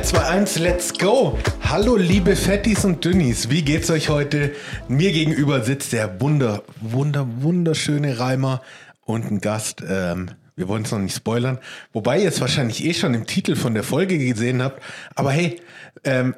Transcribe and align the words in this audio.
3, 0.00 0.02
2, 0.02 0.18
1, 0.18 0.58
let's 0.60 0.98
go! 0.98 1.38
Hallo 1.62 1.94
liebe 1.96 2.34
Fettis 2.34 2.86
und 2.86 3.04
Dünnis, 3.04 3.50
wie 3.50 3.60
geht's 3.60 3.90
euch 3.90 4.08
heute? 4.08 4.52
Mir 4.88 5.12
gegenüber 5.12 5.60
sitzt 5.60 5.92
der 5.92 6.22
wunder, 6.22 6.62
wunder, 6.80 7.26
wunderschöne 7.40 8.18
Reimer 8.18 8.62
und 9.04 9.30
ein 9.30 9.42
Gast. 9.42 9.82
Ähm, 9.86 10.30
wir 10.56 10.68
wollen 10.68 10.84
es 10.84 10.90
noch 10.90 11.00
nicht 11.00 11.14
spoilern, 11.14 11.58
wobei 11.92 12.18
ihr 12.18 12.28
es 12.28 12.40
wahrscheinlich 12.40 12.82
eh 12.82 12.94
schon 12.94 13.12
im 13.12 13.26
Titel 13.26 13.56
von 13.56 13.74
der 13.74 13.82
Folge 13.82 14.16
gesehen 14.16 14.62
habt. 14.62 14.82
Aber 15.16 15.32
hey, 15.32 15.60
ähm, 16.04 16.34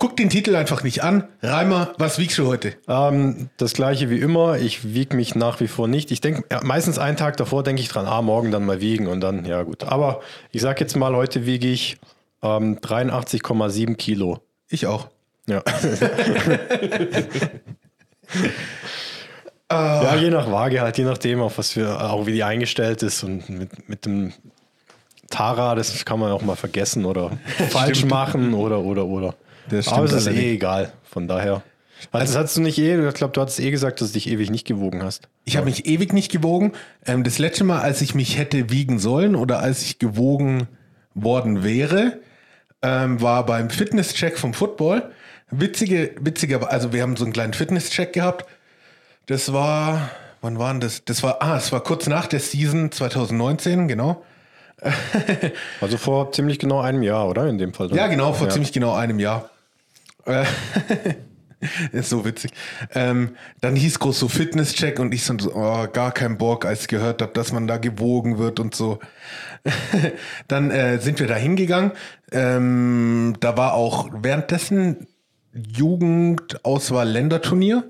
guckt 0.00 0.18
den 0.18 0.28
Titel 0.28 0.56
einfach 0.56 0.82
nicht 0.82 1.04
an. 1.04 1.28
Reimer, 1.40 1.94
was 1.98 2.18
wiegst 2.18 2.38
du 2.38 2.48
heute? 2.48 2.74
Ähm, 2.88 3.48
das 3.58 3.74
gleiche 3.74 4.10
wie 4.10 4.18
immer. 4.18 4.58
Ich 4.58 4.92
wiege 4.92 5.14
mich 5.14 5.36
nach 5.36 5.60
wie 5.60 5.68
vor 5.68 5.86
nicht. 5.86 6.10
Ich 6.10 6.20
denke, 6.20 6.42
ja, 6.50 6.60
meistens 6.64 6.98
einen 6.98 7.16
Tag 7.16 7.36
davor 7.36 7.62
denke 7.62 7.80
ich 7.80 7.88
dran, 7.88 8.06
ah, 8.06 8.22
morgen 8.22 8.50
dann 8.50 8.66
mal 8.66 8.80
wiegen 8.80 9.06
und 9.06 9.20
dann, 9.20 9.44
ja 9.44 9.62
gut. 9.62 9.84
Aber 9.84 10.20
ich 10.50 10.62
sage 10.62 10.80
jetzt 10.80 10.96
mal, 10.96 11.14
heute 11.14 11.46
wiege 11.46 11.68
ich 11.68 11.98
ähm, 12.42 12.78
83,7 12.78 13.96
Kilo. 13.96 14.40
Ich 14.68 14.86
auch. 14.86 15.08
Ja. 15.46 15.62
ja, 19.70 20.16
je 20.16 20.30
nach 20.30 20.50
Waage 20.50 20.80
halt, 20.80 20.98
je 20.98 21.04
nachdem, 21.04 21.40
auf 21.40 21.58
was 21.58 21.72
für, 21.72 22.00
auch 22.10 22.26
wie 22.26 22.32
die 22.32 22.44
eingestellt 22.44 23.02
ist 23.02 23.22
und 23.24 23.48
mit, 23.48 23.88
mit 23.88 24.06
dem 24.06 24.32
Tara, 25.30 25.74
das 25.74 26.04
kann 26.04 26.20
man 26.20 26.30
auch 26.30 26.42
mal 26.42 26.56
vergessen 26.56 27.04
oder 27.04 27.30
falsch 27.70 28.04
machen 28.04 28.54
oder, 28.54 28.80
oder, 28.80 29.06
oder. 29.06 29.34
Das 29.68 29.88
Aber 29.88 30.04
es 30.04 30.12
ist 30.12 30.26
allerdings. 30.26 30.44
eh 30.44 30.54
egal, 30.54 30.92
von 31.04 31.26
daher. 31.26 31.62
Also, 32.10 32.34
das 32.34 32.42
hast 32.42 32.56
du 32.56 32.62
nicht 32.62 32.78
eh, 32.78 33.08
ich 33.08 33.14
glaube, 33.14 33.32
du 33.32 33.40
hattest 33.40 33.60
eh 33.60 33.70
gesagt, 33.70 34.00
dass 34.00 34.08
du 34.08 34.14
dich 34.14 34.28
ewig 34.28 34.50
nicht 34.50 34.66
gewogen 34.66 35.02
hast. 35.02 35.28
Ich 35.44 35.56
habe 35.56 35.66
mich 35.66 35.86
ewig 35.86 36.12
nicht 36.12 36.32
gewogen. 36.32 36.72
Ähm, 37.06 37.22
das 37.22 37.38
letzte 37.38 37.62
Mal, 37.64 37.80
als 37.80 38.00
ich 38.00 38.14
mich 38.14 38.38
hätte 38.38 38.70
wiegen 38.70 38.98
sollen 38.98 39.36
oder 39.36 39.60
als 39.60 39.82
ich 39.82 39.98
gewogen 40.00 40.66
worden 41.14 41.62
wäre, 41.62 42.18
ähm, 42.82 43.20
war 43.20 43.46
beim 43.46 43.70
Fitnesscheck 43.70 44.38
vom 44.38 44.54
Football. 44.54 45.12
Witzige, 45.50 46.14
witziger, 46.20 46.70
also 46.70 46.92
wir 46.92 47.02
haben 47.02 47.16
so 47.16 47.24
einen 47.24 47.32
kleinen 47.32 47.52
Fitnesscheck 47.52 48.12
gehabt. 48.12 48.46
Das 49.26 49.52
war, 49.52 50.10
wann 50.40 50.58
war 50.58 50.72
denn 50.72 50.80
das? 50.80 51.04
Das 51.04 51.22
war, 51.22 51.42
ah, 51.42 51.56
es 51.56 51.72
war 51.72 51.82
kurz 51.82 52.06
nach 52.06 52.26
der 52.26 52.40
Season 52.40 52.90
2019, 52.90 53.88
genau. 53.88 54.24
Also 55.80 55.96
vor 55.96 56.32
ziemlich 56.32 56.58
genau 56.58 56.80
einem 56.80 57.02
Jahr, 57.02 57.28
oder? 57.28 57.46
In 57.48 57.58
dem 57.58 57.72
Fall. 57.72 57.94
Ja, 57.94 58.08
genau, 58.08 58.32
vor 58.32 58.48
Ja. 58.48 58.52
ziemlich 58.52 58.72
genau 58.72 58.94
einem 58.94 59.20
Jahr. 59.20 59.50
Äh, 60.24 60.44
ist 61.92 62.10
so 62.10 62.24
witzig. 62.24 62.52
Ähm, 62.94 63.36
dann 63.60 63.76
hieß 63.76 63.98
groß 63.98 64.18
so 64.18 64.28
Fitnesscheck 64.28 64.98
und 64.98 65.14
ich 65.14 65.24
so, 65.24 65.34
oh, 65.54 65.86
gar 65.92 66.12
kein 66.12 66.38
Bock, 66.38 66.64
als 66.64 66.82
ich 66.82 66.88
gehört 66.88 67.22
habe, 67.22 67.32
dass 67.32 67.52
man 67.52 67.66
da 67.66 67.76
gewogen 67.76 68.38
wird 68.38 68.58
und 68.58 68.74
so. 68.74 68.98
dann 70.48 70.70
äh, 70.70 70.98
sind 70.98 71.20
wir 71.20 71.26
da 71.28 71.36
hingegangen. 71.36 71.92
Ähm, 72.32 73.34
da 73.40 73.56
war 73.56 73.74
auch 73.74 74.08
währenddessen 74.12 75.06
Jugendauswahl-Länderturnier. 75.54 77.84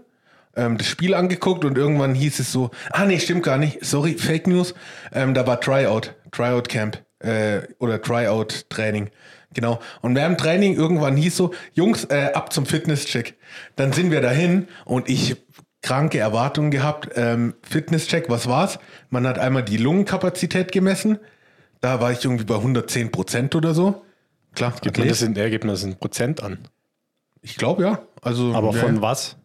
Ähm, 0.55 0.77
das 0.79 0.87
Spiel 0.87 1.15
angeguckt 1.15 1.65
und 1.65 1.79
irgendwann 1.79 2.15
hieß 2.15 2.39
es 2.41 2.53
so, 2.53 2.71
ah 2.91 3.07
nee, 3.07 3.19
stimmt 3.19 3.45
gar 3.45 3.57
nicht, 3.59 3.85
sorry, 3.85 4.15
Fake 4.15 4.47
News. 4.47 4.75
Ähm, 5.13 5.35
da 5.35 5.47
war 5.47 5.61
Tryout, 5.61 6.15
Tryout 6.31 6.69
Camp 6.69 7.03
äh, 7.21 7.63
oder 7.79 8.03
Tryout 8.03 8.69
Training. 8.69 9.11
Genau. 9.55 9.81
Und 10.01 10.15
während 10.15 10.41
Training 10.41 10.75
irgendwann 10.75 11.17
hieß 11.17 11.37
so, 11.37 11.53
Jungs, 11.75 12.05
äh, 12.05 12.31
ab 12.33 12.53
zum 12.53 12.67
Fitnesscheck. 12.67 13.35
Dann 13.77 13.93
sind 13.93 14.11
wir 14.11 14.21
dahin 14.21 14.69
und 14.85 15.09
ich 15.09 15.37
kranke 15.83 16.19
Erwartungen 16.19 16.71
gehabt. 16.71 17.11
Ähm, 17.17 17.55
Fitnesscheck, 17.63 18.29
was 18.29 18.47
war's? 18.47 18.79
Man 19.11 19.27
hat 19.27 19.39
einmal 19.39 19.63
die 19.63 19.77
Lungenkapazität 19.77 20.73
gemessen. 20.73 21.19
Da 21.81 22.01
war 22.01 22.13
ich 22.13 22.25
irgendwie 22.25 22.45
bei 22.45 22.55
110 22.55 23.11
Prozent 23.11 23.55
oder 23.55 23.75
so. 23.75 24.03
Klar, 24.55 24.75
Gibt 24.81 24.99
man 24.99 25.09
das 25.09 25.23
in, 25.23 25.35
er 25.37 25.47
in 25.47 25.97
Prozent 25.97 26.43
an. 26.43 26.59
ich 27.41 27.57
glaube 27.57 27.83
ja. 27.83 28.03
Also, 28.21 28.53
Aber 28.55 28.73
ja, 28.73 28.81
von 28.81 29.01
was? 29.01 29.37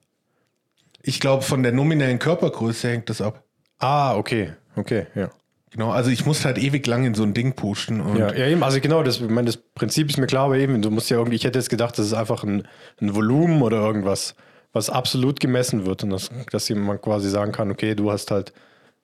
ich 1.02 1.20
glaube, 1.20 1.44
von 1.44 1.64
der 1.64 1.72
nominellen 1.72 2.20
Körpergröße 2.20 2.90
hängt 2.90 3.10
das 3.10 3.22
ab. 3.22 3.44
Ah, 3.80 4.16
okay. 4.16 4.54
Okay, 4.76 5.08
ja. 5.16 5.30
Genau, 5.72 5.92
also 5.92 6.10
ich 6.10 6.26
musste 6.26 6.46
halt 6.46 6.58
ewig 6.58 6.88
lang 6.88 7.06
in 7.06 7.14
so 7.14 7.24
ein 7.24 7.34
Ding 7.34 7.54
pushen. 7.54 8.02
Und 8.02 8.18
Ja, 8.18 8.34
ja 8.34 8.48
eben, 8.48 8.64
also 8.64 8.80
genau, 8.80 9.04
das, 9.04 9.20
ich 9.20 9.30
meine, 9.30 9.46
das 9.46 9.58
Prinzip 9.58 10.10
ist 10.10 10.18
mir 10.18 10.28
klar, 10.28 10.46
aber 10.46 10.58
eben, 10.58 10.82
du 10.82 10.90
musst 10.92 11.10
ja 11.10 11.18
irgendwie, 11.18 11.36
ich 11.36 11.44
hätte 11.44 11.60
jetzt 11.60 11.70
gedacht, 11.70 11.98
das 11.98 12.08
ist 12.08 12.14
einfach 12.14 12.44
ein, 12.44 12.68
ein 13.02 13.16
Volumen 13.16 13.62
oder 13.62 13.78
irgendwas, 13.78 14.36
was 14.74 14.90
absolut 14.90 15.40
gemessen 15.40 15.86
wird 15.86 16.04
und 16.04 16.12
das, 16.12 16.30
dass 16.52 16.70
jemand 16.70 17.02
quasi 17.02 17.30
sagen 17.30 17.52
kann, 17.52 17.72
okay, 17.72 17.96
du 17.96 18.12
hast 18.12 18.32
halt 18.32 18.54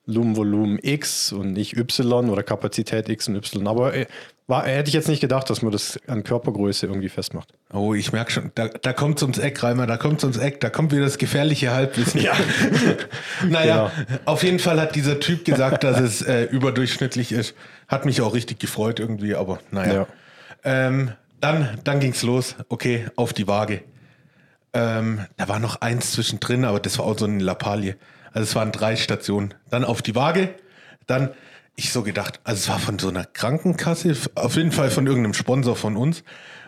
Lumenvolumen 0.05 0.79
X 0.81 1.31
und 1.31 1.53
nicht 1.53 1.77
Y 1.77 2.29
oder 2.29 2.43
Kapazität 2.43 3.07
X 3.09 3.27
und 3.27 3.35
Y. 3.35 3.67
Aber 3.67 3.93
äh, 3.93 4.05
war, 4.47 4.65
hätte 4.65 4.89
ich 4.89 4.93
jetzt 4.93 5.07
nicht 5.07 5.21
gedacht, 5.21 5.49
dass 5.49 5.61
man 5.61 5.71
das 5.71 5.99
an 6.07 6.23
Körpergröße 6.23 6.85
irgendwie 6.85 7.09
festmacht. 7.09 7.53
Oh, 7.71 7.93
ich 7.93 8.11
merke 8.11 8.31
schon, 8.31 8.51
da, 8.55 8.67
da 8.67 8.91
kommt 8.91 9.21
ums 9.21 9.37
Eck, 9.37 9.63
Reimer, 9.63 9.87
da 9.87 9.97
kommt 9.97 10.23
ums 10.23 10.37
Eck, 10.37 10.59
da 10.59 10.69
kommt 10.69 10.91
wieder 10.91 11.03
das 11.03 11.17
gefährliche 11.17 11.71
Halbwissen. 11.71 12.21
Ja. 12.21 12.33
naja, 13.47 13.91
auf 14.25 14.43
jeden 14.43 14.59
Fall 14.59 14.81
hat 14.81 14.95
dieser 14.95 15.19
Typ 15.19 15.45
gesagt, 15.45 15.83
dass 15.83 15.99
es 15.99 16.21
äh, 16.21 16.43
überdurchschnittlich 16.43 17.31
ist. 17.31 17.55
Hat 17.87 18.05
mich 18.05 18.21
auch 18.21 18.33
richtig 18.33 18.59
gefreut 18.59 18.99
irgendwie, 18.99 19.35
aber 19.35 19.59
naja. 19.71 19.93
Ja. 19.93 20.07
Ähm, 20.65 21.11
dann 21.39 21.79
dann 21.83 21.99
ging 21.99 22.11
es 22.11 22.23
los, 22.23 22.55
okay, 22.69 23.07
auf 23.15 23.33
die 23.33 23.47
Waage. 23.47 23.81
Ähm, 24.73 25.25
da 25.37 25.47
war 25.47 25.59
noch 25.59 25.81
eins 25.81 26.13
zwischendrin, 26.13 26.65
aber 26.65 26.79
das 26.79 26.97
war 26.97 27.05
auch 27.05 27.17
so 27.17 27.25
eine 27.25 27.43
Lappalie. 27.43 27.95
Also 28.33 28.43
es 28.43 28.55
waren 28.55 28.71
drei 28.71 28.95
Stationen. 28.95 29.53
Dann 29.69 29.85
auf 29.85 30.01
die 30.01 30.15
Waage, 30.15 30.49
dann 31.05 31.29
ich 31.75 31.91
so 31.91 32.03
gedacht, 32.03 32.39
also 32.43 32.59
es 32.59 32.69
war 32.69 32.79
von 32.79 32.99
so 32.99 33.09
einer 33.09 33.25
Krankenkasse, 33.25 34.15
auf 34.35 34.55
jeden 34.55 34.71
Fall 34.71 34.91
von 34.91 35.07
irgendeinem 35.07 35.33
Sponsor 35.33 35.75
von 35.75 35.97
uns. 35.97 36.23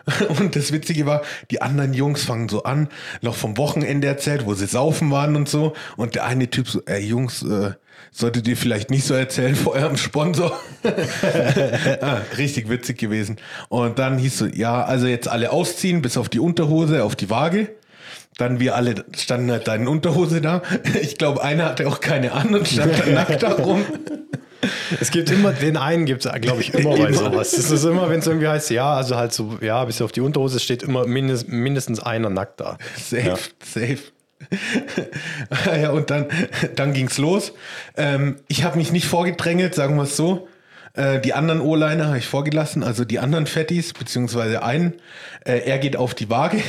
Und 0.38 0.54
das 0.54 0.72
Witzige 0.72 1.06
war, 1.06 1.22
die 1.50 1.62
anderen 1.62 1.92
Jungs 1.92 2.24
fangen 2.24 2.48
so 2.48 2.62
an, 2.62 2.88
noch 3.22 3.34
vom 3.34 3.56
Wochenende 3.56 4.06
erzählt, 4.06 4.46
wo 4.46 4.54
sie 4.54 4.66
saufen 4.66 5.10
waren 5.10 5.34
und 5.34 5.48
so. 5.48 5.72
Und 5.96 6.14
der 6.14 6.24
eine 6.24 6.48
Typ 6.48 6.68
so, 6.68 6.80
ey 6.86 7.04
Jungs, 7.04 7.42
äh, 7.42 7.72
solltet 8.12 8.46
ihr 8.46 8.56
vielleicht 8.56 8.90
nicht 8.90 9.04
so 9.04 9.14
erzählen 9.14 9.56
vor 9.56 9.72
eurem 9.74 9.96
Sponsor. 9.96 10.58
ah, 12.00 12.20
richtig 12.38 12.68
witzig 12.68 12.98
gewesen. 12.98 13.36
Und 13.68 13.98
dann 13.98 14.18
hieß 14.18 14.38
so, 14.38 14.46
ja, 14.46 14.84
also 14.84 15.06
jetzt 15.06 15.28
alle 15.28 15.50
ausziehen, 15.50 16.02
bis 16.02 16.16
auf 16.16 16.28
die 16.28 16.40
Unterhose, 16.40 17.02
auf 17.02 17.16
die 17.16 17.30
Waage. 17.30 17.74
Dann 18.38 18.60
wir 18.60 18.76
alle 18.76 19.04
standen 19.16 19.50
halt 19.50 19.66
da 19.66 19.74
Unterhose 19.74 20.40
da. 20.40 20.62
Ich 21.00 21.16
glaube, 21.16 21.42
einer 21.42 21.66
hatte 21.66 21.88
auch 21.88 22.00
keine 22.00 22.32
an 22.32 22.54
und 22.54 22.68
stand 22.68 22.98
da 22.98 23.06
nackt 23.06 23.42
da 23.42 23.52
rum. 23.52 23.84
Es 25.00 25.10
gibt 25.10 25.30
immer, 25.30 25.52
den 25.52 25.76
einen 25.76 26.06
gibt 26.06 26.24
es, 26.24 26.32
glaube 26.40 26.60
ich, 26.60 26.72
immer 26.74 26.96
bei 26.96 27.12
sowas. 27.12 27.52
Es 27.52 27.70
ist 27.70 27.84
immer, 27.84 28.08
wenn 28.10 28.20
es 28.20 28.26
irgendwie 28.26 28.48
heißt, 28.48 28.70
ja, 28.70 28.94
also 28.94 29.16
halt 29.16 29.32
so, 29.32 29.58
ja, 29.60 29.84
bis 29.84 30.00
auf 30.02 30.12
die 30.12 30.20
Unterhose 30.20 30.60
steht 30.60 30.82
immer 30.82 31.06
mindest, 31.06 31.48
mindestens 31.48 32.00
einer 32.00 32.30
nackt 32.30 32.60
da. 32.60 32.78
Safe, 32.96 33.22
Ja. 33.28 33.36
safe. 33.64 33.98
ja, 35.80 35.90
und 35.90 36.10
dann, 36.10 36.26
dann 36.74 36.92
ging's 36.92 37.18
los. 37.18 37.52
Ähm, 37.96 38.36
ich 38.48 38.64
habe 38.64 38.76
mich 38.78 38.92
nicht 38.92 39.06
vorgedrängelt, 39.06 39.74
sagen 39.74 39.96
wir 39.96 40.02
es 40.04 40.16
so. 40.16 40.48
Äh, 40.92 41.20
die 41.20 41.34
anderen 41.34 41.60
O-Liner 41.60 42.06
habe 42.08 42.18
ich 42.18 42.26
vorgelassen, 42.26 42.82
also 42.82 43.04
die 43.04 43.18
anderen 43.18 43.46
Fettis, 43.46 43.92
beziehungsweise 43.92 44.62
einen. 44.62 44.94
Äh, 45.44 45.60
er 45.66 45.78
geht 45.78 45.96
auf 45.96 46.14
die 46.14 46.30
Waage 46.30 46.62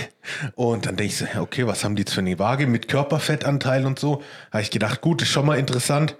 und 0.56 0.86
dann 0.86 0.96
denke 0.98 1.12
ich 1.12 1.18
so, 1.18 1.26
okay, 1.40 1.66
was 1.68 1.84
haben 1.84 1.96
die 1.96 2.02
jetzt 2.02 2.14
für 2.14 2.22
eine 2.22 2.38
Waage 2.40 2.68
mit 2.68 2.88
Körperfettanteil 2.88 3.86
und 3.86 4.00
so? 4.00 4.22
Habe 4.52 4.62
ich 4.62 4.72
gedacht, 4.72 5.02
gut, 5.02 5.22
ist 5.22 5.30
schon 5.30 5.46
mal 5.46 5.58
interessant. 5.58 6.16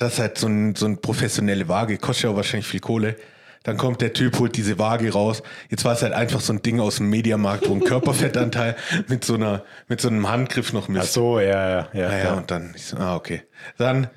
Das 0.00 0.14
ist 0.14 0.18
halt 0.18 0.38
so, 0.38 0.46
ein, 0.46 0.74
so 0.74 0.86
eine 0.86 0.96
professionelle 0.96 1.68
Waage, 1.68 1.98
kostet 1.98 2.24
ja 2.24 2.30
auch 2.30 2.36
wahrscheinlich 2.36 2.66
viel 2.66 2.80
Kohle. 2.80 3.16
Dann 3.64 3.76
kommt 3.76 4.00
der 4.00 4.14
Typ, 4.14 4.38
holt 4.38 4.56
diese 4.56 4.78
Waage 4.78 5.12
raus. 5.12 5.42
Jetzt 5.68 5.84
war 5.84 5.92
es 5.92 6.00
halt 6.02 6.14
einfach 6.14 6.40
so 6.40 6.54
ein 6.54 6.62
Ding 6.62 6.80
aus 6.80 6.96
dem 6.96 7.10
Mediamarkt, 7.10 7.68
wo 7.68 7.74
ein 7.74 7.84
Körperfettanteil 7.84 8.76
mit 9.08 9.26
so 9.26 9.34
einer, 9.34 9.62
mit 9.88 10.00
so 10.00 10.08
einem 10.08 10.26
Handgriff 10.26 10.72
noch 10.72 10.84
Ach 10.84 10.88
misst. 10.88 11.12
so, 11.12 11.38
ja, 11.38 11.68
ja, 11.68 11.88
ja. 11.92 12.10
Ja, 12.10 12.18
ja, 12.18 12.34
und 12.34 12.50
dann, 12.50 12.72
ich 12.74 12.86
so, 12.86 12.96
ah, 12.96 13.14
okay. 13.14 13.42
Dann, 13.76 14.08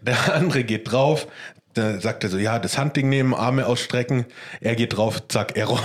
der 0.00 0.34
andere 0.34 0.64
geht 0.64 0.90
drauf, 0.90 1.28
da 1.78 2.00
sagt 2.00 2.24
er 2.24 2.30
so, 2.30 2.38
ja, 2.38 2.58
das 2.58 2.76
Handding 2.76 3.08
nehmen, 3.08 3.34
Arme 3.34 3.66
ausstrecken. 3.66 4.26
Er 4.60 4.74
geht 4.74 4.96
drauf, 4.96 5.26
zack, 5.28 5.56
Error. 5.56 5.82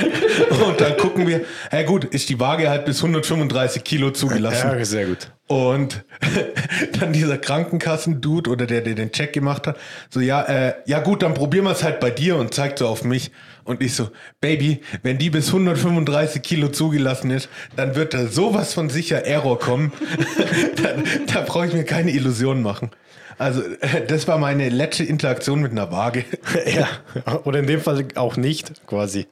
und 0.66 0.80
dann 0.80 0.96
gucken 0.96 1.26
wir, 1.26 1.42
ja 1.70 1.82
gut, 1.82 2.04
ist 2.04 2.28
die 2.28 2.40
Waage 2.40 2.68
halt 2.70 2.84
bis 2.84 2.98
135 2.98 3.84
Kilo 3.84 4.10
zugelassen. 4.10 4.70
Ja, 4.70 4.84
sehr 4.84 5.06
gut. 5.06 5.30
Und 5.46 6.04
dann 6.98 7.12
dieser 7.12 7.36
Krankenkassen-Dude 7.36 8.50
oder 8.50 8.66
der, 8.66 8.80
der 8.80 8.94
den 8.94 9.12
Check 9.12 9.34
gemacht 9.34 9.66
hat, 9.66 9.76
so, 10.08 10.20
ja, 10.20 10.42
äh, 10.42 10.74
ja 10.86 11.00
gut, 11.00 11.22
dann 11.22 11.34
probieren 11.34 11.64
wir 11.64 11.72
es 11.72 11.84
halt 11.84 12.00
bei 12.00 12.10
dir 12.10 12.36
und 12.36 12.54
zeigt 12.54 12.78
so 12.78 12.88
auf 12.88 13.04
mich. 13.04 13.30
Und 13.64 13.82
ich 13.82 13.94
so, 13.94 14.10
Baby, 14.40 14.80
wenn 15.02 15.18
die 15.18 15.30
bis 15.30 15.48
135 15.48 16.42
Kilo 16.42 16.68
zugelassen 16.68 17.30
ist, 17.30 17.48
dann 17.76 17.94
wird 17.94 18.14
da 18.14 18.26
sowas 18.26 18.72
von 18.72 18.88
sicher 18.88 19.26
Error 19.26 19.58
kommen. 19.58 19.92
da 20.82 20.94
da 21.32 21.40
brauche 21.42 21.66
ich 21.66 21.74
mir 21.74 21.84
keine 21.84 22.10
Illusionen 22.10 22.62
machen. 22.62 22.90
Also, 23.38 23.62
das 24.08 24.26
war 24.28 24.38
meine 24.38 24.68
letzte 24.68 25.04
Interaktion 25.04 25.60
mit 25.60 25.72
einer 25.72 25.90
Waage. 25.90 26.24
Ja. 26.66 26.88
Oder 27.44 27.60
in 27.60 27.66
dem 27.66 27.80
Fall 27.80 28.06
auch 28.14 28.36
nicht, 28.36 28.86
quasi. 28.86 29.26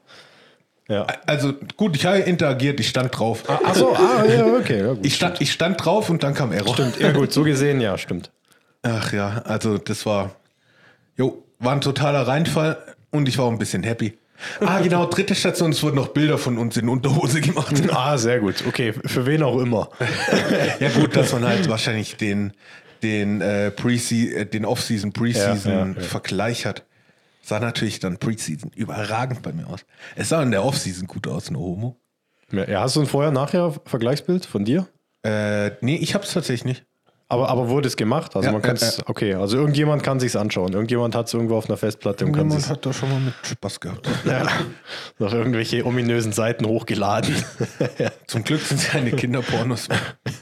Ja. 0.88 1.06
Also, 1.26 1.54
gut, 1.76 1.96
ich 1.96 2.04
habe 2.04 2.18
interagiert, 2.18 2.78
ich 2.80 2.88
stand 2.88 3.16
drauf. 3.16 3.44
Ach 3.48 3.74
so, 3.74 3.94
ah, 3.94 4.24
ja, 4.24 4.46
okay. 4.46 4.80
Ja, 4.80 4.92
gut. 4.92 5.06
Ich 5.06 5.14
stand, 5.14 5.40
ich 5.40 5.52
stand 5.52 5.84
drauf 5.84 6.10
und 6.10 6.22
dann 6.22 6.34
kam 6.34 6.52
Error. 6.52 6.74
Stimmt, 6.74 6.98
ja 7.00 7.12
gut, 7.12 7.32
so 7.32 7.42
gesehen, 7.42 7.80
ja, 7.80 7.96
stimmt. 7.96 8.30
Ach 8.82 9.12
ja, 9.12 9.42
also 9.44 9.78
das 9.78 10.04
war, 10.06 10.32
jo, 11.16 11.42
war 11.58 11.72
ein 11.72 11.80
totaler 11.80 12.26
Reinfall 12.26 12.76
und 13.10 13.28
ich 13.28 13.38
war 13.38 13.46
auch 13.46 13.52
ein 13.52 13.58
bisschen 13.58 13.82
happy. 13.82 14.18
Ah, 14.60 14.80
genau, 14.80 15.06
dritte 15.06 15.34
Station, 15.34 15.70
es 15.70 15.82
wurden 15.82 15.96
noch 15.96 16.08
Bilder 16.08 16.36
von 16.36 16.58
uns 16.58 16.76
in 16.76 16.88
Unterhose 16.88 17.40
gemacht. 17.40 17.74
Ah, 17.90 18.18
sehr 18.18 18.40
gut. 18.40 18.64
Okay, 18.66 18.92
für 18.92 19.26
wen 19.26 19.42
auch 19.42 19.58
immer. 19.58 19.88
ja, 20.80 20.88
gut, 20.90 21.16
dass 21.16 21.32
man 21.32 21.46
halt 21.46 21.68
wahrscheinlich 21.68 22.16
den, 22.16 22.52
den, 23.02 23.40
äh, 23.40 23.70
Pre-Se- 23.70 24.34
äh, 24.34 24.46
den 24.46 24.64
Off-Season, 24.64 25.12
Pre-Season 25.12 25.72
Ja, 25.72 25.86
ja, 25.86 25.92
ja. 25.92 26.00
Vergleich 26.00 26.66
hat. 26.66 26.84
Sah 27.42 27.58
natürlich 27.58 27.98
dann 27.98 28.18
Pre-Season 28.18 28.70
überragend 28.74 29.42
bei 29.42 29.52
mir 29.52 29.66
aus. 29.66 29.80
Es 30.16 30.28
sah 30.28 30.42
in 30.42 30.50
der 30.52 30.64
Off-Season 30.64 31.06
gut 31.08 31.26
aus, 31.26 31.50
no 31.50 31.58
homo. 31.60 31.96
Ja, 32.52 32.82
hast 32.82 32.96
du 32.96 33.00
ein 33.00 33.06
Vorher-Nachher-Vergleichsbild 33.06 34.46
von 34.46 34.64
dir? 34.64 34.86
Äh, 35.24 35.70
nee, 35.80 35.96
ich 35.96 36.14
hab's 36.14 36.32
tatsächlich 36.32 36.64
nicht. 36.64 36.84
Aber, 37.28 37.48
aber 37.48 37.70
wurde 37.70 37.88
es 37.88 37.96
gemacht? 37.96 38.36
Also 38.36 38.46
Ja, 38.46 38.52
man 38.52 38.60
kann 38.60 38.76
ja, 38.76 38.86
es, 38.86 39.00
okay, 39.06 39.32
also 39.32 39.56
irgendjemand 39.56 40.02
kann 40.02 40.20
sich's 40.20 40.36
anschauen. 40.36 40.74
Irgendjemand 40.74 41.14
hat 41.14 41.28
es 41.28 41.32
irgendwo 41.34 41.56
auf 41.56 41.66
einer 41.66 41.78
Festplatte 41.78 42.26
und 42.26 42.32
kann 42.32 42.44
Jemand 42.48 42.60
sich 42.60 42.70
hat 42.70 42.84
da 42.84 42.92
schon 42.92 43.08
mal 43.08 43.20
mit 43.20 43.32
Spaß 43.42 43.80
gehabt. 43.80 44.06
ja, 44.26 44.46
noch 45.18 45.32
irgendwelche 45.32 45.86
ominösen 45.86 46.32
Seiten 46.32 46.66
hochgeladen. 46.66 47.34
Zum 48.26 48.44
Glück 48.44 48.60
sind 48.60 48.80
es 48.80 48.88
keine 48.88 49.12
Kinderpornos 49.12 49.88
mehr. 49.88 49.98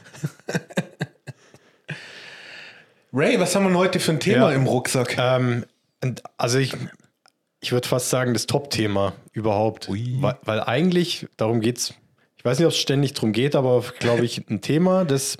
Ray, 3.12 3.40
was 3.40 3.54
haben 3.54 3.68
wir 3.70 3.76
heute 3.76 4.00
für 4.00 4.12
ein 4.12 4.20
Thema 4.20 4.50
Ja. 4.50 4.56
im 4.56 4.66
Rucksack? 4.66 5.16
ähm, 5.18 5.64
also 6.36 6.58
ich, 6.58 6.74
ich 7.60 7.72
würde 7.72 7.86
fast 7.88 8.10
sagen, 8.10 8.32
das 8.32 8.46
Top-Thema 8.46 9.12
überhaupt. 9.32 9.88
Weil, 9.88 10.38
weil 10.44 10.60
eigentlich, 10.60 11.26
darum 11.36 11.60
geht's, 11.60 11.94
ich 12.36 12.44
weiß 12.44 12.58
nicht, 12.58 12.66
ob 12.66 12.72
es 12.72 12.78
ständig 12.78 13.14
darum 13.14 13.32
geht, 13.32 13.54
aber 13.56 13.84
glaube 13.98 14.24
ich, 14.24 14.48
ein 14.48 14.60
Thema, 14.60 15.04
das 15.04 15.36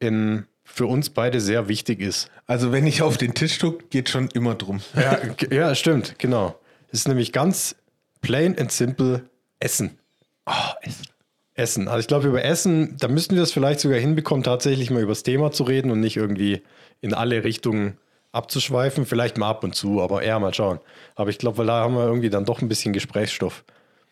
in, 0.00 0.46
für 0.64 0.86
uns 0.86 1.10
beide 1.10 1.40
sehr 1.40 1.68
wichtig 1.68 2.00
ist. 2.00 2.30
Also, 2.46 2.72
wenn 2.72 2.86
ich 2.86 3.00
auf 3.00 3.16
den 3.16 3.32
Tisch 3.34 3.58
gucke, 3.58 3.84
geht 3.88 4.10
schon 4.10 4.28
immer 4.34 4.54
drum. 4.54 4.80
Ja, 4.94 5.18
ja 5.50 5.74
stimmt, 5.74 6.18
genau. 6.18 6.58
Es 6.88 7.00
ist 7.00 7.08
nämlich 7.08 7.32
ganz 7.32 7.76
plain 8.20 8.58
and 8.58 8.70
simple 8.70 9.24
Essen. 9.60 9.98
Oh, 10.46 10.52
Essen. 10.82 11.06
Essen. 11.54 11.88
Also 11.88 12.00
ich 12.00 12.08
glaube, 12.08 12.28
über 12.28 12.44
Essen, 12.44 12.96
da 12.98 13.06
müssten 13.08 13.36
wir 13.36 13.42
es 13.42 13.52
vielleicht 13.52 13.78
sogar 13.80 13.98
hinbekommen, 13.98 14.42
tatsächlich 14.42 14.90
mal 14.90 15.00
über 15.02 15.12
das 15.12 15.22
Thema 15.22 15.52
zu 15.52 15.62
reden 15.62 15.90
und 15.92 16.00
nicht 16.00 16.16
irgendwie 16.16 16.62
in 17.04 17.14
alle 17.14 17.44
Richtungen 17.44 17.98
abzuschweifen. 18.32 19.04
Vielleicht 19.04 19.36
mal 19.36 19.48
ab 19.48 19.62
und 19.62 19.74
zu, 19.74 20.02
aber 20.02 20.22
eher 20.22 20.40
mal 20.40 20.54
schauen. 20.54 20.80
Aber 21.14 21.30
ich 21.30 21.38
glaube, 21.38 21.58
weil 21.58 21.66
da 21.66 21.80
haben 21.82 21.94
wir 21.94 22.04
irgendwie 22.04 22.30
dann 22.30 22.44
doch 22.44 22.62
ein 22.62 22.68
bisschen 22.68 22.92
Gesprächsstoff. 22.92 23.62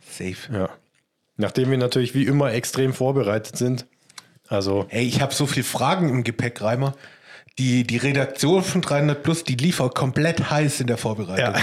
Safe. 0.09 0.37
Ja. 0.53 0.69
Nachdem 1.37 1.71
wir 1.71 1.79
natürlich 1.79 2.15
wie 2.15 2.27
immer 2.27 2.53
extrem 2.53 2.93
vorbereitet 2.93 3.57
sind. 3.57 3.87
Also, 4.49 4.87
Ey, 4.91 5.07
ich 5.07 5.23
habe 5.23 5.33
so 5.33 5.47
viele 5.47 5.65
Fragen 5.65 6.11
im 6.11 6.23
Gepäck, 6.23 6.61
Reimer. 6.61 6.95
Die, 7.59 7.85
die 7.85 7.97
Redaktion 7.97 8.63
von 8.63 8.83
300 8.83 9.23
Plus, 9.23 9.45
die 9.45 9.57
lief 9.57 9.81
auch 9.81 9.93
komplett 9.93 10.51
heiß 10.51 10.81
in 10.81 10.87
der 10.87 10.99
Vorbereitung. 10.99 11.55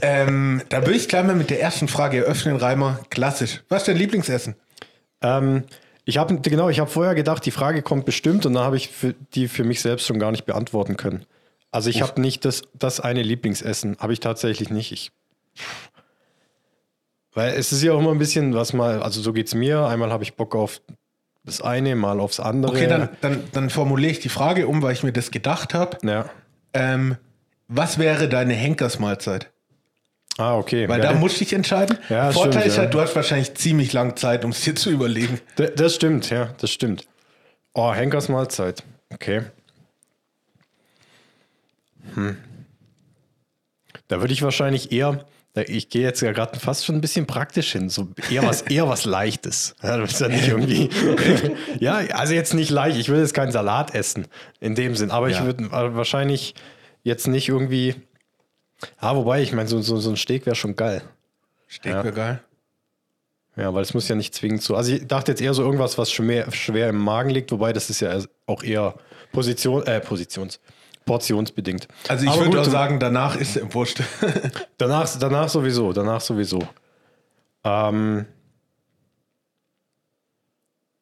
Ähm, 0.00 0.62
da 0.68 0.82
würde 0.82 0.94
ich 0.94 1.08
gleich 1.08 1.24
mal 1.24 1.34
mit 1.34 1.50
der 1.50 1.60
ersten 1.60 1.88
Frage 1.88 2.18
eröffnen, 2.18 2.54
Reimer. 2.54 3.00
Klassisch. 3.10 3.64
Was 3.68 3.82
ist 3.82 3.88
dein 3.88 3.96
Lieblingsessen? 3.96 4.54
ähm, 5.22 5.64
ich 6.08 6.16
habe 6.16 6.40
genau, 6.40 6.70
ich 6.70 6.80
habe 6.80 6.88
vorher 6.88 7.14
gedacht, 7.14 7.44
die 7.44 7.50
Frage 7.50 7.82
kommt 7.82 8.06
bestimmt 8.06 8.46
und 8.46 8.54
dann 8.54 8.64
habe 8.64 8.78
ich 8.78 8.88
für, 8.88 9.14
die 9.34 9.46
für 9.46 9.62
mich 9.62 9.82
selbst 9.82 10.06
schon 10.06 10.18
gar 10.18 10.30
nicht 10.30 10.46
beantworten 10.46 10.96
können. 10.96 11.26
Also 11.70 11.90
ich 11.90 12.00
habe 12.00 12.18
nicht 12.18 12.46
das, 12.46 12.62
das 12.72 12.98
eine 12.98 13.22
Lieblingsessen, 13.22 13.98
habe 13.98 14.14
ich 14.14 14.20
tatsächlich 14.20 14.70
nicht. 14.70 14.90
Ich, 14.90 15.12
weil 17.34 17.52
es 17.52 17.72
ist 17.72 17.82
ja 17.82 17.92
auch 17.92 17.98
immer 17.98 18.12
ein 18.12 18.18
bisschen, 18.18 18.54
was 18.54 18.72
mal, 18.72 19.02
also 19.02 19.20
so 19.20 19.34
geht 19.34 19.48
es 19.48 19.54
mir. 19.54 19.86
Einmal 19.86 20.10
habe 20.10 20.24
ich 20.24 20.32
Bock 20.32 20.54
auf 20.54 20.80
das 21.44 21.60
eine, 21.60 21.94
mal 21.94 22.20
aufs 22.20 22.40
andere. 22.40 22.72
Okay, 22.72 22.86
dann, 22.86 23.10
dann, 23.20 23.44
dann 23.52 23.68
formuliere 23.68 24.10
ich 24.10 24.20
die 24.20 24.30
Frage 24.30 24.66
um, 24.66 24.80
weil 24.80 24.94
ich 24.94 25.02
mir 25.02 25.12
das 25.12 25.30
gedacht 25.30 25.74
habe. 25.74 25.98
Ja. 26.02 26.30
Ähm, 26.72 27.18
was 27.66 27.98
wäre 27.98 28.30
deine 28.30 28.54
Henkersmahlzeit? 28.54 29.52
Ah, 30.38 30.56
okay. 30.56 30.88
Weil 30.88 31.00
ja, 31.02 31.12
da 31.12 31.18
musst 31.18 31.36
du 31.36 31.40
dich 31.44 31.52
entscheiden. 31.52 31.98
Ja, 32.08 32.30
Vorteil 32.32 32.52
stimmt, 32.52 32.66
ist 32.66 32.76
ja. 32.76 32.82
halt, 32.84 32.94
du 32.94 33.00
hast 33.00 33.14
wahrscheinlich 33.16 33.54
ziemlich 33.54 33.92
lange 33.92 34.14
Zeit, 34.14 34.44
um 34.44 34.52
es 34.52 34.60
dir 34.62 34.74
zu 34.74 34.90
überlegen. 34.90 35.40
D- 35.58 35.70
Das 35.74 35.94
stimmt, 35.96 36.30
ja, 36.30 36.54
das 36.58 36.70
stimmt. 36.70 37.06
Oh, 37.74 37.92
Henkers 37.92 38.28
Mahlzeit. 38.28 38.82
Okay. 39.12 39.42
Hm. 42.14 42.36
Da 44.08 44.20
würde 44.20 44.32
ich 44.32 44.42
wahrscheinlich 44.42 44.92
eher, 44.92 45.24
ich 45.66 45.88
gehe 45.90 46.02
jetzt 46.02 46.20
ja 46.22 46.32
gerade 46.32 46.58
fast 46.58 46.86
schon 46.86 46.94
ein 46.94 47.00
bisschen 47.00 47.26
praktisch 47.26 47.72
hin, 47.72 47.88
so 47.88 48.08
eher 48.30 48.42
was, 48.44 48.62
eher 48.62 48.88
was 48.88 49.04
Leichtes. 49.04 49.74
Ja, 49.82 49.96
das 49.98 50.12
ist 50.12 50.20
ja 50.20 50.28
nicht 50.28 50.48
irgendwie. 50.48 50.88
ja, 51.80 51.96
also 52.12 52.32
jetzt 52.32 52.54
nicht 52.54 52.70
leicht. 52.70 52.96
Ich 52.96 53.08
will 53.08 53.18
jetzt 53.20 53.34
keinen 53.34 53.52
Salat 53.52 53.94
essen 53.94 54.26
in 54.60 54.74
dem 54.74 54.94
Sinn, 54.94 55.10
aber 55.10 55.28
ich 55.28 55.36
Ja. 55.38 55.44
würde 55.44 55.64
äh, 55.64 55.94
wahrscheinlich 55.96 56.54
jetzt 57.02 57.26
nicht 57.26 57.48
irgendwie. 57.48 57.96
Ah, 58.98 59.16
wobei, 59.16 59.42
ich 59.42 59.52
meine, 59.52 59.68
so, 59.68 59.80
so, 59.80 59.98
so 59.98 60.10
ein 60.10 60.16
Steak 60.16 60.46
wäre 60.46 60.56
schon 60.56 60.76
geil. 60.76 61.02
Steak 61.68 61.92
Ja. 61.92 62.04
wäre 62.04 62.14
geil. 62.14 62.42
Ja, 63.56 63.74
weil 63.74 63.82
es 63.82 63.92
muss 63.92 64.06
ja 64.06 64.14
nicht 64.14 64.34
zwingend 64.34 64.62
so. 64.62 64.76
Also 64.76 64.92
ich 64.92 65.06
dachte 65.06 65.32
jetzt 65.32 65.40
eher 65.40 65.52
so 65.52 65.62
irgendwas, 65.64 65.98
was 65.98 66.12
schwer, 66.12 66.50
schwer 66.52 66.90
im 66.90 66.98
Magen 66.98 67.30
liegt, 67.30 67.50
wobei 67.50 67.72
das 67.72 67.90
ist 67.90 68.00
ja 68.00 68.16
auch 68.46 68.62
eher 68.62 68.94
Position, 69.32 69.84
äh, 69.84 70.00
Positions, 70.00 70.60
portionsbedingt. 71.04 71.88
Also 72.06 72.24
ich 72.24 72.38
würde 72.38 72.60
auch 72.60 72.64
sagen, 72.64 73.00
danach 73.00 73.34
ist 73.34 73.56
er 73.56 73.72
wurscht. 73.74 74.00
danach, 74.78 75.10
danach 75.18 75.48
sowieso, 75.48 75.92
danach 75.92 76.20
sowieso. 76.20 76.60
Ähm, 77.64 78.26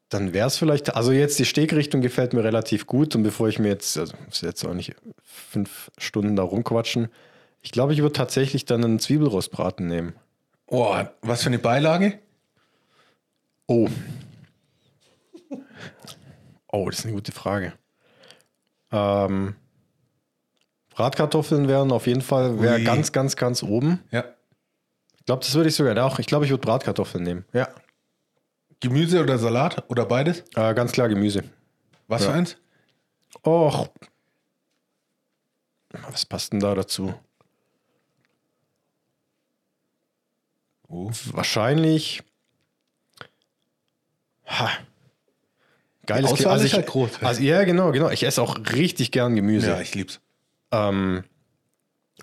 dann 0.08 0.32
wäre 0.32 0.46
es 0.46 0.56
vielleicht, 0.56 0.94
also 0.96 1.12
jetzt 1.12 1.38
die 1.38 1.44
Stegrichtung 1.44 2.00
gefällt 2.00 2.32
mir 2.32 2.42
relativ 2.42 2.86
gut 2.86 3.14
und 3.16 3.22
bevor 3.22 3.48
ich 3.48 3.58
mir 3.58 3.68
jetzt, 3.68 3.98
also 3.98 4.14
muss 4.24 4.40
jetzt 4.40 4.64
auch 4.64 4.72
nicht 4.72 4.94
fünf 5.22 5.90
Stunden 5.98 6.36
da 6.36 6.42
rumquatschen, 6.42 7.08
ich 7.66 7.72
glaube, 7.72 7.92
ich 7.92 8.00
würde 8.00 8.12
tatsächlich 8.12 8.64
dann 8.64 8.84
einen 8.84 9.00
Zwiebelrostbraten 9.00 9.88
nehmen. 9.88 10.14
oh, 10.68 10.96
was 11.20 11.42
für 11.42 11.48
eine 11.48 11.58
Beilage? 11.58 12.20
Oh. 13.66 13.88
Oh, 16.68 16.88
das 16.88 17.00
ist 17.00 17.06
eine 17.06 17.14
gute 17.14 17.32
Frage. 17.32 17.72
Ähm, 18.92 19.56
Bratkartoffeln 20.90 21.66
wären 21.66 21.90
auf 21.90 22.06
jeden 22.06 22.20
Fall 22.20 22.60
wäre 22.60 22.76
Ui. 22.76 22.84
ganz, 22.84 23.10
ganz, 23.10 23.34
ganz 23.34 23.64
oben. 23.64 24.00
Ja. 24.12 24.24
Ich 25.18 25.24
glaube, 25.24 25.40
das 25.44 25.52
würde 25.54 25.68
ich 25.68 25.74
sogar 25.74 25.96
auch. 26.06 26.20
Ich 26.20 26.26
glaube, 26.28 26.44
ich 26.44 26.52
würde 26.52 26.60
Bratkartoffeln 26.64 27.24
nehmen. 27.24 27.44
Ja, 27.52 27.68
Gemüse 28.78 29.20
oder 29.22 29.38
Salat 29.38 29.90
oder 29.90 30.04
beides? 30.06 30.44
äh, 30.54 30.72
ganz 30.72 30.92
klar 30.92 31.08
Gemüse. 31.08 31.42
Was 32.06 32.22
Ja. 32.22 32.30
für 32.30 32.36
eins? 32.36 32.56
Och. 33.44 33.88
Was 36.10 36.26
passt 36.26 36.52
denn 36.52 36.60
da 36.60 36.72
dazu? 36.76 37.12
Oh. 40.88 41.10
Wahrscheinlich. 41.32 42.22
Ha. 44.46 44.70
Geiles 46.06 46.30
Die 46.30 46.36
Ge- 46.36 46.44
Auswahl 46.46 46.52
also 46.54 46.64
ich, 46.66 46.74
halt 46.74 46.86
groß. 46.86 47.10
Also, 47.22 47.42
ja, 47.42 47.64
genau, 47.64 47.90
genau. 47.90 48.10
Ich 48.10 48.22
esse 48.22 48.40
auch 48.40 48.56
richtig 48.74 49.10
gern 49.10 49.34
Gemüse. 49.34 49.68
Ja, 49.70 49.80
ich 49.80 49.94
lieb's. 49.94 50.20
Ähm, 50.70 51.24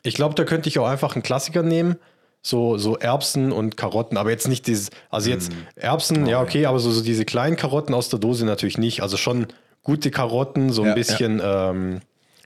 ich 0.03 0.13
glaube, 0.15 0.35
da 0.35 0.45
könnte 0.45 0.69
ich 0.69 0.79
auch 0.79 0.87
einfach 0.87 1.15
einen 1.15 1.23
Klassiker 1.23 1.63
nehmen. 1.63 1.97
So, 2.45 2.77
so 2.77 2.97
Erbsen 2.97 3.53
und 3.53 3.77
Karotten, 3.77 4.17
aber 4.17 4.29
jetzt 4.29 4.49
nicht 4.49 4.67
dieses, 4.67 4.89
also 5.09 5.29
jetzt 5.29 5.53
Mm. 5.53 5.55
Erbsen, 5.75 6.23
Oh, 6.25 6.29
ja, 6.29 6.41
okay, 6.41 6.65
aber 6.65 6.77
so, 6.79 6.91
so 6.91 7.01
diese 7.01 7.23
kleinen 7.23 7.55
Karotten 7.55 7.93
aus 7.95 8.09
der 8.09 8.19
Dose 8.19 8.45
natürlich 8.45 8.77
nicht. 8.77 9.01
Also 9.01 9.15
schon 9.15 9.47
gute 9.81 10.11
Karotten, 10.11 10.69
so 10.69 10.81
ein 10.81 10.89
Ja, 10.89 10.93
bisschen 10.93 11.41
Ähm, 11.43 12.01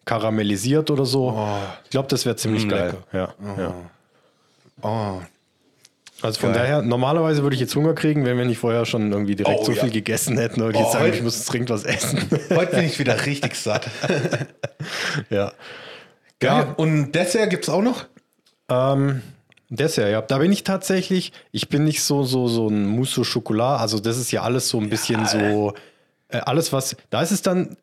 karamellisiert 0.05 0.91
oder 0.91 1.05
so. 1.05 1.31
Oh. 1.31 1.57
Ich 1.83 1.89
glaube, 1.89 2.07
das 2.09 2.25
wäre 2.25 2.35
ziemlich 2.35 2.65
Mm, 2.65 2.69
geil. 2.69 2.95
lecker. 3.11 3.33
Ja, 3.47 3.57
ja. 3.57 3.73
Oh. 4.83 5.21
Also 6.21 6.39
von 6.39 6.51
Geil. 6.51 6.63
daher, 6.63 6.81
normalerweise 6.81 7.43
würde 7.43 7.53
ich 7.55 7.59
jetzt 7.59 7.75
Hunger 7.75 7.93
kriegen, 7.93 8.25
wenn 8.25 8.37
wir 8.37 8.45
nicht 8.45 8.57
vorher 8.57 8.85
schon 8.85 9.11
irgendwie 9.11 9.35
direkt 9.35 9.59
Oh, 9.61 9.65
so 9.65 9.71
ja. 9.71 9.83
viel 9.83 9.91
gegessen 9.91 10.37
hätten 10.37 10.61
oder 10.61 10.77
Oh, 10.77 10.81
jetzt 10.81 10.93
sagen, 10.93 11.13
ich 11.13 11.21
muss 11.21 11.45
dringend 11.45 11.69
was 11.69 11.83
essen. 11.83 12.19
Heute 12.55 12.75
bin 12.75 12.85
ich 12.85 12.97
wieder 12.99 13.25
richtig 13.25 13.55
satt. 13.55 13.87
ja. 15.29 15.51
Geil. 16.39 16.73
Und 16.77 17.11
Dessert 17.13 17.49
gibt's 17.49 17.69
auch 17.69 17.81
noch? 17.81 18.05
Ähm, 18.69 19.21
Dessert, 19.69 20.09
ja. 20.11 20.21
Da 20.21 20.39
bin 20.39 20.51
ich 20.51 20.63
tatsächlich, 20.63 21.33
ich 21.51 21.69
bin 21.69 21.83
nicht 21.83 22.01
so, 22.01 22.23
so, 22.23 22.47
so 22.47 22.67
ein 22.67 22.85
Mousse 22.87 23.21
au 23.21 23.23
Chocolat. 23.23 23.79
Also, 23.81 23.99
das 23.99 24.17
ist 24.17 24.31
ja 24.31 24.41
alles 24.41 24.69
so 24.69 24.79
ein 24.79 24.89
bisschen 24.89 25.25
so, 25.27 25.73
äh, 26.29 26.37
alles 26.39 26.73
was, 26.73 26.95
da 27.09 27.21
ist 27.21 27.31
es 27.31 27.41
dann, 27.41 27.77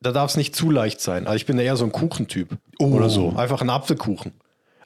da 0.00 0.12
darf 0.12 0.30
es 0.30 0.36
nicht 0.36 0.54
zu 0.56 0.70
leicht 0.70 1.00
sein. 1.00 1.26
Also, 1.26 1.36
ich 1.36 1.46
bin 1.46 1.58
eher 1.58 1.76
so 1.76 1.84
ein 1.84 1.92
Kuchentyp 1.92 2.48
Oh. 2.78 2.86
oder 2.86 3.08
so. 3.10 3.34
Einfach 3.36 3.60
ein 3.62 3.70
Apfelkuchen. 3.70 4.32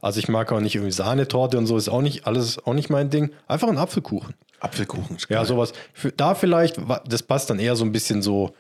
Also, 0.01 0.21
ich 0.21 0.29
mag 0.29 0.51
auch 0.53 0.61
nicht 0.61 0.75
irgendwie 0.75 0.93
Sahnetorte 0.93 1.59
und 1.59 1.67
so, 1.67 1.77
ist 1.77 1.89
auch 1.89 2.03
nicht, 2.03 2.27
alles 2.27 2.65
auch 2.65 2.75
nicht 2.75 2.91
mein 2.91 3.11
Ding. 3.11 3.31
Einfach 3.47 3.69
ein 3.69 3.79
Apfelkuchen. 3.79 4.35
Apfelkuchen. 4.61 5.17
ist 5.17 5.29
Ja, 5.31 5.39
geil. 5.39 5.47
sowas. 5.47 5.73
Für, 5.93 6.13
da 6.13 6.35
vielleicht, 6.35 6.79
das 7.07 7.23
passt 7.23 7.51
dann 7.51 7.59
eher 7.59 7.77
so 7.77 7.85
ein 7.85 7.93
bisschen 7.93 8.23
so, 8.23 8.53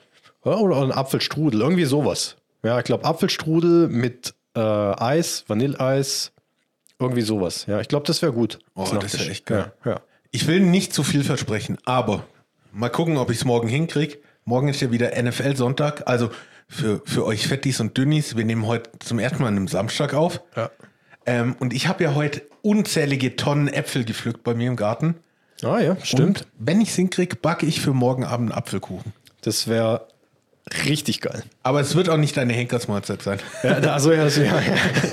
ja, 0.45 0.57
oder 0.57 0.83
ein 0.83 0.92
Apfelstrudel, 0.92 1.61
irgendwie 1.61 1.85
sowas. 1.85 2.37
Ja, 2.62 2.78
ich 2.78 2.85
glaube, 2.85 3.04
Apfelstrudel 3.04 3.88
mit 3.88 4.35
äh, 4.54 4.61
Eis, 4.61 5.45
Vanilleeis, 5.47 6.33
irgendwie 6.99 7.23
sowas. 7.23 7.66
Ja, 7.66 7.80
ich 7.80 7.88
glaube, 7.88 8.07
das 8.07 8.23
wäre 8.23 8.33
gut. 8.33 8.59
Oh, 8.75 8.87
das 9.00 9.18
wär 9.18 9.30
echt 9.30 9.47
geil. 9.47 9.73
Ja, 9.85 9.90
ja. 9.92 10.00
Ich 10.30 10.47
will 10.47 10.61
nicht 10.61 10.92
zu 10.92 11.02
viel 11.04 11.25
versprechen, 11.25 11.78
aber 11.85 12.25
mal 12.73 12.90
gucken, 12.90 13.16
ob 13.16 13.30
ich 13.30 13.38
es 13.38 13.45
morgen 13.45 13.68
hinkriege. 13.68 14.18
Morgen 14.45 14.68
ist 14.68 14.80
ja 14.80 14.90
wieder 14.90 15.11
NFL-Sonntag. 15.23 16.02
Also 16.07 16.30
für, 16.68 17.00
für 17.04 17.25
euch 17.25 17.47
Fettis 17.47 17.80
und 17.80 17.97
Dünnis, 17.97 18.37
wir 18.37 18.45
nehmen 18.45 18.66
heute 18.66 18.90
zum 18.99 19.18
ersten 19.18 19.42
Mal 19.42 19.49
an 19.49 19.57
einem 19.57 19.68
Samstag 19.68 20.14
auf. 20.14 20.40
Ja. 20.57 20.71
Ähm, 21.28 21.56
und 21.61 21.73
ich 21.73 21.87
habe 21.88 22.02
ja 22.04 22.14
heute 22.14 22.42
unzählige 22.62 23.37
Tonnen 23.37 23.68
Äpfel 23.68 24.04
gepflückt 24.04 24.42
bei 24.44 24.54
mir 24.54 24.68
im 24.68 24.76
Garten. 24.76 25.14
Ah 25.62 25.80
ja, 25.80 25.97
stimmt. 26.02 26.40
Und 26.42 26.47
wenn 26.58 26.80
ich 26.80 26.88
es 26.90 26.94
hinkriege, 26.97 27.37
backe 27.37 27.66
ich 27.66 27.80
für 27.80 27.92
morgen 27.92 28.25
Abend 28.25 28.50
einen 28.50 28.58
Apfelkuchen. 28.58 29.12
Das 29.42 29.66
wäre 29.68 30.06
richtig 30.87 31.20
geil. 31.23 31.42
Aber 31.62 31.80
es 31.80 31.94
wird 31.97 32.08
auch 32.11 32.16
nicht 32.18 32.37
deine 32.37 32.52
Henkersmahlzeit 32.52 33.23
sein. 33.23 33.38
Ja, 33.62 33.80
da- 33.80 33.94
also, 33.94 34.12
ja, 34.12 34.23
also, 34.23 34.42
ja, 34.42 34.61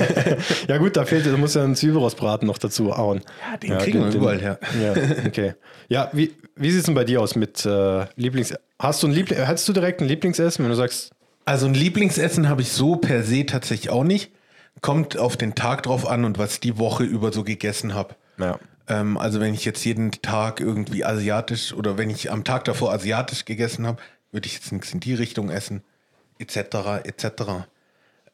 ja 0.67 0.77
gut, 0.77 0.97
da 0.97 1.05
fehlt, 1.05 1.25
da 1.25 1.35
muss 1.37 1.53
ja 1.55 1.63
ein 1.63 1.75
Zwiebelrostbraten 1.75 2.45
noch 2.47 2.57
dazu 2.57 2.95
hauen. 2.95 3.21
Ja, 3.51 3.57
den 3.57 3.77
kriegen 3.77 3.99
wir 4.03 4.13
überall 4.13 4.39
her. 4.41 4.59
Ja, 4.81 4.93
okay. 5.25 5.53
Ja, 5.87 6.09
wie, 6.13 6.33
wie 6.55 6.71
sieht 6.71 6.79
es 6.81 6.85
denn 6.85 6.95
bei 6.95 7.05
dir 7.05 7.21
aus 7.21 7.35
mit 7.35 7.65
äh, 7.65 8.05
Lieblings... 8.15 8.53
Hast 8.79 9.01
du 9.03 9.07
ein 9.07 9.13
Liebling, 9.13 9.39
hättest 9.43 9.67
du 9.69 9.73
direkt 9.73 10.01
ein 10.01 10.07
Lieblingsessen, 10.07 10.63
wenn 10.65 10.69
du 10.69 10.75
sagst, 10.75 11.11
Also 11.45 11.65
ein 11.67 11.73
Lieblingsessen 11.73 12.49
habe 12.49 12.61
ich 12.61 12.69
so 12.71 12.97
per 12.97 13.23
se 13.23 13.45
tatsächlich 13.45 13.89
auch 13.89 14.03
nicht. 14.03 14.31
Kommt 14.81 15.17
auf 15.17 15.37
den 15.37 15.55
Tag 15.55 15.83
drauf 15.83 16.07
an 16.07 16.25
und 16.25 16.37
was 16.37 16.53
ich 16.53 16.59
die 16.59 16.77
Woche 16.77 17.03
über 17.03 17.31
so 17.31 17.43
gegessen 17.43 17.93
habe. 17.93 18.15
ja, 18.37 18.59
Ähm, 18.87 19.17
also 19.17 19.39
wenn 19.39 19.53
ich 19.53 19.65
jetzt 19.65 19.83
jeden 19.85 20.11
Tag 20.11 20.59
irgendwie 20.59 21.03
asiatisch 21.05 21.73
oder 21.73 21.97
wenn 21.97 22.09
ich 22.09 22.31
am 22.31 22.43
Tag 22.43 22.65
davor 22.65 22.93
asiatisch 22.93 23.45
gegessen 23.45 23.87
habe, 23.87 24.01
würde 24.31 24.47
ich 24.47 24.53
jetzt 24.55 24.71
nichts 24.71 24.93
in 24.93 24.99
die 24.99 25.13
Richtung 25.15 25.49
essen, 25.49 25.81
etc. 26.39 27.03
etc. 27.03 27.25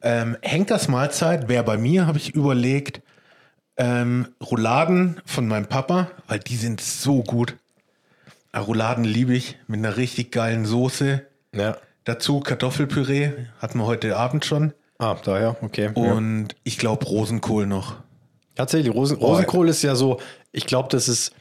Ähm, 0.02 0.36
Henkers 0.42 0.88
Mahlzeit 0.88 1.48
wäre 1.48 1.64
bei 1.64 1.78
mir, 1.78 2.06
habe 2.06 2.18
ich 2.18 2.34
überlegt, 2.34 3.00
ähm, 3.76 4.28
Rouladen 4.42 5.20
von 5.24 5.48
meinem 5.48 5.66
Papa, 5.66 6.10
weil 6.28 6.40
die 6.40 6.56
sind 6.56 6.80
so 6.80 7.22
gut. 7.22 7.56
Ah, 8.50 8.60
Rouladen 8.60 9.04
liebe 9.04 9.32
ich 9.32 9.58
mit 9.66 9.78
einer 9.78 9.96
richtig 9.96 10.32
geilen 10.32 10.66
Soße. 10.66 11.24
ja. 11.54 11.76
Dazu 12.04 12.40
Kartoffelpüree, 12.40 13.30
hatten 13.60 13.78
wir 13.78 13.86
heute 13.86 14.16
Abend 14.16 14.44
schon. 14.44 14.72
Ah, 15.02 15.16
daher, 15.24 15.56
okay. 15.62 15.90
ja. 15.96 16.00
Und 16.00 16.50
ich 16.62 16.78
glaube 16.78 17.04
Rosenkohl 17.06 17.66
noch. 17.66 17.96
Tatsächlich, 18.54 18.94
Rosen, 18.94 19.16
Rosenkohl 19.16 19.68
ist 19.68 19.82
ja 19.82 19.96
so, 19.96 20.20
ich 20.52 20.64
glaube, 20.66 20.88
das 20.92 21.08
ist 21.08 21.34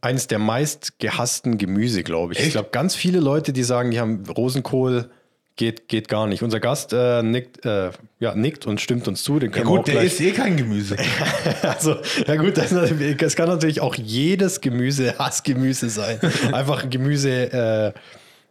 eines 0.00 0.28
der 0.28 0.38
meist 0.38 1.00
gehassten 1.00 1.58
Gemüse, 1.58 2.04
glaube 2.04 2.32
ich. 2.32 2.38
Ich 2.38 2.44
Echt? 2.46 2.52
glaube, 2.52 2.68
ganz 2.70 2.94
viele 2.94 3.18
Leute, 3.18 3.52
die 3.52 3.64
sagen, 3.64 3.90
die 3.90 3.98
haben 3.98 4.24
Rosenkohl, 4.28 5.10
geht, 5.56 5.88
geht 5.88 6.08
gar 6.08 6.28
nicht. 6.28 6.44
Unser 6.44 6.60
Gast 6.60 6.92
äh, 6.92 7.24
nickt, 7.24 7.64
äh, 7.66 7.90
ja, 8.20 8.36
nickt 8.36 8.66
und 8.66 8.80
stimmt 8.80 9.08
uns 9.08 9.24
zu. 9.24 9.40
Den 9.40 9.50
Ja 9.50 9.56
können 9.56 9.66
wir 9.66 9.72
auch 9.72 9.76
gut, 9.78 9.88
der 9.88 10.02
ist 10.02 10.20
eh 10.20 10.30
kein 10.30 10.56
Gemüse. 10.56 10.96
Also, 11.62 11.96
ja 12.26 12.36
gut, 12.36 12.56
das, 12.56 12.72
das 13.18 13.34
kann 13.34 13.48
natürlich 13.48 13.80
auch 13.80 13.96
jedes 13.96 14.60
Gemüse 14.60 15.18
Hassgemüse 15.18 15.90
sein. 15.90 16.20
Einfach 16.52 16.88
Gemüse 16.88 17.52
äh, 17.52 17.92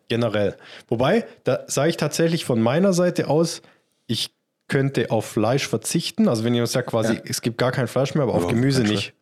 generell. 0.10 0.58
Wobei, 0.90 1.26
da 1.46 1.64
sage 1.68 1.90
ich 1.90 1.98
tatsächlich 1.98 2.44
von 2.44 2.62
meiner 2.62 2.92
Seite 2.92 3.30
aus, 3.30 3.62
ich 4.08 4.32
könnte 4.72 5.12
auf 5.12 5.26
Fleisch 5.26 5.68
verzichten. 5.68 6.28
Also 6.30 6.44
wenn 6.46 6.54
jemand 6.54 6.70
sagt 6.72 6.90
quasi, 6.90 7.16
Ja. 7.16 7.22
es 7.26 7.42
gibt 7.42 7.58
gar 7.58 7.72
kein 7.72 7.88
Fleisch 7.88 8.14
mehr, 8.16 8.24
aber 8.24 8.34
auf 8.34 8.44
Ja, 8.44 8.50
Gemüse 8.50 8.84
nicht. 8.84 9.14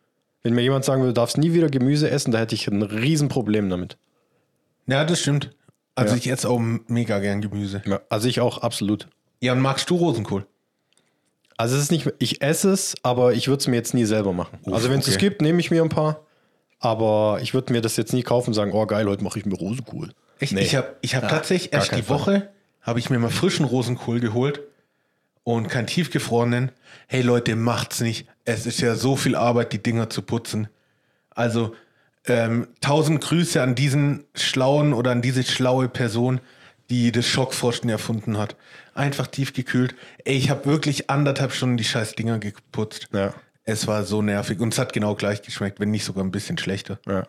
Wenn 0.42 0.54
mir 0.54 0.62
jemand 0.62 0.84
sagen 0.84 1.02
würde, 1.02 1.12
du 1.12 1.20
darfst 1.20 1.36
nie 1.36 1.52
wieder 1.52 1.68
Gemüse 1.68 2.08
essen, 2.08 2.30
da 2.30 2.38
hätte 2.38 2.54
ich 2.54 2.66
ein 2.68 2.82
Riesenproblem 2.82 3.68
damit. 3.68 3.98
Ja, 4.86 5.04
das 5.04 5.20
stimmt. 5.20 5.50
Also 5.96 6.14
Ja. 6.14 6.18
ich 6.18 6.30
esse 6.30 6.48
auch 6.48 6.58
mega 6.86 7.18
gern 7.18 7.40
Gemüse. 7.42 7.82
Ja, 7.84 8.00
also 8.08 8.28
ich 8.28 8.40
auch 8.40 8.58
absolut. 8.58 9.08
Ja, 9.40 9.52
und 9.52 9.60
magst 9.60 9.90
du 9.90 9.96
Rosenkohl? 9.96 10.46
Also 11.56 11.76
es 11.76 11.82
ist 11.82 11.90
nicht, 11.90 12.08
ich 12.20 12.40
esse 12.40 12.70
es, 12.70 12.94
aber 13.02 13.34
ich 13.34 13.48
würde 13.48 13.60
es 13.60 13.66
mir 13.66 13.76
jetzt 13.76 13.92
nie 13.92 14.04
selber 14.06 14.32
machen. 14.32 14.58
Uff, 14.62 14.72
also 14.72 14.88
wenn 14.88 15.00
es 15.00 15.08
es 15.08 15.16
okay. 15.16 15.26
gibt, 15.28 15.42
nehme 15.42 15.60
ich 15.60 15.70
mir 15.70 15.82
ein 15.82 15.88
paar. 15.90 16.24
Aber 16.78 17.40
ich 17.42 17.52
würde 17.52 17.72
mir 17.74 17.82
das 17.82 17.96
jetzt 17.98 18.14
nie 18.14 18.22
kaufen 18.22 18.50
und 18.50 18.54
sagen, 18.54 18.72
oh 18.72 18.86
geil, 18.86 19.06
heute 19.06 19.22
mache 19.22 19.38
ich 19.38 19.44
mir 19.44 19.54
Rosenkohl. 19.56 20.12
Echt? 20.38 20.52
Nee. 20.54 20.62
Ich 20.62 20.74
habe 20.74 20.96
ich 21.02 21.14
hab 21.16 21.24
Ah, 21.24 21.28
tatsächlich 21.28 21.72
erst 21.74 21.94
die. 21.94 22.08
Woche, 22.08 22.48
habe 22.80 22.98
ich 22.98 23.10
mir 23.10 23.18
mal 23.18 23.28
frischen 23.28 23.66
Rosenkohl 23.66 24.20
geholt 24.20 24.62
und 25.44 25.68
keinen 25.68 25.86
tiefgefrorenen. 25.86 26.70
Hey 27.06 27.22
Leute, 27.22 27.56
macht's 27.56 28.00
nicht. 28.00 28.26
Es 28.44 28.66
ist 28.66 28.80
ja 28.80 28.94
so 28.94 29.16
viel 29.16 29.34
Arbeit, 29.36 29.72
die 29.72 29.82
Dinger 29.82 30.10
zu 30.10 30.22
putzen. 30.22 30.68
Also 31.30 31.74
ähm, 32.26 32.68
tausend 32.80 33.20
Grüße 33.22 33.62
an 33.62 33.74
diesen 33.74 34.24
schlauen 34.34 34.92
oder 34.92 35.10
an 35.12 35.22
diese 35.22 35.42
schlaue 35.42 35.88
Person, 35.88 36.40
die 36.90 37.12
das 37.12 37.26
Schockfrosten 37.26 37.88
erfunden 37.88 38.36
hat. 38.36 38.56
Einfach 38.94 39.26
tiefgekühlt. 39.26 39.94
Ey, 40.24 40.36
ich 40.36 40.50
habe 40.50 40.66
wirklich 40.66 41.08
anderthalb 41.08 41.52
Stunden 41.52 41.76
die 41.76 41.84
scheiß 41.84 42.14
Dinger 42.14 42.38
geputzt. 42.38 43.08
Ja. 43.12 43.32
Es 43.64 43.86
war 43.86 44.04
so 44.04 44.20
nervig 44.22 44.60
und 44.60 44.72
es 44.72 44.78
hat 44.78 44.92
genau 44.92 45.14
gleich 45.14 45.42
geschmeckt, 45.42 45.80
wenn 45.80 45.90
nicht 45.90 46.04
sogar 46.04 46.24
ein 46.24 46.32
bisschen 46.32 46.58
schlechter. 46.58 46.98
Ja, 47.06 47.24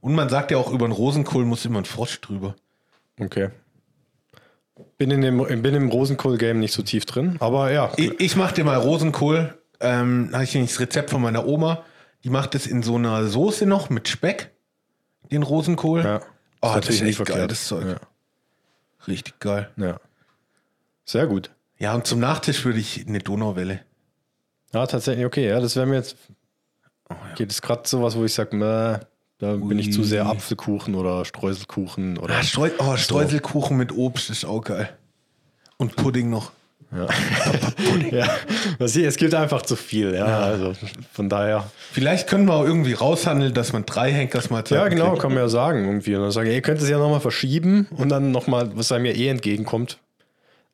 Und 0.00 0.14
man 0.14 0.28
sagt 0.28 0.50
ja 0.50 0.56
auch, 0.56 0.72
über 0.72 0.86
einen 0.86 0.92
Rosenkohl 0.94 1.44
muss 1.44 1.64
immer 1.64 1.80
ein 1.80 1.84
Frosch 1.84 2.20
drüber. 2.20 2.56
okay. 3.20 3.50
Bin 4.98 5.10
in 5.10 5.20
dem, 5.22 5.38
bin 5.38 5.74
im 5.74 5.88
Rosenkohl-Game 5.88 6.58
nicht 6.58 6.72
so 6.72 6.82
tief 6.82 7.06
drin, 7.06 7.36
aber 7.40 7.70
ja. 7.72 7.92
Ich, 7.96 8.20
ich 8.20 8.36
mache 8.36 8.54
dir 8.54 8.64
mal 8.64 8.76
Rosenkohl. 8.76 9.58
Ähm, 9.80 10.30
habe 10.32 10.44
ich 10.44 10.52
das 10.52 10.80
Rezept 10.80 11.10
von 11.10 11.20
meiner 11.20 11.46
Oma. 11.46 11.84
Die 12.24 12.30
macht 12.30 12.54
es 12.54 12.66
in 12.66 12.82
so 12.82 12.96
einer 12.96 13.26
Soße 13.26 13.66
noch 13.66 13.90
mit 13.90 14.08
Speck, 14.08 14.52
den 15.30 15.42
Rosenkohl. 15.42 16.02
ja. 16.02 16.20
Oh, 16.62 16.68
das 16.68 16.74
natürlich 16.76 17.02
ist 17.02 17.08
echt 17.08 17.18
geil, 17.18 17.26
verkehrt. 17.26 17.50
das 17.50 17.66
Zeug. 17.66 17.86
Ja. 17.86 17.96
Richtig 19.06 19.38
geil. 19.40 19.70
ja. 19.76 20.00
Sehr 21.04 21.26
gut. 21.26 21.50
Ja, 21.78 21.94
und 21.94 22.06
zum 22.06 22.18
Nachtisch 22.18 22.64
würde 22.64 22.78
ich 22.80 23.06
eine 23.06 23.18
Donauwelle. 23.18 23.80
Ja, 24.72 24.86
tatsächlich, 24.86 25.24
okay, 25.24 25.48
ja, 25.48 25.60
das 25.60 25.76
wäre 25.76 25.86
mir 25.86 25.96
jetzt. 25.96 26.16
Oh, 27.08 27.14
ja. 27.14 27.34
Geht 27.34 27.52
es 27.52 27.62
gerade 27.62 27.86
sowas, 27.86 28.16
wo 28.16 28.24
ich 28.24 28.34
sage, 28.34 29.06
da 29.38 29.54
bin 29.56 29.78
ich 29.78 29.92
zu 29.92 30.00
Ui. 30.00 30.06
sehr 30.06 30.26
Apfelkuchen 30.26 30.94
oder 30.94 31.24
Streuselkuchen 31.24 32.18
oder. 32.18 32.36
Ah, 32.36 32.42
Streu 32.42 32.70
oh, 32.78 32.96
Streuselkuchen 32.96 33.76
mit 33.76 33.92
Obst 33.92 34.30
ist 34.30 34.44
auch 34.44 34.62
geil. 34.62 34.88
Und 35.76 35.96
Pudding 35.96 36.30
noch. 36.30 36.52
Ja, 36.92 37.08
was 38.78 38.92
hier, 38.92 39.08
es 39.08 39.16
gibt 39.16 39.34
einfach 39.34 39.62
zu 39.62 39.76
viel, 39.76 40.14
ja. 40.14 40.24
Also 40.24 40.72
von 41.12 41.28
daher. 41.28 41.68
Vielleicht 41.92 42.28
können 42.28 42.46
wir 42.46 42.54
auch 42.54 42.64
irgendwie 42.64 42.92
raushandeln, 42.92 43.52
dass 43.52 43.72
man 43.72 43.84
drei 43.84 44.12
Henkers 44.12 44.50
mal 44.50 44.62
Ja, 44.68 44.88
genau, 44.88 45.16
kann 45.16 45.32
man 45.32 45.42
ja 45.42 45.48
sagen 45.48 45.84
irgendwie. 45.84 46.14
Und 46.14 46.22
dann 46.22 46.30
sagen, 46.30 46.50
ihr 46.50 46.62
könnt 46.62 46.80
es 46.80 46.88
ja 46.88 46.98
nochmal 46.98 47.20
verschieben 47.20 47.88
und 47.90 48.08
dann 48.08 48.30
nochmal, 48.30 48.70
was 48.76 48.92
einem 48.92 49.06
ja 49.06 49.12
eh 49.12 49.28
entgegenkommt. 49.28 49.98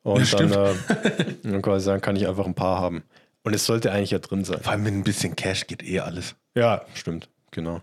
Und 0.03 0.31
Ja, 0.31 0.37
dann, 0.37 0.51
äh, 0.51 0.73
dann 1.43 1.61
quasi 1.61 1.85
sagen, 1.85 2.01
kann 2.01 2.15
ich 2.15 2.27
einfach 2.27 2.45
ein 2.45 2.55
paar 2.55 2.79
haben. 2.79 3.03
Und 3.43 3.53
es 3.53 3.65
sollte 3.65 3.91
eigentlich 3.91 4.11
ja 4.11 4.19
drin 4.19 4.45
sein. 4.45 4.59
Vor 4.61 4.71
allem 4.71 4.83
mit 4.83 4.93
ein 4.93 5.03
bisschen 5.03 5.35
Cash 5.35 5.67
geht 5.67 5.83
eh 5.83 5.99
alles. 5.99 6.35
Ja, 6.55 6.83
stimmt, 6.93 7.27
genau. 7.51 7.81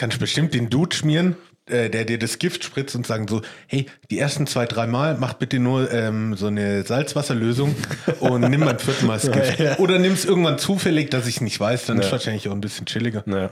Kannst 0.00 0.18
bestimmt 0.18 0.54
den 0.54 0.70
Dude 0.70 0.96
schmieren, 0.96 1.36
äh, 1.66 1.90
der 1.90 2.06
dir 2.06 2.18
das 2.18 2.38
Gift 2.38 2.64
spritzt 2.64 2.96
und 2.96 3.06
sagen 3.06 3.28
so, 3.28 3.42
hey, 3.66 3.84
die 4.10 4.18
ersten 4.18 4.46
zwei, 4.46 4.64
drei 4.64 4.86
Mal 4.86 5.18
mach 5.20 5.34
bitte 5.34 5.58
nur 5.58 5.92
ähm, 5.92 6.34
so 6.36 6.46
eine 6.46 6.84
Salzwasserlösung 6.84 7.74
und 8.20 8.40
nimm 8.48 8.60
beim 8.62 8.78
vierten 8.78 9.06
Mal 9.06 9.18
das 9.20 9.30
Gift. 9.32 9.58
Ja. 9.60 9.78
Oder 9.78 9.98
nimm 9.98 10.14
es 10.14 10.24
irgendwann 10.24 10.58
zufällig, 10.58 11.10
dass 11.10 11.26
ich 11.26 11.42
nicht 11.42 11.60
weiß, 11.60 11.84
dann 11.84 11.98
ist 11.98 12.06
Ja. 12.06 12.12
wahrscheinlich 12.12 12.48
auch 12.48 12.52
ein 12.52 12.62
bisschen 12.62 12.86
chilliger. 12.86 13.22
Naja, 13.26 13.50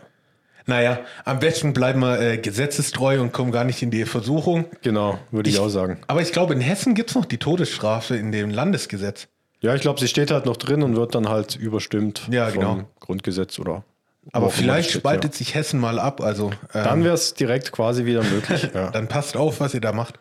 Naja, 0.65 1.01
am 1.27 1.39
besten 1.39 1.75
bleiben 1.75 2.01
wir 2.01 2.19
äh, 2.19 2.39
gesetzestreu 2.39 3.21
und 3.21 3.33
kommen 3.35 3.53
gar 3.53 3.65
nicht 3.65 3.83
in 3.83 3.91
die 3.91 4.07
Versuchung. 4.07 4.65
genau, 4.83 5.19
würde 5.31 5.51
ich, 5.51 5.59
auch 5.59 5.69
sagen. 5.69 5.99
Aber 6.07 6.23
ich 6.23 6.33
glaube, 6.33 6.55
in 6.55 6.61
Hessen 6.63 6.95
gibt 6.95 7.11
es 7.11 7.15
noch 7.15 7.27
die 7.27 7.37
Todesstrafe 7.39 8.17
in 8.17 8.33
dem 8.33 8.49
Landesgesetz. 8.49 9.29
Ja, 9.61 9.75
ich 9.75 9.83
glaube, 9.83 10.01
sie 10.01 10.09
steht 10.09 10.31
halt 10.31 10.47
noch 10.47 10.57
drin 10.57 10.83
und 10.83 10.97
wird 10.97 11.15
dann 11.15 11.29
halt 11.29 11.57
überstimmt 11.57 12.23
Ja, 12.31 12.47
vom 12.49 12.59
genau. 12.59 12.85
Grundgesetz 13.01 13.59
oder. 13.59 13.85
Aber 14.33 14.51
vielleicht 14.51 14.89
das 14.89 14.93
steht, 14.93 15.03
spaltet 15.03 15.35
sich 15.35 15.55
Hessen 15.55 15.81
mal 15.81 15.99
ab. 15.99 16.21
Also 16.21 16.51
ähm, 16.51 16.85
Dann 16.85 17.05
wäre 17.05 17.15
es 17.15 17.35
direkt 17.35 17.73
quasi 17.73 18.05
wieder 18.05 18.23
möglich. 18.23 18.71
ja. 18.75 18.91
dann 18.91 19.09
passt 19.09 19.37
auf, 19.37 19.61
was 19.61 19.75
ihr 19.75 19.81
da 19.81 19.93
macht. 19.93 20.19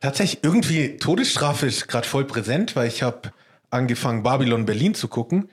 Tatsächlich, 0.00 0.42
irgendwie 0.42 0.96
Todesstrafe 0.96 1.66
ist 1.66 1.88
gerade 1.88 2.06
voll 2.06 2.24
präsent, 2.24 2.76
weil 2.76 2.88
ich 2.88 3.02
habe 3.02 3.32
angefangen, 3.70 4.22
Babylon 4.22 4.66
Berlin 4.66 4.94
zu 4.94 5.08
gucken. 5.08 5.50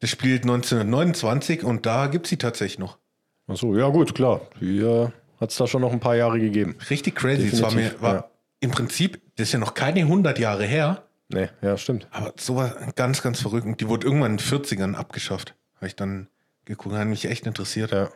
Das 0.00 0.10
spielt 0.10 0.42
1929 0.42 1.64
und 1.64 1.86
da 1.86 2.06
gibt 2.08 2.26
es 2.26 2.30
sie 2.30 2.36
tatsächlich 2.36 2.78
noch. 2.78 2.98
Achso, 3.46 3.76
ja, 3.76 3.88
gut, 3.88 4.14
klar. 4.14 4.40
Die 4.60 4.80
äh, 4.80 5.08
hat 5.40 5.50
es 5.50 5.56
da 5.56 5.66
schon 5.66 5.82
noch 5.82 5.92
ein 5.92 6.00
paar 6.00 6.16
Jahre 6.16 6.40
gegeben. 6.40 6.76
Richtig 6.90 7.14
crazy. 7.14 7.48
Es 7.52 7.62
war 7.62 7.72
mir, 7.72 7.94
war 8.00 8.14
ja. 8.14 8.30
im 8.60 8.70
Prinzip, 8.70 9.20
das 9.36 9.48
ist 9.48 9.52
ja 9.52 9.58
noch 9.58 9.74
keine 9.74 10.00
100 10.00 10.38
Jahre 10.38 10.64
her, 10.64 11.02
Nee, 11.28 11.48
ja, 11.62 11.76
stimmt. 11.76 12.06
aber 12.10 12.34
sowas 12.38 12.74
ganz, 12.96 13.22
ganz 13.22 13.40
verrückt. 13.40 13.66
Und 13.66 13.80
die 13.80 13.88
wurde 13.88 14.06
irgendwann 14.06 14.32
in 14.32 14.36
den 14.36 14.46
40ern 14.46 14.94
abgeschafft. 14.94 15.54
Habe 15.76 15.86
ich 15.86 15.96
dann 15.96 16.28
geguckt, 16.64 16.94
hat 16.94 17.06
mich 17.06 17.24
echt 17.26 17.46
interessiert. 17.46 17.92
Ja. 17.92 18.08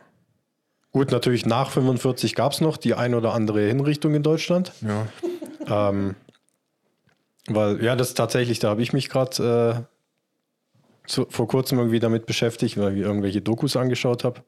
Gut, 0.91 1.11
natürlich 1.11 1.45
nach 1.45 1.69
45 1.71 2.35
gab 2.35 2.53
es 2.53 2.61
noch 2.61 2.77
die 2.77 2.95
ein 2.95 3.13
oder 3.13 3.33
andere 3.33 3.61
Hinrichtung 3.61 4.15
in 4.15 4.23
Deutschland. 4.23 4.71
Ja. 4.81 5.89
Ähm, 5.89 6.15
weil, 7.47 7.83
ja, 7.83 7.95
das 7.95 8.13
tatsächlich, 8.13 8.59
da 8.59 8.69
habe 8.69 8.81
ich 8.81 8.93
mich 8.93 9.09
gerade 9.09 9.85
äh, 11.07 11.23
vor 11.29 11.47
kurzem 11.47 11.79
irgendwie 11.79 11.99
damit 11.99 12.25
beschäftigt, 12.25 12.77
weil 12.77 12.95
ich 12.95 13.03
irgendwelche 13.03 13.41
Dokus 13.41 13.75
angeschaut 13.75 14.23
habe. 14.23 14.41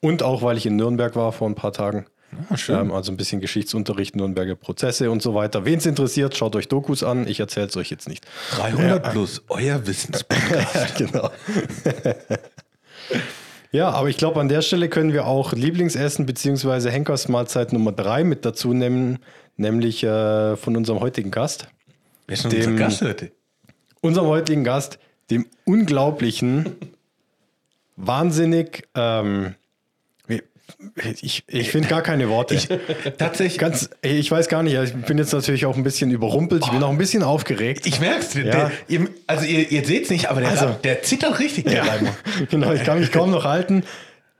Und 0.00 0.22
auch, 0.22 0.42
weil 0.42 0.56
ich 0.56 0.66
in 0.66 0.76
Nürnberg 0.76 1.14
war 1.16 1.32
vor 1.32 1.48
ein 1.48 1.54
paar 1.54 1.72
Tagen. 1.72 2.06
Ah. 2.48 2.56
Ähm, 2.68 2.92
also 2.92 3.12
ein 3.12 3.16
bisschen 3.16 3.40
Geschichtsunterricht, 3.40 4.16
Nürnberger 4.16 4.54
Prozesse 4.54 5.10
und 5.10 5.20
so 5.20 5.34
weiter. 5.34 5.64
Wen 5.64 5.78
es 5.78 5.86
interessiert, 5.86 6.36
schaut 6.36 6.56
euch 6.56 6.68
Dokus 6.68 7.02
an. 7.02 7.26
Ich 7.26 7.40
erzähle 7.40 7.66
es 7.66 7.76
euch 7.76 7.90
jetzt 7.90 8.08
nicht. 8.08 8.26
300 8.52 9.10
plus, 9.12 9.42
euer 9.48 9.86
Wissenspodcast. 9.86 10.94
genau. 10.96 11.30
ja, 13.72 13.90
aber 13.90 14.08
ich 14.08 14.16
glaube, 14.16 14.40
an 14.40 14.48
der 14.48 14.62
Stelle 14.62 14.88
können 14.88 15.12
wir 15.12 15.26
auch 15.26 15.52
Lieblingsessen 15.52 16.26
bzw. 16.26 16.90
Henkersmahlzeit 16.90 17.72
Nummer 17.72 17.92
3 17.92 18.24
mit 18.24 18.44
dazu 18.44 18.72
nehmen, 18.72 19.18
nämlich 19.56 20.02
äh, 20.04 20.56
von 20.56 20.76
unserem 20.76 21.00
heutigen 21.00 21.30
Gast. 21.30 21.68
Wer 22.26 22.34
ist 22.34 22.44
denn 22.44 22.50
Dem- 22.50 22.70
unser 22.72 22.84
Gast 22.84 23.02
heute? 23.02 23.32
Unserem 24.00 24.28
heutigen 24.28 24.64
Gast, 24.64 24.98
dem 25.30 25.46
unglaublichen, 25.64 26.76
wahnsinnig, 27.96 28.88
ähm, 28.94 29.54
ich, 31.22 31.44
ich 31.46 31.70
finde 31.70 31.88
gar 31.88 32.02
keine 32.02 32.28
Worte. 32.28 32.54
Ich, 32.54 32.68
tatsächlich, 33.18 33.58
Ganz, 33.58 33.90
ich 34.02 34.30
weiß 34.30 34.48
gar 34.48 34.62
nicht, 34.62 34.74
ich 34.74 34.92
bin 34.94 35.18
jetzt 35.18 35.32
natürlich 35.32 35.66
auch 35.66 35.76
ein 35.76 35.82
bisschen 35.82 36.10
überrumpelt, 36.10 36.64
ich 36.64 36.70
bin 36.70 36.82
auch 36.82 36.90
ein 36.90 36.98
bisschen 36.98 37.22
aufgeregt. 37.22 37.86
ich 37.86 38.00
merk's. 38.00 38.34
Ja. 38.34 38.42
Der, 38.42 38.72
ihr, 38.88 39.08
also 39.26 39.44
ihr, 39.44 39.70
ihr 39.70 39.84
seht's 39.84 40.10
nicht, 40.10 40.30
aber 40.30 40.40
der, 40.40 40.50
Also- 40.50 40.76
der 40.84 41.02
zittert 41.02 41.38
richtig, 41.38 41.64
der 41.64 41.86
Reimer. 41.86 42.14
genau, 42.50 42.72
ich 42.72 42.84
kann 42.84 43.00
mich 43.00 43.12
kaum 43.12 43.30
noch 43.30 43.44
halten. 43.44 43.84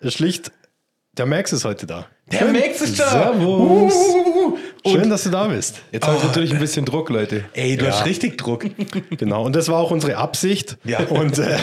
Schlicht, 0.06 0.52
der 1.16 1.26
Max 1.26 1.52
ist 1.52 1.64
heute 1.64 1.86
da. 1.86 2.06
Der 2.32 2.46
Max 2.46 2.80
ist 2.80 2.98
da. 3.00 3.10
Servus. 3.10 3.92
Uh, 3.94 4.58
Schön, 4.86 5.02
und, 5.02 5.10
dass 5.10 5.24
du 5.24 5.30
da 5.30 5.48
bist. 5.48 5.80
Jetzt 5.92 6.06
habe 6.06 6.16
ich 6.16 6.24
natürlich 6.24 6.52
ein 6.52 6.58
bisschen 6.58 6.84
Druck, 6.84 7.10
Leute. 7.10 7.44
ey, 7.52 7.76
du 7.76 7.86
hast 7.86 8.06
richtig 8.06 8.38
Druck. 8.38 8.64
Genau, 9.16 9.44
und 9.44 9.54
das 9.54 9.68
war 9.68 9.78
auch 9.78 9.90
unsere 9.90 10.16
Absicht. 10.16 10.78
Ja. 10.84 11.00
Und 11.00 11.38
äh, 11.38 11.58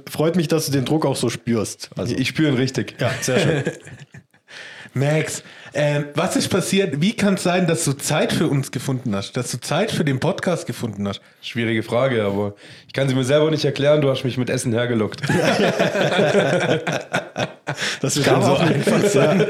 freut 0.10 0.36
mich, 0.36 0.48
dass 0.48 0.66
du 0.66 0.72
den 0.72 0.84
Druck 0.84 1.06
auch 1.06 1.16
so 1.16 1.30
spürst. 1.30 1.90
Also, 1.96 2.14
Ich 2.14 2.28
spüre 2.28 2.50
ihn 2.50 2.56
richtig. 2.56 2.96
ja, 3.00 3.10
sehr 3.20 3.38
schön. 3.38 3.62
Max, 4.96 5.42
ähm, 5.72 6.04
was 6.14 6.36
ist 6.36 6.48
passiert? 6.48 7.00
Wie 7.00 7.14
kann 7.16 7.34
es 7.34 7.42
sein, 7.42 7.66
dass 7.66 7.84
du 7.84 7.94
Zeit 7.94 8.32
für 8.32 8.46
uns 8.46 8.70
gefunden 8.70 9.12
hast? 9.16 9.32
Dass 9.36 9.50
du 9.50 9.58
Zeit 9.58 9.90
für 9.90 10.04
den 10.04 10.20
Podcast 10.20 10.66
gefunden 10.66 11.08
hast? 11.08 11.20
Schwierige 11.42 11.82
Frage, 11.82 12.22
aber 12.24 12.54
ich 12.86 12.92
kann 12.92 13.08
sie 13.08 13.16
mir 13.16 13.24
selber 13.24 13.50
nicht 13.50 13.64
erklären. 13.64 14.00
Du 14.02 14.08
hast 14.08 14.22
mich 14.22 14.38
mit 14.38 14.50
Essen 14.50 14.72
hergelockt. 14.72 15.20
Das 18.00 18.22
kann 18.22 18.42
so 18.42 18.56
einfach 18.56 19.04
sein. 19.08 19.46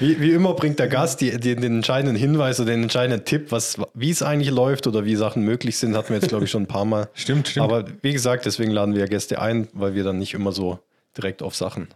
Wie, 0.00 0.20
wie 0.20 0.32
immer 0.32 0.54
bringt 0.54 0.78
der 0.78 0.88
Gast 0.88 1.20
die, 1.20 1.38
die, 1.38 1.54
den 1.54 1.76
entscheidenden 1.76 2.16
Hinweis 2.16 2.60
oder 2.60 2.70
den 2.70 2.84
entscheidenden 2.84 3.24
Tipp, 3.24 3.52
was, 3.52 3.78
wie 3.94 4.10
es 4.10 4.22
eigentlich 4.22 4.50
läuft 4.50 4.86
oder 4.86 5.04
wie 5.04 5.16
Sachen 5.16 5.42
möglich 5.42 5.76
sind, 5.76 5.96
hatten 5.96 6.10
wir 6.10 6.16
jetzt, 6.16 6.28
glaube 6.28 6.44
ich, 6.44 6.50
schon 6.50 6.64
ein 6.64 6.68
paar 6.68 6.84
Mal. 6.84 7.08
Stimmt, 7.14 7.48
stimmt. 7.48 7.64
Aber 7.64 7.84
wie 8.02 8.12
gesagt, 8.12 8.46
deswegen 8.46 8.70
laden 8.70 8.94
wir 8.94 9.06
Gäste 9.06 9.40
ein, 9.40 9.68
weil 9.72 9.94
wir 9.94 10.04
dann 10.04 10.18
nicht 10.18 10.34
immer 10.34 10.52
so 10.52 10.78
direkt 11.16 11.42
auf 11.42 11.54
Sachen 11.54 11.88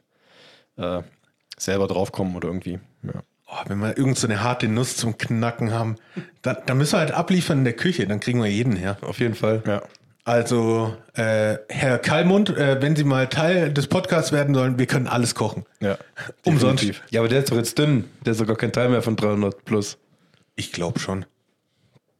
äh, 0.76 1.02
selber 1.56 1.86
draufkommen 1.86 2.36
oder 2.36 2.48
irgendwie. 2.48 2.78
Ja. 3.02 3.22
Oh, 3.46 3.56
wenn 3.66 3.78
wir 3.78 3.98
irgend 3.98 4.16
so 4.16 4.28
eine 4.28 4.42
harte 4.42 4.68
Nuss 4.68 4.96
zum 4.96 5.18
Knacken 5.18 5.72
haben, 5.72 5.96
dann, 6.42 6.58
dann 6.66 6.78
müssen 6.78 6.92
wir 6.92 7.00
halt 7.00 7.10
abliefern 7.10 7.58
in 7.58 7.64
der 7.64 7.72
Küche, 7.72 8.06
dann 8.06 8.20
kriegen 8.20 8.40
wir 8.40 8.48
jeden 8.48 8.76
her. 8.76 8.96
Auf 9.00 9.18
jeden 9.18 9.34
Fall. 9.34 9.62
Ja. 9.66 9.82
Also, 10.24 10.94
äh, 11.14 11.56
Herr 11.68 11.98
Kallmund, 11.98 12.50
äh, 12.50 12.80
wenn 12.80 12.94
Sie 12.94 13.04
mal 13.04 13.26
Teil 13.28 13.72
des 13.72 13.86
Podcasts 13.86 14.32
werden 14.32 14.54
sollen, 14.54 14.78
wir 14.78 14.86
können 14.86 15.06
alles 15.08 15.34
kochen. 15.34 15.64
ja. 15.80 15.96
Umsonst. 16.44 16.82
Definitiv. 16.82 17.02
Ja, 17.10 17.20
aber 17.20 17.28
der 17.28 17.40
ist 17.40 17.50
doch 17.50 17.56
jetzt 17.56 17.78
dünn. 17.78 18.04
Der 18.24 18.32
ist 18.32 18.38
sogar 18.38 18.56
kein 18.56 18.72
Teil 18.72 18.90
mehr 18.90 19.02
von 19.02 19.16
300 19.16 19.64
plus. 19.64 19.96
Ich 20.56 20.72
glaube 20.72 20.98
schon. 21.00 21.24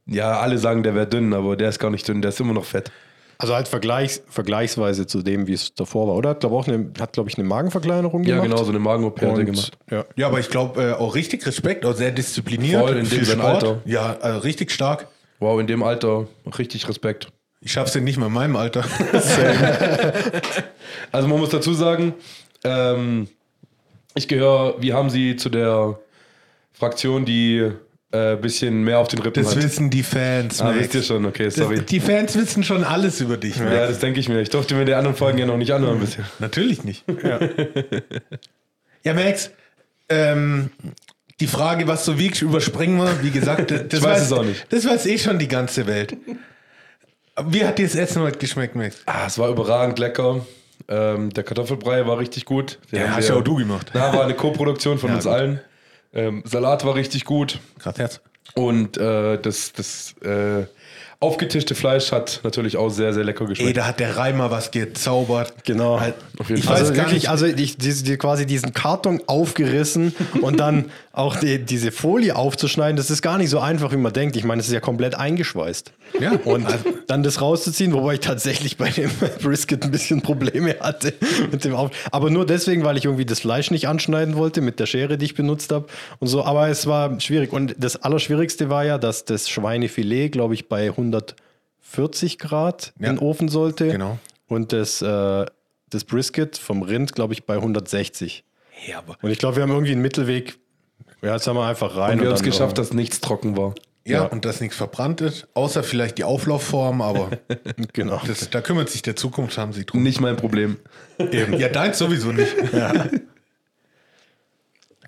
Ja, 0.07 0.41
alle 0.41 0.59
sagen, 0.59 0.83
der 0.83 0.95
wäre 0.95 1.07
dünn, 1.07 1.33
aber 1.35 1.57
der 1.57 1.69
ist 1.69 1.79
gar 1.79 1.91
nicht 1.91 2.09
dünn. 2.09 2.23
Der 2.23 2.31
ist 2.31 2.41
immer 2.41 2.55
noch 2.55 2.65
fett. 2.65 2.91
Also 3.39 3.55
halt 3.55 3.69
vergleichs, 3.69 4.23
vergleichsweise 4.29 5.07
zu 5.07 5.23
dem, 5.23 5.47
wie 5.47 5.53
es 5.55 5.75
davor 5.75 6.09
war, 6.09 6.15
oder? 6.17 6.31
Hat, 6.31 6.41
glaube 6.41 6.57
auch 6.57 6.67
eine, 6.69 6.91
hat, 7.01 7.13
glaube 7.15 7.31
ich, 7.31 7.39
eine 7.39 7.47
Magenverkleinerung 7.49 8.25
Ja, 8.25 8.37
gemacht. 8.37 8.51
genau, 8.51 8.65
so 8.65 8.71
eine 8.71 8.79
Magen-OP 8.81 9.21
hat 9.23 9.39
er 9.39 9.45
gemacht. 9.45 9.79
ja. 9.91 10.05
Ja, 10.17 10.27
aber 10.27 10.41
ich 10.41 10.51
glaube 10.51 10.83
äh, 10.83 10.93
auch 10.93 11.15
richtig 11.15 11.47
Respekt, 11.47 11.87
auch 11.87 11.95
sehr 11.95 12.11
diszipliniert. 12.11 12.81
Voll, 12.83 12.97
in 12.99 13.09
dem 13.09 13.25
Sport. 13.25 13.41
Alter. 13.65 13.81
Ja, 13.87 14.17
also 14.21 14.41
richtig 14.41 14.71
stark. 14.73 15.07
Wow, 15.39 15.59
in 15.61 15.67
dem 15.67 15.83
Alter 15.83 16.27
richtig 16.59 16.87
Respekt. 16.89 17.29
Ich 17.63 17.73
schaff's 17.73 17.95
ja 17.95 18.01
nicht 18.01 18.19
mal 18.19 18.27
in 18.27 18.33
meinem 18.33 18.57
Alter. 18.57 18.85
Also 21.13 21.27
man 21.29 21.39
muss 21.39 21.51
dazu 21.51 21.75
sagen, 21.75 22.15
ähm, 22.63 23.29
ich 24.15 24.29
gehöre, 24.29 24.81
wie 24.81 24.93
haben 24.93 25.11
Sie 25.11 25.37
zu 25.37 25.49
der 25.49 25.99
Fraktion, 26.73 27.25
die 27.25 27.71
ein 28.13 28.35
äh, 28.35 28.37
bisschen 28.37 28.83
mehr 28.83 28.99
auf 28.99 29.09
den 29.09 29.21
Rippen 29.21 29.43
Das 29.43 29.55
hat? 29.55 29.63
wissen 29.63 29.91
die 29.91 30.03
Fans. 30.03 30.61
Ah, 30.61 30.67
Max. 30.67 30.79
wisst 30.79 30.95
ihr 30.95 31.03
schon, 31.03 31.27
okay, 31.27 31.49
sorry. 31.51 31.77
Das, 31.77 31.87
die 31.87 32.01
Fans 32.01 32.37
wissen 32.37 32.65
schon 32.65 32.85
alles 32.85 33.21
über 33.21 33.37
dich. 33.37 33.59
Max. 33.59 33.73
ja, 33.73 33.87
das 33.87 33.99
denke 34.01 34.21
ich 34.21 34.29
mir. 34.29 34.41
Ich 34.41 34.51
durfte 34.51 34.75
mir 34.75 34.85
die 34.85 34.95
anderen 34.95 35.17
Folgen 35.17 35.39
ja 35.39 35.47
noch 35.47 35.57
nicht 35.57 35.73
anhören 35.73 36.01
bisher. 36.01 36.25
Natürlich 36.39 36.83
nicht. 36.85 37.05
Ja, 39.05 39.15
Max, 39.15 39.51
ähm, 40.09 40.71
die 41.39 41.47
Frage, 41.47 41.87
was 41.87 42.05
du 42.05 42.19
wiegst, 42.19 42.43
überspringen 42.43 42.99
wir. 42.99 43.23
Wie 43.23 43.31
gesagt, 43.31 43.71
das, 43.71 43.89
das 43.89 44.03
weiß 44.03 44.23
es 44.23 44.33
auch 44.33 44.45
nicht. 44.45 44.67
Das 44.71 44.85
weiß 44.85 45.07
eh 45.07 45.19
schon 45.19 45.39
die 45.39 45.49
ganze 45.49 45.87
Welt. 45.87 46.17
Wie 47.49 47.65
hat 47.65 47.79
dir 47.79 47.87
das 47.87 47.95
Essen 47.95 48.23
heute 48.23 48.39
geschmeckt, 48.39 48.75
Max? 48.77 48.97
Ah, 49.07 49.27
es 49.27 49.39
war 49.39 49.49
überragend 49.49 49.99
lecker. 49.99 50.45
Ähm, 50.89 51.31
der 51.31 51.45
Kartoffelbrei 51.45 52.07
war 52.07 52.19
richtig 52.19 52.45
gut. 52.45 52.79
Den 52.91 53.01
Ja, 53.01 53.07
haben 53.09 53.17
hast 53.17 53.29
ja 53.29 53.37
auch 53.37 53.43
du 53.45 53.57
gemacht. 53.57 53.91
Na, 53.95 54.13
war 54.13 54.25
eine 54.25 54.35
Co-Produktion 54.35 54.99
von 54.99 55.11
Ja, 55.11 55.17
uns 55.17 55.25
gut. 55.25 55.33
allen. 55.33 55.61
Ähm, 56.13 56.43
Salat 56.45 56.85
war 56.85 56.95
richtig 56.97 57.25
gut. 57.25 57.59
Grad 57.79 57.99
Herz. 57.99 58.21
Und 58.55 58.97
äh, 58.99 59.39
das, 59.41 59.73
das 59.73 60.15
äh, 60.23 60.65
aufgetischte 61.21 61.77
Fleisch 61.77 62.11
hat 62.11 62.41
natürlich 62.43 62.77
auch 62.77 62.89
sehr, 62.89 63.13
sehr 63.13 63.23
lecker 63.23 63.43
Ey, 63.45 63.49
geschmeckt. 63.51 63.77
da 63.77 63.87
hat 63.87 64.01
der 64.01 64.17
Reimer 64.17 64.51
was 64.51 64.73
gezaubert. 64.73 65.53
Genau. 65.65 66.01
Halt, 66.01 66.15
Auf 66.39 66.49
jeden 66.49 66.59
ich 66.61 66.65
Fall. 66.67 66.75
weiß 66.75 66.81
Also 66.81 66.95
gar 66.95 67.05
wirklich, 67.05 67.23
nicht. 67.23 67.31
also 67.31 67.47
ich, 67.47 67.77
die, 67.77 67.93
die, 68.03 68.17
quasi 68.17 68.47
diesen 68.47 68.73
Karton 68.73 69.23
aufgerissen 69.29 70.15
und 70.41 70.59
dann 70.59 70.91
auch 71.13 71.35
die, 71.37 71.59
diese 71.65 71.91
Folie 71.91 72.37
aufzuschneiden, 72.37 72.97
das 72.97 73.11
ist 73.11 73.21
gar 73.21 73.37
nicht 73.37 73.51
so 73.51 73.59
einfach, 73.59 73.91
wie 73.93 73.97
man 73.97 74.13
denkt. 74.13 74.37
Ich 74.37 74.45
meine, 74.45 74.61
es 74.61 74.69
ist 74.69 74.73
ja 74.73 74.79
komplett 74.81 75.17
eingeschweißt. 75.17 75.93
Ja. 76.21 76.33
Und 76.45 76.69
dann 77.09 77.25
das 77.25 77.41
rauszuziehen, 77.41 77.93
wobei 77.93 78.15
ich 78.15 78.21
tatsächlich 78.21 78.77
bei 78.77 78.91
dem 78.91 79.11
Brisket 79.43 79.83
ein 79.85 79.91
bisschen 79.91 80.23
Probleme 80.23 80.77
hatte 80.79 81.13
mit 81.51 81.65
dem 81.65 81.75
Auf. 81.75 81.91
Aber 82.13 82.31
nur 82.31 82.47
deswegen, 82.47 82.85
weil 82.85 82.97
ich 82.97 83.07
irgendwie 83.07 83.25
das 83.25 83.41
Fleisch 83.41 83.73
nicht 83.73 83.89
anschneiden 83.89 84.37
wollte 84.37 84.61
mit 84.61 84.79
der 84.79 84.87
Schere, 84.87 85.19
die 85.19 85.25
ich 85.25 85.35
benutzt 85.35 85.73
habe 85.73 85.87
und 86.21 86.29
so. 86.29 86.45
Aber 86.45 86.69
es 86.69 86.87
war 86.87 87.19
schwierig. 87.21 87.53
Und 87.53 87.75
das 87.79 87.97
Allerschwierigste 87.97 88.71
war 88.71 88.85
ja, 88.85 88.97
dass 88.97 89.25
das 89.25 89.49
Schweinefilet, 89.49 90.31
glaube 90.31 90.55
ich, 90.55 90.69
bei 90.69 90.91
140 90.91 92.39
Grad 92.39 92.93
Ja. 93.01 93.09
in 93.11 93.17
den 93.17 93.19
Ofen 93.19 93.49
sollte. 93.49 93.89
Genau. 93.89 94.19
Und 94.47 94.73
das, 94.73 95.03
äh, 95.03 95.45
das 95.91 96.05
Brisket 96.05 96.57
vom 96.57 96.83
Rind, 96.83 97.17
glaube 97.17 97.33
ich, 97.33 97.47
bei 97.47 97.57
160. 97.57 98.45
Ja, 98.87 98.99
aber, 98.99 99.17
Und 99.23 99.31
ich 99.31 99.39
glaube, 99.39 99.57
wir 99.57 99.65
haben 99.65 99.71
irgendwie 99.73 99.93
einen 99.93 100.03
Mittelweg. 100.03 100.60
Ja, 101.23 101.35
jetzt 101.35 101.47
haben 101.47 101.57
wir 101.57 101.67
einfach 101.67 101.97
rein. 101.97 102.15
Und 102.15 102.21
wir 102.23 102.29
haben 102.29 102.35
es 102.37 102.43
geschafft, 102.43 102.79
dass 102.79 102.93
nichts 102.93 103.21
trocken 103.21 103.57
war. 103.57 103.75
ja, 104.07 104.23
Ja. 104.23 104.25
und 104.25 104.45
dass 104.45 104.61
nichts 104.61 104.77
verbrannt 104.77 105.21
ist, 105.21 105.47
außer 105.55 105.83
vielleicht 105.83 106.17
die 106.19 106.25
Auflaufform, 106.25 107.03
aber 107.03 107.31
Genau. 107.93 108.21
das, 108.27 108.49
da 108.51 108.61
kümmert 108.61 108.89
sich 108.89 109.03
der 109.03 109.17
Zukunft, 109.17 109.59
haben 109.59 109.73
sie 109.73 109.85
drum. 109.85 110.03
Nicht 110.03 110.21
mein 110.21 110.37
Problem. 110.37 110.79
Ja, 111.59 111.69
deins 111.69 111.99
sowieso 111.99 112.33
nicht. 112.33 112.55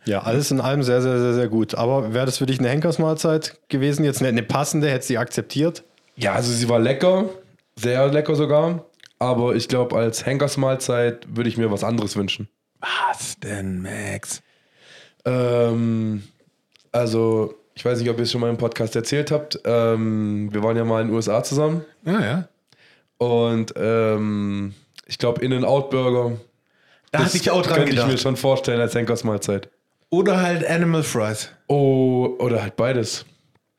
Ja, 0.05 0.23
alles 0.23 0.51
in 0.51 0.61
allem 0.61 0.83
sehr, 0.83 1.01
sehr, 1.01 1.19
sehr, 1.21 1.33
sehr 1.35 1.49
gut. 1.49 1.77
Aber 1.77 2.13
wäre 2.13 2.27
das 2.27 2.39
für 2.39 2.47
dich 2.47 2.59
eine 2.59 2.69
Henkersmahlzeit 2.69 3.57
gewesen? 3.69 4.05
Jetzt 4.05 4.19
eine, 4.21 4.29
eine 4.31 4.43
passende, 4.43 4.91
hättest 4.91 5.11
du 5.11 5.13
sie 5.15 5.19
akzeptiert? 5.19 5.85
Ja, 6.17 6.33
also 6.33 6.53
sie 6.53 6.69
war 6.69 6.81
lecker, 6.81 7.27
sehr 7.77 8.09
lecker 8.09 8.35
sogar. 8.35 8.85
Aber 9.21 9.55
ich 9.55 9.69
glaube, 9.69 9.97
als 9.97 10.27
Henkersmahlzeit 10.27 11.27
würde 11.37 11.49
ich 11.49 11.57
mir 11.57 11.71
was 11.71 11.85
anderes 11.85 12.17
wünschen. 12.17 12.49
Was 12.81 13.39
denn, 13.39 13.83
Max? 13.83 14.43
Ähm, 15.25 16.23
also, 16.91 17.55
ich 17.75 17.85
weiß 17.85 18.01
nicht, 18.01 18.11
ob 18.11 18.19
ihr 18.19 18.25
es 18.25 18.33
schon 18.33 18.41
mal 18.41 18.51
im 18.51 18.59
Podcast 18.59 18.97
erzählt 18.97 19.31
habt. 19.31 19.61
Ähm, 19.65 20.53
wir 20.53 20.63
waren 20.63 20.77
ja 20.77 20.85
mal 20.85 21.01
in 21.03 21.09
den 21.09 21.17
USA 21.17 21.43
zusammen. 21.43 21.85
Ja, 22.05 22.21
ja. 22.21 22.49
Und 23.19 23.73
ähm, 23.77 24.75
ich 25.07 25.19
glaube, 25.19 25.45
In-N-Out-Burger. 25.45 26.39
Da 27.13 27.25
hatte 27.25 27.37
ich 27.37 27.51
auch 27.51 27.63
dran 27.63 27.77
könnte 27.77 27.91
ich 27.93 27.99
mir 27.99 28.07
gedacht. 28.07 28.21
schon 28.21 28.37
vorstellen 28.37 28.81
als 28.81 28.95
Henkersmahlzeit. 28.95 29.71
Oder 30.11 30.43
halt 30.43 30.67
Animal 30.67 31.03
Fries. 31.03 31.51
Oh, 31.69 32.37
oder 32.39 32.63
halt 32.63 32.77
beides. 32.77 33.25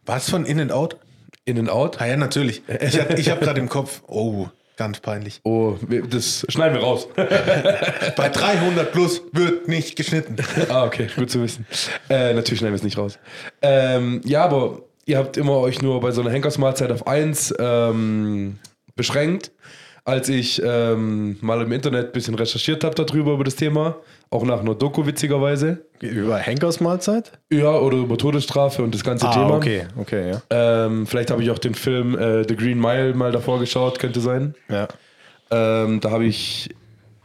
Was 0.05 0.29
von 0.29 0.45
In 0.45 0.59
and 0.59 0.71
Out? 0.71 0.97
In-N-Out? 1.45 1.99
Ah 1.99 2.07
ja, 2.07 2.17
natürlich. 2.17 2.61
Ich 2.67 2.99
habe 2.99 3.15
hab 3.15 3.41
gerade 3.41 3.59
im 3.59 3.69
Kopf, 3.69 4.01
oh, 4.07 4.47
ganz 4.77 4.99
peinlich. 4.99 5.39
Oh, 5.43 5.75
das 6.09 6.45
schneiden 6.49 6.75
wir 6.75 6.83
raus. 6.83 7.07
Bei 7.15 8.29
300 8.29 8.91
plus 8.91 9.21
wird 9.31 9.67
nicht 9.67 9.95
geschnitten. 9.95 10.35
ah, 10.69 10.85
okay, 10.85 11.07
gut 11.15 11.29
zu 11.29 11.41
wissen. 11.41 11.65
Äh, 12.09 12.33
natürlich 12.33 12.59
schneiden 12.59 12.73
wir 12.73 12.77
es 12.77 12.83
nicht 12.83 12.97
raus. 12.97 13.19
Ähm, 13.61 14.21
ja, 14.25 14.43
aber 14.43 14.81
ihr 15.05 15.17
habt 15.17 15.37
immer 15.37 15.57
euch 15.57 15.81
nur 15.81 15.99
bei 15.99 16.11
so 16.11 16.21
einer 16.21 16.31
Henkersmahlzeit 16.31 16.91
auf 16.91 17.07
eins 17.07 17.53
ähm, 17.59 18.59
beschränkt. 18.95 19.51
Als 20.05 20.27
ich 20.27 20.61
ähm, 20.63 21.37
mal 21.39 21.61
im 21.61 21.71
Internet 21.71 22.07
ein 22.07 22.11
bisschen 22.11 22.35
recherchiert 22.35 22.83
habe 22.83 22.93
darüber, 22.93 23.33
über 23.33 23.45
das 23.45 23.55
Thema, 23.55 23.95
auch 24.33 24.43
nach 24.43 24.59
einer 24.61 24.75
Doku 24.75 25.05
witzigerweise. 25.05 25.85
Über 26.01 26.37
Henkersmahlzeit? 26.37 27.31
Ja, 27.51 27.71
oder 27.77 27.97
über 27.97 28.17
Todesstrafe 28.17 28.81
und 28.83 28.93
das 28.93 29.03
ganze 29.03 29.27
Ah, 29.27 29.31
Thema. 29.33 29.55
okay, 29.55 29.85
okay, 29.97 30.31
ja. 30.31 30.41
Ähm, 30.85 31.05
vielleicht 31.07 31.29
habe 31.31 31.43
ich 31.43 31.51
auch 31.51 31.59
den 31.59 31.75
Film 31.75 32.17
äh, 32.17 32.43
The 32.47 32.55
Green 32.55 32.79
Mile 32.79 33.13
mal 33.13 33.31
davor 33.31 33.59
geschaut, 33.59 33.99
könnte 33.99 34.19
sein. 34.19 34.55
ja. 34.69 34.87
Ähm, 35.51 35.99
da 35.99 36.09
habe 36.09 36.25
ich 36.25 36.69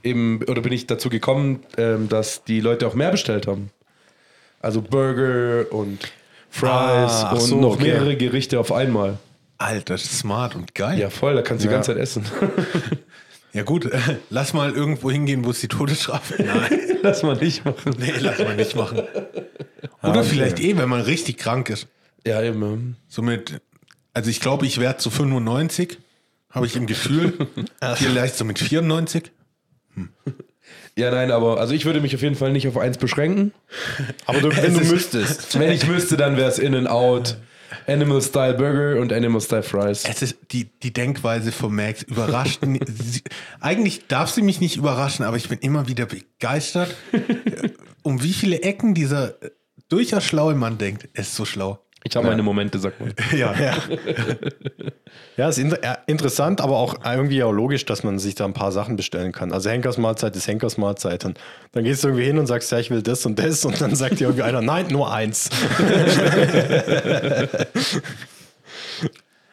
eben, 0.02 0.40
oder 0.48 0.60
bin 0.60 0.72
ich 0.72 0.86
dazu 0.86 1.08
gekommen, 1.08 1.60
ähm, 1.78 2.10
dass 2.10 2.44
die 2.44 2.60
Leute 2.60 2.86
auch 2.86 2.94
mehr 2.94 3.10
bestellt 3.10 3.46
haben. 3.46 3.70
Also 4.60 4.82
Burger 4.82 5.72
und 5.72 5.98
Fries 6.50 6.68
Ah, 6.70 7.30
und 7.32 7.40
so, 7.40 7.56
noch 7.60 7.74
okay. 7.76 7.84
mehrere 7.84 8.16
Gerichte 8.16 8.60
auf 8.60 8.70
einmal. 8.70 9.16
Alter, 9.56 9.94
das 9.94 10.02
ist 10.04 10.18
smart 10.18 10.54
und 10.56 10.74
geil. 10.74 10.98
Ja, 10.98 11.08
voll, 11.10 11.34
da 11.36 11.42
kannst 11.42 11.64
du 11.64 11.68
die 11.68 11.72
Ja. 11.72 11.78
ganze 11.78 11.92
Zeit 11.94 12.02
essen. 12.02 12.24
Ja 13.54 13.62
gut, 13.62 13.86
äh, 13.86 13.98
lass 14.30 14.52
mal 14.52 14.70
irgendwo 14.72 15.10
hingehen, 15.10 15.42
wo 15.42 15.50
es 15.50 15.60
die 15.60 15.68
Todesstrafe 15.68 16.34
Nein, 16.42 16.80
Lass 17.02 17.22
mal 17.22 17.36
nicht 17.36 17.64
machen. 17.64 17.94
nee, 17.98 18.12
lass 18.20 18.38
mal 18.38 18.56
nicht 18.56 18.74
machen. 18.74 19.02
Oder 20.02 20.24
vielleicht 20.24 20.60
eh, 20.60 20.76
wenn 20.76 20.88
man 20.88 21.00
richtig 21.00 21.38
krank 21.38 21.70
ist. 21.70 21.86
Ja, 22.26 22.42
eben. 22.42 22.96
Somit, 23.08 23.60
also 24.14 24.30
ich 24.30 24.40
glaube, 24.40 24.66
ich 24.66 24.80
werde 24.80 24.98
zu 24.98 25.10
95. 25.10 25.98
habe 26.50 26.66
ich 26.66 26.76
im 26.76 26.86
Gefühl. 26.86 27.46
Vielleicht 27.94 28.36
so 28.36 28.44
mit 28.44 28.58
94. 28.58 29.30
Ja, 30.96 31.10
nein, 31.10 31.30
aber 31.30 31.60
also 31.60 31.74
ich 31.74 31.84
würde 31.84 32.00
mich 32.00 32.14
auf 32.14 32.22
jeden 32.22 32.34
Fall 32.34 32.52
nicht 32.52 32.66
auf 32.66 32.76
eins 32.76 32.98
beschränken. 32.98 33.52
Aber 34.26 34.40
du, 34.40 34.54
wenn 34.56 34.74
du 34.74 34.84
müsstest. 34.84 35.58
Wenn 35.58 35.70
ich 35.70 35.86
müsste, 35.86 36.16
dann 36.16 36.36
wäre 36.36 36.48
es 36.48 36.58
In-N-Out, 36.58 37.36
Animal 37.88 38.20
Style 38.20 38.54
Burger 38.54 39.00
und 39.00 39.12
Animal 39.12 39.40
Style 39.40 39.62
Fries. 39.62 40.04
Es 40.04 40.22
ist 40.22 40.36
die, 40.50 40.64
die 40.82 40.92
Denkweise 40.92 41.52
von 41.52 41.74
Max 41.74 42.02
überrascht. 42.02 42.60
sie, 42.86 43.22
eigentlich 43.60 44.06
darf 44.08 44.30
sie 44.30 44.42
mich 44.42 44.60
nicht 44.60 44.76
überraschen, 44.76 45.24
aber 45.24 45.36
ich 45.36 45.48
bin 45.48 45.58
immer 45.60 45.88
wieder 45.88 46.06
begeistert, 46.06 46.94
äh, 47.12 47.70
um 48.02 48.22
wie 48.22 48.34
viele 48.34 48.62
Ecken 48.62 48.94
dieser 48.94 49.42
äh, 49.42 49.50
durchaus 49.88 50.24
schlaue 50.24 50.54
Mann 50.54 50.76
denkt. 50.76 51.08
Er 51.14 51.22
ist 51.22 51.34
so 51.34 51.44
schlau. 51.44 51.82
Ich 52.08 52.16
habe 52.16 52.26
meine 52.26 52.42
Momente, 52.42 52.78
sag 52.78 52.98
mal. 53.00 53.12
Ja, 53.36 53.54
ja. 53.58 53.76
Ja, 55.36 55.48
ist 55.48 55.58
inter 55.58 55.82
ja, 55.84 55.98
interessant, 56.06 56.60
aber 56.60 56.76
auch 56.78 57.04
irgendwie 57.04 57.42
auch 57.42 57.52
logisch, 57.52 57.84
dass 57.84 58.02
man 58.02 58.18
sich 58.18 58.34
da 58.34 58.44
ein 58.44 58.54
paar 58.54 58.72
Sachen 58.72 58.96
bestellen 58.96 59.32
kann. 59.32 59.52
Also 59.52 59.70
Henkersmahlzeit 59.70 60.34
ist 60.36 60.46
Henkersmahlzeit. 60.48 61.24
Und 61.24 61.38
dann 61.72 61.84
gehst 61.84 62.02
du 62.02 62.08
irgendwie 62.08 62.24
hin 62.24 62.38
und 62.38 62.46
sagst, 62.46 62.72
ja, 62.72 62.78
ich 62.78 62.90
will 62.90 63.02
das 63.02 63.24
und 63.26 63.38
das. 63.38 63.64
Und 63.64 63.80
dann 63.80 63.94
sagt 63.94 64.20
dir 64.20 64.24
irgendwie 64.24 64.42
einer, 64.42 64.62
nein, 64.62 64.86
nur 64.90 65.12
eins. 65.12 65.50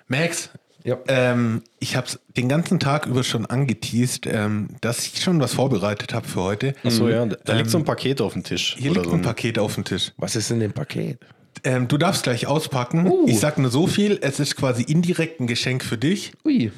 Max, 0.07 0.49
Ja. 0.83 0.97
ähm, 1.07 1.63
ich 1.79 1.95
habe 1.95 2.07
den 2.37 2.47
ganzen 2.49 2.79
Tag 2.79 3.05
über 3.07 3.23
schon 3.23 3.45
angeteased, 3.45 4.27
ähm, 4.27 4.69
dass 4.81 5.05
ich 5.05 5.21
schon 5.21 5.39
was 5.39 5.53
vorbereitet 5.53 6.13
habe 6.13 6.27
für 6.27 6.41
heute. 6.41 6.75
Achso, 6.83 7.09
ja, 7.09 7.25
da 7.25 7.53
liegt 7.53 7.69
so 7.71 7.77
ein 7.79 7.85
Paket 7.85 8.21
auf 8.21 8.33
dem 8.33 8.43
Tisch. 8.43 8.75
Hier 8.77 8.91
Oder 8.91 9.01
liegt 9.01 9.11
so 9.11 9.17
ein 9.17 9.21
Paket 9.23 9.57
auf 9.59 9.75
dem 9.75 9.83
Tisch. 9.83 10.11
Was 10.17 10.35
ist 10.35 10.51
in 10.51 10.59
dem 10.59 10.73
Paket? 10.73 11.19
Ähm, 11.63 11.87
du 11.87 11.97
darfst 11.97 12.23
gleich 12.23 12.47
auspacken. 12.47 13.07
Uh. 13.09 13.25
Ich 13.27 13.39
sag 13.39 13.57
nur 13.57 13.71
so 13.71 13.87
viel, 13.87 14.19
es 14.21 14.39
ist 14.39 14.55
quasi 14.55 14.83
indirekt 14.83 15.39
ein 15.39 15.47
Geschenk 15.47 15.83
für 15.83 15.97
dich, 15.97 16.33
Ui. 16.43 16.71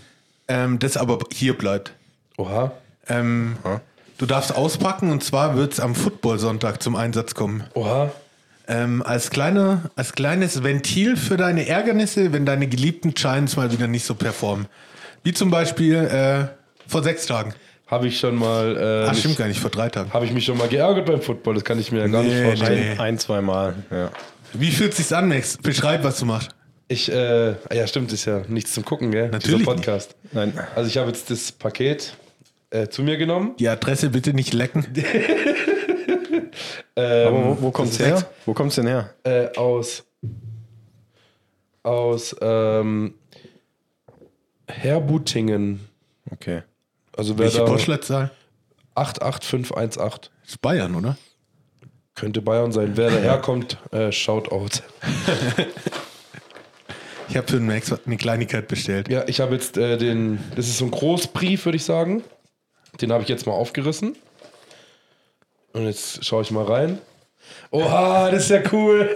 ähm, 0.48 0.80
das 0.80 0.98
aber 0.98 1.20
hier 1.34 1.58
bleibt. 1.58 1.94
Oha. 2.38 2.72
Ähm, 3.10 3.58
du 4.18 4.26
darfst 4.26 4.56
auspacken 4.56 5.12
und 5.12 5.24
zwar 5.24 5.56
wird 5.58 5.74
es 5.74 5.80
am 5.80 5.96
Football-Sonntag 5.96 6.82
zum 6.84 6.96
Einsatz 6.96 7.34
kommen. 7.36 7.64
Oha. 7.74 8.12
Ähm, 8.70 9.02
als, 9.02 9.30
kleine, 9.30 9.90
als 9.96 10.12
kleines 10.14 10.62
Ventil 10.64 11.16
für 11.16 11.38
deine 11.38 11.68
Ärgernisse, 11.68 12.34
wenn 12.34 12.46
deine 12.46 12.68
geliebten 12.68 13.14
Giants 13.14 13.56
mal 13.56 13.72
wieder 13.72 13.88
nicht 13.88 14.06
so 14.06 14.14
performen. 14.14 14.68
Wie 15.24 15.34
zum 15.34 15.50
Beispiel 15.50 15.96
äh, 15.96 16.48
vor 16.86 17.02
sechs 17.02 17.26
Tagen. 17.26 17.54
Habe 17.88 18.08
ich 18.08 18.20
schon 18.20 18.36
mal. 18.36 18.76
Äh, 18.76 19.06
Ach, 19.08 19.12
mich- 19.12 19.20
stimmt 19.22 19.38
gar 19.38 19.48
nicht, 19.48 19.62
vor 19.62 19.70
drei 19.72 19.88
Tagen. 19.88 20.12
Habe 20.12 20.26
ich 20.26 20.34
mich 20.34 20.44
schon 20.44 20.58
mal 20.58 20.68
geärgert 20.68 21.06
beim 21.06 21.22
Football? 21.22 21.54
Das 21.56 21.64
kann 21.64 21.80
ich 21.80 21.94
mir 21.94 22.00
ja 22.00 22.08
gar 22.08 22.22
nicht 22.24 22.34
Nee, 22.34 22.44
vorstellen. 22.44 22.94
nee. 22.96 23.00
Ein, 23.00 23.18
zwei 23.18 23.40
Mal, 23.42 23.76
ja. 23.90 24.12
Wie 24.54 24.72
fühlt 24.72 24.94
sich's 24.94 25.12
an, 25.12 25.28
Max? 25.28 25.58
Beschreib, 25.58 26.04
was 26.04 26.20
du 26.20 26.26
machst. 26.26 26.50
Ich, 26.88 27.12
äh, 27.12 27.56
ja, 27.74 27.86
stimmt, 27.86 28.14
ist 28.14 28.26
ja 28.26 28.44
nichts 28.48 28.74
zum 28.74 28.86
Gucken, 28.86 29.12
gell? 29.12 29.30
Natürlich 29.30 29.60
Dieser 29.60 29.74
Podcast. 29.74 30.16
Nein. 30.32 30.58
Also 30.76 30.90
ich 30.90 30.98
habe 30.98 31.10
jetzt 31.10 31.30
das 31.30 31.52
Paket 31.52 32.14
äh, 32.70 32.88
zu 32.88 33.04
mir 33.04 33.18
genommen. 33.18 33.56
Die 33.60 33.68
Adresse 33.68 34.10
bitte 34.10 34.34
nicht 34.34 34.54
lecken. 34.54 34.86
Ähm, 34.96 36.48
Aber 37.28 37.46
wo, 37.46 37.62
wo 37.62 37.72
kommt's 37.72 38.00
her? 38.00 38.30
Wo 38.46 38.54
kommt's 38.54 38.76
denn 38.76 38.88
her? 38.88 39.14
äh, 39.24 39.48
aus 39.58 40.04
aus 41.84 42.36
ähm, 42.42 43.14
Herbutingen. 44.68 45.88
Okay. 46.32 46.64
Also 47.16 47.38
wer 47.38 47.46
Welche 47.46 47.60
da 47.60 47.66
Postleitzahl? 47.66 48.32
88518 48.96 50.32
Das 50.42 50.50
ist 50.52 50.62
Bayern, 50.62 50.96
oder? 50.96 51.18
Könnte 52.18 52.42
Bayern 52.42 52.72
sein. 52.72 52.94
Wer 52.96 53.12
daherkommt, 53.12 53.78
äh, 53.92 54.12
Shoutout. 54.12 54.82
Ich 57.30 57.36
habe 57.36 57.48
für 57.48 57.58
den 57.58 57.68
Max 57.68 57.94
eine 57.94 58.18
Kleinigkeit 58.18 58.68
bestellt. 58.68 59.10
Ja, 59.10 59.28
ich 59.28 59.40
habe 59.40 59.54
jetzt 59.54 59.78
äh, 59.78 59.98
den, 59.98 60.40
das 60.56 60.68
ist 60.68 60.78
so 60.78 60.86
ein 60.86 60.92
Großbrief, 60.92 61.66
würde 61.66 61.76
ich 61.76 61.84
sagen. 61.84 62.24
Den 63.02 63.12
habe 63.12 63.24
ich 63.24 63.30
jetzt 63.30 63.46
mal 63.46 63.54
aufgerissen. 63.54 64.16
Und 65.74 65.86
jetzt 65.86 66.26
schaue 66.26 66.42
ich 66.42 66.52
mal 66.52 66.64
rein. 66.64 67.00
Oha, 67.70 68.32
das 68.32 68.44
ist 68.44 68.50
ja 68.50 68.62
cool. 68.72 69.16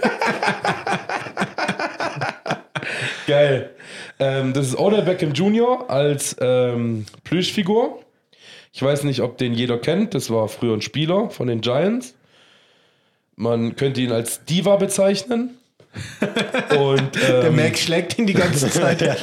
Geil. 3.26 3.70
Ähm, 4.18 4.52
das 4.52 4.68
ist 4.68 4.78
Odell 4.78 5.02
Beckham 5.02 5.32
Jr. 5.32 5.90
als 5.90 6.36
ähm, 6.40 7.06
Plüschfigur. 7.24 8.00
Ich 8.72 8.82
weiß 8.82 9.04
nicht, 9.04 9.20
ob 9.20 9.38
den 9.38 9.54
jeder 9.54 9.78
kennt. 9.78 10.14
Das 10.14 10.30
war 10.30 10.48
früher 10.48 10.74
ein 10.74 10.82
Spieler 10.82 11.30
von 11.30 11.48
den 11.48 11.62
Giants. 11.62 12.14
Man 13.42 13.74
könnte 13.74 14.00
ihn 14.00 14.12
als 14.12 14.44
Diva 14.44 14.76
bezeichnen. 14.76 15.58
Und, 16.78 17.16
Der 17.20 17.46
ähm, 17.46 17.56
Max 17.56 17.80
schlägt 17.80 18.16
ihn 18.16 18.26
die 18.28 18.34
ganze 18.34 18.70
Zeit. 18.70 19.20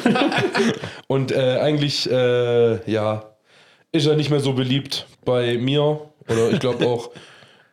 und 1.07 1.31
äh, 1.31 1.57
eigentlich, 1.61 2.11
äh, 2.11 2.91
ja, 2.91 3.33
ist 3.93 4.07
er 4.07 4.17
nicht 4.17 4.29
mehr 4.29 4.41
so 4.41 4.51
beliebt 4.51 5.07
bei 5.23 5.57
mir. 5.57 6.01
Oder 6.27 6.51
ich 6.51 6.59
glaube 6.59 6.85
auch 6.85 7.11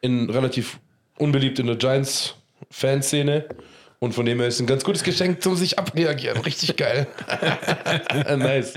in 0.03 0.31
relativ 0.31 0.79
unbeliebt 1.19 1.59
in 1.59 1.67
der 1.67 1.77
Giants-Fanszene. 1.77 3.47
Und 3.99 4.15
von 4.15 4.25
dem 4.25 4.39
her 4.39 4.47
ist 4.47 4.61
ein 4.61 4.69
ganz 4.69 4.85
gutes 4.85 5.03
Geschenk 5.03 5.43
zum 5.43 5.57
sich 5.57 5.81
abreagieren. 5.81 6.41
Richtig 6.43 6.77
geil. 6.77 7.09
nice. 8.37 8.75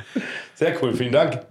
Sehr 0.55 0.75
cool, 0.81 0.95
vielen 0.95 1.11
Dank. 1.11 1.45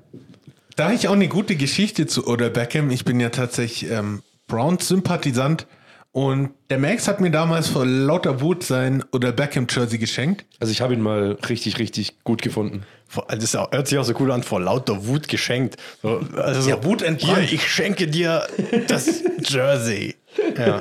Da 0.74 0.90
ich 0.92 1.06
auch 1.06 1.12
eine 1.12 1.28
gute 1.28 1.54
Geschichte 1.54 2.08
zu 2.08 2.26
Oder 2.26 2.50
Beckham. 2.50 2.90
Ich 2.90 3.04
bin 3.04 3.20
ja 3.20 3.28
tatsächlich 3.30 3.88
ähm, 3.88 4.22
Browns-Sympathisant. 4.48 5.68
Und 6.12 6.50
der 6.70 6.78
Max 6.78 7.06
hat 7.06 7.20
mir 7.20 7.30
damals 7.30 7.68
vor 7.68 7.84
lauter 7.86 8.40
Wut 8.40 8.64
sein 8.64 9.04
Oder 9.12 9.30
Beckham-Jersey 9.30 9.98
geschenkt. 9.98 10.46
Also 10.58 10.72
ich 10.72 10.80
habe 10.80 10.94
ihn 10.94 11.00
mal 11.02 11.32
richtig, 11.48 11.78
richtig 11.78 12.24
gut 12.24 12.42
gefunden. 12.42 12.84
Also 13.14 13.26
Das 13.36 13.44
ist 13.44 13.56
auch- 13.56 13.70
hört 13.72 13.86
sich 13.88 13.98
auch 13.98 14.04
so 14.04 14.14
cool 14.18 14.32
an, 14.32 14.42
vor 14.42 14.60
lauter 14.60 15.06
Wut 15.06 15.28
geschenkt. 15.28 15.76
So, 16.02 16.20
also 16.36 16.62
so, 16.62 16.70
Ja, 16.70 16.82
Wut 16.82 17.02
entbrannt. 17.02 17.38
Hier, 17.44 17.52
ich 17.54 17.70
schenke 17.70 18.06
dir 18.08 18.46
das 18.88 19.22
Jersey. 19.46 20.16
Ja. 20.56 20.80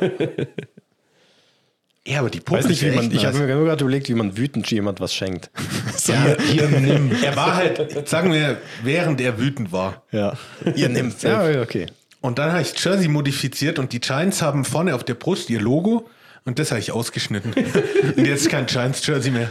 Ja, 2.06 2.20
aber 2.20 2.30
die 2.30 2.40
Puppe 2.40 2.60
Weiß 2.60 2.68
nicht, 2.70 2.82
wie 2.84 2.92
man, 2.92 3.12
ich 3.12 3.26
habe 3.26 3.38
mir 3.38 3.48
gerade 3.48 3.84
überlegt, 3.84 4.08
wie 4.08 4.14
man 4.14 4.38
wütend 4.38 4.72
jemand 4.72 5.02
was 5.02 5.14
schenkt. 5.14 5.52
So, 5.98 6.14
Ja, 6.14 6.38
hier, 6.42 6.68
nimm. 6.70 7.12
Er 7.22 7.36
war 7.36 7.56
halt, 7.56 8.08
sagen 8.08 8.32
wir, 8.32 8.58
während 8.84 9.20
er 9.20 9.38
wütend 9.40 9.72
war. 9.74 10.04
ja. 10.12 10.38
Ihr 10.76 10.88
nehmt 10.90 11.22
Ja, 11.24 11.62
okay. 11.62 11.88
Und 12.22 12.40
dann 12.40 12.52
habe 12.52 12.62
ich 12.62 12.74
Jersey 12.84 13.08
modifiziert 13.08 13.80
und 13.80 13.94
die 13.94 14.00
Giants 14.00 14.42
haben 14.42 14.66
vorne 14.66 14.96
auf 14.96 15.04
der 15.04 15.14
Brust 15.14 15.50
ihr 15.50 15.62
Logo 15.62 16.10
und 16.46 16.60
das 16.60 16.72
habe 16.72 16.80
ich 16.80 16.92
ausgeschnitten. 16.92 17.54
und 18.18 18.26
jetzt 18.26 18.50
kein 18.50 18.66
Giants-Jersey 18.66 19.32
mehr. 19.32 19.50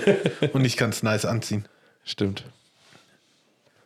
Und 0.52 0.64
ich 0.64 0.76
kann 0.76 0.90
es 0.90 1.02
nice 1.02 1.24
anziehen. 1.24 1.66
Stimmt. 2.04 2.44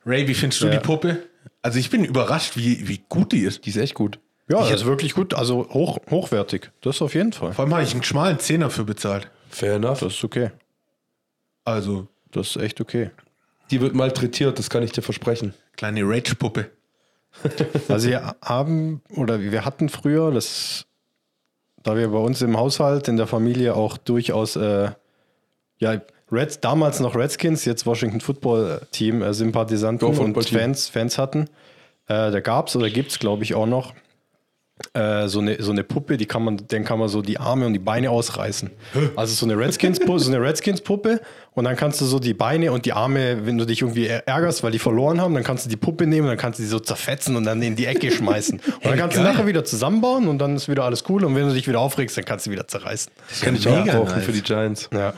Ray, 0.07 0.27
wie 0.29 0.35
findest 0.35 0.63
du 0.63 0.67
Ja. 0.67 0.73
die 0.73 0.79
Puppe? 0.79 1.23
Also 1.63 1.79
ich 1.79 1.91
bin 1.91 2.05
überrascht, 2.05 2.57
wie, 2.57 2.89
wie 2.89 3.03
gut 3.09 3.33
die 3.33 3.41
ist. 3.41 3.67
Die 3.67 3.71
ist 3.71 3.77
echt 3.77 3.95
gut. 3.95 4.19
Ja, 4.49 4.61
das 4.61 4.81
ist 4.81 4.87
wirklich 4.87 5.15
gut. 5.15 5.35
Also 5.35 5.69
hoch, 5.71 5.99
hochwertig. 6.11 6.71
Das 6.81 7.03
auf 7.03 7.15
jeden 7.15 7.33
Fall. 7.33 7.53
Vor 7.53 7.65
allem 7.65 7.75
habe 7.75 7.85
ich 7.85 7.93
einen 7.93 8.03
schmalen 8.03 8.39
Zehner 8.41 8.71
für 8.71 8.85
bezahlt. 8.85 9.31
Fair 9.51 9.75
enough. 9.75 10.01
Das 10.01 10.15
ist 10.15 10.25
okay. 10.25 10.51
Also 11.65 12.09
Das 12.33 12.57
ist 12.57 12.63
echt 12.63 12.81
okay. 12.81 13.11
Die 13.71 13.81
wird 13.81 13.95
malträtiert, 13.95 14.59
das 14.59 14.69
kann 14.71 14.83
ich 14.83 14.91
dir 14.93 15.03
versprechen. 15.03 15.55
kleine 15.77 16.03
Rage-Puppe. 16.03 16.71
Also 17.89 18.09
wir 18.09 18.37
haben 18.43 19.03
oder 19.17 19.41
wir 19.41 19.65
hatten 19.65 19.89
früher, 19.89 20.31
das, 20.31 20.87
da 21.83 21.97
wir 21.97 22.09
bei 22.09 22.19
uns 22.19 22.43
im 22.43 22.57
Haushalt, 22.57 23.09
in 23.09 23.17
der 23.17 23.27
Familie 23.27 23.75
auch 23.75 23.97
durchaus, 23.97 24.57
äh, 24.57 24.91
ja, 25.79 26.01
Reds, 26.33 26.61
damals 26.61 27.01
noch 27.01 27.17
Redskins, 27.17 27.65
jetzt 27.65 27.87
Washington 27.87 28.21
Football 28.21 28.83
Team, 28.93 29.23
äh, 29.23 29.35
Sympathisanten 29.35 30.07
und. 30.07 30.49
Fans, 30.49 30.89
Fans 30.89 31.19
hatten. 31.19 31.49
Äh, 32.07 32.31
da 32.31 32.41
gab 32.41 32.69
es 32.69 32.77
oder 32.77 32.89
gibt 32.91 33.11
es, 33.11 33.19
glaube 33.19 33.43
ich, 33.43 33.55
auch 33.55 33.67
noch 33.67 33.95
äh, 34.95 35.29
so, 35.29 35.41
eine, 35.41 35.63
so 35.63 35.71
eine 35.71 35.85
Puppe, 35.85 36.17
die 36.17 36.27
kann 36.27 36.43
man, 36.43 36.57
den 36.57 36.85
kann 36.85 36.99
man 36.99 37.09
so 37.09 37.23
die 37.23 37.39
Arme 37.39 37.67
und 37.67 37.73
die 37.75 37.79
Beine 37.79 38.11
ausreißen. 38.11 38.71
Also 39.15 39.35
so 39.35 39.47
eine 39.47 39.57
Redskins-Puppe, 39.57 40.19
so 40.19 40.33
eine 40.33 40.43
Redskins-Puppe 40.43 41.21
und 41.55 41.65
dann 41.65 41.77
kannst 41.77 42.01
du 42.01 42.07
so 42.07 42.19
die 42.19 42.35
Beine 42.35 42.73
und 42.73 42.87
die 42.87 42.93
Arme, 42.93 43.47
wenn 43.47 43.59
du 43.59 43.67
dich 43.67 43.83
irgendwie 43.83 44.07
ärgerst, 44.07 44.63
weil 44.63 44.73
die 44.73 44.79
verloren 44.79 45.21
haben, 45.21 45.35
dann 45.35 45.45
kannst 45.45 45.67
du 45.67 45.71
die 45.71 45.77
Puppe 45.77 46.07
nehmen 46.07 46.23
und 46.23 46.29
dann 46.31 46.39
kannst 46.39 46.59
du 46.59 46.63
die 46.63 46.69
so 46.69 46.81
zerfetzen 46.81 47.37
und 47.37 47.45
dann 47.45 47.61
in 47.63 47.77
die 47.77 47.87
Ecke 47.87 48.11
schmeißen. 48.11 48.61
Und 48.81 48.85
dann 48.85 48.99
kannst 48.99 49.17
du 49.17 49.21
nachher 49.23 49.47
wieder 49.47 49.65
zusammenbauen 49.65 50.27
und 50.27 50.39
dann 50.39 50.57
ist 50.57 50.69
wieder 50.69 50.85
alles 50.85 51.05
cool 51.09 51.25
und 51.25 51.35
wenn 51.35 51.47
du 51.47 51.55
dich 51.55 51.69
wieder 51.69 51.81
aufregst, 51.81 52.17
dann 52.17 52.25
kannst 52.25 52.47
du 52.47 52.51
wieder 52.51 52.67
zerreißen. 52.67 53.13
Das 53.29 53.41
kann 53.43 53.55
ich 53.55 53.69
auch 53.69 53.85
mega 53.85 53.99
brauchen 53.99 54.17
nice. 54.17 54.25
für 54.25 54.33
die 54.33 54.43
Giants. 54.43 54.89
Ja. 54.93 55.13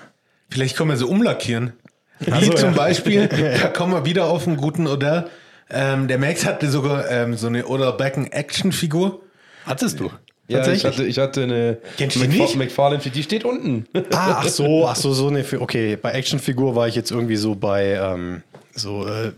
Vielleicht 0.50 0.76
können 0.76 0.90
wir 0.90 0.96
sie 0.96 1.06
umlackieren. 1.06 1.72
Wie 2.18 2.32
Ach 2.32 2.42
so, 2.42 2.52
zum 2.52 2.70
ja. 2.70 2.76
Beispiel, 2.76 3.28
da 3.28 3.68
kommen 3.68 3.92
wir 3.92 4.04
wieder 4.04 4.26
auf 4.26 4.46
einen 4.46 4.56
guten 4.56 4.86
Odell. 4.86 5.26
Ähm, 5.70 6.08
der 6.08 6.18
Max 6.18 6.44
hatte 6.44 6.68
sogar 6.68 7.10
ähm, 7.10 7.36
so 7.36 7.46
eine 7.46 7.66
Odell 7.66 7.92
Beckham 7.92 8.26
Action-Figur. 8.26 9.20
Hattest 9.66 10.00
du? 10.00 10.10
Ja, 10.48 10.66
ich 10.70 10.84
hatte, 10.84 11.04
ich 11.04 11.18
hatte 11.18 11.44
eine 11.44 11.78
Kennst 11.96 12.16
du 12.16 12.20
McFar 12.20 12.36
nicht? 12.38 12.56
McFarlane, 12.56 13.02
die 13.02 13.22
steht 13.22 13.44
unten. 13.44 13.86
Ah, 14.12 14.40
ach 14.40 14.48
so, 14.48 14.86
ach 14.86 14.96
so, 14.96 15.12
so 15.12 15.28
eine. 15.28 15.44
Okay, 15.58 15.96
bei 15.96 16.12
Actionfigur 16.12 16.74
war 16.74 16.88
ich 16.88 16.94
jetzt 16.94 17.10
irgendwie 17.10 17.36
so 17.36 17.54
bei 17.54 17.94
ähm, 17.94 18.42
so 18.74 19.06
äh, 19.06 19.32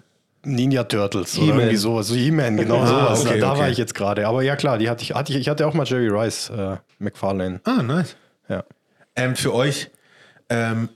Ninja 0.44 0.84
Turtles 0.84 1.38
oder 1.38 1.54
irgendwie 1.56 1.76
so, 1.76 2.02
so 2.02 2.14
He-Man, 2.14 2.56
genau 2.56 2.80
Ah, 2.80 2.86
sowas. 3.14 3.26
okay, 3.26 3.40
da 3.40 3.52
okay. 3.52 3.60
war 3.60 3.70
ich 3.70 3.78
jetzt 3.78 3.94
gerade. 3.94 4.26
Aber 4.26 4.42
ja 4.42 4.56
klar, 4.56 4.78
die 4.78 4.88
hatte 4.90 5.02
ich, 5.02 5.14
hatte 5.14 5.32
ich, 5.32 5.38
ich 5.38 5.48
hatte 5.48 5.66
auch 5.66 5.74
mal 5.74 5.86
Jerry 5.86 6.08
Rice, 6.08 6.50
äh, 6.50 6.76
McFarlane. 6.98 7.60
Ah, 7.64 7.82
nice. 7.82 8.16
Ja. 8.48 8.64
Ähm, 9.14 9.36
für 9.36 9.54
euch, 9.54 9.90
ähm, 10.48 10.88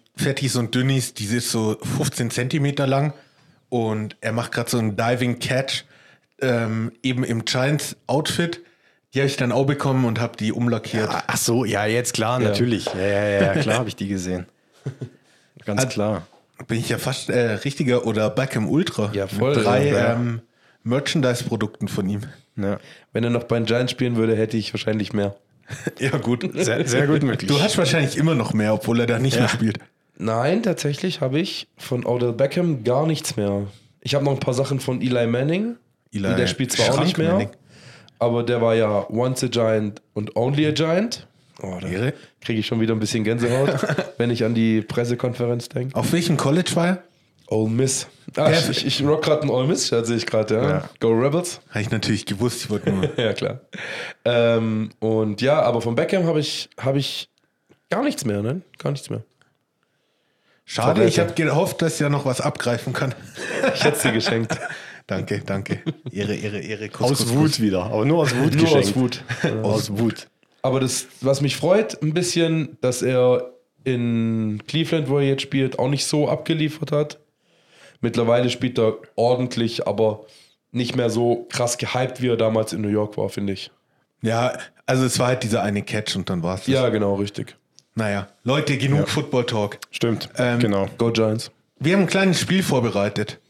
so 0.48 0.58
ein 0.58 0.70
Dünnis, 0.70 1.14
die 1.14 1.26
ist 1.26 1.50
so 1.50 1.76
15 1.96 2.30
Zentimeter 2.30 2.86
lang 2.86 3.12
und 3.68 4.16
er 4.20 4.32
macht 4.32 4.52
gerade 4.52 4.68
so 4.68 4.78
einen 4.78 4.96
Diving 4.96 5.38
Catch, 5.38 5.84
ähm, 6.40 6.92
eben 7.02 7.24
im 7.24 7.44
Giants-Outfit. 7.44 8.62
Die 9.14 9.20
habe 9.20 9.28
ich 9.28 9.36
dann 9.36 9.52
auch 9.52 9.64
bekommen 9.64 10.04
und 10.04 10.20
habe 10.20 10.36
die 10.36 10.52
umlackiert. 10.52 11.08
Ach 11.26 11.36
so, 11.36 11.64
ja, 11.64 11.86
jetzt 11.86 12.12
klar, 12.14 12.38
natürlich. 12.38 12.84
Ja, 12.86 13.00
ja, 13.00 13.28
ja, 13.42 13.52
klar 13.54 13.78
habe 13.78 13.88
ich 13.88 13.96
die 13.96 14.08
gesehen. 14.08 14.46
Ganz 15.64 15.80
Also- 15.80 15.92
klar. 15.92 16.26
Bin 16.66 16.76
ich 16.80 16.88
ja 16.88 16.98
fast 16.98 17.30
äh, 17.30 17.52
richtiger 17.52 18.04
oder 18.04 18.30
Beckham 18.30 18.68
Ultra. 18.68 19.10
Ja, 19.12 19.28
voll, 19.28 19.54
Mit 19.54 19.64
drei 19.64 19.88
ja. 19.90 20.14
ähm, 20.14 20.40
Merchandise-Produkten 20.82 21.86
von 21.86 22.08
ihm. 22.08 22.22
Ja. 22.56 22.78
Wenn 23.12 23.22
er 23.22 23.30
noch 23.30 23.44
bei 23.44 23.56
den 23.58 23.66
Giants 23.66 23.92
spielen 23.92 24.16
würde, 24.16 24.34
hätte 24.36 24.56
ich 24.56 24.72
wahrscheinlich 24.74 25.12
mehr. 25.12 25.36
Ja, 26.00 26.16
gut. 26.16 26.48
Sehr, 26.54 26.84
sehr 26.88 27.06
gut 27.06 27.22
möglich. 27.22 27.48
Du 27.48 27.60
hast 27.60 27.76
wahrscheinlich 27.78 28.16
immer 28.16 28.34
noch 28.34 28.54
mehr, 28.54 28.72
obwohl 28.74 29.00
er 29.00 29.06
da 29.06 29.18
nicht 29.18 29.38
mehr 29.38 29.48
spielt. 29.48 29.78
Nein, 30.16 30.62
tatsächlich 30.64 31.20
habe 31.20 31.38
ich 31.38 31.68
von 31.76 32.04
Odell 32.06 32.32
Beckham 32.32 32.82
gar 32.84 33.06
nichts 33.06 33.36
mehr. 33.36 33.66
Ich 34.00 34.14
habe 34.16 34.24
noch 34.24 34.32
ein 34.32 34.40
paar 34.40 34.54
Sachen 34.54 34.80
von 34.80 35.00
Eli 35.00 35.26
Manning. 35.26 35.76
Eli 36.12 36.34
der 36.34 36.46
spielt 36.48 36.72
zwar 36.72 36.94
auch 36.94 37.04
nicht 37.04 37.18
mehr, 37.18 37.28
Schrankmanning. 37.28 37.56
Aber 38.18 38.42
der 38.42 38.60
war 38.60 38.74
ja 38.74 39.06
once 39.10 39.44
a 39.44 39.48
Giant 39.48 40.02
und 40.14 40.36
only 40.36 40.66
a 40.66 40.70
Giant. 40.72 41.26
Oh, 41.60 41.78
da 41.80 41.88
kriege 42.40 42.60
ich 42.60 42.66
schon 42.66 42.80
wieder 42.80 42.94
ein 42.94 43.00
bisschen 43.00 43.24
Gänsehaut, 43.24 43.70
wenn 44.18 44.30
ich 44.30 44.44
an 44.44 44.54
die 44.54 44.80
Pressekonferenz 44.80 45.68
denke. 45.68 45.96
Auf 45.96 46.12
welchem 46.12 46.36
College 46.36 46.70
war 46.74 46.86
er? 46.86 47.02
Ole 47.50 47.70
Miss. 47.70 48.06
Ah, 48.36 48.50
ich, 48.50 48.68
ich, 48.68 48.86
ich 48.86 49.06
rock 49.06 49.22
gerade 49.22 49.42
einen 49.42 49.50
Ole 49.50 49.66
Miss, 49.66 49.88
sehe 49.88 50.16
ich 50.16 50.26
gerade, 50.26 50.54
ja. 50.54 50.68
Ja. 50.68 50.90
Go 51.00 51.08
Rebels. 51.08 51.60
Habe 51.70 51.80
ich 51.80 51.90
natürlich 51.90 52.26
gewusst. 52.26 52.64
Ich 52.64 52.70
wollte 52.70 52.92
nur. 52.92 53.08
Ja, 53.16 53.32
klar. 53.32 53.60
Ähm, 54.24 54.90
und 55.00 55.40
ja, 55.40 55.62
aber 55.62 55.80
von 55.80 55.94
Beckham 55.94 56.26
habe 56.26 56.40
ich, 56.40 56.68
hab 56.78 56.94
ich 56.94 57.30
gar 57.90 58.04
nichts 58.04 58.24
mehr, 58.24 58.42
ne? 58.42 58.60
Gar 58.78 58.92
nichts 58.92 59.08
mehr. 59.10 59.22
Schade, 60.64 61.04
ich 61.06 61.14
Verräter. 61.14 61.34
habe 61.34 61.50
gehofft, 61.50 61.80
dass 61.80 61.94
ich 61.94 62.00
ja 62.00 62.10
noch 62.10 62.26
was 62.26 62.42
abgreifen 62.42 62.92
kann. 62.92 63.14
Ich 63.74 63.82
hätte 63.82 63.96
es 63.96 64.02
dir 64.02 64.12
geschenkt. 64.12 64.56
Danke, 65.08 65.42
danke. 65.44 65.80
Ehre, 66.12 66.34
Ehre, 66.36 66.60
Ehre. 66.60 66.88
Kuss, 66.88 67.10
aus 67.10 67.18
Kuss, 67.18 67.32
Wut 67.34 67.42
Kuss. 67.46 67.60
wieder, 67.60 67.84
aber 67.84 68.04
nur 68.04 68.18
aus 68.22 68.36
Wut 68.36 68.54
Nur 68.60 68.76
aus. 68.76 68.94
Wut. 68.94 69.24
Aus 69.62 69.90
Wut. 69.98 70.28
Aber 70.62 70.78
das, 70.80 71.06
was 71.22 71.40
mich 71.40 71.56
freut, 71.56 72.00
ein 72.02 72.14
bisschen, 72.14 72.76
dass 72.80 73.02
er 73.02 73.50
in 73.84 74.62
Cleveland, 74.68 75.08
wo 75.08 75.18
er 75.18 75.26
jetzt 75.26 75.42
spielt, 75.42 75.78
auch 75.78 75.88
nicht 75.88 76.04
so 76.04 76.28
abgeliefert 76.28 76.92
hat. 76.92 77.18
Mittlerweile 78.00 78.50
spielt 78.50 78.78
er 78.78 78.98
ordentlich, 79.16 79.86
aber 79.88 80.26
nicht 80.72 80.94
mehr 80.94 81.10
so 81.10 81.46
krass 81.50 81.78
gehypt, 81.78 82.20
wie 82.20 82.28
er 82.28 82.36
damals 82.36 82.72
in 82.72 82.82
New 82.82 82.88
York 82.88 83.16
war, 83.16 83.28
finde 83.30 83.54
ich. 83.54 83.70
Ja, 84.20 84.58
also 84.84 85.04
es 85.06 85.18
war 85.18 85.28
halt 85.28 85.42
dieser 85.42 85.62
eine 85.62 85.82
Catch 85.82 86.16
und 86.16 86.28
dann 86.28 86.42
war 86.42 86.56
es. 86.56 86.66
Ja, 86.66 86.88
genau, 86.90 87.14
richtig. 87.14 87.56
Naja, 87.94 88.28
Leute, 88.44 88.76
genug 88.76 89.08
Football 89.08 89.46
Talk. 89.46 89.78
Stimmt, 89.90 90.28
Ähm, 90.36 90.60
genau. 90.60 90.86
Go 90.98 91.10
Giants. 91.10 91.50
Wir 91.80 91.94
haben 91.94 92.02
ein 92.02 92.06
kleines 92.08 92.40
Spiel 92.40 92.62
vorbereitet. 92.62 93.40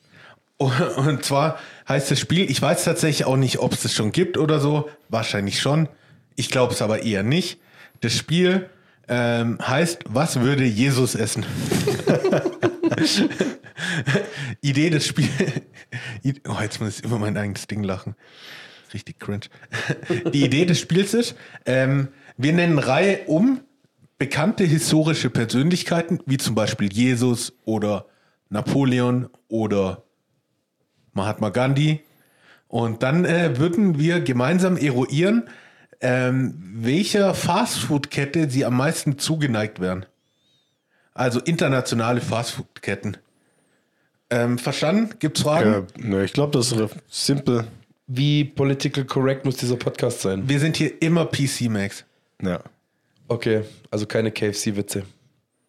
Und 0.96 1.24
zwar 1.24 1.58
heißt 1.88 2.10
das 2.10 2.18
Spiel, 2.18 2.50
ich 2.50 2.60
weiß 2.60 2.84
tatsächlich 2.84 3.26
auch 3.26 3.36
nicht, 3.36 3.60
ob 3.60 3.72
es 3.72 3.84
es 3.84 3.94
schon 3.94 4.12
gibt 4.12 4.36
oder 4.36 4.58
so. 4.58 4.90
Wahrscheinlich 5.08 5.60
schon. 5.60 5.88
Ich 6.36 6.50
glaube 6.50 6.74
es 6.74 6.82
aber 6.82 7.02
eher 7.02 7.22
nicht. 7.22 7.60
Das 8.00 8.14
Spiel 8.14 8.68
ähm, 9.08 9.58
heißt, 9.60 10.04
was 10.08 10.40
würde 10.40 10.64
Jesus 10.64 11.14
essen? 11.14 11.46
Idee 14.60 14.90
des 14.90 15.06
Spiels. 15.06 15.30
Oh, 16.48 16.56
jetzt 16.60 16.80
muss 16.80 16.98
ich 16.98 17.04
über 17.04 17.18
mein 17.18 17.36
eigenes 17.36 17.66
Ding 17.66 17.82
lachen. 17.82 18.16
Richtig 18.92 19.18
cringe. 19.18 19.46
Die 20.32 20.44
Idee 20.44 20.64
des 20.64 20.80
Spiels 20.80 21.14
ist, 21.14 21.36
ähm, 21.66 22.08
wir 22.36 22.52
nennen 22.52 22.78
Reihe 22.78 23.20
um 23.26 23.60
bekannte 24.18 24.64
historische 24.64 25.30
Persönlichkeiten, 25.30 26.20
wie 26.26 26.36
zum 26.36 26.54
Beispiel 26.54 26.92
Jesus 26.92 27.52
oder 27.64 28.06
Napoleon 28.50 29.28
oder 29.48 30.04
Mahatma 31.18 31.50
Gandhi. 31.50 32.00
Und 32.68 33.02
dann 33.02 33.24
äh, 33.24 33.58
würden 33.58 33.98
wir 33.98 34.20
gemeinsam 34.20 34.76
eruieren, 34.76 35.48
ähm, 36.00 36.54
welcher 36.74 37.34
Fastfood-Kette 37.34 38.48
sie 38.50 38.64
am 38.64 38.76
meisten 38.76 39.18
zugeneigt 39.18 39.80
wären. 39.80 40.06
Also 41.14 41.40
internationale 41.40 42.20
Fastfood-Ketten. 42.20 43.16
Ähm, 44.30 44.58
verstanden? 44.58 45.14
Gibt's 45.18 45.42
Fragen? 45.42 45.86
Äh, 45.98 46.06
ne, 46.06 46.24
ich 46.24 46.32
glaube, 46.32 46.56
das 46.56 46.70
ist 46.72 46.94
simpel. 47.08 47.64
Wie 48.06 48.44
political 48.44 49.04
correct 49.04 49.44
muss 49.44 49.56
dieser 49.56 49.76
Podcast 49.76 50.20
sein? 50.20 50.48
Wir 50.48 50.60
sind 50.60 50.76
hier 50.76 51.00
immer 51.02 51.24
PC, 51.26 51.62
Max. 51.68 52.04
Ja. 52.42 52.60
Okay, 53.26 53.62
also 53.90 54.06
keine 54.06 54.30
KFC-Witze. 54.30 55.04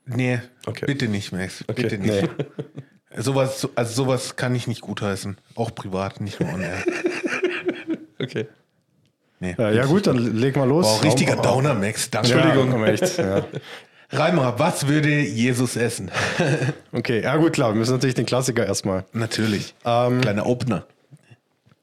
Nee, 0.06 0.40
Okay. 0.66 0.86
bitte 0.86 1.08
nicht, 1.08 1.32
Max. 1.32 1.64
Okay. 1.68 1.84
Bitte 1.84 1.98
nicht. 1.98 2.22
Nee. 2.38 2.46
Sowas, 3.16 3.68
also 3.76 3.94
sowas 4.04 4.36
kann 4.36 4.54
ich 4.56 4.68
nicht 4.68 4.82
gutheißen. 4.82 5.38
Auch 5.56 5.74
privat, 5.74 6.22
nicht 6.22 6.40
nur 6.40 6.54
on 6.54 6.62
air. 6.62 6.78
Okay. 8.22 8.48
Nee. 9.40 9.56
Ja, 9.58 9.72
ja, 9.72 9.86
gut, 9.86 10.06
dann 10.06 10.18
leg 10.18 10.58
mal 10.58 10.68
los. 10.68 10.86
Wow, 10.86 11.04
richtiger 11.06 11.38
Hau- 11.38 11.42
Downer, 11.42 11.74
Max. 11.74 12.10
Danke. 12.10 12.34
Entschuldigung. 12.34 12.78
Ja, 12.82 12.86
echt. 12.88 13.18
Ja. 13.18 13.46
Reimer, 14.12 14.60
was 14.60 14.88
würde 14.90 15.22
Jesus 15.22 15.76
essen? 15.78 16.12
Okay, 16.92 17.22
ja 17.22 17.38
gut, 17.38 17.54
klar, 17.54 17.72
wir 17.74 17.80
müssen 17.80 17.94
natürlich 17.94 18.16
den 18.16 18.26
Klassiker 18.26 18.66
erstmal. 18.66 19.06
Natürlich. 19.14 19.74
Ähm, 19.86 20.20
Kleiner 20.20 20.46
Opener. 20.48 20.86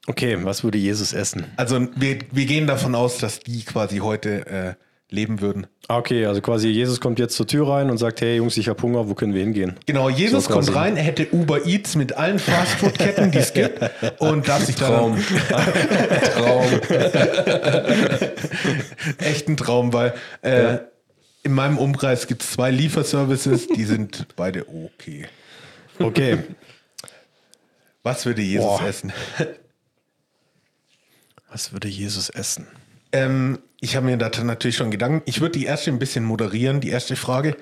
Okay, 0.05 0.37
was 0.43 0.63
würde 0.63 0.77
Jesus 0.77 1.11
essen? 1.13 1.45
Also 1.57 1.87
wir, 1.95 2.19
wir 2.31 2.45
gehen 2.45 2.67
davon 2.67 2.93
aus, 2.93 3.17
dass 3.17 3.39
die 3.39 3.63
quasi 3.65 3.97
heute 3.97 4.45
äh, 4.45 4.73
leben 5.09 5.39
würden. 5.41 5.67
Ah, 5.87 5.97
Okay, 5.99 6.25
also 6.25 6.41
quasi 6.41 6.67
Jesus 6.67 6.99
kommt 6.99 7.17
jetzt 7.17 7.35
zur 7.37 7.47
Tür 7.47 7.69
rein 7.69 7.89
und 7.89 7.97
sagt, 7.97 8.19
hey 8.21 8.35
Jungs, 8.37 8.57
ich 8.57 8.67
hab 8.67 8.81
Hunger, 8.81 9.07
wo 9.07 9.13
können 9.13 9.33
wir 9.33 9.41
hingehen? 9.41 9.77
Genau, 9.85 10.09
Jesus 10.09 10.45
So 10.45 10.53
kommt 10.53 10.75
rein, 10.75 10.97
er 10.97 11.03
hätte 11.03 11.27
Uber 11.31 11.65
Eats 11.65 11.95
mit 11.95 12.13
allen 12.13 12.39
Fastfood-Ketten, 12.39 13.31
die 13.31 13.37
es 13.37 13.53
gibt 13.53 13.79
und 14.19 14.47
darf 14.47 14.65
sich 14.65 14.75
Traum. 14.75 15.17
dann 15.49 15.61
Traum. 16.33 16.65
echt 19.19 19.47
ein 19.47 19.55
Traum, 19.57 19.93
weil 19.93 20.13
äh, 20.41 20.79
in 21.43 21.53
meinem 21.53 21.77
Umkreis 21.77 22.27
gibt 22.27 22.43
es 22.43 22.51
zwei 22.51 22.69
Lieferservices, 22.71 23.67
die 23.69 23.85
sind 23.85 24.27
beide 24.35 24.65
okay. 24.67 25.27
Okay, 25.99 26.39
Was 28.03 28.25
würde 28.25 28.41
Jesus 28.41 28.65
Boah. 28.65 28.83
essen? 28.87 29.13
was 31.49 31.71
würde 31.71 31.87
Jesus 31.87 32.29
essen? 32.29 32.67
Ähm, 33.17 33.59
ich 33.79 33.95
habe 33.95 34.05
mir 34.05 34.17
da 34.17 34.29
natürlich 34.43 34.75
schon 34.77 34.91
Gedanken. 34.91 35.21
Ich 35.25 35.39
würde 35.41 35.57
die 35.59 35.65
erste 35.65 35.91
ein 35.91 35.99
bisschen 35.99 36.23
moderieren, 36.23 36.81
die 36.81 36.89
erste 36.89 37.15
Frage. 37.15 37.55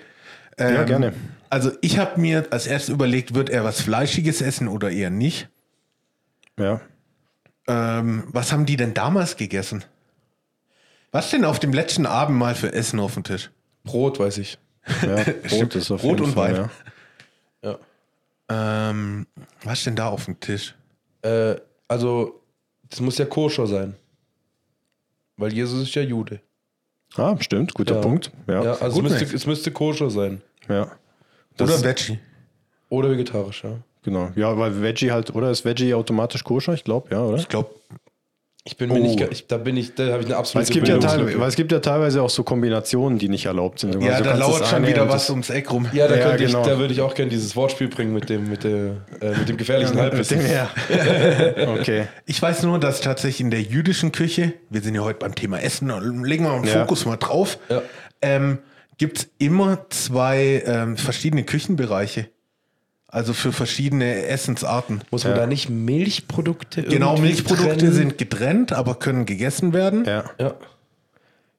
Ähm, 0.57 0.73
Ja, 0.75 0.83
gerne. 0.83 1.13
Also 1.49 1.71
ich 1.81 1.97
habe 1.97 2.19
mir 2.19 2.47
als 2.51 2.67
erstes 2.67 2.89
überlegt, 2.89 3.33
wird 3.35 3.49
er 3.49 3.63
was 3.63 3.81
Fleischiges 3.81 4.41
essen 4.41 4.67
oder 4.67 4.89
eher 4.91 5.09
nicht? 5.09 5.49
Ja. 6.59 6.81
Ähm, 7.67 8.23
was 8.27 8.51
haben 8.51 8.65
die 8.65 8.77
denn 8.77 8.93
damals 8.93 9.37
gegessen? 9.37 9.83
Was 11.11 11.29
denn 11.31 11.45
auf 11.45 11.59
dem 11.59 11.73
letzten 11.73 12.05
Abend 12.05 12.37
mal 12.37 12.55
für 12.55 12.73
Essen 12.73 12.99
auf 12.99 13.13
dem 13.13 13.23
Tisch? 13.23 13.49
Brot, 13.83 14.19
weiß 14.19 14.37
ich. 14.39 14.57
Ja. 15.01 15.23
Brot 15.47 15.75
ist 15.75 15.89
auf 15.91 16.01
Brot 16.01 16.19
jeden 16.19 16.25
und 16.25 16.33
Fall, 16.33 16.57
Wein. 16.57 16.69
ja. 17.63 17.79
Ja. 18.49 18.89
Ähm, 18.89 19.25
was 19.63 19.83
denn 19.83 19.95
da 19.95 20.07
auf 20.09 20.25
dem 20.25 20.39
Tisch? 20.39 20.75
Äh, 21.23 21.55
also, 21.87 22.41
das 22.89 22.99
muss 22.99 23.17
ja 23.17 23.25
koscher 23.25 23.65
sein. 23.65 23.95
Weil 25.37 25.53
Jesus 25.53 25.83
ist 25.83 25.95
ja 25.95 26.01
Jude. 26.01 26.39
Ah, 27.15 27.35
stimmt, 27.39 27.73
guter 27.73 27.95
Ja. 27.95 28.01
Punkt. 28.01 28.31
Ja. 28.47 28.63
Ja, 28.63 28.71
also 28.73 28.85
es 28.87 28.93
Gut, 28.93 29.03
müsste, 29.03 29.19
Max. 29.19 29.33
es 29.33 29.45
müsste 29.45 29.71
koscher 29.71 30.09
sein. 30.09 30.41
ja. 30.69 30.91
Das 31.57 31.69
Oder 31.69 31.83
Veggie? 31.89 32.19
Oder 32.89 33.09
vegetarisch, 33.11 33.63
ja. 33.63 33.77
Genau. 34.03 34.29
Ja, 34.35 34.57
weil 34.57 34.81
Veggie 34.81 35.11
halt, 35.11 35.33
oder 35.33 35.49
ist 35.51 35.63
Veggie 35.63 35.93
automatisch 35.93 36.43
koscher? 36.43 36.73
Ich 36.73 36.83
glaube, 36.83 37.09
ja, 37.11 37.23
oder? 37.23 37.37
Ich 37.37 37.47
glaube, 37.47 37.69
Ich 38.67 38.77
bin 38.77 38.89
mir 38.89 38.95
Oh. 38.95 39.03
nicht, 39.03 39.19
ga- 39.19 39.27
ich, 39.29 39.45
da 39.45 39.57
bin 39.57 39.77
ich, 39.77 39.93
da 39.93 40.05
habe 40.07 40.21
ich 40.21 40.25
eine 40.25 40.29
Weil 40.29 40.39
absolute 40.39 40.63
es, 40.63 40.73
gibt 40.73 40.87
ja 40.87 40.97
teilweise, 40.97 41.39
weil 41.39 41.47
es 41.49 41.55
gibt 41.55 41.71
ja 41.71 41.79
teilweise 41.79 42.23
auch 42.23 42.31
so 42.31 42.41
Kombinationen, 42.41 43.19
die 43.19 43.29
nicht 43.29 43.45
erlaubt 43.45 43.77
sind. 43.79 44.01
ja, 44.01 44.13
Also 44.13 44.23
da 44.23 44.33
lauert 44.35 44.65
schon 44.65 44.87
wieder 44.87 45.07
was 45.07 45.29
ums 45.29 45.51
Eck 45.51 45.71
rum. 45.71 45.87
Ja, 45.93 46.07
da, 46.07 46.15
Ja, 46.17 46.29
könnte 46.29 46.45
genau. 46.47 46.61
ich, 46.61 46.67
da 46.67 46.79
würde 46.79 46.91
ich 46.91 47.01
auch 47.01 47.13
gerne 47.13 47.29
dieses 47.29 47.55
Wortspiel 47.55 47.89
bringen 47.89 48.11
mit 48.11 48.27
dem, 48.27 48.49
mit 48.49 48.63
der, 48.63 48.71
äh, 49.21 49.37
mit 49.37 49.47
dem 49.49 49.57
gefährlichen 49.57 49.99
Halbwissen. 49.99 50.39
ja. 50.51 50.67
okay. 51.79 52.07
Ich 52.25 52.41
weiß 52.41 52.63
nur, 52.63 52.79
dass 52.79 53.01
tatsächlich 53.01 53.41
in 53.41 53.51
der 53.51 53.61
jüdischen 53.61 54.11
Küche, 54.11 54.53
wir 54.71 54.81
sind 54.81 54.95
ja 54.95 55.01
heute 55.03 55.19
beim 55.19 55.35
Thema 55.35 55.59
Essen, 55.61 55.89
legen 56.23 56.43
wir 56.45 56.49
mal 56.49 56.55
einen 56.57 56.65
Ja. 56.67 56.79
Fokus 56.81 57.05
mal 57.05 57.17
drauf, 57.17 57.59
Ja. 57.69 57.83
ähm, 58.23 58.57
gibt 58.97 59.17
es 59.19 59.27
immer 59.37 59.85
zwei 59.91 60.63
ähm, 60.65 60.97
verschiedene 60.97 61.43
Küchenbereiche. 61.43 62.29
Also 63.15 63.31
für 63.33 63.53
verschiedene 63.53 64.25
Essensarten. 64.25 65.01
Muss 65.09 65.23
man 65.23 65.33
Ja. 65.33 65.39
da 65.39 65.47
nicht 65.47 65.69
Milchprodukte 65.69 66.83
Genau, 66.83 67.17
Milchprodukte 67.17 67.77
trennen? 67.77 67.93
sind 67.93 68.17
getrennt, 68.17 68.73
aber 68.73 68.95
können 68.95 69.25
gegessen 69.25 69.71
werden. 69.73 70.03
Ja. 70.05 70.25
Ja. 70.39 70.53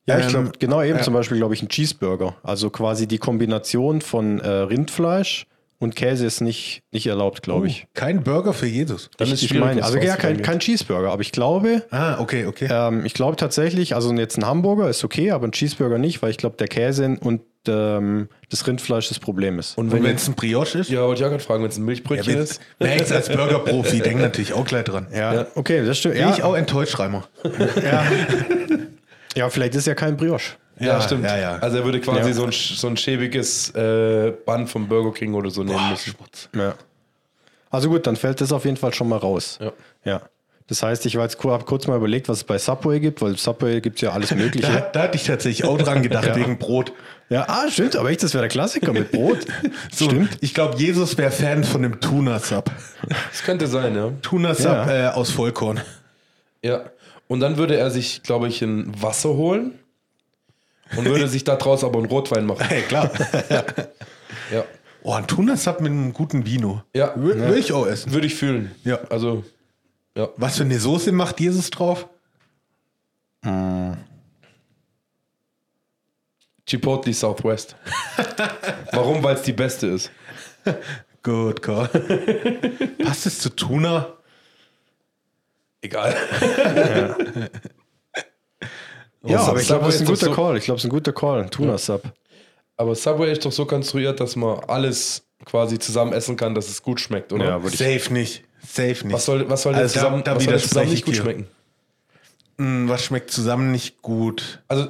Ja, 0.09 0.19
ich 0.19 0.27
Ähm, 0.27 0.31
glaube, 0.31 0.53
genau 0.59 0.83
eben 0.83 0.99
ja. 0.99 1.03
zum 1.03 1.15
Beispiel, 1.15 1.39
glaube 1.39 1.55
ich, 1.55 1.63
ein 1.63 1.69
Cheeseburger. 1.69 2.37
Also 2.43 2.69
quasi 2.71 3.09
die 3.09 3.19
Kombination 3.19 4.03
von 4.03 4.39
äh, 4.39 4.47
Rindfleisch 4.49 5.47
und 5.79 5.97
Käse 5.97 6.27
ist 6.27 6.41
nicht, 6.43 6.83
nicht 6.93 7.07
erlaubt, 7.07 7.43
glaube 7.43 7.67
ich. 7.67 7.87
Kein 7.95 8.23
Burger 8.23 8.53
für 8.53 8.67
Jesus. 8.67 9.11
Dann 9.17 9.27
ich, 9.29 9.35
ist 9.35 9.43
ich 9.43 9.55
meine, 9.59 9.83
also 9.83 9.99
ja, 9.99 10.17
kein, 10.17 10.43
kein 10.43 10.61
Cheeseburger, 10.61 11.11
aber 11.11 11.23
ich 11.23 11.33
glaube, 11.33 11.83
Ah, 11.91 12.19
okay, 12.21 12.47
okay. 12.47 12.69
ähm, 12.71 13.05
ich 13.05 13.15
glaube 13.15 13.37
tatsächlich, 13.37 13.95
also 13.95 14.13
jetzt 14.15 14.37
ein 14.39 14.47
Hamburger 14.47 14.89
ist 14.89 15.03
okay, 15.05 15.33
aber 15.33 15.49
ein 15.49 15.53
Cheeseburger 15.53 15.99
nicht, 15.99 16.23
weil 16.23 16.31
ich 16.31 16.37
glaube, 16.39 16.57
der 16.57 16.69
Käse 16.69 17.17
und 17.21 17.41
ähm, 17.67 18.29
das 18.51 18.67
Rindfleisch 18.67 19.09
das 19.09 19.19
Problem 19.19 19.59
ist. 19.59 19.77
Und 19.77 19.91
wenn 19.93 20.05
es 20.07 20.29
ein 20.29 20.35
Brioche 20.35 20.79
ist? 20.79 20.91
ja, 20.91 21.03
wollte 21.03 21.21
ich 21.21 21.25
auch 21.27 21.31
gerade 21.31 21.43
fragen, 21.43 21.63
wenn 21.65 21.71
es 21.71 21.77
ein 21.79 21.85
Milchbrötchen 21.85 22.35
wer- 22.35 22.43
ist. 22.43 22.61
jetzt 22.81 23.13
als 23.13 23.29
Burgerprofi 23.29 23.99
denkt 24.05 24.21
natürlich 24.21 24.53
auch 24.53 24.65
gleich 24.65 24.85
dran. 24.85 25.09
ja, 25.13 25.47
okay, 25.55 25.85
das 25.85 25.99
stimmt. 25.99 26.15
Bin 26.15 26.23
Ja, 26.23 26.33
ich 26.35 26.43
auch 26.43 26.55
enttäuscht, 26.55 26.99
Reimer. 26.99 27.25
ja, 29.35 29.49
vielleicht 29.51 29.75
ist 29.75 29.87
ja 29.87 29.95
kein 29.95 30.17
Brioche. 30.17 30.53
Ja, 30.79 31.01
stimmt. 31.01 31.25
Ja, 31.25 31.39
ja. 31.39 31.57
Also 31.59 31.79
er 31.79 31.85
würde 31.85 32.01
quasi 32.01 32.29
Ja. 32.31 32.35
so, 32.35 32.45
ein, 32.45 32.53
so 32.53 32.87
ein 32.87 32.97
schäbiges 32.99 33.71
äh, 33.75 34.33
Band 34.45 34.69
vom 34.69 34.87
Burger 34.89 35.13
King 35.13 35.33
oder 35.35 35.51
so 35.51 35.63
nehmen 35.65 35.79
Boah, 35.79 35.91
müssen. 35.91 36.15
Ja. 36.55 36.75
Also 37.71 37.89
gut, 37.89 38.07
dann 38.07 38.17
fällt 38.17 38.41
das 38.43 38.53
auf 38.53 38.65
jeden 38.65 38.77
Fall 38.77 38.93
schon 38.93 39.09
mal 39.09 39.17
raus. 39.17 39.59
Ja. 39.61 39.73
ja. 40.05 40.23
Das 40.69 40.83
heißt, 40.83 41.07
ich 41.07 41.17
war 41.17 41.23
jetzt 41.23 41.43
habe 41.43 41.65
kurz 41.65 41.87
mal 41.87 41.97
überlegt, 41.97 42.29
was 42.29 42.39
es 42.39 42.45
bei 42.45 42.59
Subway 42.59 42.99
gibt, 43.01 43.23
weil 43.23 43.37
Subway 43.39 43.81
gibt 43.81 43.97
es 43.97 44.03
ja 44.03 44.11
alles 44.11 44.31
Da, 44.31 44.35
Mögliche. 44.35 44.91
da 44.93 45.03
hatte 45.03 45.17
ich 45.17 45.25
tatsächlich 45.25 45.65
auch 45.67 45.79
dran 45.79 46.03
gedacht, 46.03 46.35
wegen 46.35 46.59
Brot. 46.59 46.93
Ja, 47.29 47.45
ah, 47.49 47.69
stimmt, 47.71 47.97
aber 47.97 48.11
echt, 48.11 48.23
das 48.23 48.35
wäre 48.35 48.43
der 48.43 48.49
Klassiker 48.51 48.93
mit 48.93 49.11
Brot. 49.13 49.39
So, 49.93 50.11
Ich 50.41 50.55
glaube, 50.55 50.77
Jesus 50.79 51.17
wäre 51.19 51.31
Fan 51.31 51.65
von 51.65 51.83
dem 51.83 52.01
Tuna-Sub. 52.01 52.71
Das 53.31 53.43
könnte 53.43 53.67
sein, 53.67 53.95
ja. 53.97 54.13
Tuna-Sub 54.23 54.65
Ja. 54.67 55.11
äh, 55.11 55.13
aus 55.13 55.31
Vollkorn. 55.31 55.81
Ja. 56.63 56.85
Und 57.29 57.41
dann 57.41 57.57
würde 57.57 57.77
er 57.77 57.91
sich, 57.91 58.23
glaube 58.23 58.47
ich, 58.49 58.63
ein 58.63 58.93
Wasser 59.03 59.31
holen 59.31 59.73
und 60.97 61.05
würde 61.07 61.27
sich 61.29 61.43
daraus 61.45 61.83
aber 61.83 61.99
einen 61.99 62.07
Rotwein 62.07 62.47
machen. 62.47 62.65
Hey, 62.69 62.83
klar. 62.83 63.11
Ja. 64.53 64.65
Oh, 65.03 65.13
ein 65.13 65.27
Tuna-Sub 65.27 65.81
mit 65.81 65.91
einem 65.93 66.13
guten 66.13 66.47
Vino. 66.47 66.83
Ja. 66.95 67.13
Will, 67.17 67.41
will 67.41 67.59
ich 67.59 67.73
auch 67.73 67.87
essen. 67.87 68.13
Würde 68.13 68.27
ich 68.29 68.35
fühlen. 68.37 68.73
Ja. 68.85 68.99
Also, 69.11 69.45
ja. 70.17 70.29
Was 70.37 70.57
für 70.59 70.65
eine 70.65 70.79
Soße 70.79 71.11
macht 71.13 71.41
Jesus 71.41 71.71
drauf? 71.71 72.07
Chipotle 76.67 77.13
Southwest. 77.15 77.77
Warum? 78.93 79.23
Weil 79.23 79.37
es 79.37 79.43
die 79.43 79.53
beste 79.53 79.87
ist. 79.89 80.11
Gut, 81.23 81.63
Call. 81.63 81.89
Passt 83.05 83.27
es 83.27 83.39
zu 83.39 83.51
Tuna? 83.51 84.15
Egal. 85.81 86.17
Ja, 89.25 89.41
aber 89.41 89.61
ich 89.61 89.67
glaube, 89.67 89.87
das 89.87 89.97
ist 89.97 90.01
ein 90.03 90.07
guter 90.07 90.27
so, 90.27 90.33
Call. 90.33 90.57
Ich 90.57 90.65
glaube, 90.65 90.77
es 90.79 90.85
ist 90.85 90.89
ein 90.89 90.91
guter 90.91 91.13
Call. 91.13 91.49
Tuna-Sub. 91.51 92.03
Aber 92.77 92.95
Subway 92.95 93.33
ist 93.33 93.45
doch 93.45 93.53
so 93.53 93.65
konstruiert, 93.65 94.21
dass 94.21 94.37
man 94.37 94.61
alles 94.69 95.25
quasi 95.45 95.79
zusammen 95.79 96.13
essen 96.13 96.37
kann, 96.37 96.55
dass 96.55 96.69
es 96.69 96.83
gut 96.83 97.01
schmeckt, 97.01 97.33
oder? 97.33 97.45
Ja. 97.45 97.61
Safe 97.69 98.13
nicht. 98.13 98.45
Safe 98.67 99.07
nicht. 99.07 99.13
was 99.13 99.25
soll, 99.25 99.49
was 99.49 99.63
soll 99.63 99.73
denn 99.73 99.83
Also 99.83 99.95
da- 99.95 100.01
zusammen, 100.01 100.25
da 100.25 100.37
was 100.37 100.45
soll 100.45 100.59
zusammen 100.61 100.91
nicht 100.91 101.05
gut 101.05 101.17
schmecken? 101.17 101.47
Hm, 102.59 102.89
was 102.89 103.03
schmeckt 103.05 103.31
zusammen 103.31 103.71
nicht 103.71 104.03
gut? 104.03 104.63
Also, 104.69 104.89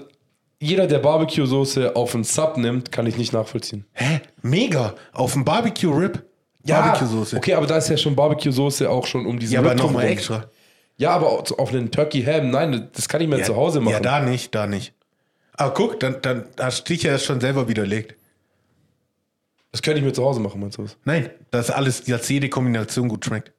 jeder, 0.58 0.86
der 0.86 0.98
Barbecue-Soße 0.98 1.96
auf 1.96 2.14
einen 2.14 2.24
Sub 2.24 2.56
nimmt, 2.56 2.90
kann 2.90 3.06
ich 3.06 3.16
nicht 3.16 3.32
nachvollziehen. 3.32 3.84
Hä? 3.92 4.20
Mega. 4.42 4.94
Auf 5.12 5.34
dem 5.34 5.44
Barbecue-Rib? 5.44 6.24
Barbecue-Soße. 6.66 7.36
Okay, 7.36 7.54
aber 7.54 7.66
da 7.66 7.76
ist 7.76 7.88
ja 7.88 7.96
schon 7.96 8.16
Barbecue-Soße 8.16 8.88
auch 8.88 9.06
schon 9.06 9.26
um 9.26 9.38
diesen 9.38 9.54
Ja, 9.54 9.60
aber 9.60 9.74
nochmal 9.74 10.06
extra. 10.06 10.50
Ja, 10.98 11.10
aber 11.10 11.28
auf 11.28 11.68
einen 11.70 11.90
Turkey 11.90 12.22
Ham, 12.22 12.50
nein, 12.50 12.88
das 12.94 13.08
kann 13.08 13.20
ich 13.20 13.28
mir 13.28 13.38
Ja, 13.38 13.44
zu 13.44 13.56
Hause 13.56 13.80
machen. 13.80 13.92
Ja, 13.92 14.00
da 14.00 14.20
nicht, 14.20 14.54
da 14.54 14.66
nicht. 14.66 14.94
Aber 15.52 15.74
guck, 15.74 16.00
dann, 16.00 16.20
dann 16.22 16.48
hast 16.58 16.88
du 16.88 16.94
dich 16.94 17.02
ja 17.02 17.18
schon 17.18 17.40
selber 17.40 17.68
widerlegt. 17.68 18.14
Das 19.72 19.82
könnte 19.82 19.98
ich 19.98 20.04
mir 20.04 20.12
zu 20.12 20.24
Hause 20.24 20.40
machen, 20.40 20.60
meinst 20.60 20.78
du 20.78 20.82
das? 20.82 20.96
Nein, 21.04 21.30
dass 21.50 21.70
alles, 21.70 22.04
dass 22.04 22.28
jede 22.28 22.48
Kombination 22.48 23.08
gut 23.08 23.24
schmeckt. 23.24 23.52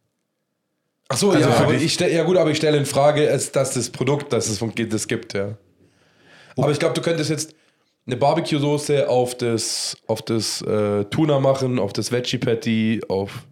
Ach 1.10 1.18
so, 1.18 1.32
Also 1.32 1.48
ja, 1.48 1.56
aber 1.56 1.74
ich 1.74 2.00
ja 2.00 2.24
gut, 2.24 2.38
aber 2.38 2.50
ich 2.50 2.58
stelle 2.58 2.78
in 2.78 2.86
Frage, 2.86 3.28
dass 3.28 3.52
das 3.52 3.90
Produkt, 3.92 4.34
dass 4.34 4.50
es 4.50 4.60
das 4.90 5.08
gibt, 5.08 5.34
ja. 5.34 5.58
Aber 6.58 6.72
ich 6.72 6.80
glaube, 6.80 6.93
du 6.93 7.02
könntest 7.02 7.30
jetzt 7.30 7.56
eine 8.06 8.17
Barbecue-Soße 8.17 9.08
auf 9.08 9.36
das, 9.36 9.98
auf 10.08 10.22
das 10.22 10.62
äh, 10.62 11.04
Tuna 11.06 11.39
machen, 11.39 11.80
auf 11.80 11.93
das 11.93 12.12
Veggie 12.12 12.38
Patty, 12.38 13.02
auf. 13.08 13.43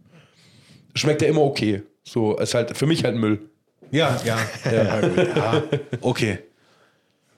Schmeckt 0.95 1.21
ja 1.21 1.27
immer 1.27 1.41
okay. 1.41 1.83
So, 2.03 2.37
ist 2.37 2.53
halt 2.53 2.77
für 2.77 2.85
mich 2.85 3.03
halt 3.03 3.15
Müll. 3.15 3.49
Ja, 3.91 4.17
ja. 4.23 4.37
ja, 4.71 5.01
gut. 5.01 5.17
ja. 5.17 5.63
Okay. 6.01 6.39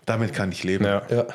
Damit 0.06 0.34
kann 0.34 0.52
ich 0.52 0.64
leben. 0.64 0.86
Ja. 0.86 1.02
Ja. 1.10 1.28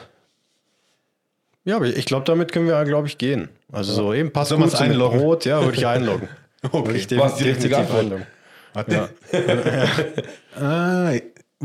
Ja, 1.64 1.77
aber 1.77 1.87
ich 1.87 2.07
glaube, 2.07 2.25
damit 2.25 2.51
können 2.53 2.66
wir, 2.66 2.85
glaube 2.85 3.07
ich, 3.07 3.18
gehen. 3.18 3.49
Also 3.71 3.92
so 3.92 4.14
eben 4.14 4.33
passt 4.33 4.49
Sollen 4.49 4.62
gut 4.62 4.73
mit 4.73 4.81
einloggen? 4.81 5.21
Brot, 5.21 5.45
ja, 5.45 5.62
würde 5.64 5.77
ich 5.77 5.87
einloggen. 5.87 6.29
Würde 6.73 6.92
ich 6.92 7.11
richtige 7.11 7.21
definitiv 7.21 7.95
einloggen. 7.95 8.27
Warte. 8.73 9.09
Ah, 10.55 11.12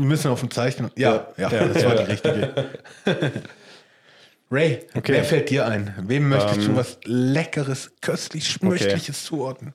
müssen 0.04 0.30
auf 0.30 0.40
dem 0.40 0.50
Zeichen. 0.50 0.90
Ja, 0.96 1.28
ja, 1.36 1.48
das 1.50 1.84
war 1.84 1.94
die 1.96 2.04
richtige. 2.04 2.70
Ray, 4.50 4.86
Okay. 4.94 5.12
wer 5.12 5.24
fällt 5.24 5.50
dir 5.50 5.66
ein? 5.66 5.94
Wem 6.06 6.28
möchtest 6.30 6.60
Ähm, 6.60 6.66
du 6.68 6.76
was 6.76 6.98
Leckeres, 7.04 7.90
köstlich, 8.00 8.48
schmöchtliches 8.48 9.24
zuordnen? 9.24 9.74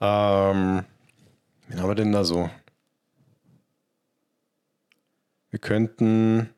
Ähm, 0.00 0.84
wen 1.66 1.80
haben 1.80 1.88
wir 1.88 1.94
denn 1.96 2.12
da 2.12 2.22
so? 2.24 2.48
Wir 5.50 5.58
könnten. 5.58 6.50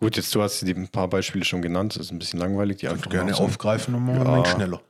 Gut, 0.00 0.16
jetzt 0.16 0.34
du 0.34 0.42
hast 0.42 0.60
die 0.62 0.72
ein 0.74 0.88
paar 0.88 1.08
Beispiele 1.08 1.44
schon 1.44 1.62
genannt, 1.62 1.94
das 1.94 2.06
ist 2.06 2.10
ein 2.12 2.18
bisschen 2.18 2.40
langweilig, 2.40 2.78
die 2.78 2.88
einfach 2.88 3.08
Gerne 3.08 3.34
aufgreifen 3.36 3.94
und 3.94 4.04
mal 4.04 4.38
Ja. 4.38 4.44
schneller. 4.46 4.80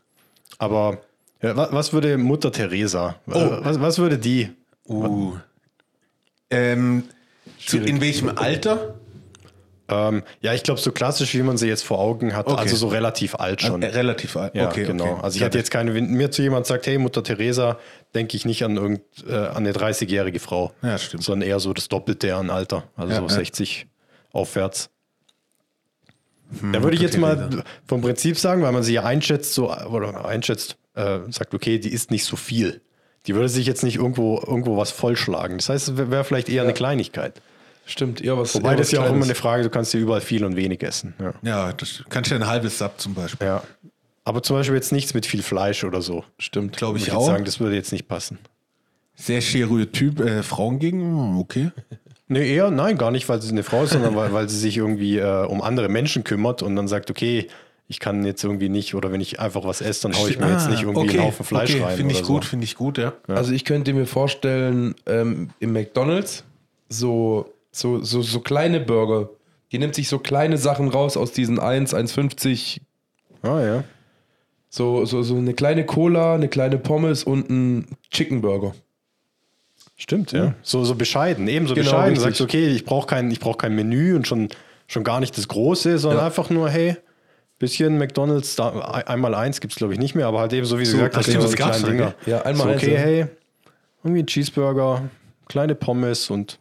Aber 0.59 0.99
ja, 1.43 1.55
wa- 1.57 1.69
was 1.73 1.93
würde 1.93 2.17
Mutter 2.17 2.51
Teresa? 2.51 3.17
Oh. 3.27 3.33
Was, 3.35 3.81
was 3.81 3.99
würde 3.99 4.19
die? 4.19 4.51
Uh. 4.87 5.37
Ähm, 6.55 7.05
zu, 7.65 7.79
in 7.79 8.01
welchem 8.01 8.29
Alter? 8.37 8.95
Ähm, 9.87 10.23
ja, 10.41 10.55
ich 10.55 10.63
glaube, 10.63 10.81
so 10.81 10.93
klassisch, 10.93 11.35
wie 11.35 11.43
man 11.43 11.59
sie 11.59 11.69
jetzt 11.69 11.85
vor 11.85 11.99
Augen 11.99 12.35
hat, 12.35 12.47
Okay. 12.47 12.59
also 12.59 12.75
so 12.77 12.89
relativ 12.89 13.35
alt 13.35 13.61
schon. 13.61 13.83
Äh, 13.83 13.89
relativ 13.89 14.35
alt. 14.37 14.55
Ja, 14.55 14.69
okay, 14.71 14.85
genau. 14.85 15.05
okay. 15.13 15.21
Also 15.23 15.37
ich 15.37 15.43
hatte 15.43 15.59
jetzt 15.59 15.71
keine, 15.71 15.93
wenn 15.95 16.11
mir 16.11 16.31
zu 16.31 16.41
jemand 16.41 16.65
sagt, 16.67 16.87
hey, 16.87 16.97
Mutter 16.97 17.23
Teresa, 17.23 17.79
denke 18.15 18.35
ich 18.37 18.47
nicht 18.47 18.65
an 18.65 18.77
irgend, 18.79 19.03
äh, 19.29 19.35
an 19.35 19.57
eine 19.59 19.73
30-jährige 19.73 20.41
Frau. 20.41 20.73
Ja, 20.83 20.97
stimmt. 20.97 21.23
Sondern 21.23 21.47
eher 21.47 21.61
so 21.61 21.75
das 21.75 21.89
Doppelte 21.89 22.35
an 22.35 22.49
Alter. 22.49 22.85
Also 22.97 23.13
Ja, 23.13 23.19
so 23.21 23.27
ja. 23.27 23.35
60 23.35 23.87
aufwärts. 24.33 24.89
Hm, 26.61 26.73
Da 26.73 26.83
würde 26.83 26.97
ich 26.97 27.03
jetzt 27.03 27.19
mal 27.19 27.63
vom 27.87 28.01
Prinzip 28.01 28.39
sagen, 28.39 28.63
weil 28.63 28.73
man 28.73 28.83
sie 28.83 28.95
ja 28.95 29.03
einschätzt, 29.05 29.53
so, 29.53 29.71
oder 29.71 30.25
einschätzt, 30.25 30.79
äh, 30.95 31.19
sagt, 31.31 31.53
okay, 31.55 31.79
die 31.79 31.93
isst 31.93 32.11
nicht 32.11 32.25
so 32.25 32.37
viel. 32.37 32.81
Die 33.27 33.35
würde 33.35 33.49
sich 33.49 33.67
jetzt 33.67 33.83
nicht 33.83 33.97
irgendwo, 33.97 34.39
irgendwo 34.39 34.77
was 34.77 34.91
vollschlagen. 34.91 35.59
Das 35.59 35.69
heißt, 35.69 35.89
es 35.89 35.97
wäre 35.97 36.11
wär 36.11 36.25
vielleicht 36.25 36.49
eher 36.49 36.63
eine 36.63 36.75
Kleinigkeit. 36.75 37.41
Stimmt, 37.87 38.23
eher 38.23 38.39
was. 38.39 38.55
Wobei 38.55 38.77
das 38.77 38.91
ja 38.93 39.03
auch 39.03 39.11
immer 39.11 39.25
eine 39.25 39.35
Frage, 39.35 39.63
du 39.63 39.71
kannst 39.71 39.93
ja 39.95 40.01
überall 40.01 40.21
viel 40.21 40.45
und 40.45 40.57
wenig 40.57 40.83
essen. 40.83 41.15
Ja. 41.19 41.35
Ja, 41.43 41.73
das 41.73 42.03
kannst 42.09 42.31
du 42.31 42.35
ja 42.35 42.41
ein 42.41 42.47
halbes 42.47 42.79
Sub 42.79 43.01
zum 43.01 43.15
Beispiel. 43.15 43.47
ja. 43.47 43.63
Aber 44.27 44.43
zum 44.43 44.57
Beispiel 44.57 44.75
jetzt 44.75 44.91
nichts 44.91 45.13
mit 45.13 45.27
viel 45.27 45.43
Fleisch 45.43 45.85
oder 45.85 46.01
so. 46.01 46.25
Stimmt. 46.39 46.79
Glaube 46.79 46.97
ich 46.97 47.09
ich 47.09 47.13
auch. 47.13 47.27
sagen, 47.27 47.45
das 47.45 47.61
würde 47.61 47.77
jetzt 47.77 47.93
nicht 47.93 48.09
passen. 48.09 48.39
Sehr 49.17 49.43
Stereotyp, 49.43 50.19
äh, 50.21 50.43
Frauen 50.43 50.79
gegen, 50.79 51.39
okay. 51.39 51.71
Nee, 52.27 52.55
eher, 52.55 52.71
nein, 52.71 52.97
gar 52.97 53.11
nicht, 53.11 53.29
weil 53.29 53.43
sie 53.43 53.51
eine 53.51 53.63
Frau 53.63 53.85
ist, 53.85 53.91
sondern 53.91 54.17
weil, 54.17 54.33
weil 54.33 54.49
sie 54.49 54.59
sich 54.59 54.79
irgendwie 54.79 55.19
äh, 55.19 55.45
um 55.45 55.61
andere 55.61 55.91
Menschen 55.91 56.25
kümmert 56.25 56.63
und 56.63 56.75
dann 56.75 56.89
sagt, 56.89 57.11
okay, 57.11 57.49
ich 57.87 58.01
kann 58.01 58.25
jetzt 58.25 58.43
irgendwie 58.45 58.69
nicht, 58.71 58.95
oder 58.95 59.13
wenn 59.13 59.21
ich 59.21 59.41
einfach 59.41 59.65
was 59.65 59.81
esse, 59.81 60.09
dann 60.09 60.17
haue 60.19 60.31
ich 60.31 60.39
mir 60.39 60.51
jetzt 60.51 60.69
nicht 60.71 60.83
irgendwie 60.83 61.01
Ah, 61.01 61.05
okay, 61.05 61.19
einen 61.19 61.27
Haufen 61.27 61.45
Fleisch 61.45 61.75
okay, 61.75 61.83
rein. 61.83 61.97
Finde 61.97 62.13
ich 62.15 62.19
oder 62.21 62.27
gut, 62.29 62.45
So. 62.45 62.51
finde 62.51 62.65
ich 62.65 62.75
gut, 62.77 62.99
ja. 62.99 63.13
Also 63.29 63.53
ich 63.53 63.65
könnte 63.65 63.93
mir 63.93 64.07
vorstellen, 64.07 64.95
ähm, 65.07 65.51
im 65.61 65.73
McDonalds 65.73 66.45
so, 66.89 67.53
so, 67.73 68.03
so, 68.03 68.23
so 68.23 68.41
kleine 68.41 68.81
Burger. 68.81 69.29
Die 69.73 69.79
nimmt 69.79 69.95
sich 69.95 70.09
so 70.09 70.19
kleine 70.19 70.57
Sachen 70.57 70.89
raus 70.89 71.17
aus 71.17 71.33
diesen 71.33 71.59
1, 71.59 71.95
1,50. 71.95 72.79
Ah, 73.43 73.61
ja. 73.61 73.85
So, 74.71 75.05
so, 75.05 75.23
so 75.23 75.37
eine 75.37 75.53
kleine 75.55 75.85
Cola, 75.85 76.35
eine 76.35 76.49
kleine 76.49 76.79
Pommes 76.79 77.23
und 77.25 77.51
ein 77.51 77.87
Chicken 78.11 78.41
Burger. 78.41 78.75
Stimmt, 79.97 80.33
ja. 80.33 80.55
So, 80.63 80.85
so 80.85 80.95
bescheiden, 80.95 81.47
ebenso 81.49 81.75
Genau, 81.75 81.91
bescheiden. 81.91 82.15
richtig. 82.17 82.25
Sagst, 82.25 82.41
okay, 82.41 82.69
ich 82.69 82.85
brauche 82.85 83.07
kein, 83.07 83.31
ich 83.31 83.39
brauch 83.41 83.59
kein 83.59 83.75
Menü 83.75 84.17
und 84.17 84.27
schon, 84.27 84.49
schon 84.89 85.05
gar 85.05 85.21
nicht 85.21 85.37
das 85.39 85.47
Große, 85.49 85.99
sondern 85.99 86.21
Ja. 86.21 86.27
einfach 86.27 86.51
nur, 86.51 86.69
hey, 86.71 86.97
bisschen 87.59 87.99
McDonalds, 87.99 88.57
da, 88.57 88.71
einmal 89.07 89.35
eins 89.35 89.61
gibt 89.61 89.73
es 89.73 89.77
glaube 89.79 89.93
ich 89.95 89.99
nicht 89.99 90.15
mehr, 90.15 90.27
aber 90.27 90.41
halt 90.41 90.53
eben 90.53 90.67
so 90.67 90.79
wie 90.79 90.85
sie 90.85 90.93
So, 90.93 90.99
gesagt 90.99 91.15
so 91.27 91.33
das 91.41 91.55
gab's 91.57 91.79
kleinen 91.79 91.83
noch, 91.83 91.89
Dinger. 92.07 92.15
gell? 92.25 92.35
Ja, 92.35 92.43
einmal 92.43 92.67
so, 92.67 92.73
eins, 92.73 92.83
okay, 92.83 92.95
ja. 92.95 93.01
hey, 93.01 93.27
irgendwie 94.03 94.23
ein 94.23 94.27
Cheeseburger, 94.27 95.03
kleine 95.49 95.75
Pommes 95.75 96.31
und 96.31 96.59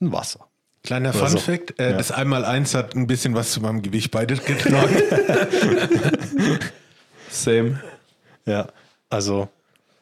ein 0.00 0.12
Wasser. 0.12 0.40
Kleiner 0.82 1.12
Fun 1.12 1.28
so. 1.28 1.38
Fact, 1.38 1.80
äh, 1.80 1.90
Ja. 1.90 1.96
das 1.96 2.12
Einmal-Eins 2.12 2.74
hat 2.74 2.94
ein 2.94 3.06
bisschen 3.08 3.34
was 3.34 3.50
zu 3.50 3.60
meinem 3.60 3.82
Gewicht 3.82 4.10
beides 4.12 4.44
getragen. 4.44 4.94
Same. 7.30 7.80
Ja, 8.44 8.68
also 9.10 9.48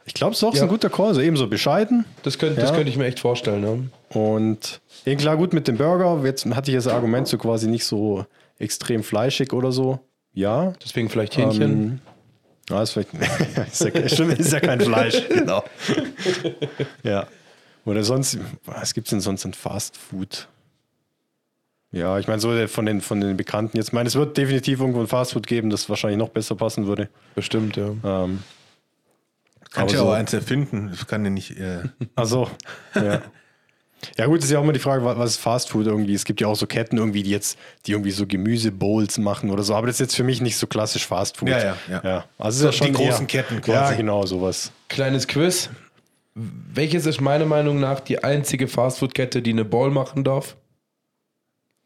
ich 0.05 0.13
glaube, 0.15 0.33
es 0.33 0.39
ist 0.39 0.45
auch 0.45 0.53
Ja. 0.53 0.59
so 0.61 0.65
ein 0.67 0.69
guter 0.69 0.91
Call, 0.91 1.15
so 1.15 1.21
ebenso 1.21 1.47
bescheiden. 1.47 2.05
Das 2.23 2.39
könnte, 2.39 2.61
das 2.61 2.71
Ja. 2.71 2.77
könnte 2.77 2.91
ich 2.91 2.99
mir 2.99 3.07
echt 3.07 3.21
vorstellen. 3.21 3.63
Ja. 4.13 4.21
Und 4.21 4.81
ja, 5.07 5.15
klar, 5.15 5.37
gut 5.37 5.53
mit 5.55 5.67
dem 5.69 5.77
Burger. 5.79 6.21
Jetzt 6.25 6.45
hatte 6.47 6.71
ich 6.71 6.77
das 6.77 6.87
Argument 6.87 7.27
so 7.29 7.39
quasi 7.39 7.67
nicht 7.67 7.87
so 7.87 8.27
extrem 8.59 9.03
fleischig 9.03 9.53
oder 9.55 9.73
so. 9.73 10.01
Ja. 10.35 10.73
Deswegen 10.83 11.09
vielleicht 11.09 11.37
Hähnchen. 11.37 11.63
Ähm, 11.63 12.01
ja, 12.69 12.83
ist, 12.83 12.91
vielleicht, 12.93 13.15
ist, 13.73 14.19
ja, 14.19 14.27
ist 14.31 14.53
ja 14.53 14.61
kein 14.61 14.81
Fleisch. 14.81 15.23
genau. 15.29 15.65
ja. 17.03 17.27
Oder 17.85 18.03
sonst, 18.03 18.39
was 18.65 18.95
gibt 18.95 19.07
es 19.07 19.11
denn 19.11 19.21
sonst 19.21 19.45
an 19.45 19.55
Fast 19.55 19.97
Food? 19.97 20.49
Ja, 21.93 22.19
ich 22.19 22.27
meine, 22.27 22.41
so 22.41 22.67
von 22.67 22.87
den, 22.87 23.01
von 23.01 23.21
den 23.21 23.37
Bekannten 23.37 23.77
jetzt. 23.77 23.89
Ich 23.89 23.93
meine, 23.93 24.09
es 24.09 24.17
wird 24.17 24.37
definitiv 24.37 24.81
irgendwo 24.81 25.01
ein 25.01 25.07
Fastfood 25.07 25.47
geben, 25.47 25.71
das 25.71 25.89
wahrscheinlich 25.89 26.19
noch 26.19 26.31
besser 26.31 26.57
passen 26.57 26.87
würde. 26.89 27.09
Bestimmt, 27.37 27.77
ja. 27.77 27.95
Ähm, 28.03 28.43
Kannst 29.71 29.95
ja 29.95 30.01
auch 30.01 30.07
so- 30.07 30.11
eins 30.11 30.33
erfinden. 30.33 30.89
Das 30.91 31.07
kann 31.07 31.25
ja 31.25 31.31
nicht. 31.31 31.53
Äh, 31.59 31.83
also, 32.17 32.51
ja. 32.97 33.23
Ja, 34.19 34.27
gut, 34.27 34.43
ist 34.43 34.51
ja 34.51 34.59
auch 34.59 34.63
immer 34.63 34.73
die 34.73 34.79
Frage, 34.81 35.05
wa- 35.05 35.17
was 35.19 35.31
ist 35.33 35.37
Fastfood 35.41 35.87
irgendwie? 35.87 36.15
Es 36.15 36.25
gibt 36.25 36.41
ja 36.41 36.47
auch 36.49 36.57
so 36.57 36.67
Ketten 36.67 36.97
irgendwie, 36.99 37.23
die 37.23 37.31
jetzt, 37.31 37.59
die 37.87 37.93
irgendwie 37.93 38.11
so 38.11 38.27
Gemüsebowls 38.27 39.19
machen 39.19 39.51
oder 39.51 39.63
so, 39.63 39.75
aber 39.75 39.87
das 39.87 39.97
ist 39.97 40.01
jetzt 40.01 40.17
für 40.17 40.25
mich 40.25 40.41
nicht 40.41 40.57
so 40.57 40.67
klassisch 40.67 41.07
Fastfood. 41.07 41.49
Ja, 41.49 41.59
ja, 41.59 41.77
ja. 41.89 42.01
ja. 42.05 42.25
Also 42.39 42.69
ist 42.69 42.79
ja 42.81 42.87
Die 42.87 42.93
schon 42.95 42.95
großen 42.97 43.23
eher, 43.23 43.27
Ketten 43.43 43.55
Ja, 43.57 43.61
quasi. 43.61 43.97
genau, 43.97 44.25
sowas. 44.27 44.73
Kleines 44.89 45.27
Quiz. 45.27 45.71
Welches 46.35 47.07
ist 47.07 47.21
meiner 47.21 47.47
Meinung 47.47 47.79
nach 47.79 48.01
die 48.01 48.25
einzige 48.25 48.67
Fastfood-Kette, 48.69 49.41
die 49.43 49.51
eine 49.51 49.65
Ball 49.65 49.91
machen 49.91 50.25
darf? 50.25 50.57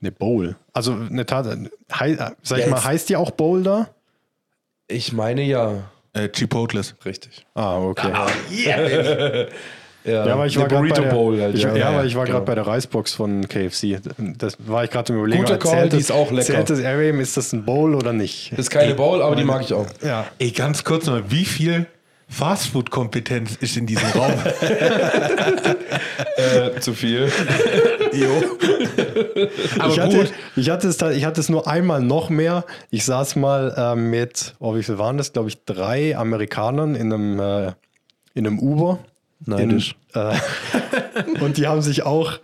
Eine 0.01 0.13
Bowl. 0.13 0.57
Also 0.73 0.93
eine 0.93 1.27
Tat, 1.27 1.47
hei, 1.93 2.15
sag 2.43 2.59
ich 2.59 2.65
Ja, 2.65 2.71
mal, 2.71 2.83
heißt 2.85 3.09
die 3.09 3.17
auch 3.17 3.31
Bowl 3.33 3.63
da? 3.63 3.91
Ich 4.87 5.13
meine 5.13 5.43
ja. 5.43 5.91
äh, 6.15 6.29
Chipotles. 6.31 6.95
Richtig. 7.05 7.45
Ah, 7.55 7.79
okay. 7.79 8.13
Ja, 10.09 10.27
Ja, 10.27 10.33
aber 10.35 10.47
ich 10.47 10.57
war 10.59 10.67
gerade 10.69 10.83
bei 10.83 10.89
Burrito 10.89 11.03
der, 11.03 11.11
Bowl 11.11 11.41
halt. 11.41 11.55
ich, 11.55 11.63
ja, 11.63 11.77
ja, 11.77 11.89
aber 11.91 12.05
ich 12.05 12.15
war 12.17 12.25
genau. 12.25 12.39
gerade 12.39 12.47
bei 12.47 12.55
der 12.55 12.67
Reisbox 12.67 13.13
von 13.13 13.47
KFC. 13.49 14.01
Das 14.39 14.57
war 14.59 14.85
ich 14.85 14.91
gerade 14.91 15.13
im 15.13 15.19
Überlegen. 15.19 15.43
Guter 15.45 15.59
Call, 15.59 15.73
zählt 15.73 15.93
die 15.93 15.97
das- 15.97 16.05
ist 16.07 16.11
auch 16.13 16.31
lecker. 16.31 16.47
Zählt 16.47 16.71
das 16.71 16.79
Airway, 16.81 17.21
ist 17.21 17.37
das 17.37 17.53
ein 17.53 17.65
Bowl 17.65 17.95
oder 17.95 18.13
nicht? 18.13 18.53
Das 18.53 18.61
ist 18.61 18.71
keine 18.71 18.95
Bowl, 18.95 19.23
aber 19.23 19.37
die 19.37 19.45
mag 19.45 19.63
ich 19.63 19.73
auch. 19.75 19.87
Ja. 20.03 20.27
Ey, 20.39 20.51
ganz 20.51 20.83
kurz 20.85 21.07
mal, 21.07 21.23
wie 21.31 21.45
viel 21.45 21.87
Fastfood-Kompetenz 22.29 23.57
ist 23.61 23.77
in 23.77 23.87
diesem 23.87 24.09
Raum? 24.11 24.33
Äh, 26.39 26.79
zu 26.81 26.95
viel. 26.95 27.31
Aber 29.79 29.93
ich, 29.93 30.01
hatte, 30.01 30.17
gut. 30.17 30.33
ich, 30.57 30.71
hatte 30.71 30.89
es, 30.89 31.01
ich 31.03 31.25
hatte 31.25 31.41
es 31.41 31.49
nur 31.49 31.67
einmal 31.67 32.01
noch 32.01 32.31
mehr. 32.31 32.65
Ich 32.91 33.05
saß 33.05 33.35
mal 33.37 33.75
äh, 33.77 33.97
mit, 33.97 34.55
oh, 34.61 34.75
wie 34.77 34.83
viel 34.83 34.99
waren 34.99 35.17
das? 35.19 35.33
Glaube 35.33 35.49
ich, 35.49 35.65
drei 35.65 36.17
Amerikanern 36.17 36.95
in 36.95 37.13
einem, 37.13 37.41
äh, 37.41 37.73
in 38.35 38.47
einem 38.47 38.59
Uber. 38.61 39.01
Neidisch. 39.47 39.97
In, 40.15 40.21
äh, 40.21 41.41
und 41.41 41.57
die 41.57 41.67
haben 41.67 41.83
sich 41.83 42.03
auch, 42.05 42.39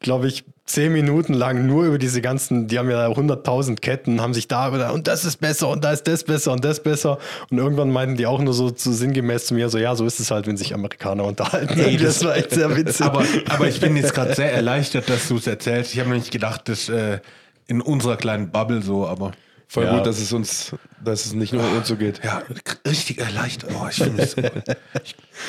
glaube 0.00 0.28
ich, 0.28 0.44
zehn 0.66 0.92
Minuten 0.92 1.34
lang 1.34 1.66
nur 1.66 1.84
über 1.84 1.98
diese 1.98 2.20
ganzen, 2.20 2.68
die 2.68 2.78
haben 2.78 2.88
ja 2.90 3.06
100.000 3.08 3.80
Ketten, 3.80 4.20
haben 4.20 4.34
sich 4.34 4.46
da 4.46 4.68
über, 4.68 4.92
und 4.92 5.08
das 5.08 5.24
ist 5.24 5.38
besser 5.38 5.68
und 5.68 5.82
da 5.82 5.90
ist 5.92 6.06
das 6.06 6.22
besser 6.22 6.52
und 6.52 6.64
das 6.64 6.80
besser. 6.82 7.18
Und 7.50 7.58
irgendwann 7.58 7.90
meinten 7.90 8.16
die 8.16 8.26
auch 8.26 8.40
nur 8.40 8.54
so, 8.54 8.70
so 8.74 8.92
sinngemäß 8.92 9.46
zu 9.46 9.54
mir, 9.54 9.68
so, 9.68 9.78
ja, 9.78 9.96
so 9.96 10.06
ist 10.06 10.20
es 10.20 10.30
halt, 10.30 10.46
wenn 10.46 10.56
sich 10.56 10.72
Amerikaner 10.72 11.24
unterhalten. 11.24 11.78
Ey, 11.78 11.96
das, 11.96 12.20
das- 12.20 12.24
war 12.24 12.36
echt 12.36 12.52
sehr 12.52 12.76
witzig. 12.76 13.04
Aber, 13.04 13.24
aber 13.48 13.66
ich 13.68 13.80
bin 13.80 13.96
jetzt 13.96 14.14
gerade 14.14 14.34
sehr 14.34 14.52
erleichtert, 14.52 15.08
dass 15.10 15.26
du 15.28 15.36
es 15.38 15.46
erzählst. 15.48 15.92
Ich 15.92 15.98
habe 15.98 16.10
nämlich 16.10 16.30
gedacht, 16.30 16.68
das 16.68 16.88
äh, 16.88 17.18
in 17.66 17.80
unserer 17.80 18.16
kleinen 18.16 18.50
Bubble 18.50 18.80
so, 18.82 19.06
aber 19.08 19.32
Voll 19.72 19.84
Ja. 19.84 19.96
gut, 19.98 20.06
dass 20.06 20.18
es 20.18 20.32
uns, 20.32 20.74
dass 21.02 21.26
es 21.26 21.32
nicht 21.32 21.52
nur 21.52 21.62
uns 21.62 21.86
so 21.86 21.94
geht. 21.94 22.20
ja, 22.24 22.42
richtig 22.84 23.18
erleichtert. 23.20 23.70
Oh, 23.72 23.86
ich 23.88 23.96
finde 23.98 24.22
es 24.24 24.34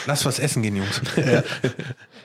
lass 0.06 0.26
was 0.26 0.38
essen 0.38 0.62
gehen, 0.62 0.76
Jungs. 0.76 1.02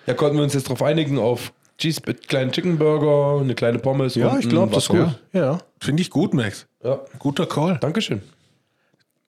Ja, 0.07 0.13
konnten 0.13 0.37
wir 0.37 0.45
uns 0.45 0.53
jetzt 0.53 0.67
darauf 0.67 0.83
einigen 0.83 1.19
auf 1.19 1.55
Cheese, 1.79 2.03
kleinen 2.03 2.53
Chicken 2.53 2.77
Burger, 2.77 3.41
eine 3.41 3.55
kleine 3.55 3.79
Pommes. 3.79 4.15
ja, 4.15 4.29
und 4.29 4.41
ich 4.41 4.49
glaube, 4.49 4.75
das 4.75 4.85
ist 4.85 4.89
gut. 4.91 5.19
Ja. 5.33 5.59
Finde 5.81 6.03
ich 6.03 6.11
gut, 6.11 6.35
Max. 6.35 6.67
Ja, 6.85 7.01
Guter 7.19 7.47
Call. 7.47 7.79
Dankeschön. 7.81 8.21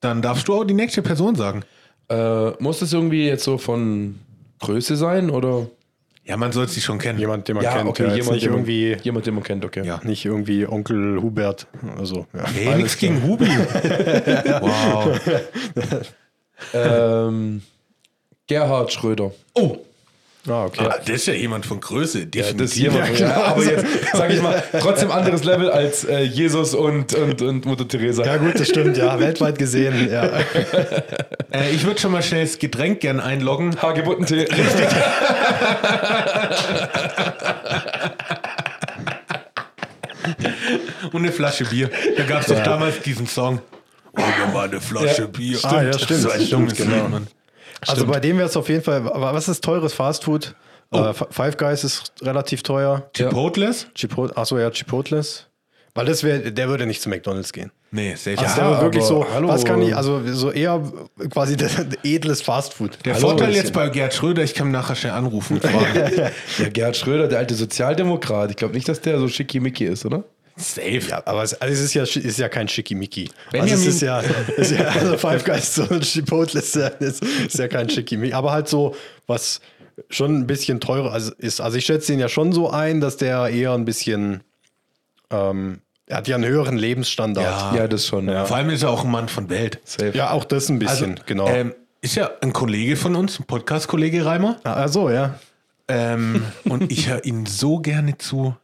Dann 0.00 0.20
darfst 0.20 0.46
du 0.46 0.54
auch 0.54 0.64
die 0.64 0.74
nächste 0.74 1.00
Person 1.00 1.36
sagen. 1.36 1.62
Äh, 2.10 2.50
muss 2.62 2.80
das 2.80 2.92
irgendwie 2.92 3.26
jetzt 3.26 3.44
so 3.44 3.56
von 3.58 4.18
Größe 4.60 4.96
sein 4.96 5.30
oder? 5.30 5.68
Ja, 6.28 6.36
man 6.36 6.52
soll 6.52 6.68
sie 6.68 6.82
schon 6.82 6.98
kennen. 6.98 7.18
Jemand, 7.18 7.48
den 7.48 7.54
man 7.56 7.64
ja, 7.64 7.72
kennt, 7.72 7.88
okay, 7.88 8.02
ja, 8.06 8.14
jemand, 8.14 8.32
nicht 8.32 8.44
den 8.44 8.50
man- 8.50 8.58
irgendwie, 8.60 8.96
jemand, 9.02 9.26
den 9.26 9.34
man 9.34 9.42
kennt, 9.42 9.64
okay. 9.64 9.82
Ja. 9.82 9.98
nicht 10.04 10.26
irgendwie 10.26 10.66
Onkel 10.66 11.22
Hubert. 11.22 11.66
Also, 11.96 12.26
ja. 12.34 12.46
Hey, 12.50 12.76
nichts 12.76 12.98
gegen 12.98 13.22
Hubi. 13.22 13.46
wow. 14.60 15.18
Ähm, 16.74 17.62
Gerhard 18.46 18.92
Schröder. 18.92 19.32
Oh, 19.54 19.78
Ah, 20.46 20.64
okay. 20.64 20.84
ah, 20.84 20.96
das 20.98 21.16
ist 21.16 21.26
ja 21.26 21.34
jemand 21.34 21.66
von 21.66 21.80
Größe. 21.80 22.20
Ja, 22.20 22.24
Definitiv. 22.26 22.56
das 22.58 22.76
jemand, 22.76 23.18
ja, 23.18 23.34
aber 23.44 23.64
jetzt, 23.64 23.84
sag 24.12 24.30
ich 24.30 24.40
mal, 24.40 24.62
trotzdem 24.80 25.10
anderes 25.10 25.44
Level 25.44 25.70
als 25.70 26.04
äh, 26.04 26.20
Jesus 26.22 26.74
und, 26.74 27.12
und, 27.14 27.42
und 27.42 27.66
Mutter 27.66 27.86
Teresa. 27.86 28.24
Ja, 28.24 28.36
gut, 28.36 28.58
das 28.58 28.68
stimmt, 28.68 28.96
ja. 28.96 29.18
Weltweit 29.20 29.58
gesehen, 29.58 30.10
ja. 30.10 30.30
Äh, 31.50 31.70
ich 31.70 31.86
würde 31.86 31.98
schon 31.98 32.12
mal 32.12 32.22
schnell 32.22 32.44
das 32.44 32.58
Getränk 32.58 33.00
gern 33.00 33.20
einloggen. 33.20 33.80
Hagebuttentee. 33.80 34.46
Und 41.12 41.22
eine 41.22 41.32
Flasche 41.32 41.64
Bier. 41.64 41.90
Da 42.18 42.24
gab 42.24 42.42
es 42.42 42.48
doch 42.48 42.62
damals 42.62 43.00
diesen 43.00 43.26
Song. 43.26 43.60
Oh, 44.12 44.20
da 44.20 44.52
war 44.52 44.64
eine 44.64 44.78
Flasche 44.78 45.22
Ja, 45.22 45.26
Bier. 45.28 45.58
Ah, 45.62 45.82
ja, 45.82 45.98
stimmt, 45.98 46.20
So 46.20 46.30
ein 46.30 46.40
stimmt, 46.40 46.52
dummes 46.52 46.74
genau. 46.74 47.08
Mann. 47.08 47.26
Also 47.86 48.06
bei 48.06 48.20
dem 48.20 48.36
wäre 48.38 48.48
es 48.48 48.56
auf 48.56 48.68
jeden 48.68 48.82
Fall, 48.82 48.96
aber 49.10 49.32
was 49.34 49.48
ist 49.48 49.62
teures 49.62 49.92
Fastfood? 49.94 50.54
Äh, 50.92 50.98
F- 51.10 51.26
Five 51.30 51.56
Guys 51.56 51.84
ist 51.84 52.12
relativ 52.22 52.62
teuer. 52.62 53.08
Chipotles? 53.14 53.86
Chipotle, 53.94 54.36
achso, 54.36 54.58
ja, 54.58 54.70
Chipotles. 54.70 55.44
Weil 55.94 56.06
das 56.06 56.22
wäre, 56.22 56.52
der 56.52 56.68
würde 56.68 56.86
nicht 56.86 57.02
zu 57.02 57.08
McDonalds 57.08 57.52
gehen. 57.52 57.72
Nee, 57.90 58.14
safe. 58.14 58.38
Also 58.38 58.60
ja, 58.60 58.70
der 58.70 58.82
wirklich 58.82 59.02
so, 59.04 59.26
hallo. 59.32 59.48
was 59.48 59.64
kann 59.64 59.80
ich, 59.82 59.96
also 59.96 60.20
so 60.32 60.50
eher 60.52 60.80
quasi 61.30 61.56
das, 61.58 61.72
edles 62.04 62.40
Fastfood. 62.42 62.98
der 63.04 63.14
Hallo, 63.14 63.28
Vorteil 63.30 63.54
jetzt 63.54 63.72
bei 63.72 63.88
Gerd 63.88 64.14
Schröder, 64.14 64.42
ich 64.42 64.54
kann 64.54 64.70
nachher 64.70 64.94
schnell 64.94 65.12
anrufen 65.12 65.54
und 65.58 65.62
fragen. 65.62 66.12
Ja, 66.58 66.68
Gerhard 66.68 66.96
Schröder, 66.96 67.26
der 67.28 67.38
alte 67.38 67.54
Sozialdemokrat. 67.54 68.50
Ich 68.50 68.56
glaube 68.56 68.74
nicht, 68.74 68.88
dass 68.88 69.00
der 69.00 69.18
so 69.18 69.28
schickimicki 69.28 69.84
ist, 69.86 70.04
oder? 70.06 70.24
Safe. 70.58 71.00
Ja, 71.08 71.22
aber 71.24 71.42
es, 71.42 71.54
also 71.54 71.72
es 71.72 71.80
ist 71.80 71.94
ja, 71.94 72.02
ist 72.02 72.38
ja 72.38 72.48
kein 72.48 72.68
Schickimicki. 72.68 73.30
Also 73.46 73.50
Benjamin- 73.52 73.74
es 73.74 73.86
ist 73.86 74.02
ja, 74.02 74.20
ist 74.56 74.72
ja 74.72 74.88
also 74.88 75.16
Five 75.16 75.44
Guys 75.44 75.74
so 75.74 75.88
ein 75.88 76.00
Chipotle 76.00 76.60
ist 76.60 76.74
ja, 76.74 76.88
ist, 76.88 77.24
ist 77.24 77.58
ja 77.58 77.68
kein 77.68 77.88
Schickimicki. 77.88 78.32
Aber 78.34 78.52
halt 78.52 78.68
so, 78.68 78.94
was 79.26 79.60
schon 80.10 80.36
ein 80.40 80.46
bisschen 80.46 80.80
teurer 80.80 81.12
also 81.12 81.32
ist. 81.38 81.60
Also 81.60 81.76
ich 81.76 81.84
schätze 81.84 82.12
ihn 82.12 82.18
ja 82.18 82.28
schon 82.28 82.52
so 82.52 82.70
ein, 82.70 83.00
dass 83.00 83.16
der 83.16 83.48
eher 83.48 83.72
ein 83.72 83.84
bisschen, 83.84 84.42
ähm, 85.30 85.80
er 86.06 86.18
hat 86.18 86.28
ja 86.28 86.36
einen 86.36 86.46
höheren 86.48 86.76
Lebensstandard. 86.76 87.74
Ja. 87.74 87.82
Ja, 87.82 87.88
das 87.88 88.06
schon. 88.06 88.28
Ja. 88.28 88.44
Vor 88.44 88.56
allem 88.56 88.70
ist 88.70 88.82
er 88.82 88.90
auch 88.90 89.04
ein 89.04 89.10
Mann 89.10 89.28
von 89.28 89.50
Welt. 89.50 89.80
Safe. 89.84 90.12
Ja, 90.16 90.30
auch 90.30 90.44
das 90.44 90.68
ein 90.68 90.78
bisschen, 90.78 91.20
genau. 91.26 91.48
Ähm, 91.48 91.74
ist 92.00 92.14
ja 92.14 92.30
ein 92.40 92.52
Kollege 92.52 92.96
von 92.96 93.16
uns, 93.16 93.40
ein 93.40 93.44
Podcast-Kollege 93.44 94.24
Reimer. 94.24 94.60
Ah, 94.62 94.86
so, 94.88 95.10
ja. 95.10 95.38
Ähm, 95.88 96.44
und 96.64 96.92
ich 96.92 97.08
höre 97.08 97.24
ihm 97.24 97.46
so 97.46 97.78
gerne 97.78 98.16
zu. 98.18 98.54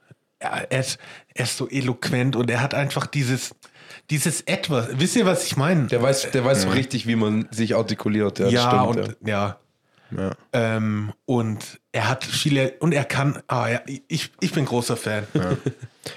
Ja, 0.44 0.58
er, 0.68 0.80
ist, 0.80 0.98
er 1.32 1.44
ist 1.44 1.56
so 1.56 1.70
eloquent 1.70 2.36
und 2.36 2.50
er 2.50 2.60
hat 2.60 2.74
einfach 2.74 3.06
dieses, 3.06 3.54
dieses 4.10 4.42
Etwas. 4.42 4.88
Wisst 4.92 5.16
ihr, 5.16 5.24
was 5.24 5.46
ich 5.46 5.56
meine? 5.56 5.86
Der 5.86 6.02
weiß, 6.02 6.32
der 6.32 6.44
weiß 6.44 6.62
so 6.62 6.68
richtig, 6.68 7.06
wie 7.06 7.16
man 7.16 7.48
sich 7.50 7.74
artikuliert. 7.74 8.40
Ja, 8.40 8.48
ja, 8.48 8.68
stimmt, 8.68 9.08
und 9.08 9.16
ja. 9.26 9.58
Ja. 10.10 10.32
Ähm, 10.52 11.14
und 11.24 11.80
er 11.92 12.10
hat 12.10 12.24
viele, 12.24 12.74
und 12.80 12.92
er 12.92 13.06
kann, 13.06 13.42
ah 13.48 13.68
ja, 13.68 13.80
ich, 14.06 14.32
ich 14.40 14.52
bin 14.52 14.66
großer 14.66 14.98
Fan. 14.98 15.26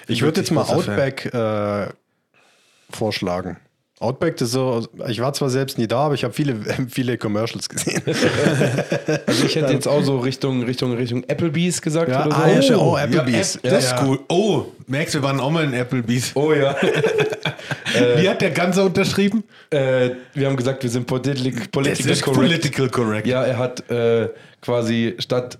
Ich 0.08 0.22
würde 0.22 0.42
jetzt 0.42 0.52
mal. 0.52 0.64
Outback 0.64 1.34
äh, 1.34 1.88
vorschlagen. 2.90 3.58
Outback, 4.00 4.38
das 4.38 4.50
ist 4.50 4.54
so, 4.54 4.88
ich 5.08 5.20
war 5.20 5.34
zwar 5.34 5.50
selbst 5.50 5.78
nie 5.80 5.88
da, 5.88 6.02
aber 6.02 6.14
ich 6.14 6.24
habe 6.24 6.34
viele, 6.34 6.56
viele 6.90 7.18
Commercials 7.18 7.68
gesehen. 7.68 8.02
Also 9.26 9.46
ich 9.46 9.56
hätte 9.56 9.74
jetzt 9.74 9.88
auch 9.88 10.04
so 10.04 10.20
Richtung, 10.20 10.64
Richtung, 10.64 10.94
Richtung 10.94 11.24
Applebee's 11.28 11.82
gesagt 11.82 12.10
Ja, 12.12 12.26
oder 12.26 12.36
so. 12.36 12.42
ah, 12.42 12.48
ja, 12.50 12.62
stimmt. 12.62 12.80
Oh, 12.80 12.96
Applebee's. 12.98 13.60
Ja, 13.64 13.72
das 13.72 13.90
Ja. 13.92 13.96
ist 13.98 14.04
cool. 14.04 14.20
Oh, 14.30 14.66
Max, 14.88 15.14
wir 15.14 15.24
waren 15.24 15.40
auch 15.40 15.50
mal 15.50 15.64
in 15.64 15.74
Applebee's. 15.74 16.32
Oh 16.36 16.54
ja. 16.54 16.76
Wie 18.18 18.30
hat 18.30 18.42
der 18.42 18.52
Ganze 18.52 18.84
unterschrieben? 18.84 19.44
äh, 19.72 20.12
wir 20.34 20.48
haben 20.48 20.56
gesagt, 20.56 20.84
wir 20.84 20.90
sind 20.90 21.08
political, 21.08 21.60
Das 21.62 21.68
political 21.70 22.12
ist 22.12 22.22
correct. 22.22 22.40
political 22.40 22.90
correct. 22.90 23.28
Ja, 23.28 23.44
er 23.44 23.58
hat 23.58 23.90
äh, 23.90 24.30
quasi 24.62 25.16
statt 25.20 25.58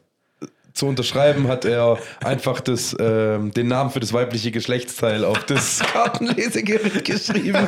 zu 0.78 0.88
unterschreiben, 0.88 1.48
hat 1.48 1.66
er 1.66 1.98
einfach 2.24 2.62
das, 2.62 2.96
ähm, 3.00 3.52
den 3.52 3.68
Namen 3.68 3.90
für 3.90 4.00
das 4.00 4.14
weibliche 4.14 4.52
Geschlechtsteil 4.52 5.26
auf 5.26 5.44
das 5.46 5.80
Kartenlesegerät 5.94 7.04
geschrieben. 7.04 7.68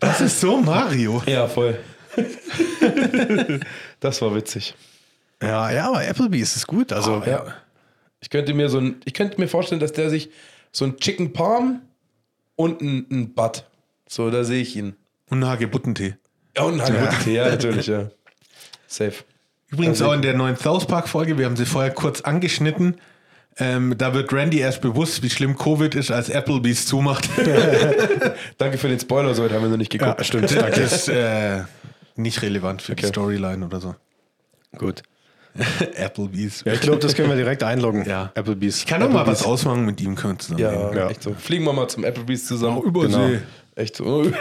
Das 0.00 0.20
ist 0.20 0.40
so 0.40 0.60
Mario. 0.60 1.22
Ja, 1.26 1.46
voll. 1.46 1.78
das 4.00 4.20
war 4.20 4.34
witzig. 4.34 4.74
Ja, 5.42 5.70
ja, 5.70 5.88
aber 5.88 6.06
Applebee's 6.06 6.56
ist 6.56 6.66
gut. 6.66 6.92
Also, 6.92 7.22
Ja. 7.24 7.44
Ich 8.22 8.28
könnte 8.28 8.52
mir 8.52 8.68
so 8.68 8.78
ein, 8.78 9.00
ich 9.06 9.14
könnte 9.14 9.40
mir 9.40 9.48
vorstellen, 9.48 9.80
dass 9.80 9.92
der 9.92 10.10
sich 10.10 10.28
so 10.72 10.84
ein 10.84 10.98
Chicken 10.98 11.32
Palm 11.32 11.80
und 12.54 12.82
ein, 12.82 13.06
ein 13.10 13.32
Butt. 13.32 13.64
So, 14.06 14.30
da 14.30 14.44
sehe 14.44 14.60
ich 14.60 14.76
ihn. 14.76 14.94
Und 15.30 15.46
Hagebuttentee. 15.46 16.16
Ja, 16.54 16.64
und 16.64 16.74
ein 16.74 16.82
Hagebuttentee, 16.82 17.34
ja, 17.34 17.48
natürlich, 17.48 17.86
ja. 17.86 18.10
Safe. 18.86 19.14
Übrigens 19.70 20.00
Also- 20.00 20.10
auch 20.10 20.14
in 20.14 20.22
der 20.22 20.34
neuen 20.34 20.56
South 20.56 20.86
Park 20.86 21.08
Folge, 21.08 21.38
wir 21.38 21.46
haben 21.46 21.56
sie 21.56 21.66
vorher 21.66 21.92
kurz 21.92 22.20
angeschnitten. 22.22 22.96
Ähm, 23.58 23.94
da 23.98 24.14
wird 24.14 24.32
Randy 24.32 24.58
erst 24.58 24.80
bewusst, 24.80 25.22
wie 25.22 25.28
schlimm 25.30 25.56
Covid 25.58 25.94
ist, 25.94 26.10
als 26.10 26.30
Applebee's 26.30 26.86
zumacht. 26.86 27.28
Danke 28.58 28.78
für 28.78 28.88
den 28.88 28.98
Spoiler, 29.00 29.34
so 29.34 29.42
weit 29.44 29.52
haben 29.52 29.62
wir 29.62 29.68
noch 29.68 29.76
nicht 29.76 29.90
geguckt. 29.90 30.18
ja, 30.18 30.24
stimmt. 30.24 30.44
Das 30.44 30.54
Danke. 30.54 30.80
ist 30.80 31.08
äh, 31.08 31.62
nicht 32.16 32.40
relevant 32.42 32.80
für 32.82 32.94
die 32.94 33.02
Okay. 33.04 33.12
Storyline 33.12 33.66
oder 33.66 33.80
so. 33.80 33.94
Gut. 34.78 35.02
Applebee's. 35.96 36.62
Ja, 36.64 36.72
ich 36.74 36.80
glaube, 36.80 37.00
das 37.00 37.14
können 37.16 37.28
wir 37.28 37.36
direkt 37.36 37.62
einloggen. 37.64 38.04
Ja. 38.08 38.30
Applebee's. 38.34 38.78
Ich 38.78 38.86
kann 38.86 39.00
doch 39.00 39.08
mal 39.10 39.20
Applebee's. 39.22 39.40
was 39.40 39.46
ausmachen 39.46 39.84
mit 39.84 40.00
ihm, 40.00 40.14
können 40.14 40.34
wir 40.34 40.38
zusammen. 40.38 40.60
Ja, 40.60 40.70
reden. 40.70 40.96
Ja. 40.96 41.10
echt 41.10 41.22
so. 41.24 41.34
Fliegen 41.34 41.64
wir 41.64 41.72
mal 41.72 41.88
zum 41.88 42.04
Applebee's 42.04 42.46
zusammen. 42.46 42.80
Genau. 42.92 43.30
Echt 43.74 43.96
so. 43.96 44.22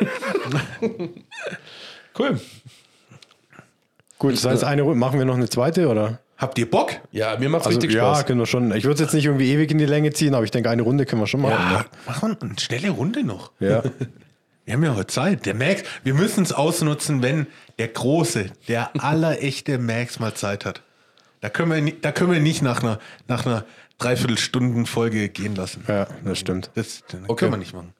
cool. 2.20 2.40
Gut, 4.20 4.34
das 4.34 4.46
heißt, 4.46 4.64
eine 4.64 4.84
Runde. 4.84 5.00
Machen 5.00 5.18
wir 5.18 5.26
noch 5.26 5.36
eine 5.36 5.50
zweite, 5.50 5.88
oder? 5.88 6.20
Habt 6.38 6.58
ihr 6.60 6.70
Bock? 6.70 6.92
Ja, 7.12 7.38
mir 7.38 7.50
macht's 7.50 7.66
Also, 7.68 7.80
richtig 7.80 7.96
ja, 7.96 8.14
Spaß. 8.16 8.26
können 8.28 8.40
wir 8.40 8.46
schon. 8.46 8.74
Ich 8.76 8.84
würde 8.84 8.94
es 8.96 9.00
jetzt 9.00 9.14
nicht 9.14 9.26
irgendwie 9.26 9.52
ewig 9.52 9.72
in 9.72 9.78
die 9.78 9.86
Länge 9.86 10.12
ziehen, 10.14 10.36
aber 10.36 10.44
ich 10.46 10.52
denke, 10.52 10.70
eine 10.70 10.84
Runde 10.84 11.06
können 11.06 11.22
wir 11.22 11.28
schon 11.28 11.42
machen. 11.42 11.54
Ja, 11.74 11.86
machen 12.06 12.38
wir 12.40 12.50
eine 12.50 12.60
schnelle 12.60 12.92
Runde 12.92 13.24
noch. 13.24 13.52
Ne? 13.60 13.70
Ja. 13.70 13.84
Wir 14.66 14.76
haben 14.76 14.84
ja 14.84 14.94
heute 14.96 15.08
Zeit. 15.08 15.48
Der 15.48 15.56
Max, 15.56 15.82
wir 16.04 16.14
müssen 16.14 16.44
es 16.44 16.54
ausnutzen, 16.54 17.24
wenn 17.24 17.48
der 17.80 17.88
Große, 17.88 18.52
der 18.68 18.92
allerechte 19.04 19.80
Max 19.80 20.20
mal 20.20 20.36
Zeit 20.36 20.64
hat. 20.64 20.84
Da 21.42 21.50
können 21.50 21.86
wir, 21.88 21.94
da 22.00 22.12
können 22.12 22.32
wir 22.32 22.40
nicht 22.40 22.62
nach 22.62 22.84
einer, 22.84 23.00
nach 23.28 23.48
einer 23.48 23.66
Dreiviertelstunden-Folge 23.98 25.30
gehen 25.30 25.56
lassen. 25.56 25.84
ja, 25.88 26.06
das 26.24 26.38
stimmt. 26.38 26.70
Das, 26.76 27.02
das 27.08 27.22
Okay. 27.28 27.36
können 27.40 27.54
wir 27.54 27.58
nicht 27.58 27.74
machen. 27.74 27.94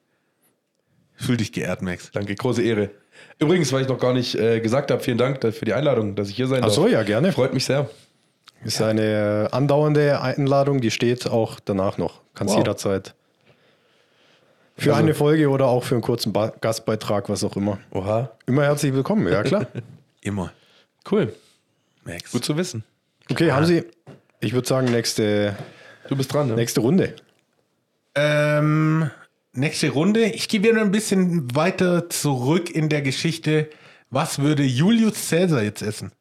Fühl 1.16 1.36
dich 1.38 1.50
geehrt, 1.50 1.82
Max. 1.82 2.12
Danke, 2.12 2.36
große 2.36 2.62
Ehre. 2.62 2.90
Übrigens, 3.38 3.72
weil 3.72 3.82
ich 3.82 3.88
noch 3.88 3.98
gar 3.98 4.12
nicht 4.12 4.34
äh, 4.34 4.60
gesagt 4.60 4.90
habe, 4.90 5.02
vielen 5.02 5.18
Dank 5.18 5.40
für 5.42 5.64
die 5.64 5.72
Einladung, 5.72 6.14
dass 6.14 6.28
ich 6.28 6.36
hier 6.36 6.46
sein 6.46 6.62
Ach 6.64 6.70
so, 6.70 6.82
darf. 6.82 6.92
ja, 6.92 7.02
gerne. 7.02 7.32
Freut 7.32 7.54
mich 7.54 7.64
sehr. 7.64 7.88
Ist 8.64 8.82
eine 8.82 9.48
äh, 9.50 9.54
andauernde 9.56 10.20
Einladung, 10.20 10.80
die 10.82 10.90
steht 10.90 11.26
auch 11.26 11.60
danach 11.60 11.96
noch. 11.96 12.20
Kannst 12.34 12.52
Wow. 12.54 12.58
jederzeit. 12.60 13.14
Für 14.76 14.90
Also- 14.92 15.02
eine 15.02 15.14
Folge 15.14 15.48
oder 15.48 15.66
auch 15.66 15.84
für 15.84 15.94
einen 15.94 16.02
kurzen 16.02 16.32
ba 16.32 16.52
Gastbeitrag, 16.60 17.28
was 17.30 17.42
auch 17.44 17.56
immer. 17.56 17.78
Oha, 17.92 18.30
Immer 18.46 18.64
herzlich 18.64 18.92
willkommen, 18.92 19.26
ja 19.32 19.42
klar. 19.42 19.66
Immer. 20.22 20.52
cool. 21.10 21.34
Max. 22.04 22.32
Gut 22.32 22.44
zu 22.44 22.56
wissen. 22.58 22.84
Okay, 23.30 23.52
haben 23.52 23.64
Sie, 23.64 23.84
ich 24.40 24.52
würde 24.52 24.68
sagen, 24.68 24.90
nächste, 24.90 25.56
Du 26.08 26.16
bist 26.16 26.32
dran, 26.32 26.48
ne? 26.48 26.54
nächste 26.54 26.80
Runde. 26.80 27.14
Ähm, 28.14 29.10
nächste 29.60 29.90
Runde. 29.90 30.24
Ich 30.24 30.48
gehe 30.48 30.62
wieder 30.62 30.80
ein 30.80 30.90
bisschen 30.90 31.54
weiter 31.54 32.08
zurück 32.10 32.70
in 32.70 32.88
der 32.88 33.02
Geschichte. 33.02 33.68
Was 34.10 34.38
würde 34.40 34.64
Julius 34.64 35.28
Caesar 35.30 35.62
jetzt 35.62 35.82
essen? 35.82 36.12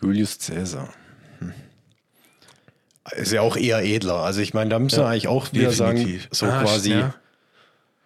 Julius 0.00 0.38
Caesar. 0.38 0.88
Hm. 1.40 1.52
Ist 3.16 3.32
ja 3.32 3.40
auch 3.40 3.56
eher 3.56 3.82
edler. 3.82 4.16
Also 4.18 4.40
ich 4.40 4.54
meine, 4.54 4.70
da 4.70 4.78
müssen 4.78 4.98
wir 4.98 5.06
eigentlich 5.06 5.28
auch 5.28 5.52
wieder 5.52 5.70
Definitiv. 5.70 6.22
sagen, 6.22 6.28
so 6.30 6.46
Ah, 6.46 6.62
quasi, 6.62 6.90
ja. 6.92 7.14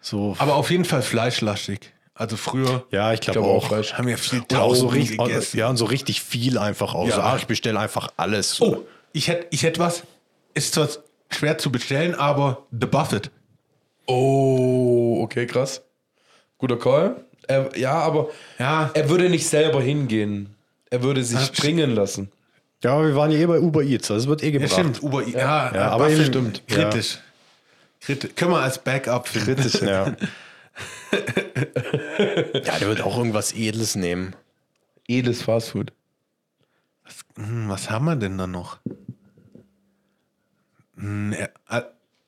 so. 0.01 0.37
Aber 0.39 0.55
auf 0.57 0.71
jeden 0.71 0.85
Fall 0.85 1.03
fleischlastig. 1.03 1.93
Also 2.15 2.37
früher 2.37 2.87
Ja, 2.91 3.13
ich 3.13 3.21
glaube 3.21 3.41
glaube 3.41 3.53
auch. 3.53 3.67
Fleisch. 3.69 3.95
haben 3.95 4.07
wir 4.07 4.17
viel 4.19 4.41
Und 4.41 4.55
auch 4.55 4.75
so 4.75 4.85
Tauben 4.87 4.97
richtig, 4.99 5.19
gegessen. 5.19 5.57
ja, 5.59 5.69
und 5.69 5.77
so 5.77 5.87
richtig 5.87 6.23
viel 6.23 6.57
einfach 6.59 6.95
auch. 6.95 7.09
Ja. 7.09 7.17
So, 7.17 7.21
ach, 7.23 7.39
ich 7.39 7.47
bestelle 7.47 7.79
einfach 7.81 8.09
alles. 8.17 8.61
Oh, 8.61 8.87
ich 9.13 9.29
hätte 9.29 9.47
ich 9.51 9.63
hätt 9.65 9.79
was. 9.79 10.05
Ist 10.55 10.75
zwar 10.75 10.89
schwer 11.31 11.59
zu 11.59 11.73
bestellen, 11.73 12.15
aber 12.15 12.67
The 12.71 12.87
Buffett. 12.87 13.31
Oh, 14.07 15.21
okay, 15.23 15.47
krass. 15.47 15.83
Guter 16.59 16.79
Call. 16.79 17.25
Er, 17.49 17.77
ja, 17.77 17.95
aber 17.95 18.31
Ja. 18.59 18.91
er 18.95 19.09
würde 19.09 19.29
nicht 19.31 19.47
selber 19.49 19.81
hingehen. 19.83 20.55
Er 20.91 21.03
würde 21.03 21.23
sich 21.25 21.39
Ah, 21.39 21.51
bringen 21.57 21.95
lassen. 21.95 22.31
Ja, 22.85 22.93
aber 22.95 23.07
wir 23.09 23.17
waren 23.17 23.31
ja 23.31 23.39
eh 23.39 23.47
bei 23.47 23.59
Uber 23.61 23.83
Eats, 23.83 24.11
also 24.11 24.25
es 24.25 24.29
wird 24.29 24.43
eh 24.43 24.47
Ja, 24.47 24.53
gebracht. 24.53 24.73
stimmt. 24.73 25.03
Uber, 25.03 25.27
ja, 25.27 25.73
Ja, 25.75 25.89
aber 25.91 26.05
Buffett, 26.07 26.19
eben- 26.21 26.27
stimmt. 26.29 26.63
ja. 26.69 26.77
Kritisch. 26.91 27.19
Kritisch. 28.01 28.31
Können 28.35 28.51
wir 28.53 28.61
als 28.61 28.79
Backup 28.79 29.29
finden. 29.29 29.57
Kritisch, 29.63 29.81
ja. 29.83 30.07
ja, 31.13 32.79
der 32.79 32.89
wird 32.89 33.01
auch 33.03 33.17
irgendwas 33.19 33.53
Edles 33.55 33.95
nehmen. 33.95 34.35
Edles 35.09 35.43
Fastfood. 35.43 35.93
Hm, 37.37 37.69
was 37.69 37.91
haben 37.91 38.05
wir 38.07 38.17
denn 38.17 38.39
da 38.39 38.47
noch? 38.47 38.79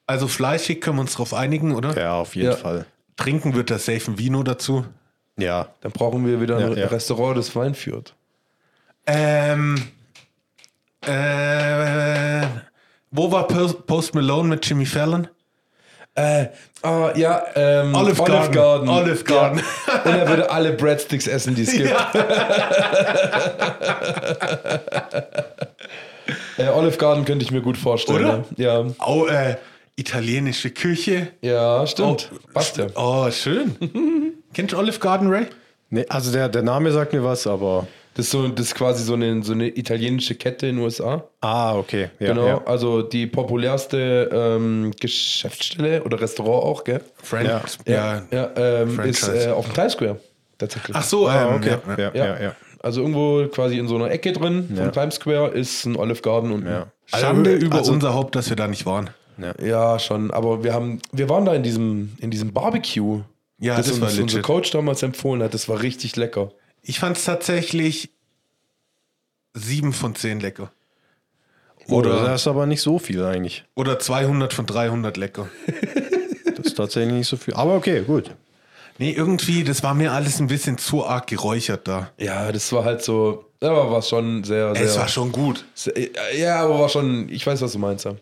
Ja, 0.07 0.15
Also 0.15 0.29
fleischig 0.29 0.81
können 0.81 0.99
wir 0.99 1.03
uns 1.03 1.15
drauf 1.15 1.35
einigen, 1.35 1.75
oder? 1.75 1.99
Ja, 1.99 2.15
auf 2.15 2.37
jeden 2.37 2.51
Ja. 2.51 2.57
Fall. 2.57 2.87
Trinken 3.17 3.55
wird 3.55 3.71
das 3.71 3.87
safe 3.87 4.11
ein 4.11 4.19
Vino 4.19 4.43
dazu. 4.43 4.85
Ja. 5.39 5.69
Dann 5.81 5.93
brauchen 5.93 6.27
wir 6.27 6.41
wieder 6.41 6.61
Ja, 6.61 6.67
ein 6.67 6.77
ja. 6.77 6.87
Restaurant, 6.87 7.37
das 7.39 7.55
Wein 7.57 7.75
führt. 7.75 8.15
Ähm, 9.07 9.83
äh, 11.07 12.47
wo 13.11 13.31
war 13.31 13.47
Post 13.47 14.15
Malone 14.15 14.49
mit 14.49 14.67
Jimmy 14.67 14.87
Fallon? 14.87 15.29
Äh, 16.17 16.47
ah, 16.83 17.11
ja, 17.17 17.43
ähm, 17.57 17.93
Olive 17.95 18.23
Garden. 18.23 18.89
Olive 18.89 19.25
Garden. 19.25 19.59
Ja. 19.59 20.03
Und 20.05 20.17
er 20.19 20.29
würde 20.29 20.49
alle 20.51 20.73
Breadsticks 20.73 21.27
essen, 21.27 21.55
die 21.57 21.63
es 21.63 21.73
gibt. 21.73 21.91
äh, 26.59 26.69
Olive 26.69 26.97
Garden 26.97 27.25
könnte 27.25 27.45
ich 27.45 27.51
mir 27.51 27.61
gut 27.63 27.77
vorstellen. 27.77 28.25
Oder? 28.25 28.45
Ja, 28.57 28.85
Oh, 29.05 29.27
äh, 29.27 29.57
italienische 29.97 30.71
Küche. 30.71 31.29
ja 31.41 31.87
stimmt. 31.87 32.31
Oh, 32.33 32.39
Passt 32.53 32.77
ja. 32.77 32.87
Oh, 32.97 33.31
schön. 33.31 33.77
Kennst 34.53 34.73
du 34.73 34.79
Olive 34.79 34.99
Garden, 34.99 35.29
Ray? 35.31 35.47
Nee, 35.91 36.05
also 36.09 36.33
der, 36.33 36.49
der 36.49 36.63
Name 36.63 36.91
sagt 36.93 37.13
mir 37.13 37.23
was, 37.23 37.47
aber. 37.47 37.87
Das 38.17 38.27
ist, 38.27 38.31
so, 38.31 38.47
das 38.47 38.67
ist 38.67 38.75
quasi 38.77 39.03
so 39.03 39.15
eine, 39.15 39.43
so 39.43 39.53
eine 39.55 39.77
italienische 39.77 40.37
Kette 40.37 40.69
in 40.69 40.77
den 40.77 40.85
USA. 40.85 41.25
Ah, 41.41 41.75
okay. 41.77 42.11
Ja, 42.21 42.29
genau, 42.29 42.47
Ja. 42.47 42.63
also 42.65 43.03
die 43.03 43.27
populärste 43.27 44.31
ähm, 44.33 44.93
Geschäftsstelle 45.01 46.01
oder 46.05 46.21
Restaurant 46.21 46.63
auch, 46.65 46.85
gell? 46.85 47.01
Friends. 47.21 47.79
Ja, 47.87 48.23
ja 48.31 48.51
ähm, 48.55 49.01
ist 49.01 49.27
äh, 49.29 49.49
auf 49.51 49.67
dem 49.67 49.75
Times 49.75 49.95
Square 49.95 50.21
tatsächlich. 50.59 50.97
Ach 50.97 51.03
so, 51.03 51.27
Ah, 51.27 51.49
ähm, 51.49 51.55
okay. 51.57 51.77
ja, 51.89 51.99
ja. 51.99 52.11
Ja, 52.15 52.25
ja, 52.27 52.43
ja. 52.43 52.57
Also 52.85 53.01
irgendwo 53.01 53.47
quasi 53.49 53.79
in 53.79 53.89
so 53.89 53.97
einer 53.97 54.11
Ecke 54.13 54.33
drin 54.33 54.69
Ja. 54.77 54.85
vom 54.85 54.93
Times 54.93 55.17
Square 55.17 55.49
ist 55.49 55.85
ein 55.85 55.97
Olive 55.97 56.21
Garden 56.23 56.53
und 56.53 56.67
Ja. 56.67 56.87
Schande 57.07 57.51
Also, 57.55 57.67
über 57.67 57.79
also- 57.79 57.93
unser 57.93 58.15
Haupt, 58.15 58.37
dass 58.37 58.49
wir 58.49 58.57
da 58.57 58.69
nicht 58.69 58.87
waren. 58.87 59.11
Ja 59.61 59.99
schon. 59.99 60.31
Aber 60.31 60.63
wir 60.65 60.73
haben, 60.75 61.01
wir 61.13 61.29
waren 61.29 61.45
da 61.45 61.55
in 61.55 61.63
diesem 61.63 62.13
in 62.21 62.31
diesem 62.31 62.53
Barbecue, 62.53 63.23
Ja, 63.59 63.77
das, 63.77 63.87
das 63.87 63.99
uns 64.01 64.19
unser. 64.19 64.43
Coach 64.43 64.71
damals 64.71 65.03
empfohlen 65.03 65.43
hat. 65.43 65.55
Das 65.55 65.69
war 65.69 65.83
richtig 65.83 66.17
lecker. 66.17 66.51
Ich 66.83 66.99
fand 67.01 67.17
es 67.17 67.25
tatsächlich 67.25 68.11
sieben 69.55 69.93
von 69.93 70.15
zehn 70.15 70.41
lecker. 70.41 70.71
Oder 71.89 72.11
Oder, 72.17 72.25
das 72.29 72.43
ist 72.43 72.47
aber 72.47 72.67
nicht 72.67 72.81
so 72.81 72.99
viel 72.99 73.23
eigentlich. 73.25 73.65
oder 73.75 73.99
200 73.99 74.53
von 74.55 74.67
300 74.67 75.17
lecker. 75.17 75.49
Das 76.57 76.67
ist 76.67 76.77
tatsächlich 76.77 77.13
nicht 77.15 77.27
so 77.29 77.37
viel. 77.37 77.53
Aber 77.55 77.75
okay, 77.75 78.03
gut. 78.03 78.31
Nee, 78.99 79.11
irgendwie, 79.11 79.65
das 79.65 79.83
war 79.83 79.93
mir 79.93 80.13
alles 80.13 80.39
ein 80.39 80.47
bisschen 80.47 80.79
zu 80.79 81.05
arg 81.05 81.27
geräuchert 81.27 81.89
da. 81.89 82.13
Ja, 82.17 82.53
das 82.53 82.73
war 82.73 82.85
halt 82.85 83.03
so, 83.03 83.45
aber 83.61 83.91
war 83.91 84.01
schon 84.03 84.45
sehr, 84.45 84.73
sehr. 84.77 84.85
Es 84.85 84.97
war 84.97 85.09
schon 85.09 85.33
gut. 85.33 85.65
sehr, 85.75 85.93
ja, 86.39 86.63
aber 86.63 86.79
war 86.79 86.89
schon. 86.89 87.29
Ich 87.29 87.45
weiß, 87.45 87.61
was 87.61 87.73
du 87.73 87.81
meinst. 87.81 88.05
Ja. 88.05 88.15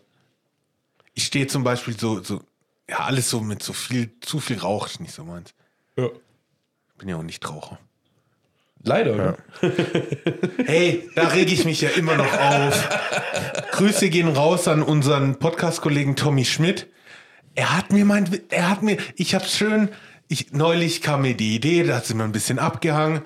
Ich 1.13 1.25
stehe 1.25 1.47
zum 1.47 1.63
Beispiel 1.63 1.97
so, 1.99 2.23
so, 2.23 2.41
ja, 2.89 2.99
alles 2.99 3.29
so 3.29 3.39
mit 3.39 3.63
so 3.63 3.73
viel, 3.73 4.11
zu 4.21 4.39
viel 4.39 4.59
Rauch 4.59 4.87
ist 4.87 4.99
nicht 4.99 5.13
so 5.13 5.23
meins. 5.23 5.53
Ja. 5.95 6.09
Bin 6.97 7.09
ja 7.09 7.17
auch 7.17 7.23
nicht 7.23 7.47
Raucher. 7.47 7.79
Leider. 8.83 9.15
ne? 9.15 9.37
Hey, 10.65 11.09
da 11.15 11.27
rege 11.29 11.53
ich 11.53 11.65
mich 11.65 11.81
ja 11.81 11.89
immer 11.89 12.15
noch 12.15 12.33
auf. 12.33 12.89
Grüße 13.71 14.09
gehen 14.09 14.27
raus 14.27 14.67
an 14.67 14.83
unseren 14.83 15.39
Podcast-Kollegen 15.39 16.15
Tommy 16.15 16.45
Schmidt. 16.45 16.87
Er 17.55 17.75
hat 17.77 17.91
mir 17.91 18.05
mein, 18.05 18.29
er 18.49 18.69
hat 18.69 18.83
mir, 18.83 18.97
ich 19.15 19.35
habe 19.35 19.45
schön, 19.45 19.89
ich, 20.27 20.51
neulich 20.51 21.01
kam 21.01 21.21
mir 21.21 21.35
die 21.35 21.55
Idee, 21.55 21.83
da 21.83 21.97
hat 21.97 22.05
sie 22.05 22.13
mir 22.13 22.23
ein 22.23 22.31
bisschen 22.31 22.59
abgehangen 22.59 23.21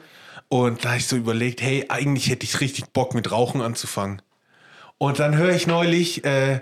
und 0.49 0.85
da 0.85 0.91
hab 0.91 0.97
ich 0.97 1.07
so 1.07 1.15
überlegt, 1.15 1.61
hey, 1.61 1.85
eigentlich 1.89 2.29
hätte 2.29 2.43
ich 2.43 2.59
richtig 2.59 2.88
Bock 2.88 3.13
mit 3.13 3.31
Rauchen 3.31 3.61
anzufangen. 3.61 4.21
Und 4.97 5.19
dann 5.19 5.38
höre 5.38 5.53
ich 5.53 5.67
neulich 5.67 6.23
äh, 6.25 6.61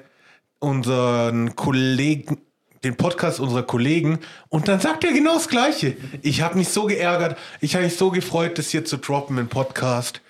unseren 0.60 1.56
Kollegen, 1.56 2.42
den 2.84 2.96
Podcast 2.96 3.40
unserer 3.40 3.64
Kollegen 3.64 4.20
und 4.50 4.68
dann 4.68 4.80
sagt 4.80 5.04
er 5.04 5.12
genau 5.12 5.36
das 5.36 5.48
Gleiche. 5.48 5.98
Ich 6.22 6.42
habe 6.42 6.58
mich 6.58 6.70
so 6.70 6.86
geärgert, 6.86 7.38
ich 7.62 7.76
habe 7.76 7.86
mich 7.86 7.98
so 7.98 8.12
gefreut, 8.12 8.58
das 8.58 8.70
hier 8.70 8.86
zu 8.86 8.98
droppen 8.98 9.38
im 9.38 9.48
Podcast. 9.48 10.22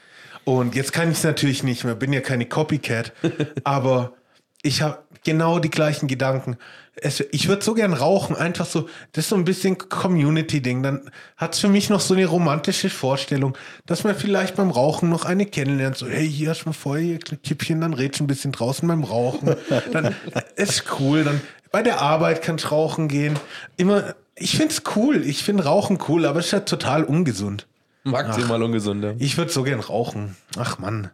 Und 0.46 0.76
jetzt 0.76 0.94
kann 0.94 1.12
ich 1.12 1.18
es 1.18 1.24
natürlich 1.24 1.64
nicht 1.64 1.84
mehr, 1.84 1.96
bin 1.96 2.14
ja 2.14 2.22
keine 2.22 2.46
Copycat, 2.46 3.14
aber 3.64 4.14
ich 4.62 4.82
habe 4.82 5.05
genau 5.26 5.60
die 5.60 5.70
gleichen 5.70 6.08
Gedanken. 6.08 6.58
Es, 6.96 7.20
ich 7.32 7.50
würde 7.50 7.64
so 7.64 7.74
gern 7.74 7.94
rauchen, 7.94 8.38
einfach 8.38 8.66
so, 8.66 8.88
das 9.12 9.26
ist 9.26 9.30
so 9.30 9.36
ein 9.36 9.44
bisschen 9.44 9.78
Community-Ding. 9.78 10.82
Dann 10.82 11.12
hat 11.36 11.54
es 11.54 11.60
für 11.60 11.68
mich 11.68 11.90
noch 11.90 12.00
so 12.00 12.14
eine 12.14 12.26
romantische 12.26 12.90
Vorstellung, 12.90 13.58
dass 13.86 14.06
man 14.06 14.16
vielleicht 14.16 14.56
beim 14.56 14.72
Rauchen 14.72 15.10
noch 15.10 15.26
eine 15.26 15.46
kennenlernt. 15.46 15.98
So, 15.98 16.08
hey, 16.08 16.30
hier 16.30 16.52
hast 16.52 16.62
du 16.62 16.70
mal 16.70 16.74
Feuer, 16.74 17.02
hier 17.02 17.20
Kippchen, 17.20 17.82
dann 17.82 17.94
redest 17.94 18.22
du 18.22 18.24
ein 18.24 18.28
bisschen 18.28 18.54
draußen 18.54 18.88
beim 18.88 19.04
Rauchen. 19.04 19.56
Dann 19.92 20.16
ist 20.56 20.86
cool. 21.00 21.26
Dann 21.26 21.42
bei 21.72 21.84
der 21.84 22.00
Arbeit 22.00 22.42
kannst 22.42 22.72
rauchen 22.72 23.10
gehen. 23.10 23.38
Immer, 23.76 24.16
ich 24.36 24.56
find's 24.56 24.84
cool. 24.96 25.26
Ich 25.26 25.44
finde 25.44 25.66
Rauchen 25.66 26.00
cool, 26.08 26.26
aber 26.26 26.40
es 26.40 26.46
ist 26.46 26.52
ja 26.54 26.62
total 26.62 27.04
ungesund. 27.04 27.68
Maximal 28.06 28.62
ungesund. 28.62 29.04
Ja. 29.04 29.14
Ich 29.18 29.38
würde 29.38 29.52
so 29.52 29.64
gern 29.64 29.80
rauchen. 29.80 30.38
Ach 30.58 30.78
Mann. 30.78 31.10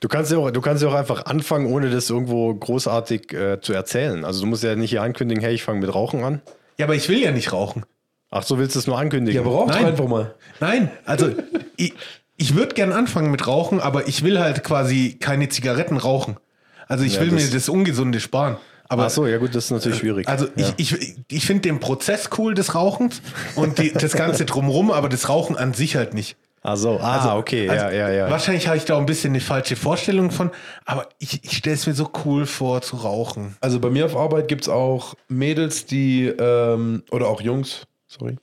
Du 0.00 0.08
kannst 0.08 0.30
ja 0.32 0.38
auch, 0.38 0.50
du 0.50 0.60
kannst 0.60 0.82
ja 0.82 0.88
auch 0.88 0.94
einfach 0.94 1.26
anfangen, 1.26 1.66
ohne 1.66 1.90
das 1.90 2.08
irgendwo 2.10 2.54
großartig 2.54 3.32
äh, 3.32 3.60
zu 3.60 3.72
erzählen. 3.72 4.24
Also 4.24 4.40
du 4.42 4.46
musst 4.46 4.62
ja 4.62 4.74
nicht 4.76 4.90
hier 4.90 5.02
ankündigen, 5.02 5.42
hey, 5.42 5.54
ich 5.54 5.62
fange 5.62 5.80
mit 5.80 5.94
Rauchen 5.94 6.22
an. 6.24 6.42
Ja, 6.78 6.86
aber 6.86 6.94
ich 6.94 7.08
will 7.08 7.18
ja 7.20 7.30
nicht 7.32 7.52
rauchen. 7.52 7.84
Ach 8.30 8.42
so, 8.42 8.58
willst 8.58 8.74
du 8.74 8.78
es 8.78 8.86
nur 8.86 8.98
ankündigen? 8.98 9.34
Ja, 9.42 9.46
aber 9.46 9.56
rauch 9.56 9.66
Nein. 9.68 9.84
einfach 9.86 10.08
mal. 10.08 10.34
Nein, 10.60 10.90
also 11.04 11.30
ich, 11.76 11.92
ich 12.36 12.54
würde 12.54 12.74
gern 12.74 12.92
anfangen 12.92 13.30
mit 13.30 13.46
Rauchen, 13.46 13.78
aber 13.80 14.08
ich 14.08 14.24
will 14.24 14.38
halt 14.40 14.64
quasi 14.64 15.16
keine 15.20 15.48
Zigaretten 15.50 15.96
rauchen. 15.98 16.36
Also 16.88 17.04
ich 17.04 17.16
Ja, 17.16 17.20
will 17.20 17.30
das- 17.30 17.44
mir 17.44 17.50
das 17.50 17.68
Ungesunde 17.68 18.20
sparen. 18.20 18.56
Aber 18.88 19.06
Ach 19.06 19.10
so, 19.10 19.26
ja 19.26 19.38
gut, 19.38 19.54
das 19.54 19.66
ist 19.66 19.70
natürlich 19.70 19.98
schwierig. 20.00 20.28
also 20.28 20.46
ja. 20.54 20.68
ich, 20.76 20.92
ich, 20.92 21.14
ich 21.30 21.46
finde 21.46 21.62
den 21.62 21.80
Prozess 21.80 22.28
cool 22.36 22.52
des 22.52 22.74
Rauchens 22.74 23.22
und 23.54 23.78
die, 23.78 23.90
das 23.92 24.12
Ganze 24.12 24.44
drumrum, 24.44 24.90
aber 24.90 25.08
das 25.08 25.30
Rauchen 25.30 25.56
an 25.56 25.72
sich 25.72 25.96
halt 25.96 26.12
nicht. 26.12 26.36
Ach 26.64 26.76
so, 26.76 26.98
ah, 27.00 27.36
okay, 27.36 27.68
Also, 27.68 27.86
ja, 27.86 27.90
ja, 27.90 28.10
ja. 28.10 28.30
Wahrscheinlich 28.30 28.68
habe 28.68 28.76
ich 28.76 28.84
da 28.84 28.94
auch 28.94 29.00
ein 29.00 29.06
bisschen 29.06 29.32
eine 29.32 29.40
falsche 29.40 29.74
Vorstellung 29.74 30.30
von, 30.30 30.52
aber 30.84 31.08
ich, 31.18 31.42
ich 31.42 31.56
stelle 31.56 31.74
es 31.74 31.86
mir 31.88 31.94
so 31.94 32.10
cool 32.24 32.46
vor 32.46 32.82
zu 32.82 32.96
rauchen. 32.96 33.56
Also 33.60 33.80
bei 33.80 33.90
mir 33.90 34.06
auf 34.06 34.16
Arbeit 34.16 34.46
gibt 34.46 34.62
es 34.62 34.68
auch 34.68 35.14
Mädels, 35.28 35.86
die, 35.86 36.26
ähm, 36.26 37.02
oder 37.10 37.26
auch 37.26 37.40
Jungs, 37.40 37.86
sorry, 38.06 38.36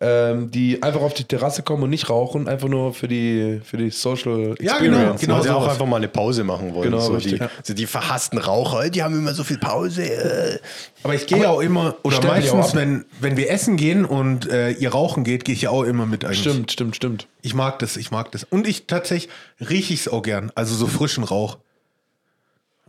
ähm, 0.00 0.50
die 0.50 0.82
einfach 0.82 1.02
auf 1.02 1.14
die 1.14 1.24
Terrasse 1.24 1.62
kommen 1.62 1.82
und 1.82 1.90
nicht 1.90 2.08
rauchen, 2.08 2.48
einfach 2.48 2.68
nur 2.68 2.94
für 2.94 3.06
die, 3.08 3.60
für 3.64 3.76
die 3.76 3.90
Social 3.90 4.54
Ja, 4.60 4.78
genau, 4.78 4.96
Experience. 4.96 5.20
genau 5.20 5.34
Weil 5.36 5.42
sie 5.42 5.50
auch 5.50 5.68
einfach 5.68 5.86
mal 5.86 5.96
eine 5.96 6.08
Pause 6.08 6.42
machen 6.44 6.72
wollen. 6.74 6.90
Genau, 6.90 7.00
so, 7.00 7.14
richtig. 7.14 7.38
die, 7.38 7.46
so 7.62 7.74
die 7.74 7.86
verhassten 7.86 8.38
Raucher, 8.38 8.88
die 8.90 9.02
haben 9.02 9.14
immer 9.14 9.34
so 9.34 9.44
viel 9.44 9.58
Pause. 9.58 10.60
Aber 11.02 11.14
ich 11.14 11.26
gehe 11.26 11.42
ja 11.42 11.50
auch 11.50 11.60
immer, 11.60 11.96
oder 12.02 12.18
die 12.18 12.26
meistens, 12.26 12.74
wenn, 12.74 13.04
wenn 13.20 13.36
wir 13.36 13.50
essen 13.50 13.76
gehen 13.76 14.04
und 14.04 14.48
äh, 14.50 14.70
ihr 14.70 14.90
rauchen 14.92 15.24
geht, 15.24 15.44
gehe 15.44 15.54
ich 15.54 15.62
ja 15.62 15.70
auch 15.70 15.82
immer 15.84 16.06
mit 16.06 16.24
eigentlich. 16.24 16.40
Stimmt, 16.40 16.72
stimmt, 16.72 16.96
stimmt. 16.96 17.26
Ich 17.42 17.54
mag 17.54 17.78
das, 17.78 17.96
ich 17.96 18.10
mag 18.10 18.32
das. 18.32 18.44
Und 18.44 18.66
ich 18.66 18.86
tatsächlich 18.86 19.30
rieche 19.60 19.94
ich 19.94 20.00
es 20.00 20.08
auch 20.08 20.22
gern, 20.22 20.50
also 20.54 20.74
so 20.74 20.86
frischen 20.86 21.24
Rauch. 21.24 21.58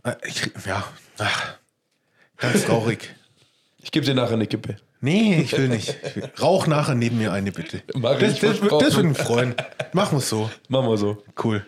Äh, 0.04 0.14
Ich, 0.26 0.50
ja, 0.66 0.84
ach, 1.18 1.54
ganz 2.38 2.64
traurig. 2.64 3.14
Ich 3.84 3.90
gebe 3.90 4.06
dir 4.06 4.14
nachher 4.14 4.34
eine 4.34 4.46
Kippe. 4.46 4.76
Nee, 5.04 5.40
ich 5.42 5.56
will 5.58 5.68
nicht. 5.68 5.96
Ich 6.04 6.16
will, 6.16 6.30
rauch 6.40 6.66
nachher 6.68 6.94
neben 6.94 7.18
mir 7.18 7.32
eine, 7.32 7.50
bitte. 7.50 7.82
Mach 7.94 8.18
Das, 8.18 8.34
ich, 8.34 8.40
das, 8.40 8.60
das 8.60 8.94
würde 8.94 9.08
mich 9.08 9.18
freuen. 9.18 9.54
Machen 9.92 10.12
wir 10.12 10.18
es 10.18 10.28
so. 10.28 10.48
Machen 10.68 10.88
wir 10.88 10.96
so. 10.96 11.18
Cool. 11.42 11.66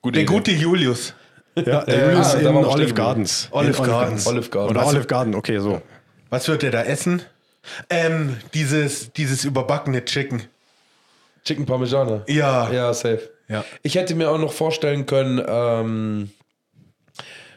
Gute 0.00 0.14
Der 0.14 0.22
Idee. 0.22 0.32
gute 0.32 0.50
Julius. 0.52 1.12
Ja, 1.56 1.84
der 1.84 1.88
Äh, 1.88 2.10
Julius 2.12 2.34
ah, 2.36 2.38
in 2.38 2.46
Olive. 2.46 2.94
Gardens. 2.94 3.48
Olive 3.50 3.78
In 3.82 3.84
Gardens. 3.84 4.26
Olive 4.28 4.48
Garden. 4.48 4.70
Oder 4.70 4.86
Olive 4.86 5.06
Garden, 5.06 5.34
okay, 5.34 5.58
so. 5.58 5.82
Was 6.30 6.46
wird 6.46 6.62
er 6.62 6.70
da 6.70 6.84
essen? 6.84 7.20
Ähm, 7.90 8.36
dieses, 8.54 9.12
dieses 9.12 9.44
überbackene 9.44 10.04
Chicken. 10.04 10.44
Chicken 11.44 11.66
Parmigiana. 11.66 12.22
Ja. 12.28 12.70
Ja, 12.70 12.94
safe. 12.94 13.28
Ja. 13.48 13.64
Ich 13.82 13.96
hätte 13.96 14.14
mir 14.14 14.30
auch 14.30 14.38
noch 14.38 14.52
vorstellen 14.52 15.04
können, 15.06 15.42
ähm, 15.46 16.30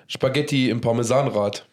Spaghetti 0.08 0.70
im 0.72 0.82
Parmesanrad. 0.82 1.68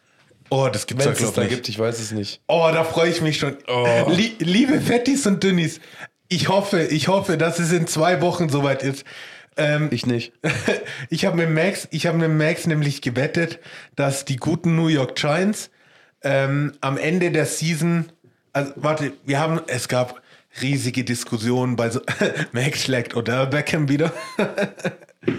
Oh, 0.51 0.69
das 0.73 0.87
gibt's 0.87 1.05
Wenn 1.05 1.13
ja, 1.13 1.17
es 1.17 1.19
es 1.21 1.25
glaube 1.25 1.37
da 1.37 1.43
ich. 1.43 1.49
gibt, 1.51 1.69
ich 1.69 1.79
weiß 1.79 1.99
es 2.01 2.13
nicht. 2.13 2.41
Oh, 2.49 2.69
da 2.73 2.85
freue 2.85 3.11
ich 3.11 3.21
mich 3.21 3.39
schon. 3.39 3.57
Oh. 3.67 4.07
Lie 4.09 4.33
liebe 4.39 4.81
Fettis 4.81 5.27
und 5.27 5.43
Dünnis, 5.43 5.81
ich 6.29 6.49
hoffe, 6.49 6.83
ich 6.83 7.09
hoffe, 7.09 7.37
dass 7.37 7.59
es 7.59 7.73
in 7.73 7.87
zwei 7.87 8.21
Wochen 8.21 8.49
soweit 8.49 8.83
ist. 8.83 9.05
Ähm, 9.57 9.89
Ich 9.91 10.07
nicht. 10.07 10.33
ich 11.11 11.25
habe 11.27 11.37
mit 11.37 11.51
Max, 11.51 11.89
ich 11.91 12.07
habe 12.07 12.19
mit 12.19 12.31
Max 12.31 12.67
nämlich 12.67 13.03
gewettet, 13.03 13.59
dass 13.97 14.25
die 14.25 14.37
guten 14.37 14.77
New 14.77 14.89
York 14.89 15.17
Giants 15.17 15.71
ähm, 16.23 16.73
am 16.81 16.97
Ende 16.97 17.31
der 17.31 17.47
Season, 17.47 18.11
also 18.53 18.73
warte, 18.77 19.13
wir 19.25 19.39
haben, 19.41 19.61
es 19.67 19.89
gab 19.89 20.21
riesige 20.63 21.05
Diskussionen 21.05 21.77
bei 21.77 21.91
so, 21.91 22.01
Max 22.53 22.83
schlägt 22.85 23.15
Odell 23.17 23.47
Beckham 23.47 23.89
wieder. 23.89 24.13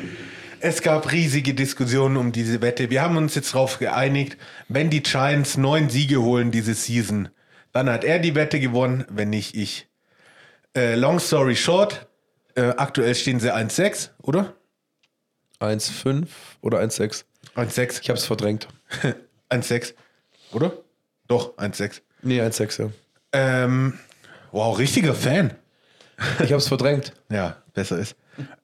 Es 0.62 0.82
gab 0.82 1.12
riesige 1.12 1.54
Diskussionen 1.54 2.18
um 2.18 2.32
diese 2.32 2.62
Wette. 2.62 2.90
Wir 2.90 3.02
haben 3.02 3.16
uns 3.16 3.36
jetzt 3.36 3.54
darauf 3.54 3.80
geeinigt, 3.80 4.38
wenn 4.68 4.90
die 4.90 5.02
Giants 5.02 5.56
neun 5.56 5.90
Siege 5.90 6.22
holen 6.22 6.52
diese 6.52 6.74
Season, 6.74 7.30
dann 7.72 7.90
hat 7.90 8.04
er 8.04 8.20
die 8.20 8.36
Wette 8.36 8.60
gewonnen, 8.60 9.06
wenn 9.10 9.30
nicht 9.30 9.56
ich. 9.56 9.88
Äh, 10.76 10.96
long 10.96 11.20
story 11.20 11.56
short, 11.56 12.08
äh, 12.56 12.74
aktuell 12.78 13.16
stehen 13.16 13.40
sie 13.40 13.54
1-6, 13.54 14.10
oder? 14.22 14.54
1,5 15.60 16.28
oder 16.62 16.80
1,6. 16.80 17.24
1-6. 17.56 18.02
Ich 18.02 18.10
habe 18.10 18.20
es 18.20 18.26
verdrängt. 18.26 18.68
1-6, 19.50 19.94
oder? 20.52 20.74
Doch, 21.28 21.56
1-6. 21.58 22.02
Nee, 22.22 22.42
1,6, 22.42 22.84
ja. 22.84 22.90
Ähm, 23.32 23.98
wow, 24.52 24.78
richtiger 24.78 25.16
Fan. 25.16 25.54
Ich 26.40 26.52
habe 26.52 26.58
es 26.58 26.68
verdrängt. 26.68 27.14
Ja, 27.32 27.62
besser 27.74 27.98
ist. 28.00 28.16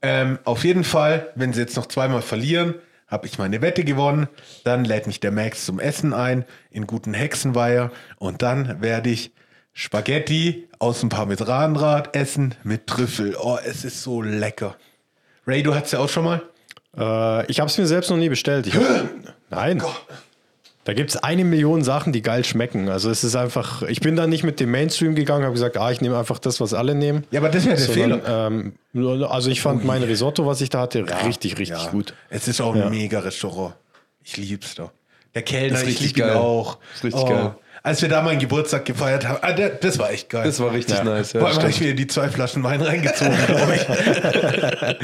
Ähm, 0.01 0.39
auf 0.43 0.63
jeden 0.63 0.83
Fall, 0.83 1.31
wenn 1.35 1.53
sie 1.53 1.61
jetzt 1.61 1.75
noch 1.75 1.87
zweimal 1.87 2.21
verlieren, 2.21 2.75
habe 3.07 3.27
ich 3.27 3.37
meine 3.37 3.61
Wette 3.61 3.83
gewonnen. 3.83 4.27
Dann 4.63 4.85
lädt 4.85 5.07
mich 5.07 5.19
der 5.19 5.31
Max 5.31 5.65
zum 5.65 5.79
Essen 5.79 6.13
ein, 6.13 6.45
in 6.71 6.87
guten 6.87 7.13
Hexenweiher. 7.13 7.91
Und 8.17 8.41
dann 8.41 8.81
werde 8.81 9.09
ich 9.09 9.31
Spaghetti 9.73 10.67
aus 10.79 11.01
dem 11.01 11.09
Parmesanrad 11.09 12.15
essen 12.15 12.55
mit 12.63 12.87
Trüffel. 12.87 13.35
Oh, 13.39 13.57
es 13.63 13.83
ist 13.83 14.01
so 14.01 14.21
lecker. 14.21 14.75
Ray, 15.45 15.63
du 15.63 15.75
hattest 15.75 15.93
ja 15.93 15.99
auch 15.99 16.09
schon 16.09 16.23
mal? 16.23 16.41
Äh, 16.97 17.45
ich 17.51 17.59
habe 17.59 17.69
es 17.69 17.77
mir 17.77 17.85
selbst 17.85 18.09
noch 18.09 18.17
nie 18.17 18.29
bestellt. 18.29 18.67
Ich 18.67 18.75
hab, 18.75 18.83
nein. 19.49 19.83
Da 20.85 20.93
gibt 20.93 21.09
es 21.09 21.17
eine 21.17 21.43
Million 21.43 21.83
Sachen, 21.83 22.13
die 22.13 22.21
geil 22.21 22.45
schmecken. 22.45 22.89
Also 22.89 23.09
es 23.09 23.23
ist 23.23 23.35
einfach, 23.35 23.81
ich 23.81 24.01
bin 24.01 24.15
da 24.15 24.27
nicht 24.27 24.43
mit 24.43 24.59
dem 24.59 24.69
Mainstream 24.69 25.15
gegangen, 25.15 25.43
habe 25.43 25.53
gesagt, 25.53 25.77
ah, 25.77 25.91
ich 25.91 25.99
nehme 25.99 26.15
einfach 26.17 26.37
das, 26.37 26.61
was 26.61 26.75
alle 26.75 26.93
nehmen. 26.93 27.23
Ja, 27.31 27.39
aber 27.39 27.49
das 27.49 27.65
wäre 27.65 27.75
der 27.75 27.89
Fehler. 27.89 28.47
ähm, 28.47 28.73
also 29.27 29.49
ich 29.49 29.61
fand 29.61 29.83
mein 29.83 30.03
Risotto, 30.03 30.45
was 30.45 30.61
ich 30.61 30.69
da 30.69 30.81
hatte, 30.81 31.03
richtig, 31.25 31.57
richtig 31.57 31.69
Ja, 31.83 31.89
gut. 31.89 32.13
Es 32.29 32.47
ist 32.47 32.61
auch 32.61 32.75
ein 32.75 32.81
Ja. 32.81 32.89
mega 32.91 33.17
Restaurant. 33.19 33.73
Ich 34.23 34.37
lieb's 34.37 34.75
doch. 34.75 34.91
Der 35.33 35.41
Kellner, 35.41 35.77
Ist 35.77 35.81
ich 35.81 35.87
richtig 35.87 36.07
liebe 36.15 36.19
ihn 36.19 36.27
geil. 36.33 36.37
auch. 36.37 36.77
Ist 36.93 37.03
richtig 37.03 37.21
oh, 37.23 37.29
geil. 37.29 37.55
Als 37.81 38.01
wir 38.03 38.09
da 38.09 38.21
meinen 38.21 38.39
Geburtstag 38.39 38.85
gefeiert 38.85 39.27
haben, 39.27 39.39
ah, 39.41 39.53
das 39.53 39.97
war 39.97 40.11
echt 40.11 40.29
geil. 40.29 40.45
Das 40.45 40.59
war 40.59 40.71
richtig 40.71 40.97
Ja. 40.97 41.03
nice. 41.03 41.33
Ja, 41.33 41.39
Vor 41.39 41.49
allem 41.49 41.57
habe 41.59 41.69
ich 41.71 41.81
mir 41.81 41.95
die 41.95 42.05
zwei 42.05 42.29
Flaschen 42.29 42.61
Wein 42.63 42.81
reingezogen, 42.81 43.35
glaube 43.47 43.75
ich. 43.75 43.87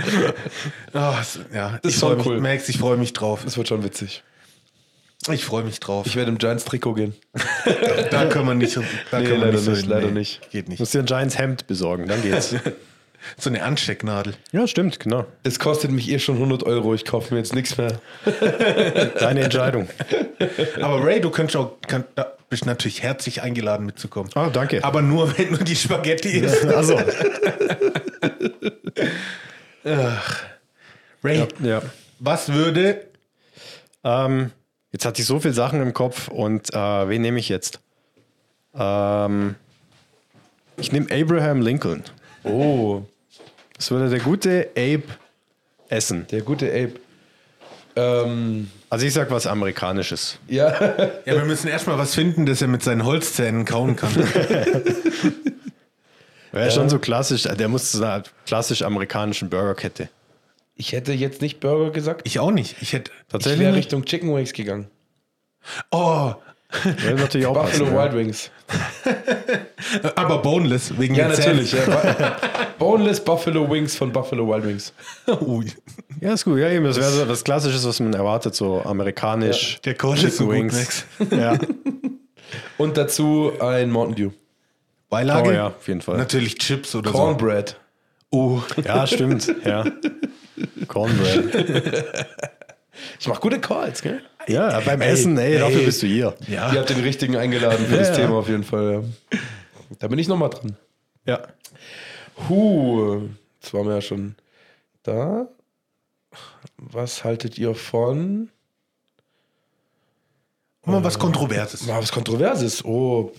oh, 0.94 1.14
ja, 1.54 1.80
Das 1.82 1.84
ich 1.84 1.96
ist 1.96 2.04
mich, 2.18 2.26
cool. 2.26 2.40
Max, 2.40 2.70
ich 2.70 2.78
freue 2.78 2.98
mich 2.98 3.14
drauf. 3.14 3.42
Das 3.44 3.58
wird 3.58 3.68
schon 3.68 3.84
witzig. 3.84 4.24
Ich 5.30 5.46
freue 5.46 5.64
mich 5.64 5.80
drauf. 5.80 6.06
Ich 6.08 6.16
werde 6.16 6.32
im 6.32 6.38
Giants-Trikot 6.40 6.94
gehen. 6.96 7.14
da 8.10 8.26
können 8.26 8.46
wir 8.48 8.56
nicht. 8.56 8.76
Da 9.12 9.20
Nee, 9.20 9.26
können 9.28 9.42
wir 9.42 9.52
leider 9.52 9.60
nicht, 9.62 9.80
hin. 9.82 9.90
leider 9.90 10.08
Nee, 10.08 10.12
nicht. 10.20 10.50
Geht 10.52 10.68
nicht. 10.70 10.80
Muss 10.80 10.92
dir 10.92 11.00
ein 11.00 11.06
Giants 11.06 11.38
Hemd 11.38 11.68
besorgen, 11.68 12.08
dann 12.08 12.22
geht's. 12.22 12.56
So 13.38 13.52
eine 13.52 13.62
Anstecknadel. 13.62 14.34
ja, 14.52 14.66
stimmt, 14.66 15.00
genau. 15.00 15.28
Es 15.44 15.60
kostet 15.60 15.92
mich 15.92 16.10
eh 16.10 16.18
schon 16.18 16.38
100 16.38 16.64
Euro. 16.64 16.96
Ich 16.96 17.06
kaufe 17.06 17.32
mir 17.36 17.40
jetzt 17.40 17.54
nichts 17.54 17.78
mehr. 17.78 18.00
Deine 19.20 19.42
Entscheidung. 19.42 19.88
Aber 20.82 21.06
Ray, 21.06 21.22
du 21.22 21.30
könntest 21.30 21.56
auch, 21.56 21.78
kann, 21.88 22.04
da 22.16 22.34
bist 22.50 22.66
natürlich 22.66 23.04
herzlich 23.04 23.44
eingeladen 23.44 23.86
mitzukommen. 23.86 24.32
Ah, 24.34 24.50
danke. 24.50 24.84
Aber 24.84 25.04
nur, 25.04 25.38
wenn 25.38 25.52
du 25.56 25.64
die 25.64 25.76
Spaghetti 25.76 26.30
isst. 26.40 26.66
Also, 26.66 27.00
Ray, 31.24 31.48
ja. 31.62 31.82
was 32.20 32.52
würde 32.52 33.06
Ähm, 34.04 34.50
jetzt 34.92 35.06
hatte 35.06 35.22
ich 35.22 35.28
so 35.28 35.39
viele 35.39 35.54
Sachen 35.54 35.82
im 35.82 35.94
Kopf 35.94 36.28
und 36.28 36.74
äh, 36.74 37.10
wen 37.10 37.22
nehme 37.22 37.39
ich 37.39 37.50
jetzt? 37.50 37.80
Ähm, 38.76 39.56
ich 40.78 40.92
nehme 40.92 41.08
Abraham 41.12 41.62
Lincoln. 41.62 42.04
Oh, 42.44 43.02
Das 43.76 43.92
würde 43.92 44.10
der 44.10 44.20
gute 44.20 44.70
Abe 44.78 45.04
essen. 45.89 46.26
der 46.32 46.42
gute 46.42 46.68
Abe. 46.72 46.94
Ähm, 47.96 48.72
Also 48.89 49.06
ich 49.06 49.14
sag 49.14 49.30
was 49.32 49.46
Amerikanisches. 49.48 50.38
ja, 50.48 50.70
Ja, 51.26 51.36
wir 51.36 51.44
müssen 51.46 51.68
erstmal 51.68 51.98
was 51.98 52.16
finden, 52.16 52.46
das 52.46 52.62
er 52.62 52.68
mit 52.70 52.82
seinen 52.84 53.04
Holzzähnen 53.06 53.66
kauen 53.66 53.96
kann. 53.98 54.16
Wäre 56.54 56.70
schon 56.72 56.89
so 56.89 57.00
klassisch, 57.00 57.44
der 57.44 57.68
muss 57.70 57.92
zu 57.92 58.04
einer 58.04 58.24
klassisch 58.46 58.82
amerikanischen 58.82 59.50
Burgerkette. 59.50 60.10
Ich 60.76 60.92
hätte 60.94 61.14
jetzt 61.14 61.42
nicht 61.42 61.60
Burger 61.60 61.92
gesagt. 61.92 62.22
Ich 62.26 62.40
auch 62.40 62.52
nicht. 62.52 62.76
Ich 62.82 62.94
hätte. 62.94 63.12
Ich 63.12 63.32
Tatsächlich 63.32 63.60
wäre 63.62 63.72
nicht? 63.72 63.86
Richtung 63.86 64.06
Chicken 64.06 64.36
Wings 64.36 64.54
gegangen. 64.54 64.88
Oh, 65.92 66.34
Wäre 66.84 67.16
natürlich 67.16 67.46
auch 67.48 67.54
Buffalo 67.54 67.86
passen, 67.86 67.96
ja. 67.96 68.04
Wild 68.04 68.16
Wings. 68.16 68.52
aber 70.16 70.38
boneless, 70.38 70.98
wegen 70.98 71.16
Ja, 71.16 71.28
natürlich. 71.28 71.74
Ja. 71.74 72.38
Boneless 72.80 73.24
Buffalo 73.24 73.70
Wings 73.70 73.96
von 73.96 74.12
Buffalo 74.12 74.48
Wild 74.48 74.66
Wings. 74.66 74.94
Ui, 75.42 75.66
Ja, 76.22 76.34
ist 76.34 76.46
gut. 76.46 76.60
Ja, 76.60 76.70
eben, 76.70 76.86
das 76.86 76.98
wäre 76.98 77.12
so 77.12 77.26
das 77.26 77.44
Klassische, 77.44 77.84
was 77.86 78.00
man 78.00 78.14
erwartet, 78.14 78.56
so 78.56 78.82
amerikanisch. 78.84 79.82
der 79.82 79.96
Coach 79.96 80.24
ist 80.24 80.38
so 80.38 80.50
Wings. 80.50 81.06
Ja. 81.30 81.60
Und 82.78 82.96
dazu 82.98 83.52
ein 83.60 83.92
Mountain 83.92 84.16
Dew. 84.16 84.32
Beilage? 85.10 85.50
Oh 85.50 85.52
ja, 85.52 85.68
auf 85.68 85.88
jeden 85.88 86.02
Fall. 86.02 86.18
Natürlich 86.18 86.58
Chips 86.58 86.96
oder 86.96 87.12
Cornbread. 87.12 87.78
so. 88.32 88.38
Oh, 88.38 88.64
Ja, 88.84 89.06
stimmt. 89.06 89.54
Ja. 89.66 89.84
Cornbread. 90.88 92.16
Ich 93.20 93.28
mache 93.28 93.39
gute 93.39 93.60
Calls, 93.60 94.02
gell? 94.02 94.22
Ja, 94.47 94.80
beim 94.82 95.02
Essen, 95.02 95.38
ey, 95.38 95.58
dafür 95.58 95.80
ey. 95.80 95.86
bist 95.86 96.04
du 96.04 96.08
hier. 96.08 96.36
ja. 96.47 96.72
Ihr 96.72 96.80
habt 96.80 96.89
den 96.89 96.99
richtigen 96.99 97.36
eingeladen 97.36 97.86
für 97.88 97.93
Ja, 97.93 97.99
das 97.99 98.10
ja. 98.10 98.16
Thema 98.16 98.36
auf 98.36 98.47
jeden 98.49 98.64
Fall. 98.64 99.04
Ja. 99.32 99.39
Da 99.99 100.08
bin 100.08 100.20
ich 100.20 100.28
nochmal 100.28 100.49
dran. 100.49 100.76
Ja. 101.26 101.41
Huh, 102.47 103.22
jetzt 103.60 103.74
waren 103.74 103.88
wir 103.88 103.95
ja 103.95 104.02
schon 104.02 104.36
da. 105.04 105.47
Was 106.78 107.24
haltet 107.24 107.58
ihr 107.58 107.74
von 107.76 108.49
Mal 110.84 111.04
was 111.04 111.18
Kontroverses. 111.18 111.86
Mal 111.88 112.02
was 112.02 112.12
Kontroverses? 112.12 112.84
Oh, 112.84 113.32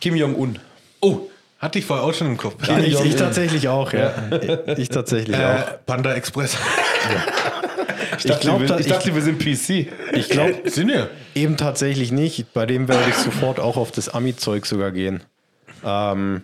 Kim 0.00 0.16
Jong-un. 0.16 0.58
Oh, 1.00 1.20
Hatte 1.60 1.78
ich 1.78 1.84
vorher 1.84 2.04
auch 2.06 2.14
schon 2.14 2.26
im 2.26 2.36
Kopf. 2.38 2.66
Ja, 2.66 2.78
ich, 2.78 2.98
ich 3.04 3.16
tatsächlich 3.16 3.68
auch, 3.68 3.92
ja. 3.92 4.14
Ich 4.78 4.88
tatsächlich 4.88 5.36
auch. 5.36 5.40
Äh, 5.40 5.78
Panda 5.84 6.14
Express. 6.14 6.56
Ich 8.18 8.24
dachte, 8.24 8.40
glaub, 8.40 8.60
wir, 8.60 8.74
ich 8.78 8.86
ich- 8.86 8.92
dachte 8.92 9.14
wir 9.14 9.22
sind 9.22 9.38
PC. 9.38 9.88
Ich 10.14 10.28
glaube 10.30 10.62
Sind 10.70 10.88
wir? 10.88 11.10
eben 11.34 11.56
tatsächlich 11.56 12.12
nicht. 12.12 12.52
Bei 12.54 12.66
dem 12.66 12.88
werde 12.88 13.08
ich 13.10 13.14
sofort 13.16 13.60
auch 13.60 13.76
auf 13.76 13.92
das 13.92 14.08
Ami-Zeug 14.08 14.64
sogar 14.66 14.90
gehen. 14.90 15.22
Ähm, 15.84 16.42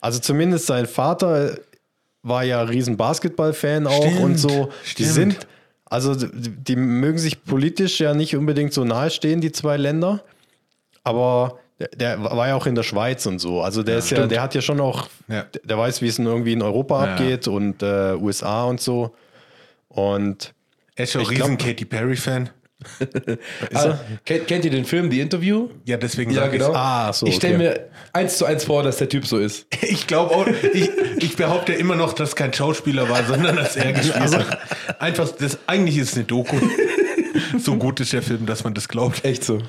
also 0.00 0.18
zumindest 0.18 0.66
sein 0.66 0.86
Vater 0.86 1.56
war 2.22 2.42
ja 2.42 2.62
riesen 2.62 2.96
Basketball-Fan 2.96 3.86
auch 3.86 4.02
Stimmt, 4.06 4.20
und 4.20 4.36
so. 4.38 4.70
Die 4.96 5.04
stimmt. 5.04 5.10
sind, 5.12 5.46
also 5.84 6.14
die, 6.14 6.50
die 6.50 6.76
mögen 6.76 7.18
sich 7.18 7.44
politisch 7.44 8.00
ja 8.00 8.14
nicht 8.14 8.34
unbedingt 8.34 8.72
so 8.72 8.84
nahe 8.84 9.10
stehen, 9.10 9.40
die 9.42 9.52
zwei 9.52 9.76
Länder. 9.76 10.22
Aber 11.04 11.58
der, 11.78 11.88
der 11.88 12.22
war 12.22 12.48
ja 12.48 12.54
auch 12.54 12.66
in 12.66 12.74
der 12.74 12.82
Schweiz 12.84 13.26
und 13.26 13.38
so. 13.38 13.62
Also 13.62 13.82
der 13.82 13.98
ist 13.98 14.10
ja, 14.10 14.26
der 14.26 14.42
hat 14.42 14.54
ja 14.54 14.60
schon 14.60 14.80
auch, 14.80 15.08
Ja. 15.28 15.44
der, 15.64 15.78
weiß, 15.78 16.02
wie 16.02 16.08
es 16.08 16.18
in 16.18 16.26
irgendwie 16.26 16.52
in 16.52 16.62
Europa 16.62 17.04
Ja. 17.04 17.12
abgeht 17.12 17.48
und 17.48 17.82
äh, 17.82 18.14
USA 18.14 18.64
und 18.64 18.80
so. 18.80 19.14
Und 19.88 20.54
Er 20.96 21.04
ist 21.04 21.12
schon 21.12 21.22
Ich 21.22 21.30
riesen 21.30 21.56
glaub- 21.56 21.68
Katy 21.68 21.84
Perry-Fan. 21.84 22.50
Ah, 23.72 23.98
kennt, 24.24 24.46
kennt 24.46 24.64
ihr 24.64 24.70
den 24.70 24.84
Film 24.84 25.10
The 25.10 25.20
Interview? 25.20 25.68
Ja, 25.86 25.96
deswegen 25.96 26.32
Ja, 26.32 26.42
sag 26.42 26.52
genau. 26.52 26.66
ich's. 26.68 26.76
Ah, 26.76 27.12
so, 27.12 27.26
ich 27.26 27.36
stelle 27.36 27.54
okay. 27.54 27.64
mir 27.64 27.88
eins 28.12 28.36
zu 28.36 28.44
eins 28.44 28.64
vor, 28.64 28.82
dass 28.82 28.98
der 28.98 29.08
Typ 29.08 29.26
so 29.26 29.38
ist. 29.38 29.66
Ich 29.82 30.06
glaube 30.06 30.34
auch, 30.34 30.46
ich, 30.46 30.90
ich 31.18 31.36
behaupte 31.36 31.72
immer 31.72 31.94
noch, 31.96 32.12
dass 32.12 32.36
kein 32.36 32.52
Schauspieler 32.52 33.08
war, 33.08 33.24
sondern 33.24 33.56
dass 33.56 33.76
er 33.76 33.92
gespielt 33.92 34.16
Also- 34.20 34.38
hat. 34.38 34.58
Einfach, 35.00 35.30
das, 35.30 35.58
eigentlich 35.66 35.96
ist 35.96 36.10
es 36.10 36.14
eine 36.16 36.24
Doku. 36.24 36.56
so 37.58 37.76
gut 37.76 38.00
ist 38.00 38.12
der 38.12 38.22
Film, 38.22 38.44
dass 38.46 38.64
man 38.64 38.74
das 38.74 38.88
glaubt. 38.88 39.24
Echt 39.24 39.44
so. 39.44 39.60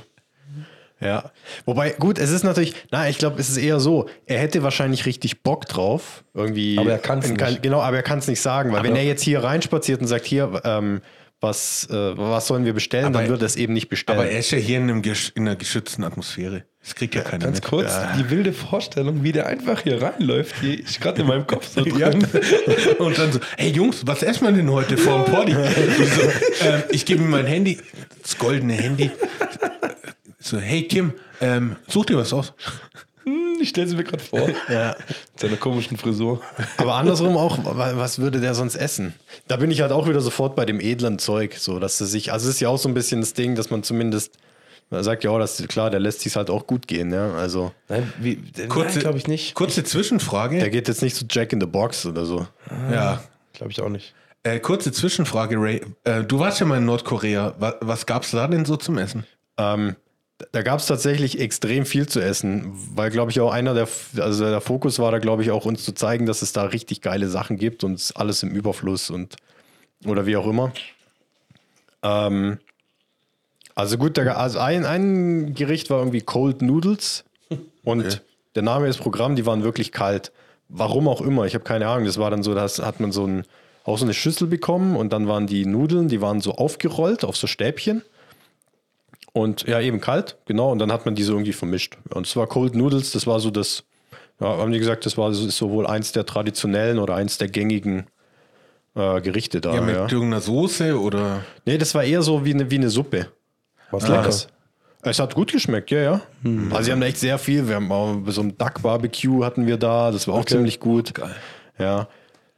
Ja. 1.01 1.31
Wobei, 1.65 1.91
gut, 1.91 2.17
es 2.19 2.31
ist 2.31 2.43
natürlich, 2.43 2.73
na, 2.91 3.09
ich 3.09 3.17
glaube, 3.17 3.39
es 3.39 3.49
ist 3.49 3.57
eher 3.57 3.79
so, 3.79 4.07
er 4.25 4.39
hätte 4.39 4.63
wahrscheinlich 4.63 5.05
richtig 5.05 5.43
Bock 5.43 5.65
drauf. 5.65 6.23
Irgendwie. 6.33 6.77
Aber 6.79 6.91
er 6.91 6.97
kann's 6.99 7.29
in 7.29 7.37
kein- 7.37 7.51
nicht. 7.53 7.63
Genau, 7.63 7.81
aber 7.81 7.97
er 7.97 8.03
kann 8.03 8.19
es 8.19 8.27
nicht 8.27 8.41
sagen, 8.41 8.71
weil 8.71 8.79
Aber- 8.79 8.87
wenn 8.89 8.95
er 8.95 9.03
jetzt 9.03 9.21
hier 9.23 9.43
reinspaziert 9.43 9.99
und 10.01 10.07
sagt, 10.07 10.25
hier, 10.25 10.61
ähm, 10.63 11.01
was, 11.41 11.87
äh, 11.91 12.17
was 12.17 12.47
sollen 12.47 12.63
wir 12.65 12.73
bestellen, 12.73 13.07
Aber- 13.07 13.19
dann 13.19 13.27
würde 13.29 13.43
er 13.43 13.47
es 13.47 13.57
eben 13.57 13.73
nicht 13.73 13.89
bestellen. 13.89 14.17
Aber 14.19 14.29
er 14.29 14.39
ist 14.39 14.51
ja 14.51 14.57
hier 14.57 14.77
in, 14.77 14.83
einem, 14.83 15.01
gesch- 15.01 15.33
in 15.35 15.45
einer 15.47 15.57
geschützten 15.57 16.03
Atmosphäre. 16.05 16.63
Das 16.81 16.95
kriegt 16.95 17.13
ja 17.13 17.21
keiner 17.21 17.45
Ganz 17.45 17.57
mit. 17.57 17.65
kurz, 17.65 17.93
die 18.17 18.29
wilde 18.29 18.53
Vorstellung, 18.53 19.23
wie 19.23 19.31
der 19.33 19.47
einfach 19.47 19.81
hier 19.81 20.01
reinläuft, 20.01 20.55
die 20.61 20.75
ist 20.75 21.01
gerade 21.01 21.21
in 21.21 21.27
meinem 21.27 21.45
Kopf 21.45 21.67
so 21.67 21.83
drin. 21.83 22.25
Und 22.99 23.17
dann 23.17 23.33
so, 23.33 23.39
hey 23.57 23.69
Jungs, 23.71 24.03
was 24.07 24.23
essen 24.23 24.45
wir 24.45 24.53
denn 24.53 24.71
heute 24.71 24.95
vor 24.95 25.25
dem 25.25 25.33
Party? 25.33 25.51
So, 25.55 26.65
ähm, 26.65 26.83
ich 26.91 27.05
gebe 27.05 27.21
ihm 27.23 27.29
mein 27.31 27.45
Handy, 27.47 27.79
das 28.21 28.37
goldene 28.37 28.73
Handy. 28.73 29.11
So, 30.45 30.59
hey 30.59 30.83
Kim, 30.87 31.13
ähm, 31.41 31.75
such 31.87 32.05
dir 32.05 32.17
was 32.17 32.31
aus. 32.31 32.53
Ich 33.59 33.69
stelle 33.69 33.87
sie 33.87 33.95
mir 33.95 34.03
gerade 34.03 34.23
vor. 34.23 34.47
ja. 34.69 34.95
Mit 35.07 35.39
seiner 35.39 35.55
komischen 35.57 35.97
Frisur. 35.97 36.39
Aber 36.77 36.93
andersrum 36.95 37.35
auch, 37.35 37.57
wa- 37.65 37.93
was 37.95 38.19
würde 38.19 38.39
der 38.39 38.53
sonst 38.53 38.75
essen? 38.75 39.15
Da 39.47 39.55
bin 39.57 39.71
ich 39.71 39.81
halt 39.81 39.91
auch 39.91 40.07
wieder 40.07 40.21
sofort 40.21 40.55
bei 40.55 40.65
dem 40.65 40.79
edlen 40.79 41.17
Zeug, 41.17 41.55
so 41.57 41.79
dass 41.79 41.99
er 41.99 42.05
sich, 42.05 42.31
also 42.31 42.47
es 42.47 42.55
ist 42.55 42.59
ja 42.61 42.69
auch 42.69 42.77
so 42.77 42.87
ein 42.87 42.93
bisschen 42.93 43.21
das 43.21 43.33
Ding, 43.33 43.55
dass 43.55 43.71
man 43.71 43.81
zumindest, 43.81 44.33
man 44.91 45.03
sagt 45.03 45.23
ja 45.23 45.31
auch, 45.31 45.39
dass 45.39 45.57
klar, 45.67 45.89
der 45.89 45.99
lässt 45.99 46.19
sich 46.19 46.35
halt 46.35 46.51
auch 46.51 46.67
gut 46.67 46.87
gehen, 46.87 47.11
ja. 47.11 47.33
Also 47.33 47.71
Nein, 47.89 48.13
wie, 48.19 48.35
Kurze- 48.69 48.99
glaube 48.99 49.17
ich 49.17 49.25
nicht. 49.27 49.55
Kurze 49.55 49.83
Zwischenfrage. 49.83 50.59
der 50.59 50.69
geht 50.69 50.87
jetzt 50.87 51.01
nicht 51.01 51.15
so 51.15 51.25
Jack 51.27 51.53
in 51.53 51.59
the 51.59 51.65
Box 51.65 52.05
oder 52.05 52.25
so. 52.25 52.45
ja. 52.91 53.23
Glaube 53.53 53.71
ich 53.71 53.81
auch 53.81 53.89
nicht. 53.89 54.13
Äh, 54.43 54.59
kurze 54.59 54.91
Zwischenfrage, 54.91 55.55
Ray. 55.59 55.81
Äh, 56.03 56.23
du 56.23 56.37
warst 56.37 56.59
ja 56.59 56.67
mal 56.67 56.77
in 56.77 56.85
Nordkorea. 56.85 57.55
Was, 57.57 57.75
was 57.81 58.05
gab's 58.05 58.29
da 58.29 58.47
denn 58.47 58.63
so 58.65 58.75
zum 58.75 58.99
Essen? 58.99 59.25
Ähm, 59.57 59.95
da 60.51 60.61
gab 60.63 60.79
es 60.79 60.85
tatsächlich 60.85 61.39
extrem 61.39 61.85
viel 61.85 62.07
zu 62.07 62.19
essen, 62.19 62.73
weil, 62.93 63.09
glaube 63.09 63.31
ich, 63.31 63.39
auch 63.39 63.51
einer 63.51 63.73
der, 63.73 63.87
also 64.17 64.43
der 64.43 64.61
Fokus 64.61 64.99
war 64.99 65.11
da, 65.11 65.19
glaube 65.19 65.43
ich, 65.43 65.51
auch 65.51 65.65
uns 65.65 65.85
zu 65.85 65.93
zeigen, 65.93 66.25
dass 66.25 66.41
es 66.41 66.51
da 66.51 66.63
richtig 66.63 67.01
geile 67.01 67.29
Sachen 67.29 67.57
gibt 67.57 67.83
und 67.83 68.11
alles 68.15 68.43
im 68.43 68.51
Überfluss 68.51 69.09
und 69.09 69.37
oder 70.05 70.25
wie 70.25 70.35
auch 70.35 70.47
immer. 70.47 70.73
Ähm, 72.03 72.59
also 73.75 73.97
gut, 73.97 74.17
da, 74.17 74.23
also 74.33 74.59
ein, 74.59 74.85
ein 74.85 75.53
Gericht 75.53 75.89
war 75.89 75.99
irgendwie 75.99 76.21
Cold 76.21 76.61
Noodles 76.61 77.23
und 77.83 78.21
der 78.55 78.63
Name 78.63 78.87
ist 78.87 78.97
Programm, 78.97 79.35
die 79.35 79.45
waren 79.45 79.63
wirklich 79.63 79.91
kalt. 79.91 80.31
Warum 80.67 81.07
auch 81.07 81.21
immer, 81.21 81.45
ich 81.45 81.53
habe 81.53 81.63
keine 81.63 81.87
Ahnung. 81.87 82.05
Das 82.05 82.17
war 82.17 82.31
dann 82.31 82.43
so, 82.43 82.55
da 82.55 82.67
hat 82.67 82.99
man 82.99 83.11
so 83.11 83.25
ein, 83.25 83.43
auch 83.83 83.97
so 83.97 84.05
eine 84.05 84.13
Schüssel 84.13 84.47
bekommen 84.47 84.95
und 84.95 85.13
dann 85.13 85.27
waren 85.27 85.47
die 85.47 85.65
Nudeln, 85.65 86.07
die 86.07 86.21
waren 86.21 86.41
so 86.41 86.53
aufgerollt 86.53 87.23
auf 87.23 87.37
so 87.37 87.47
Stäbchen. 87.47 88.01
Und 89.35 89.63
ja, 89.67 89.81
eben 89.81 89.99
kalt, 89.99 90.37
genau. 90.45 90.71
Und 90.71 90.79
dann 90.79 90.93
hat 90.93 91.05
man 91.05 91.13
diese 91.13 91.33
irgendwie 91.33 91.51
vermischt. 91.51 91.97
Und 92.13 92.25
es 92.25 92.35
war 92.37 92.47
Cold 92.47 92.73
Noodles, 92.73 93.11
das 93.11 93.27
war 93.27 93.41
so 93.41 93.51
das, 93.51 93.83
ja, 94.39 94.47
haben 94.47 94.71
die 94.71 94.79
gesagt, 94.79 95.05
das 95.05 95.17
war 95.17 95.29
ist 95.29 95.57
sowohl 95.57 95.85
eins 95.85 96.13
der 96.13 96.25
traditionellen 96.25 96.99
oder 96.99 97.15
eins 97.15 97.37
der 97.37 97.49
gängigen 97.49 98.07
äh, 98.95 99.19
Gerichte 99.19 99.59
da. 99.59 99.75
Ja, 99.75 99.81
mit 99.81 99.93
Ja, 99.93 100.03
irgendeiner 100.03 100.39
Soße 100.39 100.97
oder. 100.97 101.41
Nee, 101.65 101.77
das 101.77 101.93
war 101.93 102.05
eher 102.05 102.21
so 102.21 102.45
wie 102.45 102.53
eine, 102.53 102.71
wie 102.71 102.75
eine 102.77 102.89
Suppe. 102.89 103.27
Was 103.91 104.03
Ja, 104.03 104.11
lecker. 104.11 104.23
das- 104.27 104.47
Es 105.01 105.19
hat 105.19 105.35
gut 105.35 105.51
geschmeckt, 105.51 105.91
ja, 105.91 105.99
ja. 105.99 106.21
Also 106.71 106.83
sie 106.83 106.91
haben 106.93 107.01
da 107.01 107.07
echt 107.07 107.17
sehr 107.19 107.37
viel. 107.37 107.67
Wir 107.67 107.75
haben 107.75 107.91
auch 107.91 108.15
so 108.27 108.39
ein 108.41 108.57
Duck-Barbecue 108.57 109.43
hatten 109.43 109.67
wir 109.67 109.75
da, 109.77 110.11
das 110.11 110.27
war 110.29 110.35
auch 110.35 110.45
ziemlich 110.45 110.79
gut. 110.79 111.11
Ja. 111.77 112.07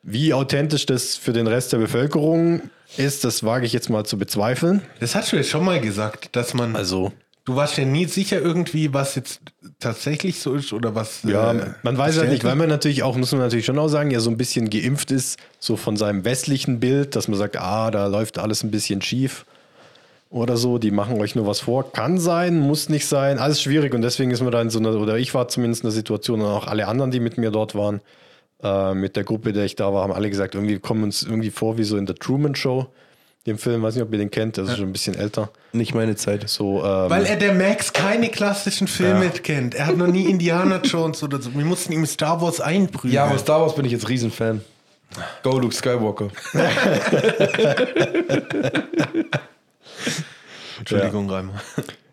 Wie 0.10 0.34
authentisch 0.34 0.86
das 0.86 1.18
für 1.18 1.34
den 1.34 1.48
Rest 1.48 1.74
der 1.74 1.80
Bevölkerung 1.80 2.62
ist, 2.96 3.26
das 3.26 3.44
wage 3.44 3.66
ich 3.66 3.74
jetzt 3.74 3.90
mal 3.90 4.06
zu 4.06 4.18
bezweifeln. 4.18 4.82
Das 5.02 5.16
hast 5.16 5.34
du 5.34 5.36
ja 5.36 5.44
schon 5.44 5.66
mal 5.66 5.82
gesagt, 5.82 6.36
dass 6.38 6.54
man. 6.54 6.78
Also, 6.78 7.12
Du 7.44 7.56
warst 7.56 7.78
ja 7.78 7.86
nie 7.86 8.06
sicher 8.06 8.42
irgendwie, 8.42 8.94
was 8.94 9.16
jetzt 9.16 9.40
tatsächlich 9.80 10.40
so 10.40 10.54
ist 10.54 10.74
oder 10.74 10.96
was. 10.96 11.24
ja, 11.24 11.54
äh, 11.54 11.74
man 11.82 11.98
weiß 11.98 12.18
halt 12.18 12.30
nicht, 12.30 12.44
weil 12.44 12.56
man 12.56 12.68
natürlich 12.68 13.04
auch, 13.04 13.16
muss 13.16 13.32
man 13.32 13.40
natürlich 13.40 13.66
schon 13.66 13.80
auch 13.80 13.88
sagen, 13.88 14.12
ja 14.12 14.20
so 14.20 14.30
ein 14.30 14.36
bisschen 14.36 14.70
geimpft 14.70 15.12
ist, 15.12 15.40
so 15.60 15.78
von 15.78 15.96
seinem 15.96 16.26
westlichen 16.26 16.82
Bild, 16.82 17.16
dass 17.16 17.30
man 17.30 17.38
sagt, 17.38 17.56
ah, 17.58 17.90
da 17.90 18.08
läuft 18.08 18.38
alles 18.38 18.64
ein 18.64 18.72
bisschen 18.72 19.02
schief 19.02 19.46
oder 20.30 20.58
so, 20.58 20.78
die 20.78 20.92
machen 20.92 21.22
euch 21.22 21.36
nur 21.36 21.48
was 21.48 21.62
vor. 21.62 21.92
Kann 21.92 22.18
sein, 22.18 22.60
muss 22.60 22.90
nicht 22.90 23.08
sein, 23.08 23.40
alles 23.40 23.62
schwierig 23.62 23.94
und 23.94 24.02
deswegen 24.02 24.32
ist 24.32 24.42
man 24.42 24.52
da 24.52 24.62
in 24.62 24.70
so 24.70 24.80
einer, 24.80 24.96
oder 24.96 25.18
ich 25.18 25.34
war 25.34 25.48
zumindest 25.48 25.84
in 25.84 25.88
der 25.88 25.96
Situation 25.96 26.42
und 26.42 26.48
auch 26.48 26.68
alle 26.68 26.88
anderen, 26.88 27.12
die 27.12 27.22
mit 27.22 27.38
mir 27.38 27.52
dort 27.52 27.76
waren, 27.76 28.02
äh, 28.64 28.94
mit 28.94 29.16
der 29.16 29.24
Gruppe, 29.24 29.54
der 29.54 29.66
ich 29.66 29.76
da 29.76 29.94
war, 29.94 30.04
haben 30.04 30.14
alle 30.14 30.30
gesagt, 30.30 30.56
irgendwie 30.56 30.80
kommen 30.80 31.04
uns 31.04 31.24
irgendwie 31.24 31.52
vor 31.52 31.78
wie 31.78 31.84
so 31.84 31.98
in 31.98 32.06
der 32.06 32.16
Truman 32.16 32.56
Show, 32.56 32.88
dem 33.46 33.58
Film, 33.58 33.82
weiß 33.82 33.96
nicht, 33.96 34.04
ob 34.04 34.12
ihr 34.12 34.18
den 34.18 34.30
kennt, 34.30 34.58
das 34.58 34.70
ist 34.70 34.78
schon 34.78 34.88
ein 34.88 34.92
bisschen 34.92 35.16
älter. 35.16 35.50
Nicht 35.72 35.96
meine 35.96 36.16
Zeit. 36.16 36.50
So, 36.50 36.84
ähm, 36.84 37.10
Weil 37.10 37.26
er 37.26 37.38
der 37.38 37.54
Max 37.54 37.94
keine 37.94 38.30
klassischen 38.30 38.88
Filme 38.88 39.30
kennt. 39.30 39.74
Er 39.74 39.88
hat 39.88 39.96
noch 39.96 40.08
nie 40.08 40.26
Indiana 40.26 40.82
Jones 40.84 41.24
oder 41.24 41.42
so. 41.42 41.54
Wir 41.54 41.64
mussten 41.66 41.94
ihm 41.94 42.06
Star 42.06 42.42
Wars 42.42 42.60
einprügeln. 42.60 43.14
Ja, 43.14 43.24
aber 43.26 43.38
Star 43.38 43.62
Wars 43.62 43.74
bin 43.76 43.86
ich 43.86 43.94
jetzt 43.94 44.10
Riesenfan. 44.10 44.62
Go 45.44 45.58
Luke 45.60 45.74
Skywalker. 45.74 46.30
Entschuldigung, 50.80 51.30
Reimer. 51.30 51.54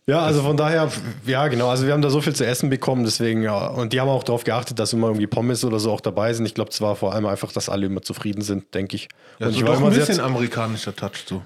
Ja, 0.07 0.21
also 0.21 0.43
von 0.43 0.57
daher, 0.57 0.91
ja, 1.27 1.49
genau. 1.49 1.71
Also 1.71 1.87
wir 1.87 1.95
haben 1.95 2.03
da 2.03 2.11
so 2.11 2.21
viel 2.21 2.35
zu 2.35 2.45
essen 2.45 2.69
bekommen, 2.69 3.05
deswegen, 3.05 3.43
ja. 3.43 3.69
Und 3.69 3.95
die 3.95 4.01
haben 4.01 4.09
auch 4.09 4.23
darauf 4.23 4.45
geachtet, 4.45 4.79
dass 4.79 4.93
immer 4.93 5.07
irgendwie 5.07 5.27
Pommes 5.27 5.65
oder 5.65 5.79
so 5.79 5.91
auch 5.91 6.03
dabei 6.03 6.35
sind. 6.35 6.45
Ich 6.45 6.55
glaube, 6.55 6.71
es 6.71 6.81
war 6.83 6.95
vor 6.95 7.15
allem 7.15 7.25
einfach, 7.25 7.53
dass 7.53 7.71
alle 7.71 7.87
immer 7.87 8.03
zufrieden 8.03 8.43
sind, 8.43 8.75
denke 8.75 8.97
ich. 8.97 9.09
Ja, 9.39 9.47
und 9.47 9.55
so 9.55 9.59
ich 9.61 9.67
war 9.67 9.77
ein 9.77 9.81
immer 9.81 9.91
bisschen 9.91 10.17
sehr. 10.17 10.25
amerikanischer 10.25 10.95
Touch 10.95 11.25
so. 11.27 11.41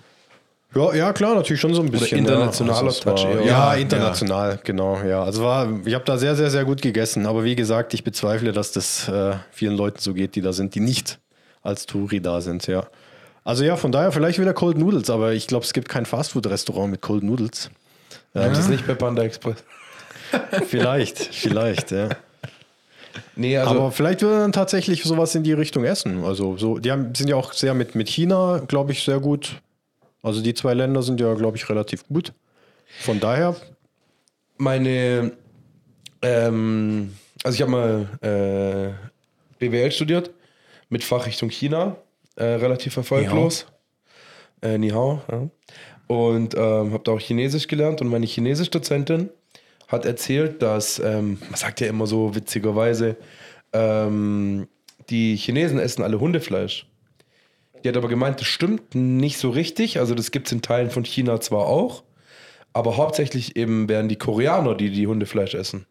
Ja, 0.74 0.92
ja, 0.92 1.12
klar, 1.12 1.36
natürlich 1.36 1.60
schon 1.60 1.72
so 1.72 1.82
ein 1.82 1.90
bisschen. 1.90 2.18
internationaler 2.18 2.80
ja. 2.80 2.86
Also 2.86 2.98
es 2.98 3.04
Touch 3.04 3.24
war, 3.24 3.30
eher. 3.30 3.46
Ja, 3.46 3.74
Ja, 3.74 3.80
international, 3.80 4.58
genau. 4.64 5.00
Ja, 5.02 5.22
also 5.22 5.44
war, 5.44 5.68
ich 5.84 5.94
habe 5.94 6.04
da 6.04 6.18
sehr, 6.18 6.34
sehr, 6.34 6.50
sehr 6.50 6.64
gut 6.64 6.82
gegessen. 6.82 7.26
Aber 7.26 7.44
wie 7.44 7.54
gesagt, 7.54 7.94
ich 7.94 8.02
bezweifle, 8.02 8.52
dass 8.52 8.72
das 8.72 9.08
äh, 9.08 9.36
vielen 9.52 9.76
Leuten 9.76 10.00
so 10.00 10.14
geht, 10.14 10.34
die 10.34 10.40
da 10.40 10.52
sind, 10.52 10.74
die 10.74 10.80
nicht 10.80 11.20
als 11.62 11.86
Touri 11.86 12.20
da 12.20 12.40
sind, 12.40 12.66
ja. 12.66 12.86
Also 13.44 13.64
ja, 13.64 13.76
von 13.76 13.92
daher 13.92 14.12
vielleicht 14.12 14.38
wieder 14.38 14.52
Cold 14.52 14.76
Noodles, 14.76 15.08
aber 15.08 15.32
ich 15.32 15.46
glaube, 15.46 15.64
es 15.64 15.72
gibt 15.72 15.88
kein 15.88 16.04
Fastfood-Restaurant 16.04 16.90
mit 16.90 17.00
Cold 17.00 17.22
Noodles. 17.22 17.70
Ja. 18.42 18.48
Das 18.48 18.58
ist 18.58 18.68
nicht 18.68 18.86
bei 18.86 18.94
Panda 18.94 19.22
Express. 19.22 19.64
Vielleicht, 20.66 21.34
vielleicht, 21.34 21.90
ja. 21.90 22.10
Nee, 23.34 23.56
also 23.56 23.70
aber 23.70 23.92
vielleicht 23.92 24.20
würde 24.20 24.40
dann 24.40 24.52
tatsächlich 24.52 25.04
sowas 25.04 25.34
in 25.34 25.42
die 25.42 25.54
Richtung 25.54 25.84
essen. 25.84 26.22
Also 26.24 26.56
so, 26.56 26.78
die 26.78 26.90
haben, 26.90 27.14
sind 27.14 27.28
ja 27.30 27.36
auch 27.36 27.52
sehr 27.52 27.72
mit, 27.72 27.94
mit 27.94 28.08
China, 28.08 28.60
glaube 28.66 28.92
ich, 28.92 29.02
sehr 29.04 29.20
gut. 29.20 29.62
Also 30.22 30.42
die 30.42 30.54
zwei 30.54 30.74
Länder 30.74 31.02
sind 31.02 31.20
ja, 31.20 31.32
glaube 31.34 31.56
ich, 31.56 31.68
relativ 31.70 32.06
gut. 32.08 32.32
Von 33.00 33.20
daher, 33.20 33.56
meine, 34.58 35.32
ähm, 36.22 37.14
also 37.44 37.54
ich 37.54 37.62
habe 37.62 37.70
mal 37.70 38.08
äh, 38.20 38.92
BWL 39.58 39.92
studiert 39.92 40.30
mit 40.88 41.04
Fachrichtung 41.04 41.48
China, 41.50 41.96
äh, 42.36 42.44
relativ 42.44 42.96
erfolglos. 42.96 43.66
Äh, 44.60 44.78
Ni 44.78 44.90
hao, 44.90 45.22
ja. 45.30 45.48
Und 46.08 46.54
ähm, 46.54 46.92
habe 46.92 47.02
da 47.04 47.12
auch 47.12 47.20
Chinesisch 47.20 47.68
gelernt 47.68 48.00
und 48.00 48.08
meine 48.08 48.26
Chinesisch-Dozentin 48.26 49.28
hat 49.88 50.04
erzählt, 50.04 50.62
dass, 50.62 50.98
ähm, 50.98 51.38
man 51.48 51.54
sagt 51.54 51.80
ja 51.80 51.86
immer 51.86 52.06
so 52.06 52.34
witzigerweise, 52.34 53.16
ähm, 53.72 54.68
die 55.10 55.36
Chinesen 55.36 55.78
essen 55.78 56.02
alle 56.02 56.18
Hundefleisch. 56.18 56.86
Die 57.84 57.88
hat 57.88 57.96
aber 57.96 58.08
gemeint, 58.08 58.40
das 58.40 58.48
stimmt 58.48 58.94
nicht 58.94 59.38
so 59.38 59.50
richtig. 59.50 59.98
Also 59.98 60.14
das 60.14 60.30
gibt 60.30 60.46
es 60.48 60.52
in 60.52 60.62
Teilen 60.62 60.90
von 60.90 61.04
China 61.04 61.40
zwar 61.40 61.66
auch, 61.66 62.02
aber 62.72 62.96
hauptsächlich 62.96 63.56
eben 63.56 63.88
wären 63.88 64.08
die 64.08 64.16
Koreaner, 64.16 64.74
die 64.74 64.90
die 64.90 65.06
Hundefleisch 65.06 65.54
essen. 65.54 65.86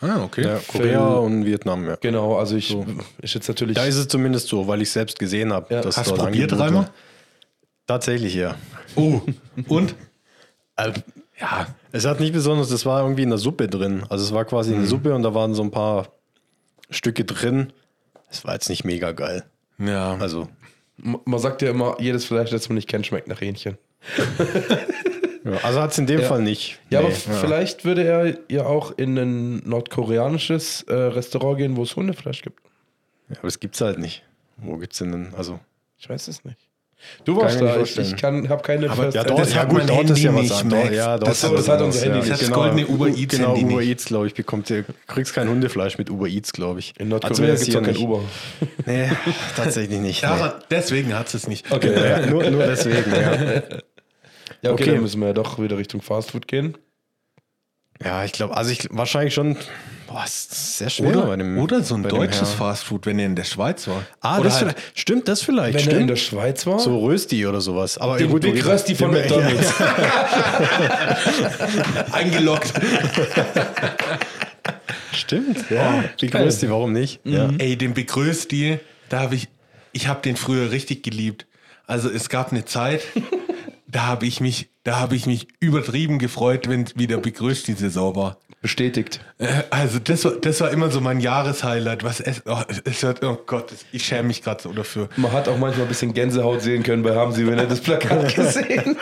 Ah, 0.00 0.22
okay. 0.24 0.44
Ja, 0.44 0.60
Korea 0.66 1.06
und 1.14 1.46
Vietnam, 1.46 1.86
ja. 1.86 1.96
Genau, 1.96 2.36
also 2.36 2.56
ich 2.56 2.76
ist 3.22 3.34
jetzt 3.34 3.48
natürlich. 3.48 3.76
Da 3.76 3.84
ist 3.84 3.96
es 3.96 4.08
zumindest 4.08 4.48
so, 4.48 4.66
weil 4.66 4.82
ich 4.82 4.90
selbst 4.90 5.18
gesehen 5.18 5.52
habe. 5.54 5.72
Ja. 5.72 5.80
dass 5.80 5.96
Hast 5.96 6.10
du 6.10 6.16
probiert, 6.16 6.58
Reimer? 6.58 6.90
Tatsächlich, 7.86 8.34
ja. 8.34 8.56
Oh, 8.96 9.20
und? 9.68 9.94
Äh, 10.76 10.92
ja, 11.40 11.66
es 11.92 12.04
hat 12.04 12.20
nicht 12.20 12.32
besonders, 12.32 12.68
das 12.68 12.84
war 12.86 13.02
irgendwie 13.02 13.22
in 13.22 13.28
der 13.30 13.38
Suppe 13.38 13.68
drin. 13.68 14.04
Also 14.08 14.24
es 14.24 14.32
war 14.32 14.44
quasi 14.44 14.70
Mhm. 14.72 14.78
eine 14.78 14.86
Suppe 14.86 15.14
und 15.14 15.22
da 15.22 15.34
waren 15.34 15.54
so 15.54 15.62
ein 15.62 15.70
paar 15.70 16.08
Stücke 16.90 17.24
drin. 17.24 17.72
Es 18.30 18.44
war 18.44 18.54
jetzt 18.54 18.68
nicht 18.68 18.84
mega 18.84 19.12
geil. 19.12 19.44
Ja. 19.78 20.16
Also, 20.16 20.48
man 20.96 21.38
sagt 21.38 21.62
ja 21.62 21.70
immer, 21.70 21.96
jedes 22.00 22.24
Fleisch, 22.24 22.50
das 22.50 22.68
man 22.68 22.76
nicht 22.76 22.88
kennt, 22.88 23.06
schmeckt 23.06 23.28
nach 23.28 23.40
Hähnchen. 23.40 23.76
ja, 25.44 25.52
also 25.62 25.80
hat 25.80 25.92
es 25.92 25.98
in 25.98 26.06
dem 26.06 26.20
Ja. 26.20 26.26
Fall 26.26 26.42
nicht. 26.42 26.80
Ja, 26.90 27.00
aber 27.00 27.08
f- 27.10 27.28
vielleicht 27.40 27.84
würde 27.84 28.04
er 28.04 28.38
ja 28.50 28.64
auch 28.66 28.92
in 28.96 29.16
ein 29.18 29.68
nordkoreanisches 29.68 30.82
äh, 30.84 30.94
Restaurant 30.94 31.58
gehen, 31.58 31.76
wo 31.76 31.82
es 31.82 31.94
Hundefleisch 31.96 32.42
gibt. 32.42 32.60
Ja, 33.28 33.36
aber 33.38 33.48
es 33.48 33.60
gibt's 33.60 33.80
halt 33.80 33.98
nicht. 33.98 34.24
Wo 34.56 34.76
gibt's 34.78 34.98
denn 34.98 35.12
denn? 35.12 35.34
Also, 35.36 35.60
Ich 35.98 36.08
weiß 36.08 36.28
es 36.28 36.44
nicht. 36.44 36.58
Du 37.24 37.36
warst 37.36 37.60
da, 37.60 37.64
ich, 37.82 37.90
ich 37.98 37.98
vorstellen. 38.06 38.48
habe 38.48 38.62
keine 38.62 38.88
Aber 38.90 39.08
ja, 39.10 39.24
dort, 39.24 39.40
das 39.40 39.52
ja 39.52 39.60
hat 39.62 39.68
gut, 39.68 39.78
mein 39.78 39.86
dort 39.88 40.10
ist 40.10 40.18
ja 40.22 40.32
Handy 40.32 40.50
was 40.50 40.62
nicht, 40.64 40.74
anderes. 40.74 40.96
Ja, 40.96 41.18
dort 41.18 41.28
Das- 41.28 41.36
ist 41.36 41.42
das 41.44 41.52
was 41.52 41.68
hat 41.68 41.80
unser 41.82 42.00
Handy 42.02 42.18
ja. 42.18 42.24
nicht. 42.24 42.42
Das 42.42 42.50
goldene 42.50 42.86
Uber 42.86 43.08
Eats 43.08 43.36
Genau, 43.36 43.56
Handy 43.56 43.72
Uber. 43.74 43.82
Eats, 43.82 44.04
glaube 44.04 44.26
ich, 44.28 44.34
bekommt 44.34 44.70
ihr, 44.70 44.84
kriegst 45.06 45.34
kein 45.34 45.48
Hundefleisch 45.48 45.98
mit 45.98 46.10
Uber 46.10 46.26
Eats, 46.28 46.52
glaube 46.52 46.78
ich. 46.80 46.94
in 46.98 47.08
Nordkorea 47.08 47.46
gibt 47.54 47.58
es 47.60 47.64
hier 47.66 47.82
kein. 47.82 47.96
Uber. 47.96 48.20
Nee, 48.86 49.10
tatsächlich 49.56 49.98
nicht. 49.98 50.22
Nee. 50.22 50.28
Daran, 50.28 50.52
deswegen 50.70 51.14
hat 51.18 51.32
es 51.34 51.48
nicht. 51.48 51.70
Okay, 51.72 51.92
Ja, 52.08 52.24
nur, 52.26 52.48
nur 52.50 52.64
deswegen, 52.64 53.10
ja. 53.10 53.34
ja, 53.34 53.60
okay, 54.62 54.70
Okay. 54.72 54.84
dann 54.92 55.02
müssen 55.02 55.20
wir 55.20 55.28
ja 55.28 55.32
doch 55.34 55.58
wieder 55.58 55.76
Richtung 55.78 56.02
Fastfood 56.02 56.46
gehen. 56.46 56.76
Ja, 58.04 58.24
ich 58.24 58.32
glaube, 58.32 58.56
also 58.56 58.70
ich 58.70 58.88
wahrscheinlich 58.90 59.34
schon. 59.34 59.56
Boah, 60.06 60.22
ist 60.24 60.78
sehr 60.78 60.88
schwer 60.88 61.08
Oder, 61.10 61.26
bei 61.26 61.36
dem. 61.36 61.58
oder 61.58 61.82
so 61.82 61.96
ein 61.96 62.04
deutsches. 62.04 62.52
Fastfood, 62.52 63.06
wenn 63.06 63.18
er 63.18 63.26
in 63.26 63.34
der 63.34 63.42
Schweiz 63.44 63.88
war. 63.88 64.04
Ah, 64.20 64.40
das 64.40 64.62
halt, 64.62 64.76
vielleicht, 64.76 64.98
stimmt, 64.98 65.26
das 65.28 65.42
vielleicht. 65.42 65.74
Wenn 65.74 65.80
er 65.80 65.84
stimmt. 65.84 66.00
in 66.02 66.06
der 66.06 66.16
Schweiz 66.16 66.64
war, 66.66 66.78
so 66.78 66.98
Rösti 67.00 67.44
oder 67.46 67.60
sowas. 67.60 67.98
Aber 67.98 68.16
den 68.16 68.30
gut, 68.30 68.42
Big 68.42 68.54
den- 68.54 68.64
Rösti 68.64 68.94
von 68.94 69.10
McDonalds. 69.10 69.72
eingeloggt. 72.12 72.72
Stimmt, 75.12 75.70
ja. 75.70 76.04
Big 76.20 76.34
Rösti, 76.34 76.70
warum 76.70 76.92
nicht? 76.92 77.20
Ja. 77.24 77.50
Ey, 77.58 77.76
den 77.76 77.94
Begrüßti, 77.94 78.78
da 79.08 79.20
habe 79.20 79.34
ich, 79.34 79.48
ich 79.92 80.08
habe 80.08 80.20
den 80.22 80.36
früher 80.36 80.70
richtig 80.70 81.02
geliebt. 81.02 81.46
Also 81.86 82.10
es 82.10 82.28
gab 82.28 82.52
eine 82.52 82.64
Zeit, 82.64 83.02
da 83.88 84.06
habe 84.06 84.26
ich 84.26 84.40
mich, 84.40 84.68
da 84.84 84.98
habe 84.98 85.16
ich 85.16 85.26
mich 85.26 85.48
übertrieben 85.60 86.18
gefreut, 86.18 86.68
wenn 86.68 86.86
wieder 86.96 87.18
begrüßt 87.18 87.66
die 87.68 87.74
Saison 87.74 88.14
war. 88.16 88.38
bestätigt. 88.62 89.20
Äh, 89.38 89.62
Also 89.70 89.98
das 89.98 90.24
war, 90.24 90.32
das 90.32 90.60
war 90.60 90.70
immer 90.70 90.90
so 90.90 91.00
mein 91.00 91.20
Jahreshighlight. 91.20 92.02
Was 92.04 92.20
es, 92.20 92.42
oh, 92.46 92.58
es 92.84 93.02
hat, 93.04 93.22
oh 93.24 93.38
Gott, 93.46 93.72
ich 93.92 94.04
schäme 94.04 94.24
mich 94.28 94.42
gerade 94.42 94.62
so 94.62 94.72
dafür. 94.72 95.08
Man 95.16 95.32
hat 95.32 95.48
auch 95.48 95.58
manchmal 95.58 95.86
ein 95.86 95.88
bisschen 95.88 96.14
Gänsehaut 96.14 96.62
sehen 96.62 96.82
können 96.82 97.02
bei 97.02 97.14
Haben 97.14 97.32
Sie, 97.32 97.46
wenn 97.46 97.58
er 97.58 97.66
das 97.66 97.80
Plakat 97.80 98.34
gesehen 98.34 98.96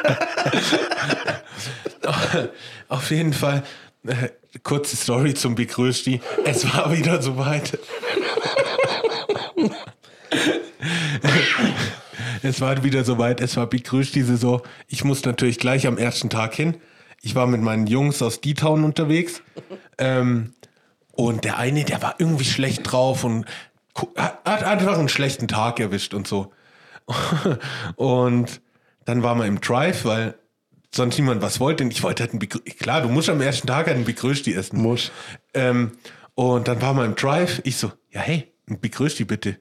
Auf 2.89 3.11
jeden 3.11 3.33
Fall, 3.33 3.63
äh, 4.07 4.29
kurze 4.63 4.97
Story 4.97 5.35
zum 5.35 5.55
Begrüßti. 5.55 6.21
Es 6.45 6.73
war 6.75 6.95
wieder 6.97 7.23
soweit. 7.23 7.79
Es 12.45 12.61
war 12.61 12.85
wieder 12.85 13.05
soweit. 13.05 13.41
Es 13.41 13.57
war 13.57 13.67
begrüßt 13.67 14.15
die 14.15 14.23
Saison. 14.23 14.61
Ich 14.87 15.05
musste 15.05 15.31
natürlich 15.31 15.59
gleich 15.59 15.87
am 15.87 15.99
ersten 15.99 16.31
Tag 16.31 16.55
hin. 16.55 16.77
Ich 17.23 17.35
war 17.35 17.47
mit 17.47 17.63
meinen 17.63 17.87
Jungs 17.87 18.21
aus 18.21 18.41
D-Town 18.41 18.85
unterwegs. 18.85 19.43
Ähm, 19.99 20.53
und 21.13 21.45
der 21.45 21.59
eine, 21.59 21.85
der 21.85 22.03
war 22.03 22.17
irgendwie 22.19 22.45
schlecht 22.45 22.83
drauf 22.85 23.25
und 23.25 23.47
hat, 24.17 24.41
hat 24.45 24.63
einfach 24.65 24.99
einen 24.99 25.09
schlechten 25.09 25.49
Tag 25.49 25.81
erwischt 25.81 26.13
und 26.13 26.27
so. 26.27 26.53
Und 27.97 28.63
dann 29.05 29.23
waren 29.23 29.39
wir 29.39 29.45
im 29.45 29.61
Drive, 29.61 30.07
weil 30.07 30.35
sonst 30.91 31.19
niemand 31.19 31.43
was 31.43 31.61
wollte. 31.61 31.85
Und 31.85 31.91
ich 31.93 32.03
wollte 32.03 32.23
halt 32.23 32.33
einen 32.33 32.39
Begrü 32.39 32.61
Klar, 32.61 33.03
du 33.03 33.09
musst 33.09 33.29
am 33.29 33.41
ersten 33.41 33.67
Tag 33.67 33.89
einen 33.89 34.05
Begrüßti 34.05 34.55
essen. 34.55 34.81
Muss. 34.81 35.13
Ähm, 35.53 35.93
und 36.35 36.67
dann 36.67 36.81
waren 36.81 36.97
wir 36.97 37.05
im 37.05 37.15
Drive. 37.15 37.61
Ich 37.65 37.77
so, 37.77 37.93
ja, 38.11 38.21
hey, 38.21 38.53
ein 38.69 38.81
Begrüßti 38.81 39.25
bitte. 39.25 39.59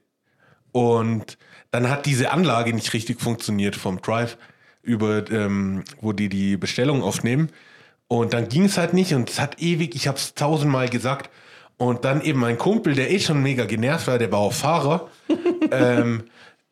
Und 0.73 1.37
dann 1.71 1.89
hat 1.89 2.05
diese 2.05 2.31
Anlage 2.31 2.73
nicht 2.73 2.91
richtig 2.93 3.21
funktioniert 3.21 3.75
vom 3.77 4.01
Drive, 4.01 4.37
über, 4.81 5.29
ähm, 5.31 5.83
wo 6.01 6.11
die 6.11 6.27
die 6.27 6.57
Bestellung 6.57 7.01
aufnehmen. 7.01 7.49
Und 8.09 8.33
dann 8.33 8.49
ging 8.49 8.65
es 8.65 8.77
halt 8.77 8.93
nicht 8.93 9.13
und 9.13 9.29
es 9.29 9.39
hat 9.39 9.61
ewig, 9.61 9.95
ich 9.95 10.07
habe 10.09 10.17
es 10.17 10.33
tausendmal 10.33 10.89
gesagt. 10.89 11.29
Und 11.77 12.03
dann 12.05 12.21
eben 12.21 12.39
mein 12.39 12.57
Kumpel, 12.57 12.93
der 12.95 13.09
eh 13.09 13.19
schon 13.19 13.41
mega 13.41 13.65
genervt 13.65 14.07
war, 14.07 14.19
der 14.19 14.31
war 14.31 14.39
auch 14.39 14.53
Fahrer. 14.53 15.09
ähm, 15.71 16.25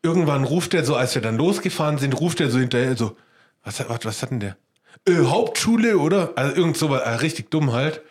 irgendwann 0.04 0.43
ruft 0.43 0.74
er 0.74 0.84
so, 0.84 0.95
als 0.95 1.16
wir 1.16 1.22
dann 1.22 1.38
losgefahren 1.38 1.97
sind, 1.97 2.20
ruft 2.20 2.41
er 2.41 2.49
so 2.49 2.60
hinterher 2.60 2.95
so, 2.97 3.16
was, 3.64 3.80
hat- 3.80 3.89
was, 3.89 4.04
was 4.04 4.22
hat 4.22 4.32
denn 4.32 4.39
der? 4.41 4.58
Äh, 5.08 5.26
Hauptschule, 5.26 5.97
oder? 5.97 6.34
Also 6.36 6.56
irgend 6.56 6.78
so 6.78 6.93
äh, 6.93 7.10
richtig 7.16 7.49
dumm 7.49 7.72
halt. 7.72 8.02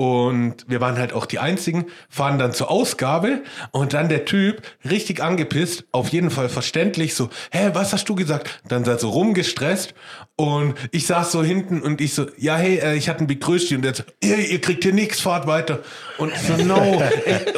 Und 0.00 0.64
wir 0.66 0.80
waren 0.80 0.96
halt 0.96 1.12
auch 1.12 1.26
die 1.26 1.40
Einzigen, 1.40 1.84
fahren 2.08 2.38
dann 2.38 2.54
zur 2.54 2.70
Ausgabe 2.70 3.42
und 3.70 3.92
dann 3.92 4.08
der 4.08 4.24
Typ, 4.24 4.62
richtig 4.88 5.22
angepisst, 5.22 5.84
auf 5.92 6.08
jeden 6.08 6.30
Fall 6.30 6.48
verständlich, 6.48 7.14
so, 7.14 7.28
hä, 7.52 7.72
was 7.74 7.92
hast 7.92 8.08
du 8.08 8.14
gesagt? 8.14 8.62
Dann 8.66 8.86
sah 8.86 8.96
so 8.96 9.10
rumgestresst 9.10 9.92
und 10.36 10.74
ich 10.90 11.06
saß 11.06 11.32
so 11.32 11.42
hinten 11.42 11.82
und 11.82 12.00
ich 12.00 12.14
so, 12.14 12.24
ja, 12.38 12.56
hey, 12.56 12.78
äh, 12.78 12.96
ich 12.96 13.10
hatte 13.10 13.24
ein 13.24 13.26
Begrüßti 13.26 13.76
und 13.76 13.82
der 13.82 13.94
so, 13.94 14.02
ihr, 14.22 14.58
kriegt 14.62 14.84
hier 14.84 14.94
nichts, 14.94 15.20
fahrt 15.20 15.46
weiter. 15.46 15.80
Und 16.16 16.32
so, 16.34 16.56
no. 16.56 17.02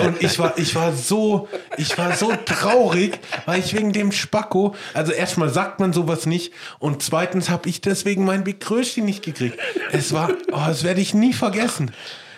Und 0.04 0.20
ich 0.20 0.36
war, 0.40 0.58
ich 0.58 0.74
war 0.74 0.92
so, 0.92 1.48
ich 1.76 1.96
war 1.96 2.16
so 2.16 2.32
traurig, 2.44 3.20
weil 3.46 3.60
ich 3.60 3.72
wegen 3.72 3.92
dem 3.92 4.10
Spacko, 4.10 4.74
also 4.94 5.12
erstmal 5.12 5.50
sagt 5.50 5.78
man 5.78 5.92
sowas 5.92 6.26
nicht 6.26 6.52
und 6.80 7.04
zweitens 7.04 7.50
habe 7.50 7.68
ich 7.68 7.82
deswegen 7.82 8.24
mein 8.24 8.42
Begrüßti 8.42 9.00
nicht 9.00 9.22
gekriegt. 9.22 9.60
Es 9.92 10.12
war, 10.12 10.30
oh, 10.50 10.64
das 10.66 10.82
werde 10.82 11.00
ich 11.00 11.14
nie 11.14 11.34
vergessen. 11.34 11.92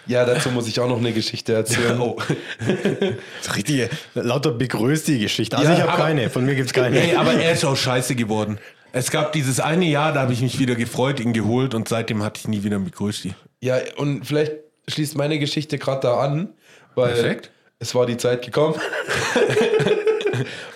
Ja, 0.06 0.24
dazu 0.24 0.50
muss 0.50 0.68
ich 0.68 0.78
auch 0.80 0.88
noch 0.88 0.98
eine 0.98 1.12
Geschichte 1.12 1.54
erzählen. 1.54 1.98
Oh. 2.00 2.18
Richtige, 3.54 3.88
lauter 4.14 4.50
Big 4.50 4.74
Rösti-Geschichte. 4.74 5.56
Also 5.56 5.70
Ja, 5.70 5.76
ich 5.78 5.82
habe 5.82 6.00
keine, 6.00 6.28
von 6.28 6.44
mir 6.44 6.54
gibt's 6.54 6.72
keine. 6.72 7.00
Ey, 7.00 7.16
aber 7.16 7.34
er 7.34 7.52
ist 7.52 7.64
auch 7.64 7.76
scheiße 7.76 8.14
geworden. 8.14 8.58
Es 8.92 9.10
gab 9.10 9.32
dieses 9.32 9.60
eine 9.60 9.86
Jahr, 9.86 10.12
da 10.12 10.20
habe 10.20 10.32
ich 10.32 10.40
mich 10.42 10.58
wieder 10.58 10.74
gefreut, 10.74 11.20
ihn 11.20 11.32
geholt 11.32 11.74
und 11.74 11.88
seitdem 11.88 12.22
hatte 12.22 12.40
ich 12.40 12.48
nie 12.48 12.62
wieder 12.62 12.76
einen 12.76 12.84
Begrüßti. 12.84 13.34
Ja, 13.60 13.78
und 13.96 14.24
vielleicht 14.26 14.52
schließt 14.88 15.16
meine 15.16 15.38
Geschichte 15.38 15.78
gerade 15.78 16.02
da 16.02 16.18
an, 16.18 16.50
weil 16.94 17.12
Perfekt. 17.12 17.50
es 17.78 17.94
war 17.94 18.06
die 18.06 18.16
Zeit 18.16 18.44
gekommen. 18.44 18.74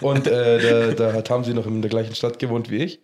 und 0.01 0.26
äh, 0.26 0.95
da, 0.95 1.07
da 1.11 1.12
hat, 1.12 1.31
haben 1.31 1.45
sie 1.45 1.55
noch 1.55 1.66
in 1.66 1.83
der 1.83 1.91
gleichen 1.91 2.14
Stadt 2.14 2.39
gewohnt 2.39 2.70
wie 2.70 2.85
ich. 2.85 3.01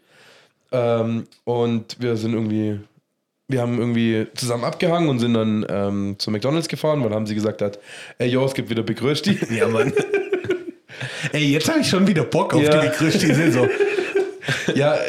Ähm, 0.73 1.27
und 1.45 1.97
wir 2.01 2.17
sind 2.17 2.33
irgendwie, 2.35 2.81
wir 3.49 3.61
haben 3.61 3.79
irgendwie 3.79 4.27
zusammen 4.35 4.65
abgehangen 4.65 5.09
und 5.09 5.19
sind 5.19 5.35
dann 5.35 5.67
ähm, 5.69 6.15
zu 6.19 6.31
McDonalds 6.31 6.69
gefahren, 6.69 7.05
weil 7.05 7.13
haben 7.13 7.27
sie 7.27 7.35
gesagt 7.35 7.61
hat, 7.63 7.79
ey, 8.19 8.29
yo, 8.29 8.45
es 8.45 8.55
gibt 8.55 8.71
wieder 8.71 8.83
Begrüßti. 8.83 9.39
Ja, 9.55 9.69
Mann. 9.69 9.93
Ey, 11.33 11.51
jetzt 11.53 11.69
habe 11.69 11.81
ich 11.81 11.89
schon 11.89 12.07
wieder 12.07 12.23
Bock 12.25 12.55
auf 12.55 12.63
Ja. 12.63 12.81
die 12.81 12.89
Begrüßti-Saison. 12.89 13.69
ja, 14.75 14.95
äh, 14.95 15.01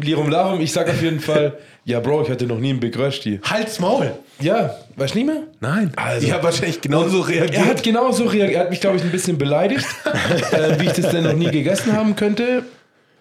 Lirum 0.00 0.30
Larum, 0.30 0.60
ich 0.60 0.72
sag 0.72 0.88
auf 0.88 1.02
jeden 1.02 1.18
Fall, 1.20 1.58
ja, 1.84 1.98
Bro, 2.00 2.22
ich 2.22 2.30
hatte 2.30 2.46
noch 2.46 2.58
nie 2.58 2.70
einen 2.70 2.80
Begrüßti. 2.80 3.40
Halt's 3.42 3.80
Maul. 3.80 4.12
Ja, 4.40 4.76
weißt 4.96 5.14
du 5.14 5.18
nicht 5.18 5.26
mehr? 5.26 5.42
Nein. 5.60 5.92
Also- 5.96 6.26
ich 6.26 6.32
habe 6.32 6.44
wahrscheinlich 6.44 6.80
genauso 6.80 7.26
Er 7.26 7.42
hat 7.44 7.50
reagiert. 7.52 7.82
genauso 7.82 8.24
reagiert. 8.24 8.52
Er 8.54 8.60
hat 8.60 8.70
mich, 8.70 8.80
glaube 8.80 8.96
ich, 8.98 9.02
ein 9.02 9.10
bisschen 9.10 9.36
beleidigt, 9.38 9.84
äh, 10.52 10.78
wie 10.78 10.86
ich 10.86 10.92
das 10.92 11.10
denn 11.10 11.24
noch 11.24 11.32
nie 11.34 11.50
gegessen 11.50 11.92
haben 11.92 12.14
könnte. 12.16 12.64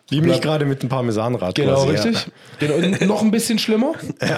Wie 0.09 0.21
mich 0.21 0.39
gerade 0.41 0.65
mit 0.65 0.83
dem 0.83 0.89
Parmesanrad. 0.89 1.55
Genau, 1.55 1.83
richtig. 1.85 2.27
Genau, 2.59 2.75
und 2.75 3.01
noch 3.01 3.21
ein 3.23 3.31
bisschen 3.31 3.59
schlimmer. 3.59 3.93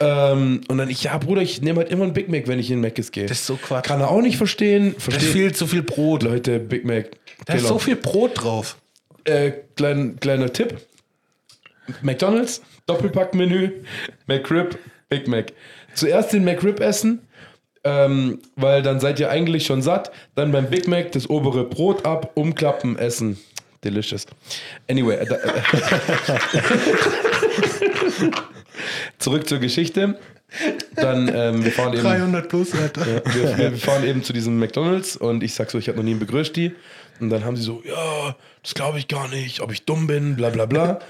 Ähm, 0.00 0.60
und 0.68 0.78
dann 0.78 0.88
ich, 0.90 1.02
ja, 1.02 1.18
Bruder, 1.18 1.42
ich 1.42 1.60
nehme 1.60 1.80
halt 1.80 1.90
immer 1.90 2.04
einen 2.04 2.12
Big 2.12 2.28
Mac, 2.28 2.46
wenn 2.46 2.60
ich 2.60 2.70
in 2.70 2.80
Mc's 2.80 3.10
gehe. 3.10 3.26
Das 3.26 3.40
ist 3.40 3.46
so 3.46 3.56
Quatsch. 3.56 3.84
Kann 3.84 4.00
er 4.00 4.12
auch 4.12 4.20
nicht 4.22 4.36
verstehen. 4.36 4.92
Da 4.92 4.96
ist 4.96 5.02
Versteht 5.02 5.28
viel 5.32 5.52
zu 5.52 5.66
viel 5.66 5.82
Brot. 5.82 6.22
Leute, 6.22 6.60
Big 6.60 6.84
Mac. 6.84 7.10
Da 7.46 7.54
ist 7.54 7.66
so 7.66 7.80
viel 7.80 7.96
Brot 7.96 8.40
drauf. 8.40 8.76
äh, 9.24 9.50
klein, 9.74 10.16
kleiner 10.20 10.52
Tipp. 10.52 10.76
McDonalds, 12.02 12.62
Doppelpackmenü, 12.86 13.82
McRib, 14.28 14.78
Big 15.08 15.26
Mac. 15.26 15.46
Zuerst 15.94 16.32
den 16.32 16.44
McRib 16.44 16.78
essen, 16.78 17.26
ähm, 17.82 18.38
weil 18.54 18.82
dann 18.82 19.00
seid 19.00 19.18
ihr 19.18 19.30
eigentlich 19.30 19.66
schon 19.66 19.82
satt. 19.82 20.12
Dann 20.36 20.52
beim 20.52 20.70
Big 20.70 20.86
Mac 20.86 21.10
das 21.10 21.28
obere 21.28 21.64
Brot 21.64 22.06
ab, 22.06 22.30
umklappen, 22.34 22.96
essen. 22.96 23.38
Delicious. 23.84 24.26
Anyway, 24.90 25.16
äh, 25.16 25.24
äh, 25.24 25.62
zurück 29.18 29.48
zur 29.48 29.58
Geschichte. 29.58 30.18
Dann, 30.96 31.28
ähm, 31.32 31.64
wir 31.64 31.72
fahren 31.72 31.92
eben. 31.92 32.02
300 32.02 32.48
plus, 32.48 32.74
Alter. 32.74 33.06
Ja, 33.06 33.22
wir, 33.34 33.58
wir 33.58 33.78
fahren 33.78 34.04
eben 34.04 34.22
zu 34.22 34.32
diesem 34.32 34.58
McDonalds 34.58 35.16
und 35.16 35.42
ich 35.42 35.54
sag 35.54 35.70
so, 35.70 35.78
ich 35.78 35.88
habe 35.88 35.98
noch 35.98 36.04
nie 36.04 36.12
einen 36.12 36.20
Begrüßti. 36.20 36.74
Und 37.20 37.30
dann 37.30 37.44
haben 37.44 37.56
sie 37.56 37.62
so, 37.62 37.82
ja, 37.84 38.36
das 38.62 38.74
glaube 38.74 38.98
ich 38.98 39.08
gar 39.08 39.28
nicht, 39.28 39.60
ob 39.60 39.72
ich 39.72 39.84
dumm 39.84 40.06
bin, 40.06 40.36
bla 40.36 40.50
bla 40.50 40.66
bla. 40.66 41.00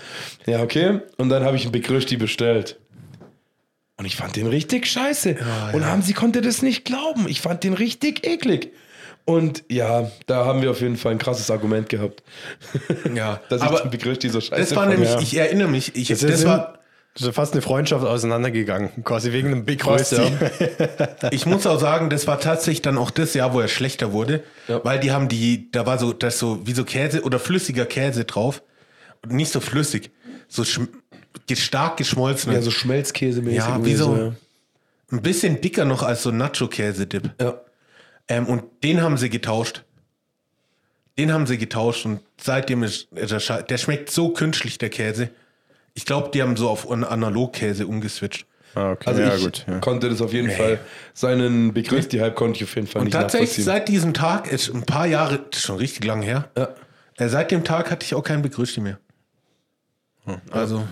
ja, 0.47 0.63
okay. 0.63 1.01
Und 1.19 1.29
dann 1.29 1.45
habe 1.45 1.57
ich 1.57 1.63
einen 1.63 1.73
Begrüßti 1.73 2.17
bestellt. 2.17 2.79
Und 3.97 4.05
ich 4.05 4.17
fand 4.17 4.37
den 4.37 4.47
richtig 4.47 4.87
scheiße. 4.87 5.37
und 5.73 5.81
ja. 5.81 5.87
haben 5.87 6.03
sie 6.03 6.15
konnte 6.15 6.41
das 6.41 6.63
nicht 6.63 6.85
glauben. 6.85 7.29
Ich 7.29 7.41
fand 7.41 7.65
den 7.65 7.75
richtig 7.75 8.27
eklig. 8.27 8.73
Und 9.29 9.63
ja, 9.69 10.11
da 10.27 10.47
haben 10.47 10.63
wir 10.63 10.71
auf 10.71 10.81
jeden 10.81 10.97
Fall 10.97 11.13
ein 11.13 11.19
krasses 11.19 11.51
Argument 11.51 11.91
gehabt. 11.91 12.23
Ja, 13.15 13.43
Dass 13.51 13.61
ich 13.61 13.69
aber 13.69 13.81
den 13.81 13.91
Begriff 13.91 14.19
dieser 14.19 14.41
Scheiße 14.41 14.59
das 14.63 14.75
war 14.75 14.87
nämlich, 14.87 15.11
ja. 15.11 15.21
ich 15.21 15.37
erinnere 15.37 15.69
mich, 15.69 15.95
ich, 15.97 16.09
Das, 16.09 16.21
das, 16.21 16.31
ist 16.31 16.47
war, 16.47 16.79
das 17.13 17.27
ist 17.29 17.35
fast 17.35 17.53
eine 17.53 17.61
Freundschaft 17.61 18.07
auseinandergegangen, 18.07 19.05
quasi 19.05 19.33
wegen 19.33 19.49
einem 19.49 19.67
Big 19.67 19.87
Rösti. 19.87 20.23
ich 21.31 21.45
muss 21.45 21.67
auch 21.67 21.79
sagen, 21.79 22.09
das 22.09 22.27
war 22.27 22.41
tatsächlich 22.41 22.81
dann 22.81 22.97
auch 22.97 23.11
das 23.11 23.35
Jahr, 23.35 23.53
wo 23.53 23.61
er 23.61 23.69
schlechter 23.69 24.13
wurde, 24.15 24.43
Ja. 24.67 24.83
weil 24.83 24.99
die 24.99 25.13
haben 25.13 25.29
die, 25.29 25.71
da 25.73 25.85
war 25.85 25.99
so, 25.99 26.15
das 26.15 26.39
so 26.39 26.67
wie 26.67 26.73
so 26.73 26.85
Käse 26.85 27.21
oder 27.23 27.39
flüssiger 27.39 27.85
Käse 27.85 28.25
drauf, 28.25 28.63
Und 29.23 29.35
nicht 29.35 29.53
so 29.53 29.61
flüssig, 29.61 30.11
so 30.49 30.65
stark 31.53 31.99
geschmolzen, 31.99 32.51
Ja, 32.55 32.63
so 32.63 32.71
Schmelzkäse-mäßig. 32.71 33.55
Ja, 33.57 33.69
irgendwie 33.73 33.91
wie 33.91 33.95
so- 33.95 34.17
ja. 34.17 34.33
ein 35.13 35.21
bisschen 35.21 35.61
dicker 35.61 35.85
noch 35.85 36.03
als 36.03 36.23
so 36.23 36.31
Nacho-Käse-Dip. 36.31 37.31
Ja. 37.39 37.61
Ähm, 38.29 38.47
und 38.47 38.65
den 38.85 39.03
haben 39.03 39.17
sie 39.17 39.31
getauscht. 39.31 39.85
Den 41.19 41.33
haben 41.33 41.47
sie 41.47 41.59
getauscht 41.59 42.07
und 42.07 42.21
seitdem 42.41 42.83
ist 42.85 43.09
der, 43.13 43.63
der 43.63 43.79
schmeckt 43.79 44.11
so 44.11 44.31
künstlich, 44.31 44.79
der 44.79 44.91
Käse. 44.91 45.31
Ich 45.95 46.07
glaube, 46.07 46.31
die 46.33 46.43
haben 46.43 46.57
so 46.57 46.69
auf 46.69 46.89
einen 46.89 47.03
Analogkäse 47.03 47.87
umgeswitcht. 47.89 48.47
Ah, 48.75 48.93
okay. 48.93 49.09
Also 49.09 49.23
ja, 49.23 49.35
ich 49.35 49.43
gut. 49.43 49.65
Ja. 49.67 49.81
konnte 49.81 50.09
das 50.09 50.21
auf 50.23 50.33
jeden 50.33 50.51
Fall, 50.51 50.79
seinen 51.15 51.73
Begriff, 51.73 52.07
die 52.09 52.21
halb 52.21 52.37
konnte 52.37 52.59
ich 52.59 52.65
auf 52.65 52.75
jeden 52.77 52.87
Fall 52.87 53.01
Und 53.01 53.07
nicht 53.07 53.15
tatsächlich 53.15 53.65
seit 53.65 53.89
diesem 53.89 54.15
Tag, 54.15 54.53
ist 54.53 54.69
ein 54.73 54.85
paar 54.85 55.07
Jahre, 55.07 55.41
ist 55.51 55.63
schon 55.63 55.77
richtig 55.79 56.05
lang 56.05 56.23
her, 56.23 56.49
Ja. 56.57 56.69
äh, 57.17 57.29
seit 57.29 57.51
dem 57.51 57.65
Tag 57.65 57.91
hatte 57.91 58.05
ich 58.05 58.15
auch 58.15 58.23
kein 58.23 58.43
Begrüßti 58.43 58.81
mehr. 58.81 58.99
Also, 60.51 60.87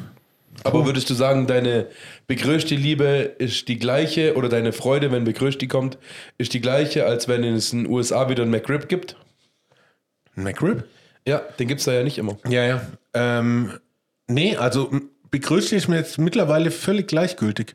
Aber 0.65 0.87
würdest 0.87 1.09
du 1.11 1.15
sagen, 1.15 1.47
deine 1.47 1.87
begrüßte 2.27 2.75
Liebe 2.75 3.35
ist 3.39 3.69
die 3.69 3.79
gleiche 3.79 4.35
oder 4.35 4.49
deine 4.49 4.73
Freude, 4.73 5.13
wenn 5.13 5.25
begrüßti 5.25 5.69
kommt, 5.69 5.99
ist 6.39 6.55
die 6.55 6.61
gleiche, 6.61 7.07
als 7.07 7.29
wenn 7.29 7.45
es 7.45 7.73
in 7.73 7.85
den 7.85 7.93
USA 7.93 8.29
wieder 8.29 8.43
einen 8.43 8.51
McRib 8.51 8.89
gibt? 8.89 9.17
ein 10.37 10.45
McRib? 10.45 10.85
Ja, 11.27 11.39
den 11.59 11.69
gibt 11.69 11.81
es 11.81 11.87
da 11.87 11.93
ja 11.93 12.03
nicht 12.05 12.19
immer. 12.19 12.39
Ja, 12.49 12.65
ja. 12.65 12.81
Ähm, 13.15 13.73
nee, 14.29 14.57
also 14.57 14.91
Begrüßti 15.31 15.77
ist 15.77 15.89
mir 15.89 15.97
jetzt 15.97 16.19
mittlerweile 16.19 16.71
völlig 16.71 17.09
gleichgültig. 17.09 17.75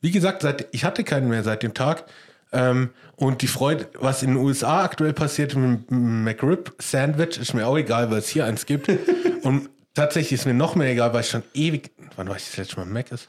Wie 0.00 0.10
gesagt, 0.10 0.42
seit, 0.42 0.68
ich 0.72 0.84
hatte 0.84 1.02
keinen 1.02 1.28
mehr 1.28 1.42
seit 1.42 1.62
dem 1.62 1.74
Tag. 1.74 2.04
Ähm, 2.52 2.90
und 3.16 3.42
die 3.42 3.48
Freude, 3.48 3.88
was 3.98 4.22
in 4.22 4.30
den 4.30 4.36
USA 4.36 4.84
aktuell 4.84 5.12
passiert 5.12 5.56
mit 5.56 5.90
dem 5.90 6.22
McRib-Sandwich, 6.22 7.38
ist 7.38 7.54
mir 7.54 7.66
auch 7.66 7.76
egal, 7.76 8.10
weil 8.10 8.18
es 8.18 8.28
hier 8.28 8.44
eins 8.44 8.66
gibt. 8.66 8.88
und 9.42 9.68
tatsächlich 9.96 10.32
ist 10.40 10.46
mir 10.46 10.54
noch 10.54 10.76
mehr 10.76 10.90
egal, 10.90 11.12
weil 11.12 11.22
ich 11.22 11.28
schon 11.28 11.42
ewig. 11.54 11.90
Wann 12.14 12.28
war 12.28 12.36
ich 12.36 12.44
das 12.44 12.56
letzte 12.56 12.76
Mal 12.76 12.82
im 12.84 12.92
Mac 12.92 13.10
ist? 13.10 13.28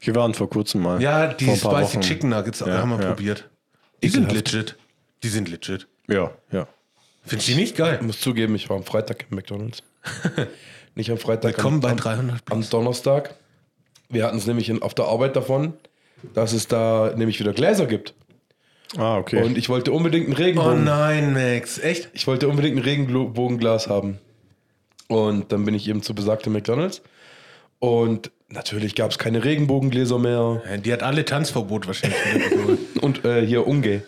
Wir 0.00 0.14
waren 0.14 0.34
vor 0.34 0.50
kurzem 0.50 0.82
mal. 0.82 1.00
Ja, 1.00 1.28
die 1.28 1.44
Spicy 1.44 1.64
Wochen. 1.64 2.00
Chicken 2.00 2.30
Nuggets 2.30 2.60
Ja, 2.60 2.78
haben 2.78 2.90
wir 2.90 3.00
ja. 3.00 3.08
probiert. 3.08 3.48
Die 4.02 4.08
sind 4.08 4.32
legit. 4.32 4.76
Die 5.22 5.28
sind 5.28 5.48
legit. 5.48 5.86
Ja, 6.08 6.32
ja. 6.50 6.66
Du 7.28 7.36
die 7.36 7.54
nicht 7.54 7.76
geil? 7.76 7.98
Ich 8.00 8.06
muss 8.06 8.20
zugeben, 8.20 8.54
ich 8.54 8.68
war 8.70 8.76
am 8.78 8.82
Freitag 8.82 9.26
im 9.30 9.36
McDonalds. 9.36 9.82
nicht 10.94 11.10
am 11.10 11.18
Freitag. 11.18 11.56
Willkommen 11.58 11.76
am, 11.76 11.80
bei 11.80 11.90
am, 11.90 11.96
300 11.98 12.42
am 12.50 12.68
Donnerstag. 12.68 13.34
Wir 14.08 14.24
hatten 14.24 14.38
es 14.38 14.46
nämlich 14.46 14.70
in, 14.70 14.80
auf 14.80 14.94
der 14.94 15.04
Arbeit 15.04 15.36
davon, 15.36 15.74
dass 16.34 16.52
es 16.54 16.66
da 16.66 17.12
nämlich 17.14 17.38
wieder 17.38 17.52
Gläser 17.52 17.86
gibt. 17.86 18.14
Ah, 18.96 19.18
okay. 19.18 19.42
Und 19.42 19.58
ich 19.58 19.68
wollte 19.68 19.92
unbedingt 19.92 20.26
einen 20.26 20.34
Oh 20.34 20.38
Regenbogen. 20.38 20.84
nein, 20.84 21.34
Max. 21.34 21.78
Echt? 21.78 22.08
Ich 22.14 22.26
wollte 22.26 22.48
unbedingt 22.48 22.76
ein 22.76 22.82
Regenbogenglas 22.82 23.86
haben. 23.88 24.18
Und 25.10 25.50
dann 25.50 25.64
bin 25.64 25.74
ich 25.74 25.88
eben 25.88 26.02
zu 26.02 26.14
besagtem 26.14 26.52
McDonalds. 26.52 27.02
Und 27.80 28.30
natürlich 28.48 28.94
gab 28.94 29.10
es 29.10 29.18
keine 29.18 29.42
Regenbogengläser 29.42 30.20
mehr. 30.20 30.62
Die 30.84 30.92
hat 30.92 31.02
alle 31.02 31.24
Tanzverbot 31.24 31.88
wahrscheinlich. 31.88 32.16
Und 33.02 33.24
äh, 33.24 33.44
hier 33.44 33.66
Unge. 33.66 34.04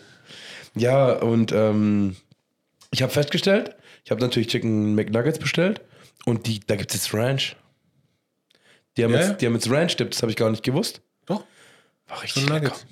Ja, 0.75 1.11
und 1.11 1.51
ähm, 1.51 2.15
ich 2.91 3.03
habe 3.03 3.11
festgestellt, 3.11 3.75
ich 4.03 4.11
habe 4.11 4.21
natürlich 4.21 4.47
Chicken 4.47 4.95
McNuggets 4.95 5.37
bestellt. 5.37 5.81
Und 6.25 6.47
die, 6.47 6.61
da 6.61 6.75
gibt 6.75 6.91
es 6.91 7.03
jetzt 7.03 7.13
Ranch. 7.13 7.55
Die 8.97 9.03
haben, 9.03 9.13
Ja, 9.13 9.19
jetzt, 9.19 9.41
die 9.41 9.45
haben 9.45 9.53
jetzt 9.53 9.69
Ranch-Dips, 9.69 10.17
das 10.17 10.21
habe 10.23 10.31
ich 10.31 10.37
gar 10.37 10.49
nicht 10.49 10.63
gewusst. 10.63 11.01
Doch. 11.27 11.43
War 12.07 12.23
richtig 12.23 12.43
So 12.43 12.49
lecker. 12.49 12.69
Nuggets. 12.69 12.85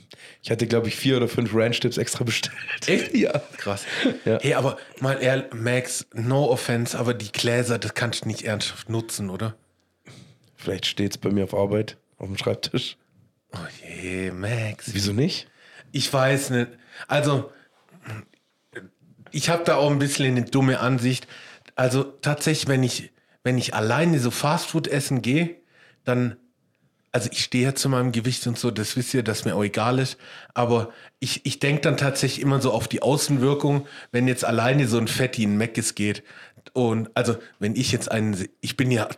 Ich 0.43 0.49
hatte, 0.49 0.65
glaube 0.65 0.87
ich, 0.87 0.95
vier 0.95 1.17
oder 1.17 1.27
fünf 1.27 1.53
Ranch-Dips 1.53 1.97
extra 1.97 2.23
bestellt. 2.23 2.55
Echt? 2.87 3.13
Ja. 3.15 3.39
Krass. 3.57 3.85
Ja. 4.25 4.39
Hey, 4.41 4.55
aber 4.55 4.77
mal 4.99 5.21
ehrlich, 5.21 5.53
Max, 5.53 6.07
no 6.13 6.49
offense, 6.49 6.97
aber 6.97 7.13
die 7.13 7.31
Gläser, 7.31 7.77
das 7.77 7.93
kannst 7.93 8.23
du 8.23 8.27
nicht 8.27 8.43
ernsthaft 8.43 8.89
nutzen, 8.89 9.29
oder? 9.29 9.55
Vielleicht 10.55 10.87
steht 10.87 11.11
es 11.11 11.17
bei 11.17 11.29
mir 11.29 11.43
auf 11.43 11.53
Arbeit, 11.53 11.97
auf 12.17 12.27
dem 12.27 12.37
Schreibtisch. 12.37 12.97
Oh 13.53 13.57
je, 13.85 14.31
Max. 14.31 14.93
Wieso 14.93 15.13
nicht? 15.13 15.47
Ich 15.91 16.11
weiß 16.11 16.51
nicht. 16.51 16.69
Also, 17.07 17.51
ich 19.31 19.49
habe 19.49 19.63
da 19.63 19.75
auch 19.75 19.91
ein 19.91 19.99
bisschen 19.99 20.35
eine 20.35 20.45
dumme 20.45 20.79
Ansicht. 20.79 21.27
Also 21.75 22.03
tatsächlich, 22.03 22.67
wenn 22.67 22.83
ich, 22.83 23.11
wenn 23.43 23.57
ich 23.57 23.73
alleine 23.73 24.19
so 24.19 24.31
Fastfood 24.31 24.87
essen 24.87 25.21
gehe, 25.21 25.55
dann, 26.03 26.37
also 27.11 27.29
ich 27.31 27.43
stehe 27.43 27.65
ja 27.65 27.75
zu 27.75 27.89
meinem 27.89 28.11
Gewicht 28.11 28.47
und 28.47 28.57
so, 28.57 28.71
das 28.71 28.95
wisst 28.95 29.13
ihr, 29.13 29.23
dass 29.23 29.43
mir 29.43 29.55
auch 29.55 29.63
egal 29.63 29.99
ist. 29.99 30.17
Aber 30.53 30.91
ich, 31.19 31.45
ich 31.45 31.59
denke 31.59 31.81
dann 31.81 31.97
tatsächlich 31.97 32.41
immer 32.41 32.61
so 32.61 32.71
auf 32.71 32.87
die 32.87 33.01
Außenwirkung, 33.01 33.85
wenn 34.11 34.27
jetzt 34.27 34.45
alleine 34.45 34.87
so 34.87 34.97
ein 34.97 35.07
Fetti 35.07 35.43
in 35.43 35.57
Meckes 35.57 35.95
geht. 35.95 36.23
Und 36.73 37.09
also, 37.15 37.35
wenn 37.59 37.75
ich 37.75 37.91
jetzt 37.91 38.09
einen, 38.11 38.47
ich 38.61 38.77
bin 38.77 38.91
ja, 38.91 39.09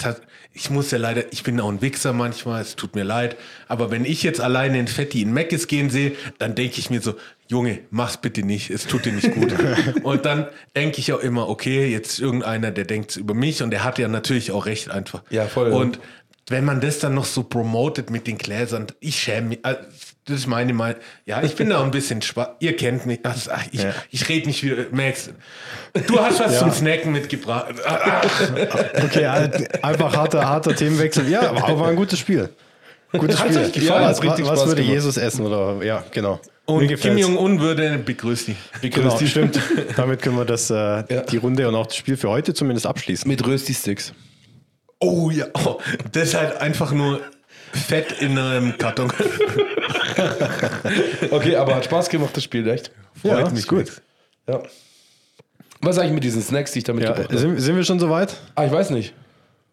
ich 0.53 0.69
muss 0.69 0.91
ja 0.91 0.97
leider, 0.97 1.31
ich 1.31 1.43
bin 1.43 1.59
auch 1.59 1.69
ein 1.69 1.81
Wichser 1.81 2.13
manchmal, 2.13 2.61
es 2.61 2.75
tut 2.75 2.95
mir 2.95 3.03
leid, 3.03 3.35
aber 3.67 3.91
wenn 3.91 4.05
ich 4.05 4.23
jetzt 4.23 4.41
alleine 4.41 4.79
ein 4.79 4.87
Fetti 4.87 5.21
in 5.21 5.33
Meckes 5.33 5.67
gehen 5.67 5.89
sehe, 5.89 6.13
dann 6.39 6.55
denke 6.55 6.79
ich 6.79 6.89
mir 6.89 7.01
so, 7.01 7.15
Junge, 7.47 7.79
mach's 7.91 8.17
bitte 8.17 8.41
nicht, 8.43 8.69
es 8.71 8.87
tut 8.87 9.05
dir 9.05 9.11
nicht 9.11 9.33
gut. 9.33 9.53
und 10.03 10.25
dann 10.25 10.47
denke 10.75 10.99
ich 10.99 11.11
auch 11.13 11.19
immer, 11.19 11.49
okay, 11.49 11.91
jetzt 11.91 12.19
irgendeiner, 12.19 12.71
der 12.71 12.85
denkt 12.85 13.17
über 13.17 13.33
mich 13.33 13.61
und 13.61 13.71
der 13.71 13.83
hat 13.83 13.99
ja 13.99 14.07
natürlich 14.07 14.51
auch 14.51 14.65
recht 14.65 14.89
einfach. 14.89 15.21
Ja, 15.29 15.45
voll. 15.47 15.71
Und 15.71 15.99
wenn 16.49 16.65
man 16.65 16.81
das 16.81 16.99
dann 16.99 17.13
noch 17.13 17.25
so 17.25 17.43
promotet 17.43 18.09
mit 18.09 18.27
den 18.27 18.37
Gläsern, 18.37 18.87
ich 18.99 19.15
schäme 19.19 19.47
mich. 19.49 19.59
also, 19.63 19.79
Das 20.25 20.37
ist 20.39 20.47
meine 20.47 20.73
Meinung. 20.73 20.99
Ja, 21.25 21.41
ich 21.43 21.55
bin 21.55 21.69
da 21.69 21.83
ein 21.83 21.91
bisschen 21.91 22.21
schwach. 22.21 22.49
Ihr 22.59 22.75
kennt 22.75 23.05
mich. 23.05 23.19
Also, 23.23 23.51
ach, 23.53 23.63
ich 23.71 23.83
Ja. 23.83 23.93
ich 24.11 24.27
rede 24.29 24.47
nicht 24.47 24.63
wie 24.63 24.73
Max. 24.91 25.29
Du 26.07 26.19
hast 26.19 26.39
was 26.39 26.59
zum 26.59 26.71
Snacken 26.71 27.11
mitgebracht. 27.11 27.73
Okay, 29.03 29.27
halt, 29.27 29.83
einfach 29.83 30.15
harter, 30.15 30.47
harter 30.47 30.75
Themenwechsel. 30.75 31.27
Ja, 31.29 31.49
aber 31.49 31.63
auch 31.63 31.79
war 31.79 31.89
ein 31.89 31.95
gutes 31.95 32.19
Spiel. 32.19 32.49
Gutes 33.11 33.39
Hat's 33.39 33.53
Spiel. 33.53 33.65
euch 33.65 33.71
gefallen? 33.73 34.03
was 34.05 34.17
Hat 34.17 34.23
richtig 34.23 34.45
was 34.45 34.59
Spaß 34.59 34.67
würde 34.67 34.81
gemacht. 34.81 34.93
Jesus 34.95 35.17
essen? 35.17 35.45
Oder 35.45 35.83
ja, 35.83 36.03
genau. 36.11 36.39
Und 36.65 36.87
Kim. 36.95 37.17
Jong-un 37.17 37.59
würde 37.59 37.97
begrüßt 37.99 38.47
die. 38.81 38.89
Genau, 38.89 39.17
stimmt. 39.19 39.59
Damit 39.97 40.21
können 40.21 40.37
wir 40.37 40.45
das, 40.45 40.69
äh, 40.69 41.03
die 41.29 41.37
Runde 41.37 41.67
und 41.67 41.75
auch 41.75 41.85
das 41.87 41.95
Spiel 41.97 42.15
für 42.17 42.29
heute 42.29 42.53
zumindest 42.53 42.87
abschließen. 42.87 43.27
Mit 43.27 43.45
Rösti-Sticks. 43.45 44.13
Oh 45.06 45.30
ja, 45.32 45.47
oh, 45.54 45.80
das 46.12 46.30
ist 46.30 46.34
halt 46.36 46.58
einfach 46.58 46.91
nur 46.91 47.20
Fett 47.74 48.22
in 48.22 48.38
einem 48.38 48.78
Karton. 48.78 49.12
Okay, 51.32 51.56
aber 51.56 51.76
hat 51.76 51.86
Spaß 51.86 52.10
gemacht, 52.10 52.36
das 52.36 52.43
Spiel, 52.43 52.68
echt? 52.68 52.91
Ja, 53.24 53.32
Freut 53.36 53.47
ist 53.47 53.54
mich 53.54 53.68
gut. 53.68 54.01
Ja. 54.47 54.62
Was 55.82 55.95
sag 55.95 56.06
ich 56.06 56.12
mit 56.12 56.24
diesen 56.24 56.41
Snacks, 56.41 56.72
die 56.72 56.80
ich 56.80 56.84
damit 56.86 57.04
Ja, 57.04 57.10
gebracht 57.12 57.30
habe? 57.30 57.38
sind, 57.39 57.60
sind 57.60 57.76
wir 57.76 57.84
schon 57.84 57.99
soweit? 57.99 58.36
Ah, 58.56 58.66
ich 58.66 58.72
weiß 58.72 58.91
nicht. 58.91 59.14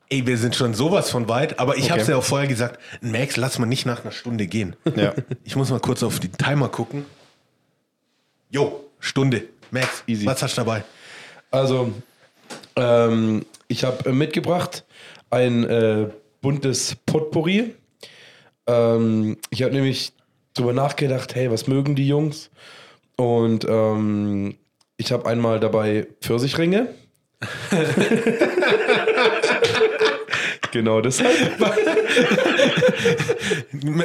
Ey, 0.09 0.27
wir 0.27 0.37
sind 0.39 0.57
schon 0.57 0.75
sowas 0.75 1.11
von 1.11 1.29
weit, 1.29 1.59
aber 1.61 1.77
ich 1.77 1.83
Okay. 1.85 1.91
habe 1.93 2.01
es 2.01 2.09
ja 2.09 2.17
auch 2.17 2.25
vorher 2.25 2.49
gesagt, 2.49 2.81
Max, 3.01 3.37
lass 3.37 3.59
mal 3.59 3.67
nicht 3.67 3.87
nach 3.87 4.03
einer 4.03 4.11
Stunde 4.13 4.47
gehen. 4.47 4.75
Ja. 4.97 5.15
Ich 5.45 5.55
muss 5.55 5.71
mal 5.71 5.79
kurz 5.81 6.03
auf 6.03 6.19
den 6.19 6.33
Timer 6.33 6.69
gucken. 6.69 7.07
Jo, 8.51 8.85
Stunde. 8.99 9.45
Max, 9.71 10.03
Easy. 10.09 10.27
was 10.27 10.43
hast 10.43 10.57
du 10.57 10.63
dabei? 10.63 10.83
Also, 11.53 11.93
ähm, 12.75 13.45
ich 13.69 13.85
habe 13.85 14.09
äh, 14.09 14.13
mitgebracht 14.13 14.85
ein 15.31 15.65
äh, 15.65 16.09
buntes 16.41 16.97
Potpourri. 17.07 17.75
Ähm, 18.67 19.37
ich 19.51 19.63
habe 19.63 19.75
nämlich 19.75 20.13
drüber 20.55 20.73
nachgedacht, 20.73 21.35
hey, 21.35 21.51
was 21.51 21.67
mögen 21.67 21.95
die 21.97 22.09
Jungs? 22.09 22.51
Und 23.17 23.67
ähm, 23.69 24.57
ich 24.97 25.13
habe 25.13 25.27
einmal 25.27 25.61
dabei 25.61 26.07
Pfirsichringe. 26.21 26.89
genau 30.73 31.01
deshalb. 31.01 31.59
Ma- 33.83 34.05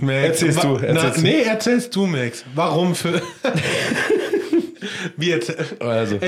Max, 0.00 0.42
Erzählst 0.42 0.64
du, 0.64 0.76
erzählst 0.76 1.16
du. 1.18 1.22
Nee, 1.22 1.42
erzählst 1.42 1.94
du, 1.96 2.06
Max. 2.06 2.44
Warum 2.54 2.94
für. 2.94 3.20
Wie 5.16 5.28
jetzt? 5.30 5.52
Also. 5.80 6.18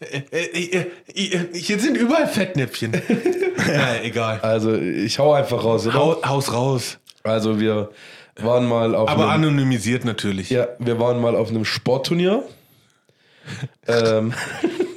Äh, 0.00 0.22
äh, 0.30 0.86
äh, 1.14 1.54
Hier 1.54 1.78
sind 1.78 1.96
überall 1.96 2.26
Fettnäpfchen. 2.28 2.92
ja, 3.68 4.02
egal. 4.02 4.40
Also, 4.40 4.74
ich 4.74 5.18
hau 5.18 5.32
einfach 5.32 5.64
raus, 5.64 5.86
oder? 5.86 5.94
Hau, 5.94 6.22
haus 6.24 6.52
raus. 6.52 6.98
Also, 7.22 7.60
wir 7.60 7.90
waren 8.38 8.66
mal 8.66 8.94
auf 8.94 9.08
Aber 9.08 9.30
einem, 9.30 9.44
anonymisiert 9.44 10.04
natürlich. 10.04 10.50
Ja, 10.50 10.68
wir 10.78 10.98
waren 11.00 11.20
mal 11.20 11.34
auf 11.34 11.48
einem 11.48 11.64
Sportturnier. 11.64 12.42
ähm, 13.88 14.34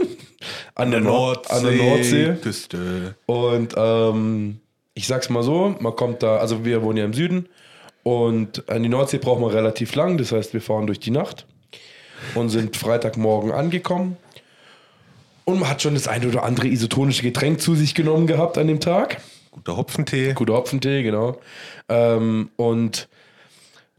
an, 0.75 0.91
der 0.91 1.01
Nord, 1.01 1.49
an 1.49 1.63
der 1.63 1.73
Nordsee. 1.73 2.35
Küste. 2.41 3.15
Und 3.25 3.75
ähm, 3.77 4.59
ich 4.93 5.07
sag's 5.07 5.29
mal 5.29 5.43
so, 5.43 5.75
man 5.79 5.95
kommt 5.95 6.23
da, 6.23 6.37
also 6.37 6.65
wir 6.65 6.83
wohnen 6.83 6.97
ja 6.97 7.05
im 7.05 7.13
Süden 7.13 7.47
und 8.03 8.67
an 8.69 8.83
die 8.83 8.89
Nordsee 8.89 9.17
braucht 9.17 9.39
man 9.39 9.51
relativ 9.51 9.95
lang, 9.95 10.17
das 10.17 10.31
heißt, 10.31 10.53
wir 10.53 10.61
fahren 10.61 10.87
durch 10.87 10.99
die 10.99 11.11
Nacht 11.11 11.45
und 12.35 12.49
sind 12.49 12.75
Freitagmorgen 12.75 13.51
angekommen. 13.51 14.17
Und 15.49 15.61
man 15.61 15.69
hat 15.69 15.81
schon 15.81 15.95
das 15.95 16.07
eine 16.07 16.27
oder 16.27 16.43
andere 16.43 16.67
isotonische 16.67 17.23
Getränk 17.23 17.59
zu 17.59 17.73
sich 17.73 17.95
genommen 17.95 18.27
gehabt 18.27 18.59
an 18.59 18.67
dem 18.67 18.79
Tag. 18.79 19.19
Guter 19.49 19.77
Hopfentee. 19.77 20.33
Guter 20.33 20.53
Hopfentee, 20.53 21.01
genau. 21.01 21.39
Ähm, 21.89 22.51
und 22.55 23.09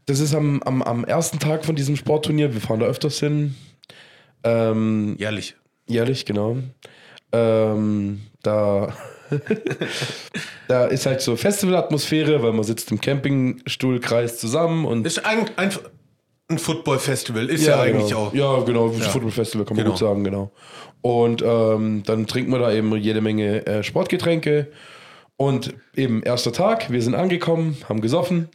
das 0.05 0.21
ist 0.21 0.33
am, 0.33 0.63
am, 0.63 0.81
am 0.81 1.03
ersten 1.03 1.39
Tag 1.39 1.65
von 1.65 1.75
diesem 1.75 1.97
Sportturnier. 1.97 2.53
Wir 2.53 2.61
fahren 2.61 2.79
da 2.79 2.85
öfters 2.85 3.19
hin. 3.19 3.55
Ähm, 4.45 5.17
Jährlich. 5.19 5.55
jährlich, 5.87 6.25
genau. 6.25 6.57
Ähm, 7.33 8.21
da, 8.43 8.93
da 10.69 10.85
ist 10.85 11.05
halt 11.05 11.19
so 11.19 11.35
Festivalatmosphäre, 11.35 12.41
weil 12.41 12.53
man 12.53 12.63
sitzt 12.63 12.91
im 12.91 13.01
Campingstuhlkreis 13.01 14.39
zusammen 14.39 14.85
und 14.85 15.05
Ist 15.05 15.25
ein, 15.25 15.49
ein, 15.57 15.71
ein 16.51 16.59
Football-Festival, 16.59 17.49
ist 17.49 17.65
ja, 17.65 17.81
eigentlich 17.81 18.07
genau. 18.07 18.27
auch. 18.27 18.33
Ja, 18.33 18.59
genau, 18.63 18.89
ja. 18.91 19.09
Football-Festival 19.09 19.65
kann 19.65 19.77
man 19.77 19.85
Genau. 19.85 19.95
gut 19.95 19.99
sagen, 19.99 20.23
genau. 20.23 20.51
Und 21.01 21.41
ähm, 21.41 22.03
dann 22.05 22.27
trinken 22.27 22.51
wir 22.51 22.59
da 22.59 22.71
eben 22.71 22.95
jede 22.95 23.21
Menge 23.21 23.65
äh, 23.65 23.83
Sportgetränke. 23.83 24.67
Und 25.41 25.73
eben 25.95 26.21
erster 26.21 26.53
Tag, 26.53 26.91
wir 26.91 27.01
sind 27.01 27.15
angekommen, 27.15 27.75
haben 27.89 27.99
gesoffen. 27.99 28.49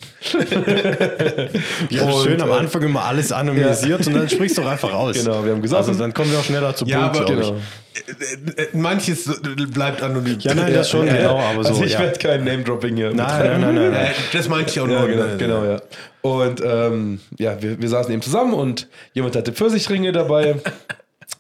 Ja, 1.91 2.03
Und, 2.05 2.23
schön 2.25 2.41
am 2.41 2.49
äh, 2.51 2.53
Anfang 2.53 2.81
immer 2.83 3.05
alles 3.05 3.33
anonymisiert 3.33 4.07
und 4.07 4.15
dann 4.15 4.29
sprichst 4.29 4.57
du 4.57 4.63
doch 4.63 4.71
einfach 4.71 4.93
aus. 4.93 5.17
Genau, 5.17 5.45
wir 5.45 5.51
haben 5.51 5.63
gesoffen. 5.63 5.89
Also 5.89 5.99
dann 6.01 6.15
kommen 6.15 6.31
wir 6.31 6.39
auch 6.39 6.45
schneller 6.45 6.77
zu 6.77 6.85
Ja, 6.87 7.09
Punkt, 7.09 7.29
aber 7.29 7.41
Genau. 7.41 7.57
Äh, 7.57 8.63
äh, 8.63 8.67
Manches 8.73 9.41
bleibt 9.73 10.01
anonym. 10.01 10.37
ich. 10.39 10.45
Ja, 10.45 10.55
nein, 10.55 10.73
das 10.73 10.89
schon, 10.89 11.09
Ja, 11.09 11.17
genau, 11.17 11.39
aber 11.41 11.65
so. 11.65 11.71
also 11.71 11.83
ich 11.83 11.95
ja. 11.95 11.99
werde 11.99 12.19
kein 12.21 12.45
Name-Dropping 12.45 12.95
hier. 12.95 13.13
Nein, 13.13 13.17
nein, 13.17 13.61
nein, 13.63 13.75
nein, 13.75 13.91
nein. 13.91 14.11
das 14.33 14.49
meinte 14.49 14.71
ich 14.71 14.79
auch 14.79 14.87
Ja, 14.87 15.01
nur. 15.01 15.09
genau, 15.09 15.37
genau, 15.37 15.65
ja. 15.65 15.81
Und 16.23 16.63
ähm, 16.65 17.19
ja, 17.37 17.61
wir, 17.61 17.83
wir 17.83 17.89
saßen 17.89 18.13
eben 18.13 18.23
zusammen 18.23 18.55
und 18.55 18.87
jemand 19.13 19.35
hatte 19.35 19.53
Pfirsichringe 19.53 20.13
dabei. 20.13 20.55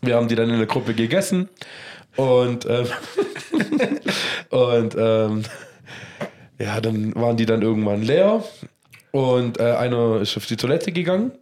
Wir 0.02 0.16
haben 0.16 0.26
die 0.26 0.34
dann 0.34 0.50
in 0.50 0.58
der 0.58 0.66
Gruppe 0.66 0.92
gegessen. 0.92 1.48
Und, 2.16 2.66
ähm, 2.66 2.86
und 4.50 4.94
ähm, 4.98 5.42
ja, 6.58 6.80
dann 6.80 7.14
waren 7.14 7.36
die 7.36 7.46
dann 7.46 7.62
irgendwann 7.62 8.02
leer. 8.02 8.42
Und 9.12 9.60
äh, 9.60 9.72
einer 9.72 10.20
ist 10.20 10.36
auf 10.36 10.46
die 10.46 10.56
Toilette 10.56 10.92
gegangen. 10.92 11.32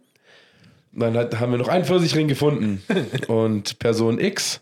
Dann 0.91 1.17
hat, 1.17 1.39
haben 1.39 1.51
wir 1.51 1.57
noch 1.57 1.67
einen 1.67 1.85
Pfirsichring 1.85 2.27
gefunden. 2.27 2.83
Und 3.27 3.79
Person 3.79 4.19
X 4.19 4.61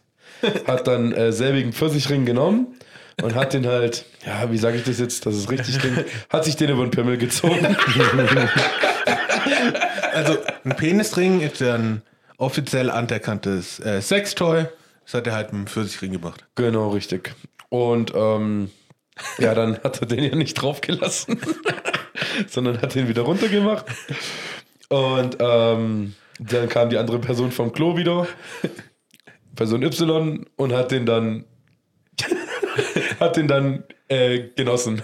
hat 0.68 0.88
dann 0.88 1.14
äh, 1.14 1.32
selbigen 1.32 1.74
Pfirsichring 1.74 2.26
genommen 2.26 2.76
und 3.22 3.36
hat 3.36 3.54
den 3.54 3.68
halt, 3.68 4.06
ja, 4.26 4.52
wie 4.52 4.58
sage 4.58 4.78
ich 4.78 4.84
das 4.84 5.00
jetzt, 5.00 5.26
dass 5.26 5.36
es 5.36 5.50
richtig 5.50 5.80
klingt, 5.80 6.06
hat 6.30 6.46
sich 6.46 6.56
den 6.56 6.70
über 6.70 6.84
den 6.84 6.92
Pimmel 6.92 7.18
gezogen. 7.18 7.76
Also 10.14 10.38
ein 10.64 10.76
Penisring 10.76 11.42
ist 11.42 11.60
ja 11.60 11.76
ein 11.76 12.02
offiziell 12.38 12.90
anerkanntes 12.90 13.80
äh, 13.80 14.02
Sextoy. 14.02 14.66
Das 15.06 15.14
hat 15.14 15.28
er 15.28 15.34
halt 15.34 15.54
mit 15.54 15.62
dem 15.64 15.68
Pfirsichring 15.68 16.12
gemacht. 16.12 16.46
Genau, 16.56 16.90
richtig. 16.90 17.34
Und 17.70 18.14
ähm, 18.16 18.70
ja, 19.38 19.54
dann 19.54 19.78
hat 19.84 20.02
er 20.02 20.08
den 20.08 20.24
ja 20.24 20.36
nicht 20.36 20.54
draufgelassen, 20.56 21.40
sondern 22.48 22.82
hat 22.82 22.96
den 22.96 23.08
wieder 23.08 23.24
runtergemacht. 23.24 23.86
Und 24.90 25.38
ähm, 25.40 26.14
dann 26.40 26.70
kam 26.70 26.90
die 26.90 26.98
andere 26.98 27.20
Person 27.20 27.52
vom 27.52 27.72
Klo 27.74 27.98
wieder, 27.98 28.28
Person 29.56 29.84
Y, 29.84 30.46
und 30.56 30.74
hat 30.74 30.92
den 30.92 31.06
dann 31.06 31.46
hat 33.20 33.38
den 33.38 33.48
dann 33.48 33.84
äh, 34.08 34.50
genossen. 34.56 35.02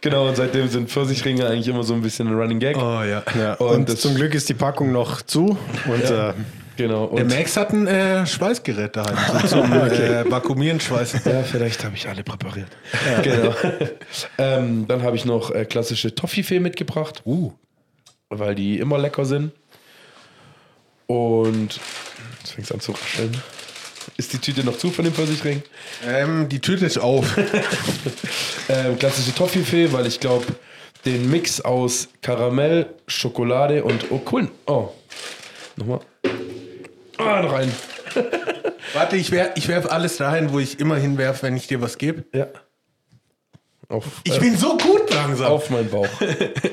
genau, 0.00 0.28
und 0.28 0.36
seitdem 0.36 0.68
sind 0.68 0.90
Pfirsichringe 0.90 1.46
eigentlich 1.46 1.68
immer 1.68 1.82
so 1.84 1.94
ein 1.94 2.02
bisschen 2.02 2.28
ein 2.28 2.34
Running 2.34 2.58
Gag. 2.58 2.76
Oh 2.76 3.02
ja. 3.02 3.22
Ja, 3.38 3.54
Und 3.54 3.88
und 3.90 3.98
zum 3.98 4.14
Glück 4.14 4.34
ist 4.34 4.48
die 4.48 4.54
Packung 4.54 4.92
noch 4.92 5.22
zu 5.22 5.56
und 5.86 6.04
äh, 6.04 6.32
Genau. 6.76 7.08
Der 7.08 7.24
Max 7.24 7.56
hat 7.56 7.72
ein 7.72 7.86
äh, 7.86 8.26
Schweißgerät 8.26 8.96
daheim. 8.96 9.16
So 9.46 9.62
zum 9.62 9.72
äh, 9.72 10.30
Vakuumieren 10.30 10.80
schweißen. 10.80 11.20
Ja, 11.24 11.42
vielleicht 11.42 11.84
habe 11.84 11.94
ich 11.96 12.08
alle 12.08 12.22
präpariert. 12.22 12.68
Genau. 13.22 13.54
ähm, 14.38 14.86
dann 14.86 15.02
habe 15.02 15.16
ich 15.16 15.24
noch 15.24 15.50
äh, 15.50 15.64
klassische 15.64 16.14
Toffifee 16.14 16.60
mitgebracht. 16.60 17.22
Uh. 17.24 17.52
Weil 18.28 18.54
die 18.54 18.78
immer 18.78 18.98
lecker 18.98 19.24
sind. 19.24 19.52
Und 21.06 21.78
jetzt 22.40 22.52
fängt 22.52 22.66
es 22.66 22.72
an 22.72 22.80
zu 22.80 22.92
rascheln. 22.92 23.36
Ist 24.16 24.32
die 24.32 24.38
Tüte 24.38 24.64
noch 24.64 24.76
zu 24.78 24.90
von 24.90 25.04
dem 25.04 25.14
Pfirsichring? 25.14 25.62
Ähm, 26.06 26.48
die 26.48 26.60
Tüte 26.60 26.86
ist 26.86 26.98
auf. 26.98 27.36
Ähm, 28.68 28.98
klassische 28.98 29.32
Toffifee, 29.32 29.92
weil 29.92 30.06
ich 30.06 30.18
glaube, 30.18 30.44
den 31.04 31.30
Mix 31.30 31.60
aus 31.60 32.08
Karamell, 32.20 32.86
Schokolade 33.06 33.84
und 33.84 34.10
oh 34.10 34.20
cool. 34.32 34.48
Oh. 34.66 34.88
Nochmal. 35.76 36.00
Ah, 37.18 37.42
noch 37.42 37.52
einen. 37.52 37.72
Warte, 38.94 39.16
ich, 39.16 39.30
wer, 39.30 39.56
ich 39.56 39.68
werfe 39.68 39.90
alles 39.90 40.16
dahin, 40.16 40.52
wo 40.52 40.58
ich 40.58 40.78
immer 40.80 40.96
hinwerfe, 40.96 41.44
wenn 41.44 41.56
ich 41.56 41.66
dir 41.66 41.80
was 41.80 41.98
gebe. 41.98 42.24
Ja. 42.32 42.46
Auf, 43.88 44.04
Ich 44.24 44.36
äh, 44.36 44.40
bin 44.40 44.56
so 44.56 44.76
gut 44.76 45.12
langsam. 45.12 45.46
auf 45.52 45.70
meinen 45.70 45.90
Bauch. 45.90 46.08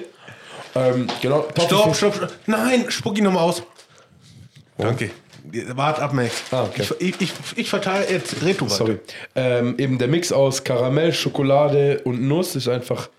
ähm, 0.75 1.07
genau. 1.21 1.47
Stopp, 1.51 1.95
stopp, 1.95 2.15
stopp. 2.15 2.33
Nein, 2.45 2.85
spuck 2.89 3.17
ihn 3.17 3.25
nochmal 3.25 3.43
aus. 3.43 3.63
Danke. 4.77 5.11
Wart 5.75 5.99
ab, 5.99 6.13
Max. 6.13 6.43
Ah, 6.51 6.63
okay. 6.63 6.85
Ich, 6.99 7.21
ich, 7.21 7.33
ich 7.55 7.69
verteile 7.69 8.09
jetzt. 8.09 8.43
Weiter. 8.43 8.69
Sorry. 8.69 8.99
Ähm, 9.35 9.75
eben 9.77 9.97
der 9.97 10.07
Mix 10.07 10.31
aus 10.31 10.63
Karamell, 10.63 11.13
Schokolade 11.13 12.01
und 12.05 12.21
Nuss 12.21 12.55
ist 12.55 12.67
einfach 12.67 13.09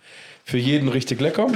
für 0.44 0.58
jeden 0.58 0.88
richtig 0.88 1.20
lecker. 1.20 1.48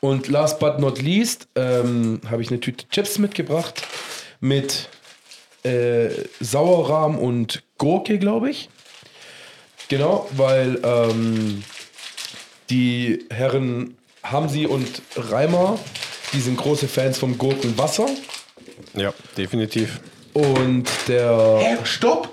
Und 0.00 0.28
last 0.28 0.58
but 0.58 0.78
not 0.78 1.00
least 1.02 1.48
ähm, 1.56 2.20
habe 2.30 2.42
ich 2.42 2.50
eine 2.50 2.60
Tüte 2.60 2.88
Chips 2.88 3.18
mitgebracht 3.18 3.82
mit 4.40 4.88
äh, 5.64 6.08
Sauerrahm 6.40 7.18
und 7.18 7.62
Gurke, 7.78 8.18
glaube 8.18 8.50
ich. 8.50 8.68
Genau, 9.88 10.28
weil 10.32 10.80
ähm, 10.84 11.64
die 12.70 13.26
Herren 13.30 13.96
Hamsi 14.22 14.66
und 14.66 15.02
Reimer, 15.16 15.78
die 16.32 16.40
sind 16.40 16.58
große 16.58 16.88
Fans 16.88 17.18
vom 17.18 17.38
Gurkenwasser. 17.38 18.06
ja, 18.94 19.12
definitiv. 19.36 20.00
Und 20.34 20.88
der. 21.08 21.58
Hä, 21.58 21.78
stopp. 21.84 22.28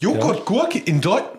Joghurt, 0.00 0.44
Gurke 0.44 0.78
in 0.78 1.00
Deutschland. 1.00 1.38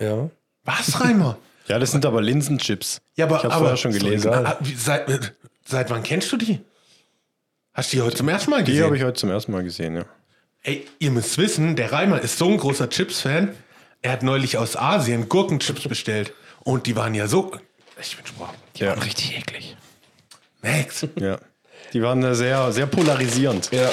Ja. 0.00 0.30
Was, 0.64 1.00
Reimer? 1.00 1.38
Ja, 1.66 1.78
das 1.78 1.92
sind 1.92 2.04
aber 2.04 2.20
Linsenchips. 2.22 3.00
Ja, 3.16 3.26
aber, 3.26 3.36
ich 3.36 3.44
hab's 3.44 3.54
aber 3.54 3.64
vorher 3.64 3.76
schon 3.76 3.92
gelesen. 3.92 4.28
egal. 4.28 4.46
Ah, 4.46 4.58
seit, 4.76 5.34
seit 5.66 5.90
wann 5.90 6.02
kennst 6.02 6.30
du 6.32 6.36
die? 6.36 6.60
Hast 7.74 7.92
du 7.92 7.96
die 7.96 8.02
heute 8.02 8.16
zum 8.16 8.28
ersten 8.28 8.50
Mal 8.50 8.62
Die 8.62 8.70
gesehen? 8.72 8.84
habe 8.84 8.96
ich 8.96 9.02
heute 9.02 9.18
zum 9.18 9.30
ersten 9.30 9.52
Mal 9.52 9.64
gesehen, 9.64 9.96
ja. 9.96 10.04
Ey, 10.62 10.86
ihr 10.98 11.10
müsst 11.10 11.36
wissen, 11.38 11.76
der 11.76 11.92
Reimer 11.92 12.20
ist 12.20 12.38
so 12.38 12.48
ein 12.48 12.56
großer 12.56 12.88
Chips-Fan. 12.88 13.54
Er 14.00 14.12
hat 14.12 14.22
neulich 14.22 14.56
aus 14.56 14.76
Asien 14.76 15.28
Gurkenchips 15.28 15.82
bestellt. 15.88 16.32
Und 16.62 16.86
die 16.86 16.96
waren 16.96 17.14
ja 17.14 17.26
so. 17.26 17.52
Ich 18.00 18.16
bin 18.16 18.26
sprach. 18.26 18.52
Ja, 18.76 18.92
Richtig 18.94 19.36
eklig. 19.36 19.76
Max. 20.62 21.06
ja. 21.20 21.38
Die 21.92 22.00
waren 22.02 22.34
sehr, 22.34 22.72
sehr 22.72 22.86
polarisierend 22.86 23.70
Ja. 23.72 23.90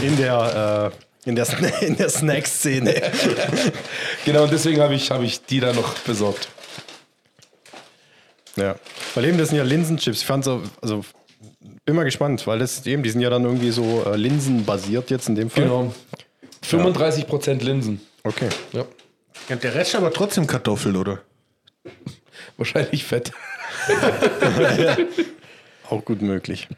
in 0.00 0.16
der, 0.16 0.92
äh, 1.26 1.28
in 1.28 1.36
der, 1.36 1.46
in 1.82 1.96
der 1.96 2.08
Snack-Szene. 2.08 3.12
Genau, 4.24 4.44
und 4.44 4.52
deswegen 4.52 4.80
habe 4.80 4.94
ich, 4.94 5.10
hab 5.10 5.22
ich 5.22 5.44
die 5.44 5.60
da 5.60 5.72
noch 5.72 5.98
besorgt. 6.00 6.48
ja. 8.56 8.76
Weil 9.14 9.26
eben, 9.26 9.38
das 9.38 9.50
sind 9.50 9.58
ja 9.58 9.64
Linsenchips. 9.64 10.20
Ich 10.20 10.26
fand 10.26 10.44
so, 10.44 10.62
also 10.80 11.04
bin 11.84 11.96
mal 11.96 12.04
gespannt, 12.04 12.46
weil 12.46 12.58
das 12.58 12.84
eben, 12.86 13.02
die 13.02 13.10
sind 13.10 13.20
ja 13.20 13.30
dann 13.30 13.44
irgendwie 13.44 13.70
so 13.70 14.04
äh, 14.04 14.16
linsenbasiert 14.16 15.10
jetzt 15.10 15.28
in 15.28 15.34
dem 15.34 15.50
Fall. 15.50 15.64
Genau. 15.64 15.94
35% 16.64 17.62
Linsen. 17.62 18.00
Okay. 18.22 18.48
Ja. 18.72 18.86
Und 19.50 19.62
der 19.62 19.74
Rest 19.74 19.94
aber 19.94 20.12
trotzdem 20.12 20.46
Kartoffel, 20.46 20.96
oder? 20.96 21.20
Wahrscheinlich 22.56 23.04
fett. 23.04 23.32
Auch 25.90 26.04
gut 26.04 26.22
möglich. 26.22 26.68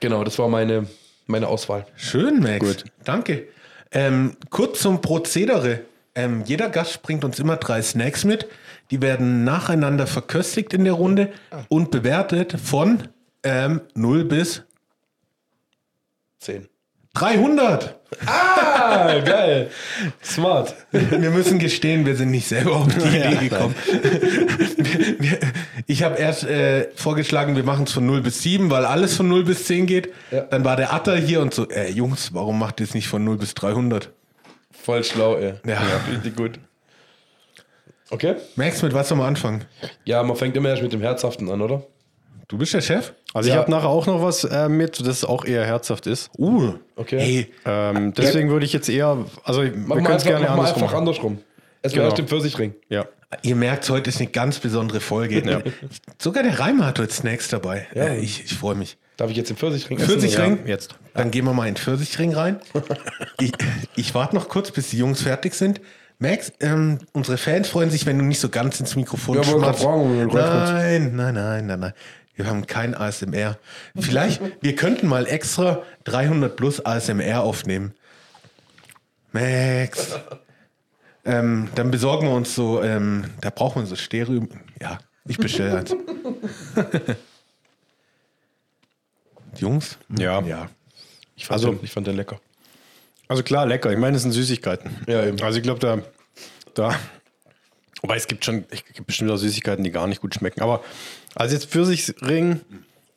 Genau, 0.00 0.24
das 0.24 0.38
war 0.38 0.48
meine, 0.48 0.86
meine 1.26 1.48
Auswahl. 1.48 1.86
Schön, 1.96 2.40
Max. 2.40 2.60
Gut. 2.60 2.84
Danke. 3.04 3.48
Ähm, 3.92 4.36
kurz 4.48 4.80
zum 4.80 5.00
Prozedere. 5.02 5.82
Ähm, 6.14 6.42
jeder 6.46 6.70
Gast 6.70 7.02
bringt 7.02 7.24
uns 7.24 7.38
immer 7.38 7.56
drei 7.56 7.82
Snacks 7.82 8.24
mit. 8.24 8.46
Die 8.90 9.02
werden 9.02 9.44
nacheinander 9.44 10.06
verköstigt 10.06 10.72
in 10.72 10.84
der 10.84 10.94
Runde 10.94 11.32
und 11.68 11.90
bewertet 11.90 12.56
von 12.62 13.08
ähm, 13.44 13.80
0 13.94 14.24
bis 14.24 14.62
10. 16.40 16.68
300. 17.14 17.94
Ah, 18.26 19.20
geil. 19.24 19.70
Smart. 20.22 20.74
Wir 20.90 21.30
müssen 21.30 21.58
gestehen, 21.60 22.04
wir 22.06 22.16
sind 22.16 22.32
nicht 22.32 22.48
selber 22.48 22.74
auf 22.76 22.88
die 22.88 22.98
Idee 23.06 23.48
gekommen. 23.48 23.74
Wir- 24.78 25.18
wir- 25.20 25.38
ich 25.86 26.02
habe 26.02 26.16
erst 26.18 26.44
äh, 26.44 26.88
vorgeschlagen, 26.96 27.54
wir 27.56 27.62
machen 27.62 27.84
es 27.84 27.92
von 27.92 28.04
0 28.06 28.20
bis 28.22 28.42
7, 28.42 28.68
weil 28.70 28.84
alles 28.84 29.16
von 29.16 29.28
0 29.28 29.44
bis 29.44 29.64
10 29.66 29.86
geht. 29.86 30.12
Ja. 30.32 30.40
Dann 30.42 30.64
war 30.64 30.76
der 30.76 30.92
Atter 30.92 31.16
hier 31.16 31.40
und 31.40 31.54
so, 31.54 31.68
äh, 31.68 31.88
Jungs, 31.90 32.34
warum 32.34 32.58
macht 32.58 32.80
ihr 32.80 32.84
es 32.84 32.94
nicht 32.94 33.06
von 33.06 33.22
0 33.24 33.36
bis 33.36 33.54
300? 33.54 34.10
Voll 34.72 35.04
schlau, 35.04 35.36
ey. 35.36 35.54
Ja. 35.66 35.80
Richtig 36.10 36.34
gut. 36.36 36.58
Okay. 38.10 38.34
Max, 38.56 38.82
mit 38.82 38.92
was 38.92 39.08
soll 39.08 39.18
man 39.18 39.28
anfangen? 39.28 39.64
Ja, 40.04 40.22
man 40.22 40.36
fängt 40.36 40.56
immer 40.56 40.68
erst 40.70 40.82
mit 40.82 40.92
dem 40.92 41.00
Herzhaften 41.00 41.48
an, 41.50 41.62
oder? 41.62 41.84
Du 42.48 42.58
bist 42.58 42.74
der 42.74 42.80
Chef? 42.82 43.12
Also 43.32 43.48
Ja. 43.48 43.54
ich 43.54 43.58
habe 43.60 43.70
nachher 43.70 43.88
auch 43.88 44.06
noch 44.06 44.22
was 44.22 44.44
äh, 44.44 44.68
mit, 44.68 45.04
das 45.06 45.24
auch 45.24 45.44
eher 45.44 45.64
herzhaft 45.64 46.06
ist. 46.06 46.30
Uh, 46.38 46.74
Okay. 46.96 47.18
Hey, 47.18 47.52
Ähm, 47.64 48.12
deswegen 48.14 48.50
würde 48.50 48.64
ich 48.66 48.72
jetzt 48.72 48.88
eher, 48.88 49.24
also 49.44 49.62
wir 49.62 49.72
Mach 49.74 49.96
können 49.96 50.04
mal 50.08 50.16
es 50.16 50.24
gerne 50.24 50.44
mach 50.44 50.50
andersrum 50.50 50.74
einfach 50.74 50.80
machen. 50.92 50.96
andersrum. 50.98 51.38
Es 51.82 51.92
Genau. 51.92 52.02
wäre 52.02 52.10
erst 52.10 52.18
im 52.20 52.28
Pfirsichring. 52.28 52.74
Ja. 52.88 53.06
ihr 53.42 53.56
merkt, 53.56 53.88
heute 53.90 54.10
ist 54.10 54.20
eine 54.20 54.30
ganz 54.30 54.58
besondere 54.60 55.00
Folge. 55.00 55.64
Sogar 56.22 56.42
der 56.44 56.58
Reimer 56.60 56.86
hat 56.86 56.98
heute 57.00 57.12
Snacks 57.12 57.48
dabei. 57.48 57.86
Ja. 57.94 58.04
Äh, 58.04 58.18
ich 58.18 58.44
ich 58.44 58.54
freue 58.54 58.74
mich. 58.76 58.96
Darf 59.16 59.30
ich 59.30 59.36
jetzt 59.36 59.50
im 59.50 59.56
Pfirsichring 59.56 59.98
essen? 59.98 60.08
Pfirsichring? 60.08 60.58
Ja, 60.64 60.68
jetzt. 60.70 60.94
Dann 61.14 61.30
gehen 61.30 61.44
wir 61.44 61.52
mal 61.52 61.66
in 61.66 61.74
den 61.74 61.80
Pfirsichring 61.80 62.32
rein. 62.34 62.60
ich 63.40 63.52
ich 63.96 64.14
warte 64.14 64.34
noch 64.36 64.48
kurz, 64.48 64.70
bis 64.70 64.90
die 64.90 64.98
Jungs 64.98 65.22
fertig 65.22 65.54
sind. 65.54 65.80
Max, 66.20 66.52
ähm, 66.60 66.98
unsere 67.12 67.36
Fans 67.38 67.68
freuen 67.68 67.90
sich, 67.90 68.06
wenn 68.06 68.18
du 68.18 68.24
nicht 68.24 68.38
so 68.38 68.48
ganz 68.48 68.78
ins 68.78 68.94
Mikrofon 68.94 69.36
Ja, 69.38 69.42
schmatzt. 69.44 69.82
fragen. 69.82 70.28
Nein, 70.32 71.12
nein, 71.16 71.34
nein, 71.34 71.66
nein, 71.66 71.80
nein. 71.80 71.92
Wir 72.36 72.46
haben 72.46 72.66
kein 72.66 72.94
ASMR. 72.94 73.58
Vielleicht, 73.98 74.40
wir 74.60 74.74
könnten 74.74 75.06
mal 75.06 75.26
extra 75.26 75.82
300 76.04 76.56
plus 76.56 76.84
ASMR 76.84 77.42
aufnehmen. 77.42 77.94
Max. 79.32 80.18
Ähm, 81.24 81.68
dann 81.74 81.90
besorgen 81.90 82.26
wir 82.26 82.34
uns 82.34 82.54
so, 82.54 82.82
ähm, 82.82 83.24
da 83.40 83.50
brauchen 83.50 83.82
wir 83.82 83.86
so 83.86 83.96
Stereo. 83.96 84.46
Ja, 84.80 84.98
ich 85.26 85.38
bestelle 85.38 85.78
eins. 85.78 85.94
Jungs? 89.58 89.98
Ja. 90.18 90.40
Ja. 90.42 90.68
Ich 91.36 91.46
fand, 91.46 91.60
Also- 91.60 91.72
den, 91.72 91.84
ich 91.84 91.90
fand 91.92 92.06
den 92.06 92.16
lecker. 92.16 92.40
Also 93.28 93.42
klar, 93.42 93.64
lecker. 93.66 93.90
Ich 93.90 93.98
meine, 93.98 94.16
es 94.16 94.22
sind 94.22 94.32
Süßigkeiten. 94.32 94.90
Ja, 95.06 95.24
eben. 95.24 95.40
Also 95.40 95.56
ich 95.56 95.62
glaube, 95.62 95.80
da, 95.80 95.98
da, 96.74 96.94
wobei 98.02 98.16
es 98.16 98.26
gibt 98.26 98.44
schon, 98.44 98.64
es 98.70 98.84
gibt 98.84 99.06
bestimmt 99.06 99.30
auch 99.30 99.36
Süßigkeiten, 99.36 99.82
die 99.82 99.90
gar 99.90 100.06
nicht 100.06 100.20
gut 100.20 100.34
schmecken. 100.34 100.60
Aber 100.60 100.84
also 101.34 101.54
jetzt 101.54 101.66
Pfirsichring, 101.66 102.60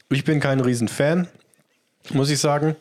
ich 0.09 0.23
bin 0.23 0.39
kein 0.39 0.59
Riesenfan, 0.59 1.27
muss 2.11 2.29
ich 2.29 2.39
sagen. 2.39 2.75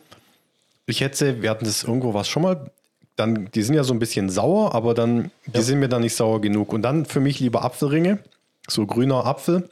Ich 0.85 1.01
hätte, 1.01 1.41
wir 1.41 1.49
hatten 1.49 1.65
das 1.65 1.83
irgendwo 1.83 2.13
was 2.13 2.27
schon 2.27 2.43
mal, 2.43 2.71
dann, 3.17 3.49
die 3.51 3.63
sind 3.63 3.75
ja 3.75 3.83
so 3.83 3.93
ein 3.93 3.99
bisschen 3.99 4.29
sauer, 4.29 4.73
aber 4.75 4.93
dann, 4.93 5.31
die 5.47 5.61
sind 5.61 5.79
mir 5.79 5.89
dann 5.89 6.01
nicht 6.01 6.15
sauer 6.15 6.39
genug. 6.39 6.71
Und 6.71 6.83
dann 6.83 7.05
für 7.05 7.19
mich 7.19 7.39
lieber 7.39 7.63
Apfelringe, 7.63 8.19
so 8.67 8.85
grüner 8.85 9.25
Apfel, 9.25 9.69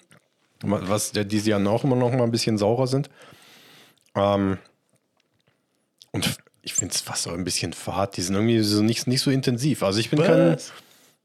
was, 0.62 1.12
die 1.12 1.38
ja 1.38 1.64
auch 1.66 1.84
immer 1.84 1.96
noch 1.96 2.12
mal 2.12 2.24
ein 2.24 2.32
bisschen 2.32 2.58
saurer 2.58 2.88
sind. 2.88 3.10
Ähm, 4.16 4.58
und 6.12 6.38
ich 6.62 6.74
finde 6.74 6.96
es 6.96 7.02
fast 7.02 7.28
auch 7.28 7.34
ein 7.34 7.44
bisschen 7.44 7.74
fad. 7.74 8.18
Die 8.18 8.22
sind 8.22 8.36
irgendwie 8.36 8.62
so 8.62 8.82
nicht, 8.82 9.06
nicht 9.06 9.22
so 9.22 9.30
intensiv. 9.30 9.84
Also 9.84 10.00
ich 10.00 10.10
bin 10.10 10.22
kein. 10.22 10.54
Was? 10.54 10.74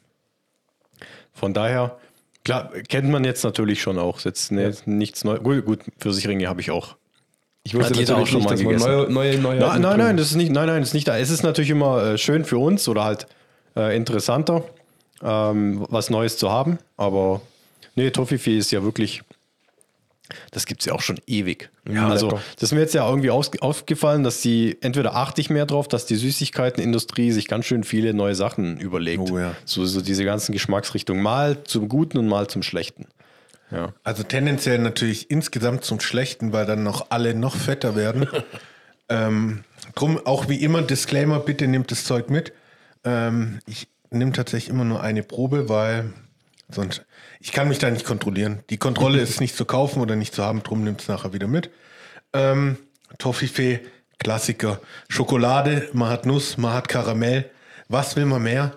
von 1.32 1.52
daher, 1.54 1.98
klar, 2.46 2.70
kennt 2.88 3.08
man 3.08 3.24
jetzt 3.24 3.42
natürlich 3.42 3.82
schon 3.82 3.98
auch. 3.98 4.20
Jetzt 4.20 4.52
ne, 4.52 4.72
nichts 4.86 5.24
Neues. 5.24 5.42
Gut, 5.42 5.64
gut, 5.66 5.80
Pfirsichringe 5.98 6.46
habe 6.46 6.60
ich 6.60 6.70
auch. 6.70 6.96
Ich 7.64 7.74
wusste 7.74 7.90
Hat 7.90 7.96
jeder 7.96 8.16
auch 8.18 8.26
schon 8.26 8.38
nicht, 8.38 8.48
mal 8.48 8.56
gegessen. 8.56 8.86
neue, 8.86 9.10
neue, 9.10 9.38
neue 9.38 9.58
Nein, 9.58 9.80
nein, 9.80 9.98
nein, 9.98 10.16
das 10.16 10.30
ist 10.30 10.36
nicht, 10.36 10.52
nein, 10.52 10.68
nein, 10.68 10.80
das 10.80 10.90
ist 10.90 10.94
nicht 10.94 11.08
da. 11.08 11.18
Es 11.18 11.30
ist 11.30 11.42
natürlich 11.42 11.70
immer 11.70 12.12
äh, 12.12 12.18
schön 12.18 12.44
für 12.44 12.58
uns 12.58 12.88
oder 12.88 13.02
halt 13.02 13.26
äh, 13.74 13.96
interessanter, 13.96 14.62
ähm, 15.24 15.84
was 15.90 16.08
Neues 16.08 16.38
zu 16.38 16.48
haben. 16.48 16.78
Aber 16.96 17.40
nee, 17.96 18.10
Toffifee 18.10 18.56
ist 18.56 18.70
ja 18.70 18.84
wirklich, 18.84 19.22
das 20.50 20.66
gibt 20.66 20.80
es 20.80 20.86
ja 20.86 20.92
auch 20.92 21.00
schon 21.00 21.18
ewig. 21.26 21.70
Ja, 21.88 22.08
also, 22.08 22.28
lecker. 22.30 22.42
das 22.54 22.64
ist 22.64 22.72
mir 22.72 22.80
jetzt 22.80 22.94
ja 22.94 23.08
irgendwie 23.08 23.30
aufgefallen, 23.30 24.24
dass 24.24 24.40
die, 24.40 24.76
entweder 24.80 25.14
achte 25.14 25.40
ich 25.40 25.50
mehr 25.50 25.66
drauf, 25.66 25.88
dass 25.88 26.06
die 26.06 26.16
Süßigkeitenindustrie 26.16 27.32
sich 27.32 27.48
ganz 27.48 27.66
schön 27.66 27.84
viele 27.84 28.14
neue 28.14 28.34
Sachen 28.34 28.78
überlegt. 28.78 29.30
Oh 29.30 29.38
ja. 29.38 29.54
so, 29.64 29.84
so 29.84 30.00
diese 30.00 30.24
ganzen 30.24 30.52
Geschmacksrichtungen, 30.52 31.22
mal 31.22 31.64
zum 31.64 31.88
Guten 31.88 32.18
und 32.18 32.28
mal 32.28 32.48
zum 32.48 32.62
Schlechten. 32.62 33.06
Ja. 33.70 33.92
Also 34.04 34.22
tendenziell 34.22 34.78
natürlich 34.78 35.30
insgesamt 35.30 35.84
zum 35.84 36.00
Schlechten, 36.00 36.52
weil 36.52 36.66
dann 36.66 36.82
noch 36.82 37.10
alle 37.10 37.34
noch 37.34 37.54
fetter 37.54 37.96
werden. 37.96 38.28
ähm, 39.08 39.64
drum 39.94 40.20
auch 40.24 40.48
wie 40.48 40.62
immer 40.62 40.82
Disclaimer, 40.82 41.40
bitte 41.40 41.66
nehmt 41.66 41.90
das 41.90 42.04
Zeug 42.04 42.30
mit. 42.30 42.52
Ähm, 43.04 43.58
ich 43.66 43.88
nehme 44.10 44.32
tatsächlich 44.32 44.70
immer 44.70 44.84
nur 44.84 45.02
eine 45.02 45.22
Probe, 45.22 45.68
weil 45.68 46.12
sonst 46.68 47.04
ich 47.40 47.52
kann 47.52 47.68
mich 47.68 47.78
da 47.78 47.90
nicht 47.90 48.04
kontrollieren. 48.04 48.64
Die 48.70 48.76
Kontrolle 48.76 49.20
ist 49.20 49.40
nicht 49.40 49.56
zu 49.56 49.64
kaufen 49.64 50.00
oder 50.00 50.16
nicht 50.16 50.34
zu 50.34 50.42
haben, 50.42 50.62
drum 50.62 50.82
nimmt 50.82 51.00
es 51.00 51.08
nachher 51.08 51.32
wieder 51.32 51.46
mit. 51.46 51.70
Ähm, 52.32 52.76
Toffifee, 53.18 53.80
Klassiker. 54.18 54.80
Schokolade, 55.08 55.88
man 55.92 56.08
hat 56.08 56.26
Nuss, 56.26 56.56
man 56.56 56.72
hat 56.72 56.88
Karamell. 56.88 57.50
Was 57.88 58.16
will 58.16 58.24
man 58.24 58.42
mehr? 58.42 58.76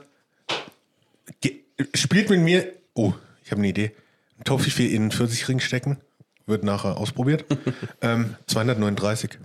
Ge 1.41 1.61
spielt 1.93 2.29
mit 2.29 2.41
mir. 2.41 2.71
Oh, 2.93 3.13
ich 3.43 3.51
habe 3.51 3.59
eine 3.59 3.69
Idee. 3.69 3.91
Ein 4.37 4.43
Toffifee 4.43 4.87
in 4.87 5.03
einen 5.03 5.11
Pfirsichring 5.11 5.59
stecken. 5.59 5.97
Wird 6.45 6.63
nachher 6.63 6.97
ausprobiert. 6.97 7.45
ähm, 8.01 8.35
239. 8.47 9.39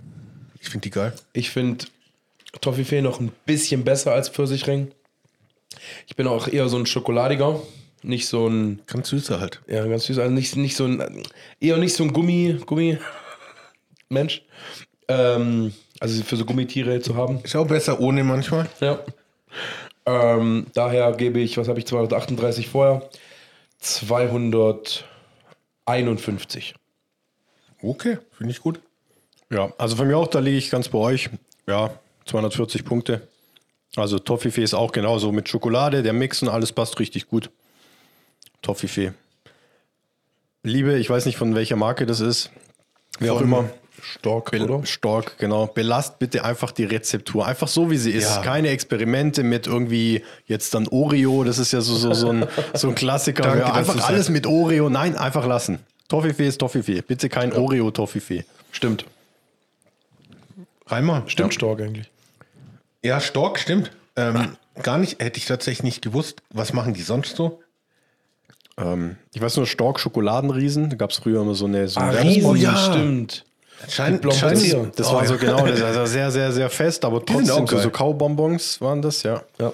Ich 0.59 0.69
finde 0.69 0.83
die 0.83 0.91
geil. 0.91 1.13
Ich 1.33 1.49
finde 1.49 1.85
Toffifee 2.61 3.01
noch 3.01 3.19
ein 3.19 3.31
bisschen 3.45 3.83
besser 3.83 4.11
als 4.11 4.29
Pfirsichring. 4.29 4.91
Ich 6.07 6.15
bin 6.15 6.27
auch 6.27 6.47
eher 6.47 6.69
so 6.69 6.77
ein 6.77 6.85
Schokoladiger. 6.85 7.61
Nicht 8.05 8.27
so 8.27 8.47
ein, 8.47 8.81
Ganz 8.85 9.09
süßer 9.09 9.39
halt. 9.39 9.61
ja, 9.67 9.83
ganz 9.87 10.05
süß, 10.05 10.19
also 10.19 10.31
nicht, 10.31 10.55
nicht 10.55 10.75
so 10.75 10.85
ein, 10.85 11.23
eher 11.59 11.77
nicht 11.77 11.95
so 11.95 12.03
ein 12.03 12.13
Gummi, 12.13 12.59
Gummi, 12.65 12.99
Mensch. 14.09 14.43
Ähm, 15.07 15.73
also 15.99 16.23
für 16.23 16.35
so 16.35 16.45
Gummitiere 16.45 17.01
zu 17.01 17.15
haben. 17.15 17.39
Ist 17.43 17.55
auch 17.55 17.65
besser 17.65 17.99
ohne 17.99 18.23
manchmal. 18.23 18.69
Ja. 18.79 18.99
Ähm, 20.05 20.67
daher 20.75 21.13
gebe 21.13 21.39
ich, 21.39 21.57
was 21.57 21.67
habe 21.67 21.79
ich, 21.79 21.87
238 21.87 22.69
vorher? 22.69 23.09
251. 23.79 26.75
Okay, 27.81 28.19
finde 28.37 28.51
ich 28.51 28.61
gut. 28.61 28.79
Ja, 29.49 29.73
also 29.79 29.95
von 29.95 30.05
mir 30.07 30.17
auch, 30.17 30.27
da 30.27 30.37
liege 30.39 30.57
ich 30.57 30.69
ganz 30.69 30.89
bei 30.89 30.99
euch. 30.99 31.31
Ja, 31.67 31.89
240 32.25 32.85
Punkte. 32.85 33.27
Also 33.95 34.19
Toffifee 34.19 34.61
ist 34.63 34.75
auch 34.75 34.91
genauso 34.91 35.31
mit 35.31 35.49
Schokolade, 35.49 36.03
der 36.03 36.13
Mix 36.13 36.43
und 36.43 36.49
alles 36.49 36.71
passt 36.71 36.99
richtig 36.99 37.27
gut. 37.27 37.49
Toffifee. 38.65 39.13
Liebe, 40.63 40.97
ich 40.97 41.09
weiß 41.09 41.27
nicht 41.27 41.37
von 41.37 41.53
welcher 41.53 41.75
Marke 41.75 42.07
das 42.07 42.19
ist. 42.19 42.49
Wer 43.19 43.33
auch 43.33 43.37
Von 43.37 43.47
immer. 43.47 43.69
Stork, 44.01 44.51
Bel- 44.51 44.63
oder? 44.63 44.85
Stork, 44.85 45.37
genau. 45.37 45.67
Belast 45.67 46.19
bitte 46.19 46.43
einfach 46.43 46.71
die 46.71 46.83
Rezeptur. 46.83 47.45
Einfach 47.45 47.67
so, 47.67 47.91
wie 47.91 47.97
sie 47.97 48.11
ist. 48.11 48.35
Ja. 48.35 48.41
Keine 48.41 48.69
Experimente 48.69 49.43
mit 49.43 49.67
irgendwie 49.67 50.23
jetzt 50.47 50.73
dann 50.73 50.87
Oreo. 50.87 51.43
Das 51.43 51.59
ist 51.59 51.71
ja 51.71 51.81
so, 51.81 51.95
so, 51.95 52.13
so, 52.13 52.29
ein, 52.29 52.47
so 52.73 52.89
ein 52.89 52.95
Klassiker. 52.95 53.43
Danke, 53.43 53.59
ja, 53.59 53.73
einfach 53.73 54.07
alles 54.07 54.29
mit 54.29 54.47
Oreo. 54.47 54.89
Nein, 54.89 55.15
einfach 55.15 55.45
lassen. 55.45 55.79
Toffifee 56.07 56.47
ist 56.47 56.57
Toffifee. 56.59 57.01
Bitte 57.01 57.29
kein 57.29 57.53
Oreo-Toffifee. 57.53 58.45
Stimmt. 58.71 59.05
Reimer. 60.87 61.23
Stimmt 61.27 61.53
Stork 61.53 61.81
eigentlich. 61.81 62.09
Ja, 63.03 63.21
Stork, 63.21 63.59
stimmt. 63.59 63.91
Ähm, 64.15 64.57
gar 64.81 64.97
nicht, 64.97 65.21
hätte 65.21 65.37
ich 65.37 65.45
tatsächlich 65.45 65.83
nicht 65.83 66.01
gewusst. 66.01 66.41
Was 66.51 66.73
machen 66.73 66.93
die 66.93 67.01
sonst 67.01 67.35
so? 67.35 67.61
Ähm, 68.77 69.15
ich 69.33 69.41
weiß 69.41 69.57
nur, 69.57 69.65
Stork 69.65 69.99
Schokoladenriesen. 69.99 70.89
Da 70.89 70.95
gab 70.95 71.11
es 71.11 71.17
früher 71.17 71.41
immer 71.41 71.55
so 71.55 71.65
eine, 71.65 71.87
so 71.87 71.99
Ah. 71.99 72.09
Riesen, 72.09 72.55
ja. 72.57 72.75
stimmt. 72.75 73.45
Schein, 73.89 74.19
Papier. 74.21 74.91
Das 74.95 75.09
Oh, 75.09 75.13
war 75.15 75.23
ja. 75.23 75.27
so 75.29 75.37
genau, 75.37 75.65
das 75.67 75.81
war 75.81 76.07
sehr, 76.07 76.31
sehr, 76.31 76.51
sehr 76.51 76.69
fest, 76.69 77.03
aber 77.05 77.23
trotzdem 77.23 77.67
so, 77.67 77.77
so 77.77 77.89
Kaubonbons 77.89 78.79
waren 78.81 79.01
das, 79.01 79.23
ja. 79.23 79.43
Ja. 79.59 79.73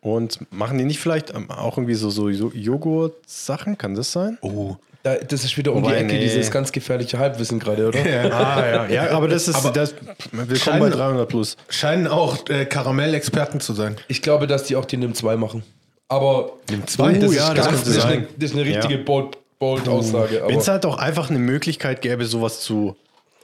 Und 0.00 0.40
machen 0.52 0.76
die 0.78 0.84
nicht 0.84 0.98
vielleicht 0.98 1.32
ähm, 1.34 1.50
auch 1.50 1.78
irgendwie 1.78 1.94
so, 1.94 2.10
so 2.10 2.28
Jo- 2.28 2.52
Joghurt-Sachen? 2.54 3.78
Kann 3.78 3.94
das 3.94 4.12
sein? 4.12 4.36
Oh, 4.42 4.76
Da, 5.02 5.14
das 5.16 5.44
ist 5.44 5.56
wieder 5.56 5.72
um 5.72 5.82
Wobei, 5.82 5.92
die 5.94 6.04
Ecke, 6.04 6.12
nee. 6.14 6.20
dieses 6.20 6.50
ganz 6.50 6.72
gefährliche 6.72 7.18
Halbwissen 7.18 7.58
gerade, 7.58 7.88
oder? 7.88 7.98
Ah, 8.34 8.66
ja. 8.66 8.86
ja, 8.88 9.10
aber 9.12 9.28
das 9.28 9.48
ist, 9.48 9.54
Aber 9.56 9.70
das, 9.70 9.94
willkommen 10.32 10.56
scheinen- 10.58 10.80
bei 10.80 10.90
300 10.90 11.28
plus. 11.28 11.56
scheinen 11.70 12.06
auch 12.06 12.46
äh, 12.50 12.66
Karamellexperten 12.66 13.60
zu 13.60 13.72
sein. 13.72 13.96
Ich 14.08 14.20
glaube, 14.22 14.46
dass 14.46 14.64
die 14.64 14.76
auch 14.76 14.84
die 14.84 14.96
NIM 14.98 15.14
2 15.14 15.36
machen. 15.36 15.62
Aber 16.08 16.52
Nimm 16.70 16.86
zwei. 16.86 17.16
Oh, 17.16 17.20
das 17.20 17.34
ja, 17.34 17.48
ist 17.52 17.58
das 17.58 17.66
ganz 17.66 17.68
könnte 17.68 17.84
das, 17.84 17.96
ist 17.96 18.04
eine, 18.04 18.26
das 18.36 18.50
ist 18.50 18.56
eine 18.56 18.64
richtige 18.66 18.94
Ja. 18.94 19.02
bold, 19.04 19.36
bold 19.58 19.88
Aussage. 19.88 20.42
Wenn 20.46 20.58
es 20.58 20.68
halt 20.68 20.84
auch 20.86 20.98
einfach 20.98 21.30
eine 21.30 21.38
Möglichkeit 21.38 22.02
gäbe, 22.02 22.24
sowas 22.26 22.60
zu 22.60 22.96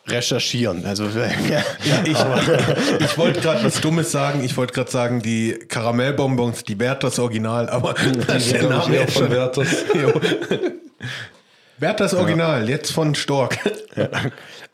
recherchieren. 0.07 0.85
Also, 0.87 1.05
ja, 1.51 1.63
Ich, 2.05 2.17
ich 3.05 3.19
wollte 3.19 3.41
gerade 3.41 3.65
was 3.65 3.81
Dummes 3.81 4.11
sagen. 4.13 4.43
Ich 4.45 4.57
wollte 4.57 4.73
gerade 4.75 4.91
sagen, 4.91 5.21
die 5.23 5.53
Karamellbonbons, 5.69 6.65
die 6.65 6.79
Werthers 6.79 7.19
Original, 7.19 7.69
aber 7.69 7.95
das 8.27 8.47
ist 8.47 8.53
der 8.55 8.69
Name 8.69 8.99
von 9.07 9.09
schon. 9.25 9.31
Werthers. 9.31 9.69
Werthers 11.79 12.15
Original, 12.15 12.69
jetzt 12.69 12.93
von 12.93 13.15
Stork. 13.15 13.59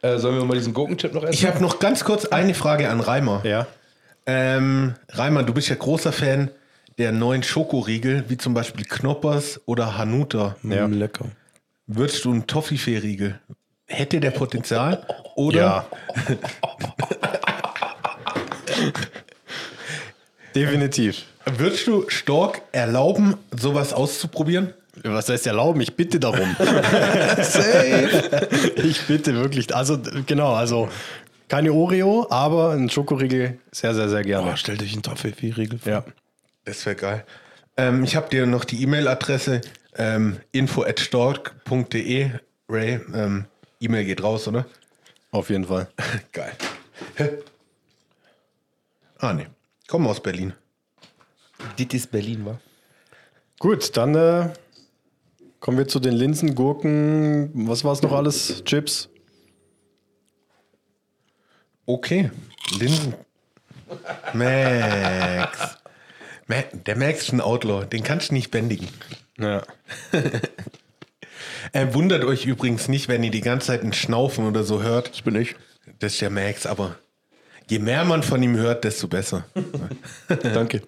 Äh, 0.02 0.18
sollen 0.18 0.36
wir 0.38 0.44
mal 0.44 0.54
diesen 0.56 0.74
Gurkenchip 0.74 1.14
noch 1.14 1.22
essen? 1.22 1.32
Ich 1.34 1.46
habe 1.46 1.60
noch 1.62 1.78
ganz 1.78 2.04
kurz 2.04 2.24
eine 2.26 2.54
Frage 2.54 2.88
an 2.90 3.00
Reimer. 3.00 3.42
ja. 3.44 3.66
Ähm, 4.28 4.94
Reimer, 5.10 5.44
du 5.44 5.54
bist 5.54 5.68
ja 5.68 5.76
großer 5.76 6.10
Fan 6.12 6.50
der 6.98 7.12
neuen 7.12 7.42
Schokoriegel, 7.42 8.24
wie 8.28 8.36
zum 8.38 8.54
Beispiel 8.54 8.84
Knoppers 8.84 9.60
oder 9.66 9.96
Hanuta. 9.98 10.56
Ja. 10.62 10.86
Mm, 10.88 10.92
lecker. 10.94 11.26
Würdest 11.86 12.24
du 12.24 12.32
einen 12.32 12.46
Toffifee-Riegel? 12.46 13.38
Hätte 13.86 14.18
der 14.20 14.30
Potenzial? 14.32 15.06
Oder 15.36 15.58
Ja. 15.58 15.86
Definitiv. 20.54 21.24
würdest 21.58 21.86
du 21.86 22.04
Stork 22.08 22.62
erlauben, 22.72 23.34
sowas 23.56 23.92
auszuprobieren? 23.92 24.72
Was 25.04 25.28
heißt 25.28 25.46
erlauben? 25.46 25.80
Ich 25.82 25.94
bitte 25.94 26.18
darum. 26.18 26.56
ich 28.76 29.02
bitte 29.06 29.34
wirklich. 29.34 29.74
Also, 29.74 29.98
genau, 30.26 30.54
also 30.54 30.88
keine 31.48 31.72
Oreo, 31.72 32.26
aber 32.30 32.70
ein 32.72 32.88
Schokoriegel 32.88 33.58
sehr, 33.70 33.94
sehr, 33.94 34.08
sehr 34.08 34.22
gerne. 34.22 34.52
Oh, 34.52 34.56
stell 34.56 34.78
dich 34.78 34.94
einen 34.94 35.02
Toffee-Riegel 35.02 35.78
vor. 35.78 35.92
ja. 35.92 36.04
Das 36.66 36.84
wäre 36.84 36.96
geil. 36.96 37.26
Ähm, 37.76 38.02
ich 38.02 38.16
habe 38.16 38.28
dir 38.28 38.44
noch 38.44 38.64
die 38.64 38.82
E-Mail-Adresse 38.82 39.60
ähm, 39.96 40.40
info 40.50 40.82
at 40.82 40.98
stork.de. 40.98 42.30
Ray, 42.68 43.00
ähm, 43.14 43.46
E-Mail 43.80 44.04
geht 44.04 44.22
raus, 44.22 44.48
oder? 44.48 44.66
Auf 45.30 45.48
jeden 45.48 45.64
Fall. 45.64 45.88
Geil. 46.32 46.52
Hä? 47.14 47.38
Ah, 49.18 49.32
nee. 49.32 49.46
Komm 49.86 50.08
aus 50.08 50.20
Berlin. 50.20 50.54
Das 51.78 51.86
ist 51.94 52.10
Berlin, 52.10 52.44
wa? 52.44 52.58
Gut, 53.60 53.96
dann 53.96 54.16
äh, 54.16 54.52
kommen 55.60 55.78
wir 55.78 55.86
zu 55.86 56.00
den 56.00 56.14
Linsen, 56.14 56.56
Gurken, 56.56 57.68
was 57.68 57.84
war 57.84 57.92
es 57.92 58.02
noch 58.02 58.12
alles? 58.12 58.64
Chips. 58.64 59.08
Okay. 61.86 62.32
Linsen. 62.76 63.14
Max. 64.34 65.78
Der 66.48 66.96
Max 66.96 67.22
ist 67.22 67.32
ein 67.32 67.40
Outlaw. 67.40 67.86
Den 67.86 68.02
kannst 68.02 68.30
du 68.30 68.34
nicht 68.34 68.50
bändigen. 68.50 68.88
Ja. 69.38 69.62
Er 71.72 71.94
wundert 71.94 72.24
euch 72.24 72.46
übrigens 72.46 72.88
nicht, 72.88 73.08
wenn 73.08 73.22
ihr 73.22 73.30
die 73.30 73.40
ganze 73.40 73.68
Zeit 73.68 73.82
ein 73.82 73.92
Schnaufen 73.92 74.46
oder 74.46 74.62
so 74.64 74.82
hört. 74.82 75.10
Das 75.10 75.22
bin 75.22 75.34
ich. 75.34 75.56
Das 75.98 76.12
ist 76.12 76.20
der 76.20 76.30
Max, 76.30 76.66
aber 76.66 76.96
je 77.68 77.78
mehr 77.78 78.04
man 78.04 78.22
von 78.22 78.42
ihm 78.42 78.56
hört, 78.56 78.84
desto 78.84 79.08
besser. 79.08 79.44
Danke. 80.42 80.82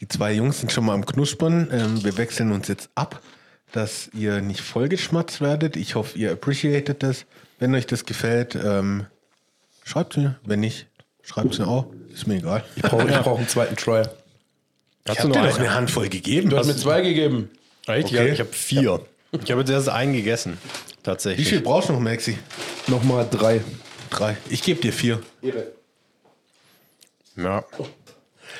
Die 0.00 0.08
zwei 0.08 0.32
Jungs 0.32 0.60
sind 0.60 0.72
schon 0.72 0.84
mal 0.84 0.94
am 0.94 1.06
Knuspern. 1.06 1.68
Ähm, 1.72 2.04
wir 2.04 2.16
wechseln 2.16 2.52
uns 2.52 2.68
jetzt 2.68 2.90
ab, 2.94 3.22
dass 3.72 4.10
ihr 4.12 4.40
nicht 4.40 4.60
vollgeschmatzt 4.60 5.40
werdet. 5.40 5.76
Ich 5.76 5.94
hoffe, 5.94 6.18
ihr 6.18 6.32
appreciated 6.32 7.02
das. 7.02 7.24
Wenn 7.58 7.74
euch 7.74 7.86
das 7.86 8.04
gefällt, 8.04 8.56
ähm, 8.56 9.06
schreibt 9.84 10.16
mir. 10.16 10.38
Wenn 10.44 10.60
nicht, 10.60 10.88
schreibt 11.22 11.52
es 11.52 11.58
mir 11.58 11.68
auch. 11.68 11.86
Ist 12.12 12.26
mir 12.26 12.36
egal. 12.36 12.64
Ich 12.76 12.82
brauche 12.82 13.06
brauch 13.22 13.38
einen 13.38 13.48
zweiten 13.48 13.76
Try. 15.04 15.12
Ich 15.12 15.18
Hast 15.18 15.24
habe 15.24 15.32
du 15.32 15.40
dir 15.40 15.46
noch 15.48 15.58
eine 15.58 15.74
Handvoll 15.74 16.08
gegeben. 16.08 16.50
Du 16.50 16.56
hast 16.58 16.66
mir 16.66 16.76
zwei 16.76 17.00
gegeben. 17.00 17.50
Echt? 17.86 18.06
Okay. 18.08 18.14
Ja, 18.16 18.24
ich 18.32 18.40
habe 18.40 18.52
vier. 18.52 19.00
Ich 19.42 19.50
habe 19.50 19.60
jetzt 19.62 19.70
erst 19.70 19.88
einen 19.88 20.12
gegessen. 20.12 20.58
Wie 20.62 21.02
Tatsächlich. 21.02 21.48
viel 21.48 21.60
brauchst 21.60 21.88
du 21.88 21.94
noch, 21.94 22.00
Maxi? 22.00 22.38
Nochmal 22.86 23.26
drei. 23.30 23.60
Drei. 24.10 24.36
Ich 24.50 24.62
gebe 24.62 24.80
dir 24.80 24.92
vier. 24.92 25.20
Ja. 27.36 27.64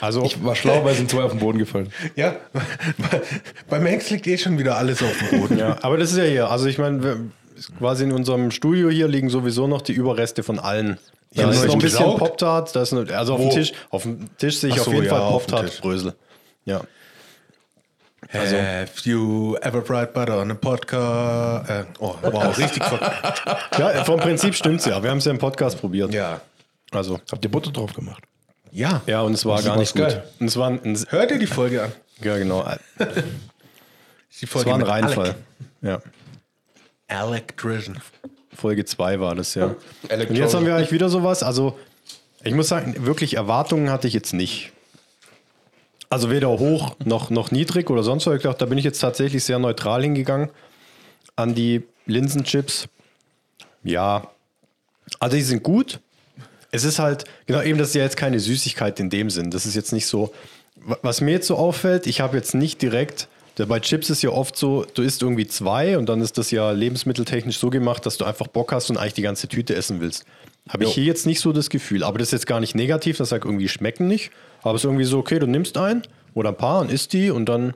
Also, 0.00 0.24
Ich 0.24 0.42
war 0.42 0.56
schlau, 0.56 0.84
weil 0.84 0.94
sind 0.94 1.10
zwei 1.10 1.22
auf 1.22 1.30
den 1.32 1.40
Boden 1.40 1.58
gefallen. 1.58 1.92
Ja, 2.16 2.34
bei 3.68 3.78
Max 3.78 4.10
liegt 4.10 4.26
eh 4.26 4.38
schon 4.38 4.58
wieder 4.58 4.76
alles 4.76 5.02
auf 5.02 5.14
dem 5.30 5.40
Boden. 5.40 5.58
ja, 5.58 5.76
aber 5.82 5.98
das 5.98 6.10
ist 6.12 6.18
ja 6.18 6.24
hier. 6.24 6.50
Also, 6.50 6.66
ich 6.66 6.78
meine, 6.78 7.30
quasi 7.78 8.04
in 8.04 8.12
unserem 8.12 8.50
Studio 8.50 8.88
hier 8.90 9.06
liegen 9.06 9.28
sowieso 9.28 9.66
noch 9.68 9.82
die 9.82 9.92
Überreste 9.92 10.42
von 10.42 10.58
allen. 10.58 10.98
Da 11.34 11.42
Ja, 11.42 11.50
ist 11.50 11.58
hast 11.58 11.66
noch 11.66 11.74
ein 11.74 11.78
bisschen? 11.80 12.16
Pop-Tart. 12.16 12.76
Also 12.76 13.34
auf 13.34 13.40
dem 13.40 13.50
Tisch, 13.50 13.72
auf 13.90 14.02
dem 14.02 14.36
Tisch 14.38 14.58
sehe 14.58 14.70
ich 14.70 14.76
Ach 14.76 14.80
auf 14.80 14.84
so, 14.86 14.92
jeden 14.92 15.04
ja, 15.04 15.10
Fall. 15.10 15.30
Pop-Tart-Brösel. 15.30 16.14
Ja. 16.64 16.80
Also, 18.32 18.56
Have 18.56 18.90
you 19.04 19.56
ever 19.62 19.82
fried 19.82 20.14
butter 20.14 20.38
on 20.38 20.50
a 20.50 20.54
podcast? 20.54 21.68
Äh, 21.68 21.84
oh, 21.98 22.14
wow, 22.22 22.56
richtig 22.58 22.82
ja, 23.78 24.04
vom 24.04 24.20
Prinzip 24.20 24.54
stimmt's 24.54 24.86
ja. 24.86 25.02
Wir 25.02 25.10
haben 25.10 25.18
es 25.18 25.24
ja 25.24 25.32
im 25.32 25.38
Podcast 25.38 25.78
probiert. 25.80 26.14
Ja. 26.14 26.40
Also, 26.92 27.20
Habt 27.30 27.44
ihr 27.44 27.50
Butter 27.50 27.72
drauf 27.72 27.92
gemacht? 27.92 28.22
Ja. 28.70 29.02
ja, 29.06 29.20
und 29.20 29.34
es 29.34 29.44
war 29.44 29.62
gar 29.62 29.76
nicht 29.76 29.94
gut. 29.94 30.22
Und 30.40 30.46
es 30.46 30.56
war 30.56 30.70
ein, 30.70 30.80
ein 30.82 30.98
Hört 31.10 31.30
ihr 31.30 31.38
die 31.38 31.46
Folge 31.46 31.82
an? 31.82 31.92
ja, 32.22 32.38
genau. 32.38 32.66
Die 34.40 34.46
Es 34.46 34.50
Folge 34.50 34.70
war 34.70 34.76
ein 34.76 34.82
Reinfall. 34.82 35.34
Ja. 35.82 36.00
Alec, 37.06 37.22
Alec 37.28 37.56
Drizzen. 37.58 38.00
Folge 38.54 38.84
2 38.84 39.20
war 39.20 39.34
das, 39.34 39.54
ja. 39.54 39.74
Und 40.08 40.36
jetzt 40.36 40.54
haben 40.54 40.64
wir 40.66 40.74
eigentlich 40.74 40.92
wieder 40.92 41.08
sowas. 41.08 41.42
Also, 41.42 41.78
ich 42.42 42.54
muss 42.54 42.68
sagen, 42.68 43.06
wirklich 43.06 43.36
Erwartungen 43.36 43.90
hatte 43.90 44.08
ich 44.08 44.14
jetzt 44.14 44.32
nicht. 44.32 44.72
Also 46.12 46.30
weder 46.30 46.48
hoch 46.50 46.94
noch, 47.04 47.30
noch 47.30 47.50
niedrig 47.50 47.88
oder 47.88 48.02
sonst 48.02 48.26
was. 48.26 48.36
Ich 48.36 48.42
dachte, 48.42 48.58
da 48.58 48.66
bin 48.66 48.76
ich 48.76 48.84
jetzt 48.84 48.98
tatsächlich 48.98 49.42
sehr 49.44 49.58
neutral 49.58 50.02
hingegangen 50.02 50.50
an 51.36 51.54
die 51.54 51.82
Linsenchips. 52.06 52.86
Ja, 53.82 54.28
also 55.20 55.36
die 55.36 55.42
sind 55.42 55.62
gut. 55.62 56.00
Es 56.70 56.84
ist 56.84 56.98
halt, 56.98 57.24
genau 57.46 57.62
eben, 57.62 57.78
das 57.78 57.88
ist 57.88 57.94
ja 57.94 58.02
jetzt 58.02 58.16
keine 58.16 58.40
Süßigkeit 58.40 59.00
in 59.00 59.08
dem 59.10 59.30
Sinn. 59.30 59.50
Das 59.50 59.64
ist 59.64 59.74
jetzt 59.74 59.92
nicht 59.92 60.06
so. 60.06 60.32
wa- 60.76 60.98
Was 61.02 61.20
mir 61.22 61.30
jetzt 61.32 61.46
so 61.46 61.56
auffällt, 61.56 62.06
ich 62.06 62.20
habe 62.20 62.36
jetzt 62.36 62.54
nicht 62.54 62.82
direkt, 62.82 63.28
bei 63.56 63.80
Chips 63.80 64.10
ist 64.10 64.20
ja 64.22 64.30
oft 64.30 64.56
so, 64.56 64.84
du 64.94 65.02
isst 65.02 65.22
irgendwie 65.22 65.46
zwei 65.46 65.96
und 65.98 66.08
dann 66.10 66.20
ist 66.20 66.36
das 66.38 66.50
ja 66.50 66.70
lebensmitteltechnisch 66.72 67.58
so 67.58 67.70
gemacht, 67.70 68.04
dass 68.06 68.16
du 68.18 68.24
einfach 68.26 68.48
Bock 68.48 68.72
hast 68.72 68.90
und 68.90 68.96
eigentlich 68.98 69.14
die 69.14 69.22
ganze 69.22 69.48
Tüte 69.48 69.74
essen 69.74 70.00
willst. 70.00 70.24
Habe 70.68 70.84
ich 70.84 70.92
hier 70.94 71.04
jetzt 71.04 71.24
nicht 71.26 71.40
so 71.40 71.52
das 71.52 71.70
Gefühl. 71.70 72.04
Aber 72.04 72.18
das 72.18 72.28
ist 72.28 72.32
jetzt 72.32 72.46
gar 72.46 72.60
nicht 72.60 72.74
negativ, 72.74 73.16
das 73.16 73.30
sagt 73.30 73.44
irgendwie 73.46 73.68
schmecken 73.68 74.08
nicht. 74.08 74.30
Aber 74.62 74.74
es 74.74 74.82
ist 74.82 74.84
irgendwie 74.84 75.04
so, 75.04 75.18
okay, 75.18 75.38
du 75.38 75.46
nimmst 75.46 75.76
ein 75.76 76.02
oder 76.34 76.50
ein 76.50 76.56
paar 76.56 76.80
und 76.80 76.90
isst 76.90 77.12
die 77.12 77.30
und 77.30 77.46
dann, 77.46 77.74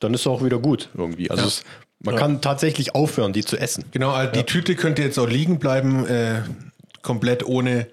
dann 0.00 0.14
ist 0.14 0.20
es 0.22 0.26
auch 0.26 0.44
wieder 0.44 0.58
gut 0.58 0.88
irgendwie. 0.94 1.30
Also 1.30 1.46
es, 1.46 1.64
man 2.00 2.16
kann 2.16 2.40
tatsächlich 2.40 2.94
aufhören, 2.94 3.32
die 3.32 3.44
zu 3.44 3.56
essen. 3.56 3.84
Genau, 3.92 4.10
also 4.10 4.32
die 4.32 4.44
Tüte 4.44 4.74
könnte 4.76 5.02
jetzt 5.02 5.18
auch 5.18 5.28
liegen 5.28 5.58
bleiben, 5.58 6.06
äh, 6.06 6.42
komplett 7.02 7.44
ohne, 7.46 7.86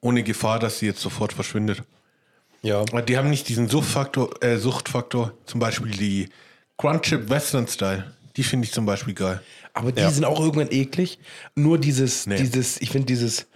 ohne 0.00 0.22
Gefahr, 0.22 0.58
dass 0.58 0.78
sie 0.78 0.86
jetzt 0.86 1.00
sofort 1.00 1.32
verschwindet. 1.32 1.82
Ja. 2.62 2.84
Die 2.84 3.16
haben 3.18 3.30
nicht 3.30 3.48
diesen 3.48 3.68
Suchtfaktor, 3.68 4.42
äh, 4.42 4.56
Suchtfaktor, 4.56 5.32
zum 5.44 5.60
Beispiel 5.60 5.92
die 5.92 6.28
Crunch 6.78 7.02
Chip 7.02 7.28
Western 7.30 7.68
Style. 7.68 8.12
Die 8.36 8.42
finde 8.42 8.66
ich 8.66 8.72
zum 8.72 8.86
Beispiel 8.86 9.14
geil. 9.14 9.40
Aber 9.72 9.92
die 9.92 10.00
Ja. 10.00 10.10
sind 10.10 10.24
auch 10.24 10.40
irgendwann 10.40 10.70
eklig. 10.70 11.18
Nur 11.54 11.78
dieses, 11.78 12.26
Nee. 12.26 12.36
dieses, 12.36 12.80
ich 12.80 12.90
finde 12.90 13.06
dieses 13.06 13.46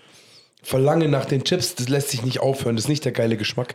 Verlangen 0.63 1.11
nach 1.11 1.25
den 1.25 1.45
Chips, 1.45 1.75
das 1.75 1.89
lässt 1.89 2.11
sich 2.11 2.23
nicht 2.23 2.41
aufhören. 2.41 2.77
Das 2.77 2.85
ist 2.85 2.89
nicht 2.89 3.05
der 3.05 3.13
geile 3.13 3.37
Geschmack. 3.37 3.75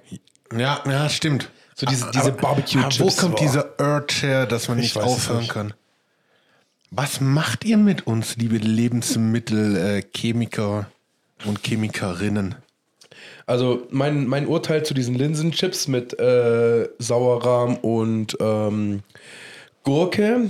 Ja, 0.55 0.81
ja, 0.85 1.09
stimmt. 1.09 1.49
So 1.75 1.85
diese, 1.85 2.03
Aber- 2.05 2.11
diese 2.11 2.31
aber- 2.31 2.41
Barbecue-Chips. 2.41 3.01
aber 3.01 3.11
Wo 3.11 3.15
kommt 3.15 3.39
dieser 3.39 3.79
Urge 3.79 4.13
her, 4.21 4.45
dass 4.45 4.67
man 4.67 4.77
Ich 4.79 4.95
nicht 4.95 5.03
aufhören 5.03 5.47
kann? 5.47 5.73
Was 6.91 7.19
macht 7.19 7.65
ihr 7.65 7.77
mit 7.77 8.05
uns, 8.07 8.37
liebe 8.37 8.57
Lebensmittelchemiker 8.57 10.87
äh, 11.43 11.47
und 11.47 11.63
Chemikerinnen? 11.63 12.55
Also 13.47 13.87
mein, 13.91 14.27
mein 14.27 14.47
Urteil 14.47 14.83
zu 14.85 14.93
diesen 14.93 15.15
Linsenchips 15.15 15.87
mit 15.87 16.17
äh, 16.19 16.87
Sauerrahm 16.99 17.77
und 17.77 18.37
ähm, 18.39 19.01
Gurke. 19.83 20.49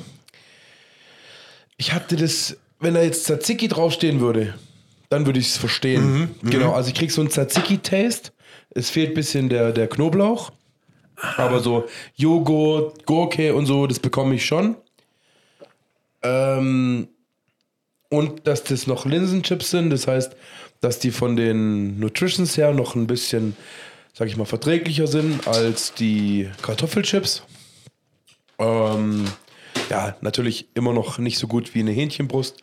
Ich 1.77 1.93
hatte 1.93 2.15
das, 2.15 2.57
wenn 2.79 2.93
da 2.93 3.01
jetzt 3.01 3.25
Tzatziki 3.25 3.67
draufstehen 3.67 4.19
würde, 4.21 4.53
dann 5.09 5.25
würde 5.25 5.39
ich 5.39 5.47
es 5.47 5.57
verstehen. 5.57 6.29
Genau, 6.43 6.73
also 6.73 6.89
ich 6.89 6.95
krieg 6.95 7.11
so 7.11 7.21
einen 7.21 7.29
Tzatziki-Taste. 7.31 8.31
Es 8.75 8.91
fehlt 8.91 9.09
ein 9.09 9.13
bisschen 9.15 9.49
der, 9.49 9.71
der 9.71 9.87
Knoblauch. 9.87 10.51
Aber 11.37 11.59
so 11.61 11.85
Joghurt, 12.15 13.05
Gurke 13.05 13.55
und 13.55 13.65
so, 13.65 13.87
das 13.87 13.99
bekomme 13.99 14.35
ich 14.35 14.45
schon. 14.45 14.75
Ähm, 16.21 17.07
und 18.09 18.47
dass 18.47 18.63
das 18.63 18.85
noch 18.85 19.05
Linsenchips 19.05 19.71
sind, 19.71 19.89
das 19.89 20.07
heißt, 20.07 20.35
dass 20.81 20.99
die 20.99 21.11
von 21.11 21.35
den 21.35 21.99
Nutritions 21.99 22.57
her 22.57 22.73
noch 22.73 22.95
ein 22.95 23.07
bisschen, 23.07 23.55
sag 24.13 24.27
ich 24.27 24.37
mal, 24.37 24.45
verträglicher 24.45 25.07
sind 25.07 25.47
als 25.47 25.93
die 25.93 26.49
Kartoffelchips. 26.61 27.43
Ähm, 28.59 29.25
ja, 29.89 30.15
natürlich 30.21 30.67
immer 30.75 30.93
noch 30.93 31.17
nicht 31.17 31.37
so 31.37 31.47
gut 31.47 31.75
wie 31.75 31.79
eine 31.79 31.91
Hähnchenbrust, 31.91 32.57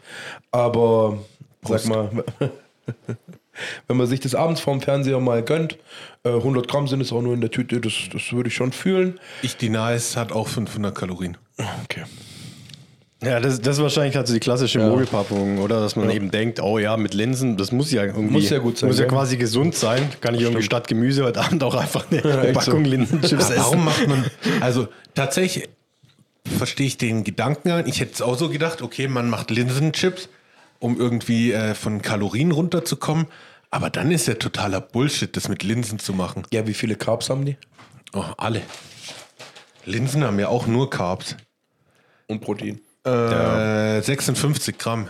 aber 0.51 1.19
sag 1.63 1.87
mal, 1.87 2.25
wenn 3.89 3.97
man 3.97 4.07
sich 4.07 4.21
das 4.21 4.35
abends 4.35 4.61
vorm 4.61 4.81
Fernseher 4.81 5.21
mal 5.21 5.43
gönnt, 5.43 5.79
äh, 6.25 6.31
100 6.31 6.69
Gramm 6.69 6.89
sind 6.89 7.01
es 7.01 7.13
auch 7.13 7.23
nur 7.23 7.35
in 7.35 7.41
der 7.41 7.51
Tüte, 7.51 7.81
das, 7.81 7.95
das 8.13 8.33
würde 8.33 8.49
ich 8.49 8.55
schon 8.55 8.73
fühlen. 8.73 9.21
Ich 9.43 9.57
die 9.57 9.69
Nice 9.69 10.17
hat 10.17 10.33
auch 10.33 10.49
500 10.49 10.95
Kalorien. 10.95 11.37
Okay. 11.85 12.05
Ja, 13.23 13.39
das, 13.39 13.61
das 13.61 13.77
ist 13.77 13.83
wahrscheinlich 13.83 14.17
halt 14.17 14.27
so 14.27 14.35
die 14.35 14.41
klassische 14.41 14.81
Mogelpackung, 14.81 15.59
oder? 15.59 15.81
Dass 15.81 15.95
man 15.95 16.11
eben 16.11 16.33
denkt, 16.33 16.61
oh 16.61 16.79
ja, 16.79 16.97
mit 16.97 17.15
Linsen, 17.15 17.57
das 17.57 17.71
muss 17.71 17.93
ja 17.93 18.03
irgendwie. 18.05 18.33
Muss 18.33 18.51
ja 18.51 18.59
gut 18.59 18.79
sein, 18.79 18.89
Muss 18.89 18.99
ja 18.99 19.05
ja. 19.05 19.11
quasi 19.11 19.37
gesund 19.37 19.77
sein. 19.77 20.09
Kann 20.21 20.35
ich 20.35 20.41
irgendwie 20.41 20.63
statt 20.63 20.89
Gemüse 20.89 21.25
heute 21.25 21.41
Abend 21.41 21.63
auch 21.63 21.77
einfach 21.77 22.11
eine, 22.11 22.25
eine 22.41 22.53
Packung 22.53 22.85
Linsenchips 22.85 23.33
Aber 23.33 23.43
essen. 23.43 23.57
warum 23.59 23.85
macht 23.85 24.09
man. 24.09 24.25
Also 24.61 24.89
tatsächlich 25.15 25.69
verstehe 26.59 26.87
ich 26.87 26.99
den 26.99 27.23
Gedanken. 27.23 27.85
Ich 27.87 28.01
hätte 28.01 28.15
es 28.15 28.23
auch 28.23 28.37
so 28.37 28.49
gedacht, 28.49 28.83
okay, 28.83 29.07
man 29.07 29.31
macht 29.31 29.53
Linsenchips, 29.53 30.29
um 30.83 30.99
irgendwie 30.99 31.53
äh, 31.53 31.75
von 31.75 32.03
Kalorien 32.03 32.51
runterzukommen. 32.51 33.27
Aber 33.71 33.89
dann 33.89 34.11
ist 34.11 34.27
ja 34.27 34.35
totaler 34.35 34.81
Bullshit, 34.81 35.35
das 35.37 35.49
mit 35.49 35.63
Linsen 35.63 35.99
zu 35.99 36.13
machen. 36.13 36.43
Ja, 36.53 36.67
wie 36.67 36.75
viele 36.75 36.97
Carbs 36.97 37.31
haben 37.31 37.47
die? 37.47 37.57
Oh, 38.13 38.25
alle. 38.37 38.63
Linsen 39.87 40.25
haben 40.25 40.39
ja 40.39 40.49
auch 40.49 40.67
nur 40.67 40.91
Carbs. 40.91 41.37
Und 42.27 42.41
Protein. 42.41 42.81
Äh, 43.05 44.03
56 44.03 44.77
Gramm. 44.77 45.09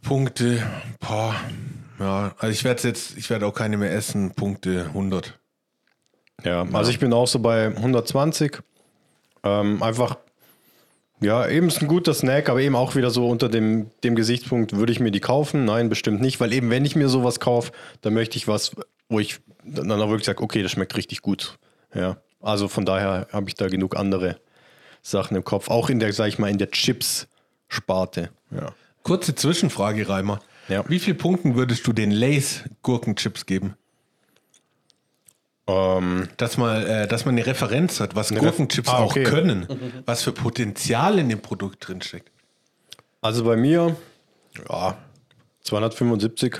Punkte, 0.02 0.62
boah, 1.00 1.34
ja, 1.98 2.34
also 2.38 2.52
ich 2.52 2.64
werde 2.64 2.86
jetzt, 2.88 3.16
ich 3.16 3.30
werde 3.30 3.46
auch 3.46 3.54
keine 3.54 3.76
mehr 3.76 3.92
essen. 3.92 4.32
Punkte 4.34 4.86
100. 4.86 5.38
Ja, 6.44 6.66
also 6.72 6.90
ich 6.90 6.98
bin 6.98 7.12
auch 7.12 7.26
so 7.26 7.38
bei 7.38 7.66
120. 7.68 8.58
Ähm, 9.44 9.82
einfach, 9.82 10.16
ja, 11.20 11.46
eben 11.48 11.68
ist 11.68 11.80
ein 11.80 11.88
guter 11.88 12.12
Snack, 12.14 12.48
aber 12.48 12.60
eben 12.60 12.74
auch 12.74 12.96
wieder 12.96 13.10
so 13.10 13.28
unter 13.28 13.48
dem, 13.48 13.90
dem 14.02 14.14
Gesichtspunkt, 14.14 14.76
würde 14.76 14.92
ich 14.92 15.00
mir 15.00 15.10
die 15.10 15.20
kaufen? 15.20 15.64
Nein, 15.64 15.88
bestimmt 15.88 16.20
nicht, 16.20 16.40
weil 16.40 16.52
eben, 16.52 16.70
wenn 16.70 16.84
ich 16.84 16.96
mir 16.96 17.08
sowas 17.08 17.40
kaufe, 17.40 17.72
dann 18.00 18.14
möchte 18.14 18.36
ich 18.36 18.48
was, 18.48 18.72
wo 19.08 19.20
ich 19.20 19.40
dann 19.64 19.90
auch 19.92 20.08
wirklich 20.08 20.26
sage, 20.26 20.42
okay, 20.42 20.62
das 20.62 20.72
schmeckt 20.72 20.96
richtig 20.96 21.22
gut. 21.22 21.58
Ja, 21.94 22.16
also 22.40 22.68
von 22.68 22.84
daher 22.84 23.28
habe 23.32 23.48
ich 23.48 23.54
da 23.54 23.68
genug 23.68 23.96
andere 23.96 24.38
Sachen 25.02 25.36
im 25.36 25.44
Kopf, 25.44 25.68
auch 25.68 25.88
in 25.88 26.00
der, 26.00 26.12
sag 26.12 26.28
ich 26.28 26.38
mal, 26.38 26.50
in 26.50 26.58
der 26.58 26.70
Chips-Sparte. 26.70 28.30
Ja. 28.50 28.72
Kurze 29.02 29.34
Zwischenfrage, 29.34 30.08
Reimer. 30.08 30.40
Ja. 30.68 30.84
Wie 30.88 30.98
viel 30.98 31.14
Punkten 31.14 31.54
würdest 31.56 31.86
du 31.86 31.92
den 31.92 32.10
Lays 32.10 32.64
Gurkenchips 32.82 33.46
geben? 33.46 33.74
Ähm, 35.66 36.28
Dass 36.36 36.58
man, 36.58 36.84
äh, 36.86 37.08
dass 37.08 37.24
man 37.24 37.34
eine 37.36 37.46
Referenz 37.46 37.98
hat, 38.00 38.14
was 38.14 38.30
Ref- 38.32 38.38
Gurkenchips 38.38 38.88
Ah, 38.88 38.98
auch 38.98 39.10
okay. 39.12 39.24
können, 39.24 39.66
was 40.06 40.22
für 40.22 40.32
Potenzial 40.32 41.18
in 41.18 41.28
dem 41.30 41.40
Produkt 41.40 41.88
drinsteckt. 41.88 42.30
also 43.22 43.44
bei 43.44 43.56
mir, 43.56 43.96
ja, 44.68 44.98
275. 45.62 46.56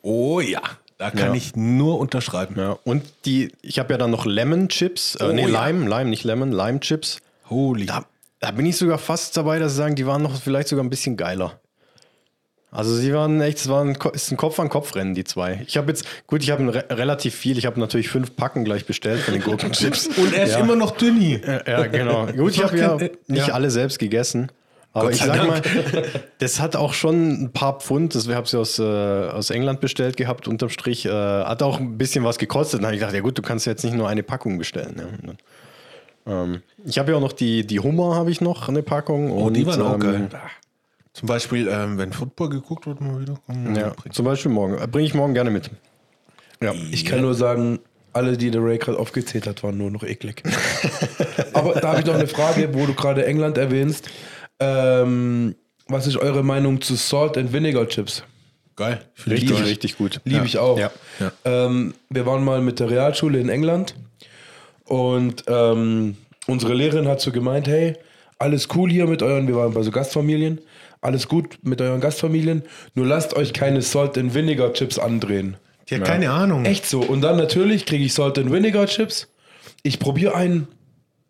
Oh 0.00 0.40
ja, 0.40 0.62
da 0.96 1.10
kann 1.10 1.28
Ja. 1.30 1.34
ich 1.34 1.54
nur 1.56 1.98
unterschreiben. 1.98 2.54
Ja, 2.58 2.78
und 2.84 3.04
die, 3.26 3.52
ich 3.60 3.78
habe 3.78 3.92
ja 3.92 3.98
dann 3.98 4.10
noch 4.10 4.24
Lemon 4.24 4.68
Chips, 4.70 5.16
äh, 5.16 5.24
Oh, 5.24 5.32
nee, 5.32 5.46
ja. 5.46 5.66
Lime, 5.66 5.86
Lime, 5.86 6.06
nicht 6.08 6.24
Lemon, 6.24 6.50
Lime 6.50 6.80
Chips. 6.80 7.18
Holy. 7.50 7.84
Da, 7.84 8.06
da 8.40 8.50
bin 8.52 8.64
ich 8.64 8.78
sogar 8.78 8.96
fast 8.96 9.36
dabei, 9.36 9.58
dass 9.58 9.72
sie 9.72 9.78
sagen, 9.78 9.94
die 9.94 10.06
waren 10.06 10.22
noch 10.22 10.40
vielleicht 10.40 10.68
sogar 10.68 10.82
ein 10.84 10.90
bisschen 10.90 11.18
geiler. 11.18 11.60
Also 12.70 12.94
sie 12.94 13.14
waren 13.14 13.40
echt, 13.40 13.58
es 13.58 13.68
war 13.68 13.82
ein, 13.82 13.96
ist 14.12 14.30
ein 14.30 14.36
Kopf 14.36 14.60
an 14.60 14.68
Kopf 14.68 14.94
Rennen, 14.94 15.14
die 15.14 15.24
zwei. 15.24 15.64
Ich 15.66 15.78
habe 15.78 15.88
jetzt, 15.88 16.04
gut, 16.26 16.42
ich 16.42 16.50
habe 16.50 16.74
re 16.74 16.84
relativ 16.90 17.34
viel, 17.34 17.56
ich 17.56 17.64
habe 17.64 17.80
natürlich 17.80 18.10
fünf 18.10 18.36
Packen 18.36 18.64
gleich 18.64 18.84
bestellt 18.84 19.20
von 19.20 19.32
den 19.32 19.42
Gurkenchips. 19.42 20.06
Und 20.18 20.34
er 20.34 20.44
ist 20.44 20.52
ja. 20.52 20.60
immer 20.60 20.76
noch 20.76 20.90
dünni. 20.90 21.40
Ja, 21.66 21.86
genau. 21.86 22.26
Gut, 22.26 22.52
ich 22.52 22.62
habe 22.62 22.78
ja 22.78 22.96
nicht 23.26 23.48
ja. 23.48 23.54
alle 23.54 23.70
selbst 23.70 23.98
gegessen. 23.98 24.52
Aber 24.92 25.10
ich 25.10 25.18
sag 25.18 25.46
mal, 25.46 25.62
das 26.38 26.60
hat 26.60 26.74
auch 26.76 26.92
schon 26.92 27.44
ein 27.44 27.52
paar 27.52 27.78
Pfund. 27.78 28.14
Das, 28.14 28.28
wir 28.28 28.36
haben 28.36 28.46
sie 28.46 28.58
aus, 28.58 28.78
äh, 28.78 28.82
aus 28.82 29.50
England 29.50 29.80
bestellt 29.80 30.16
gehabt, 30.16 30.48
unterm 30.48 30.70
Strich. 30.70 31.06
Äh, 31.06 31.10
hat 31.10 31.62
auch 31.62 31.78
ein 31.78 31.98
bisschen 31.98 32.24
was 32.24 32.38
gekostet. 32.38 32.80
Dann 32.80 32.86
habe 32.86 32.94
ich 32.96 33.00
gedacht, 33.00 33.14
ja 33.14 33.20
gut, 33.20 33.36
du 33.38 33.42
kannst 33.42 33.66
jetzt 33.66 33.84
nicht 33.84 33.94
nur 33.94 34.08
eine 34.08 34.22
Packung 34.22 34.58
bestellen. 34.58 34.96
Ja. 34.98 35.04
Und 35.04 35.38
dann, 36.26 36.54
ähm, 36.54 36.62
ich 36.84 36.98
habe 36.98 37.12
ja 37.12 37.16
auch 37.16 37.22
noch 37.22 37.32
die, 37.32 37.66
die 37.66 37.80
Hummer, 37.80 38.14
habe 38.14 38.30
ich 38.30 38.40
noch, 38.40 38.68
eine 38.68 38.82
Packung. 38.82 39.30
Oh, 39.30 39.50
die 39.50 39.66
waren 39.66 39.82
auch 39.82 39.94
ähm, 39.94 40.00
geil. 40.00 40.28
Zum 41.12 41.26
Beispiel, 41.26 41.68
ähm, 41.68 41.98
wenn 41.98 42.12
Football 42.12 42.50
geguckt 42.50 42.86
wird, 42.86 43.00
mal 43.00 43.20
wieder. 43.20 43.38
kommen, 43.46 43.74
Ja, 43.74 43.92
zum 44.10 44.24
Beispiel 44.24 44.50
morgen. 44.50 44.78
Äh, 44.78 44.86
Bringe 44.86 45.06
ich 45.06 45.14
morgen 45.14 45.34
gerne 45.34 45.50
mit. 45.50 45.70
Ja. 46.60 46.72
Ich 46.90 47.04
kann 47.04 47.20
nur 47.20 47.34
sagen, 47.34 47.80
alle, 48.12 48.36
die 48.36 48.50
der 48.50 48.62
Ray 48.62 48.78
gerade 48.78 48.98
aufgezählt 48.98 49.46
hat, 49.46 49.62
waren 49.62 49.76
nur 49.76 49.90
noch 49.90 50.02
eklig. 50.02 50.42
Aber 51.52 51.74
da 51.74 51.88
habe 51.88 52.00
ich 52.00 52.06
noch 52.06 52.14
eine 52.14 52.26
Frage, 52.26 52.74
wo 52.74 52.86
du 52.86 52.94
gerade 52.94 53.24
England 53.26 53.58
erwähnst. 53.58 54.08
Ähm, 54.60 55.54
was 55.86 56.06
ist 56.06 56.16
eure 56.16 56.42
Meinung 56.42 56.80
zu 56.80 56.94
Salt 56.96 57.38
and 57.38 57.52
Vinegar 57.52 57.88
Chips? 57.88 58.24
Geil. 58.76 59.00
Richtig, 59.26 59.50
ich. 59.50 59.64
richtig 59.64 59.98
gut. 59.98 60.20
Liebe 60.24 60.40
ja. 60.40 60.44
ich 60.44 60.58
auch. 60.58 60.78
Ja. 60.78 60.90
Ja. 61.18 61.32
Ähm, 61.44 61.94
wir 62.10 62.26
waren 62.26 62.44
mal 62.44 62.60
mit 62.60 62.78
der 62.78 62.90
Realschule 62.90 63.40
in 63.40 63.48
England 63.48 63.94
und 64.84 65.44
ähm, 65.48 66.16
unsere 66.46 66.74
Lehrerin 66.74 67.08
hat 67.08 67.20
so 67.20 67.32
gemeint, 67.32 67.66
hey, 67.66 67.96
alles 68.38 68.68
cool 68.76 68.90
hier 68.90 69.06
mit 69.06 69.22
euren, 69.22 69.48
wir 69.48 69.56
waren 69.56 69.74
bei 69.74 69.82
so 69.82 69.90
Gastfamilien, 69.90 70.60
alles 71.00 71.28
gut 71.28 71.58
mit 71.62 71.80
euren 71.80 72.00
Gastfamilien, 72.00 72.62
nur 72.94 73.06
lasst 73.06 73.34
euch 73.34 73.52
keine 73.52 73.82
Salt 73.82 74.18
and 74.18 74.34
Vinegar 74.34 74.72
Chips 74.72 74.98
andrehen. 74.98 75.56
Die 75.88 75.96
hat 75.96 76.04
keine 76.04 76.30
Ahnung. 76.30 76.64
Echt 76.64 76.86
so. 76.86 77.00
Und 77.00 77.22
dann 77.22 77.36
natürlich 77.36 77.86
kriege 77.86 78.04
ich 78.04 78.14
Salt 78.14 78.38
and 78.38 78.52
Vinegar 78.52 78.86
Chips. 78.86 79.28
Ich 79.82 79.98
probiere 79.98 80.34
einen. 80.34 80.68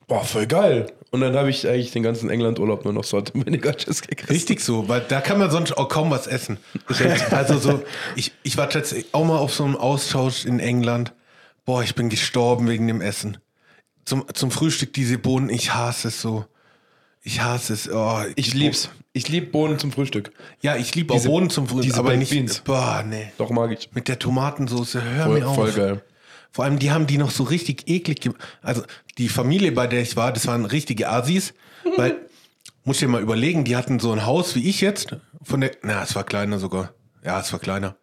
Boah, 0.07 0.25
voll 0.25 0.47
geil. 0.47 0.87
Und 1.11 1.21
dann 1.21 1.37
habe 1.37 1.49
ich 1.49 1.67
eigentlich 1.67 1.93
den 1.93 2.03
ganzen 2.03 2.29
England-Urlaub 2.29 2.85
nur 2.85 2.93
noch 2.93 3.05
Salt 3.05 3.35
and 3.35 3.47
Vinegar 3.47 3.77
Chips 3.77 4.03
gegessen. 4.03 4.33
Richtig 4.33 4.61
so, 4.61 4.89
weil 4.89 5.01
da 5.09 5.21
kann 5.21 5.39
man 5.39 5.51
sonst 5.51 5.77
auch 5.77 5.89
kaum 5.89 6.11
was 6.11 6.27
essen. 6.27 6.59
Also 7.31 7.59
so, 7.59 7.83
ich, 8.17 8.33
ich 8.43 8.57
war 8.57 8.69
tatsächlich 8.69 9.07
auch 9.13 9.25
mal 9.25 9.39
auf 9.39 9.55
so 9.55 9.65
einem 9.65 9.77
Austausch 9.77 10.45
in 10.45 10.61
England. 10.61 11.13
Boah, 11.65 11.83
ich 11.83 11.95
bin 11.95 12.09
gestorben 12.09 12.69
wegen 12.69 12.87
dem 12.89 13.01
Essen. 13.01 13.39
Zum, 14.05 14.25
zum 14.33 14.51
Frühstück 14.51 14.93
diese 14.93 15.19
Bohnen, 15.19 15.51
ich 15.51 15.75
hasse 15.75 16.09
es 16.09 16.21
so. 16.21 16.47
Ich 17.29 17.43
hasse 17.43 17.75
es. 17.75 17.91
Oh, 17.91 18.23
Ich 18.37 18.53
die 18.53 18.57
lieb's. 18.57 18.89
Ich 19.13 19.29
lieb 19.29 19.53
Bohnen 19.53 19.79
zum 19.79 19.93
Frühstück. 19.93 20.33
Ja, 20.63 20.77
ich 20.77 20.95
liebe 20.95 21.13
auch 21.13 21.23
Bohnen 21.23 21.51
zum 21.51 21.67
Frühstück, 21.69 21.83
diese 21.91 21.99
aber 21.99 22.09
Baked 22.09 22.21
nicht. 22.21 22.31
Beans. 22.31 22.61
Boah, 22.61 23.05
nee. 23.07 23.31
Doch 23.37 23.51
mag 23.51 23.71
ich. 23.71 23.91
Mit 23.93 24.09
der 24.09 24.19
Tomatensauce, 24.19 24.95
hör 24.95 25.27
Voll, 25.27 25.39
mir 25.39 25.47
auf. 25.47 25.55
voll 25.55 25.73
geil. 25.73 26.03
Vor 26.53 26.65
allem, 26.65 26.79
die 26.79 26.91
haben 26.91 27.07
die 27.07 27.19
noch 27.19 27.31
so 27.31 27.43
richtig 27.43 27.87
eklig 27.87 28.23
gemacht. 28.23 28.41
Also, 28.63 28.83
die 29.19 29.29
Familie, 29.29 29.73
bei 29.73 29.87
der 29.87 30.01
ich 30.01 30.17
war, 30.17 30.33
das 30.33 30.47
waren 30.47 30.65
richtige 30.65 31.11
Asis. 31.11 31.53
weil, 31.99 32.17
muss 32.85 32.97
dir 32.99 33.09
mal 33.09 33.21
überlegen, 33.21 33.65
die 33.65 33.77
hatten 33.77 33.99
so 34.01 34.11
ein 34.11 34.25
Haus 34.25 34.55
wie 34.55 34.67
ich 34.67 34.81
jetzt. 34.81 35.15
Von 35.43 35.61
der, 35.61 35.73
na, 35.83 36.03
es 36.03 36.15
war 36.15 36.25
kleiner 36.25 36.59
sogar. 36.59 36.95
Ja, 37.23 37.39
es 37.41 37.53
war 37.53 37.59
kleiner. 37.61 37.97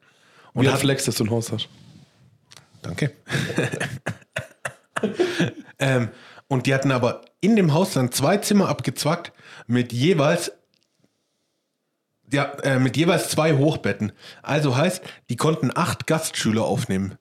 Und 0.53 0.67
hat 0.67 0.75
hat, 0.75 0.81
Flex, 0.81 1.05
dass 1.05 1.15
du 1.15 1.23
ein 1.23 1.31
Haus 1.31 1.51
hast. 1.51 1.67
danke. 2.83 3.11
ähm, 5.79 6.09
Und 6.47 6.67
die 6.67 6.73
hatten 6.73 6.91
aber 6.91 7.21
in 7.41 7.55
dem 7.55 7.73
Haus 7.73 7.93
dann 7.93 8.11
zwei 8.11 8.37
Zimmer 8.37 8.69
abgezwackt 8.69 9.31
mit 9.67 9.93
jeweils 9.93 10.51
ja, 12.31 12.45
äh, 12.63 12.79
mit 12.79 12.97
jeweils 12.97 13.29
zwei 13.29 13.53
Hochbetten. 13.53 14.11
Also 14.41 14.75
heißt, 14.75 15.01
die 15.29 15.35
konnten 15.35 15.71
acht 15.73 16.07
Gastschüler 16.07 16.63
aufnehmen. 16.63 17.17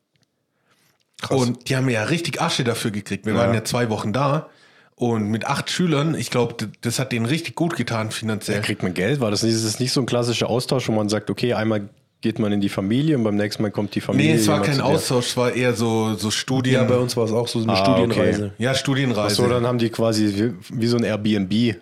Und 1.29 1.69
die 1.69 1.77
haben 1.77 1.89
ja 1.89 2.05
richtig 2.05 2.41
Asche 2.41 2.65
dafür 2.65 2.91
gekriegt. 2.91 3.27
Wir 3.27 3.35
waren 3.35 3.55
ja 3.55 3.65
zwei 3.65 3.91
Wochen 3.91 4.13
da. 4.13 4.49
Und 4.97 5.29
mit 5.29 5.47
acht 5.47 5.71
Schülern, 5.71 6.15
ich 6.15 6.31
glaube, 6.31 6.71
das 6.81 6.99
hat 6.99 7.13
denen 7.13 7.27
richtig 7.27 7.57
gut 7.57 7.77
getan 7.77 8.11
finanziell. 8.11 8.61
Kriegt 8.63 8.83
man 8.83 8.95
Geld? 8.95 9.21
War 9.21 9.31
das 9.31 9.43
nicht, 9.43 9.55
ist 9.55 9.67
das 9.67 9.81
nicht 9.81 9.93
so 9.93 10.01
ein 10.01 10.07
klassischer 10.07 10.49
Austausch, 10.49 10.89
wo 10.89 10.93
man 10.93 11.09
sagt, 11.09 11.31
okay, 11.31 11.55
einmal 11.55 11.89
geht 12.25 12.39
man 12.39 12.51
in 12.53 12.61
die 12.63 12.71
Familie 12.71 13.19
und 13.19 13.23
beim 13.23 13.37
nächsten 13.37 13.63
Mal 13.63 13.71
kommt 13.71 13.95
die 13.95 14.01
Familie. 14.01 14.33
Nee, 14.33 14.39
es 14.41 14.49
war 14.49 14.63
kein? 14.63 14.81
Austausch, 14.81 15.27
es 15.27 15.37
war 15.37 15.53
eher 15.53 15.75
so, 15.75 16.15
so 16.15 16.31
Studien. 16.31 16.73
Ja, 16.77 16.85
bei 16.85 16.97
uns 16.97 17.15
war 17.19 17.25
es 17.27 17.33
auch 17.33 17.47
so 17.47 17.59
eine 17.61 17.73
Ah, 17.73 17.77
Studienreise. 17.77 18.47
okay. 18.55 18.63
ja, 18.65 18.75
Studienreise. 18.75 19.35
So, 19.35 19.47
dann 19.47 19.67
haben 19.67 19.77
die 19.77 19.91
quasi 19.91 20.55
wie, 20.73 20.81
wie 20.81 20.87
so 20.87 20.97
ein 20.97 21.05
Airbnb. 21.05 21.77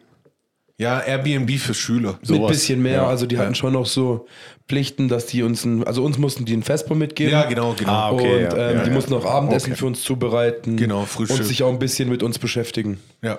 ja, 0.78 0.98
Airbnb 0.98 1.48
für 1.60 1.74
Schüler. 1.74 2.18
Mit 2.20 2.26
Sowas. 2.26 2.50
bisschen 2.50 2.82
mehr, 2.82 2.94
Ja. 3.02 3.06
also 3.06 3.24
die 3.26 3.38
hatten 3.38 3.54
schon 3.54 3.74
noch 3.74 3.86
so 3.86 4.26
Pflichten, 4.68 5.06
dass 5.08 5.26
die 5.26 5.44
uns, 5.44 5.64
ein, 5.64 5.84
also 5.84 6.02
uns 6.02 6.18
mussten 6.18 6.44
die 6.44 6.54
ein 6.56 6.64
Vesper 6.64 6.96
mitgeben. 6.96 7.30
Ja, 7.32 7.44
genau, 7.44 7.74
genau. 7.78 7.92
Ah, 7.92 8.10
okay, 8.10 8.46
und 8.46 8.56
ja, 8.58 8.70
ähm, 8.70 8.76
ja, 8.78 8.82
die 8.82 8.88
ja. 8.90 8.94
mussten 8.94 9.14
auch 9.14 9.24
Abendessen 9.24 9.70
Okay. 9.72 9.78
für 9.78 9.86
uns 9.86 10.02
zubereiten. 10.02 10.76
Genau, 10.76 11.04
Frühstück. 11.04 11.38
Und 11.38 11.44
sich 11.46 11.62
auch 11.62 11.70
ein 11.70 11.78
bisschen 11.78 12.08
mit 12.08 12.24
uns 12.24 12.40
beschäftigen. 12.40 12.98
Ja. 13.22 13.38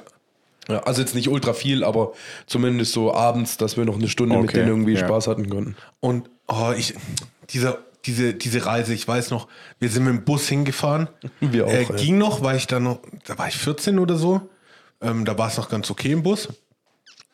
Ja, 0.69 0.79
also 0.83 1.01
jetzt 1.01 1.13
nicht 1.15 1.27
ultra 1.27 1.51
viel, 1.51 1.83
aber 1.83 2.13
zumindest 2.47 2.93
so 2.93 3.13
abends, 3.13 3.57
dass 3.57 3.75
wir 3.75 3.83
noch 3.83 3.95
eine 3.97 4.07
Stunde 4.07 4.35
mit 4.37 4.45
Okay, 4.45 4.59
denen 4.59 4.69
irgendwie 4.69 4.93
ja. 4.93 4.99
Spaß 4.99 5.27
hatten 5.27 5.49
konnten. 5.49 5.75
Und 5.99 6.29
oh, 6.47 6.73
ich, 6.75 6.93
dieser, 7.49 7.79
diese, 8.05 8.33
diese 8.33 8.65
Reise, 8.65 8.93
ich 8.93 9.07
weiß 9.07 9.31
noch, 9.31 9.47
wir 9.79 9.89
sind 9.89 10.03
mit 10.03 10.13
dem 10.13 10.25
Bus 10.25 10.47
hingefahren. 10.47 11.07
Wir 11.39 11.65
auch, 11.65 11.71
Äh, 11.71 11.83
ja. 11.83 11.95
Ging 11.95 12.17
noch, 12.17 12.41
weil 12.41 12.57
ich 12.57 12.67
da 12.67 12.79
noch, 12.79 12.99
da 13.25 13.37
war 13.37 13.47
ich 13.47 13.55
14 13.55 13.99
oder 13.99 14.15
so. 14.15 14.49
Ähm, 15.01 15.25
da 15.25 15.37
war 15.37 15.47
es 15.49 15.57
noch 15.57 15.69
ganz 15.69 15.89
okay 15.91 16.11
im 16.11 16.23
Bus. 16.23 16.49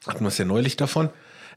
Hatten 0.08 0.22
wir 0.22 0.30
es 0.30 0.38
ja 0.38 0.46
neulich 0.46 0.76
davon. 0.78 1.10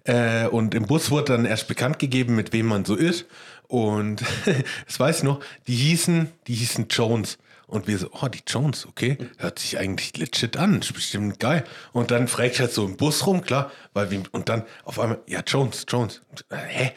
Äh, 0.05 0.47
und 0.47 0.75
im 0.75 0.87
Bus 0.87 1.11
wurde 1.11 1.33
dann 1.33 1.45
erst 1.45 1.69
bekannt 1.69 1.99
gegeben, 1.99 2.35
mit 2.35 2.53
wem 2.53 2.67
man 2.67 2.85
so 2.85 2.95
ist. 2.95 3.27
Und 3.69 4.23
das 4.87 4.99
weiß 4.99 5.19
ich 5.19 5.23
noch, 5.23 5.41
die 5.67 5.75
hießen, 5.77 6.29
die 6.47 6.55
hießen 6.55 6.87
Jones. 6.91 7.39
Und 7.67 7.87
wir 7.87 7.97
so, 7.97 8.11
oh, 8.21 8.29
die 8.29 8.43
Jones, 8.47 8.85
okay, 8.87 9.17
hört 9.39 9.59
sich 9.59 9.79
eigentlich 9.79 10.15
legit 10.19 10.59
an, 10.59 10.81
ist 10.81 10.93
bestimmt 10.93 11.41
geil. 11.41 11.65
Und 11.93 12.11
dann 12.11 12.29
fragt 12.29 12.55
ich 12.55 12.61
halt 12.61 12.73
so 12.73 12.85
im 12.85 12.99
Bus 12.99 13.27
rum, 13.27 13.41
klar, 13.41 13.71
weil 13.95 14.11
wir, 14.11 14.23
und 14.33 14.51
dann 14.51 14.65
auf 14.85 14.99
einmal, 14.99 15.21
ja, 15.27 15.41
Jones, 15.47 15.87
Jones. 15.89 16.21
Äh, 16.51 16.57
hä? 16.57 16.93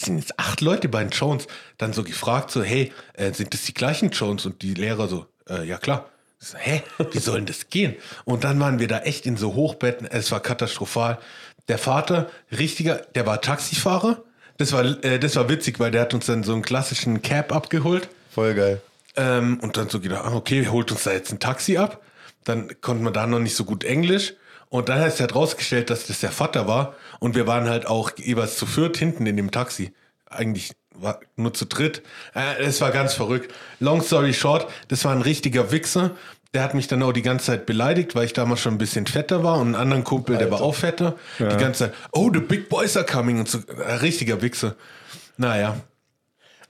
Sind 0.00 0.18
jetzt 0.18 0.38
acht 0.38 0.60
Leute 0.60 0.88
bei 0.88 1.02
den 1.02 1.10
Jones. 1.10 1.46
Dann 1.78 1.92
so 1.92 2.02
gefragt, 2.02 2.50
so, 2.50 2.62
hey, 2.62 2.92
äh, 3.14 3.32
sind 3.32 3.54
das 3.54 3.62
die 3.62 3.74
gleichen 3.74 4.10
Jones? 4.10 4.46
Und 4.46 4.62
die 4.62 4.74
Lehrer 4.74 5.08
so, 5.08 5.26
äh, 5.48 5.64
ja 5.64 5.78
klar. 5.78 6.08
So, 6.38 6.56
hä, 6.56 6.82
wie 7.12 7.18
soll 7.18 7.36
denn 7.36 7.46
das 7.46 7.68
gehen? 7.68 7.94
Und 8.24 8.44
dann 8.44 8.58
waren 8.60 8.78
wir 8.78 8.88
da 8.88 9.00
echt 9.00 9.26
in 9.26 9.36
so 9.36 9.54
Hochbetten, 9.54 10.06
es 10.06 10.32
war 10.32 10.40
katastrophal. 10.40 11.18
Der 11.68 11.78
Vater, 11.78 12.30
richtiger, 12.50 12.96
der 13.14 13.26
war 13.26 13.40
Taxifahrer. 13.40 14.22
Das 14.56 14.72
war, 14.72 14.84
äh, 15.04 15.18
das 15.18 15.36
war 15.36 15.48
witzig, 15.48 15.78
weil 15.78 15.90
der 15.90 16.02
hat 16.02 16.14
uns 16.14 16.26
dann 16.26 16.42
so 16.42 16.52
einen 16.52 16.62
klassischen 16.62 17.22
Cab 17.22 17.52
abgeholt. 17.52 18.08
Voll 18.30 18.54
geil. 18.54 18.82
Ähm, 19.16 19.60
und 19.60 19.76
dann 19.76 19.88
so 19.88 20.00
gedacht, 20.00 20.24
ah, 20.24 20.34
okay, 20.34 20.68
holt 20.68 20.90
uns 20.92 21.04
da 21.04 21.12
jetzt 21.12 21.32
ein 21.32 21.40
Taxi 21.40 21.76
ab. 21.76 22.02
Dann 22.44 22.80
konnten 22.80 23.04
wir 23.04 23.10
da 23.10 23.26
noch 23.26 23.38
nicht 23.38 23.54
so 23.54 23.64
gut 23.64 23.84
Englisch. 23.84 24.34
Und 24.70 24.88
dann 24.88 25.00
hat 25.00 25.10
sich 25.12 25.20
halt 25.20 25.34
rausgestellt, 25.34 25.90
dass 25.90 26.06
das 26.06 26.20
der 26.20 26.30
Vater 26.30 26.66
war. 26.66 26.94
Und 27.18 27.34
wir 27.34 27.46
waren 27.46 27.68
halt 27.68 27.86
auch 27.86 28.12
jeweils 28.16 28.56
zu 28.56 28.66
viert 28.66 28.96
hinten 28.96 29.26
in 29.26 29.36
dem 29.36 29.50
Taxi. 29.50 29.92
Eigentlich 30.26 30.72
war 30.94 31.20
nur 31.36 31.52
zu 31.52 31.66
dritt. 31.66 32.02
Äh, 32.34 32.62
es 32.62 32.80
war 32.80 32.92
ganz 32.92 33.14
verrückt. 33.14 33.52
Long 33.80 34.00
story 34.00 34.32
short, 34.32 34.70
das 34.88 35.04
war 35.04 35.12
ein 35.12 35.22
richtiger 35.22 35.72
Wichser. 35.72 36.12
Der 36.54 36.62
hat 36.62 36.74
mich 36.74 36.86
dann 36.88 37.02
auch 37.02 37.12
die 37.12 37.22
ganze 37.22 37.46
Zeit 37.46 37.66
beleidigt, 37.66 38.14
weil 38.14 38.24
ich 38.24 38.32
damals 38.32 38.60
schon 38.60 38.74
ein 38.74 38.78
bisschen 38.78 39.06
fetter 39.06 39.42
war. 39.44 39.58
Und 39.58 39.68
einen 39.68 39.74
anderen 39.76 40.04
Kumpel, 40.04 40.36
der 40.36 40.50
war 40.50 40.60
auch 40.60 40.74
fetter. 40.74 41.16
Die 41.38 41.44
ganze 41.44 41.86
Zeit, 41.86 41.94
oh, 42.12 42.30
the 42.32 42.40
big 42.40 42.68
boys 42.68 42.96
are 42.96 43.06
coming. 43.06 43.38
Und 43.38 43.48
so, 43.48 43.58
äh, 43.68 43.92
richtiger 43.94 44.40
Wichser. 44.42 44.74
Naja, 45.36 45.76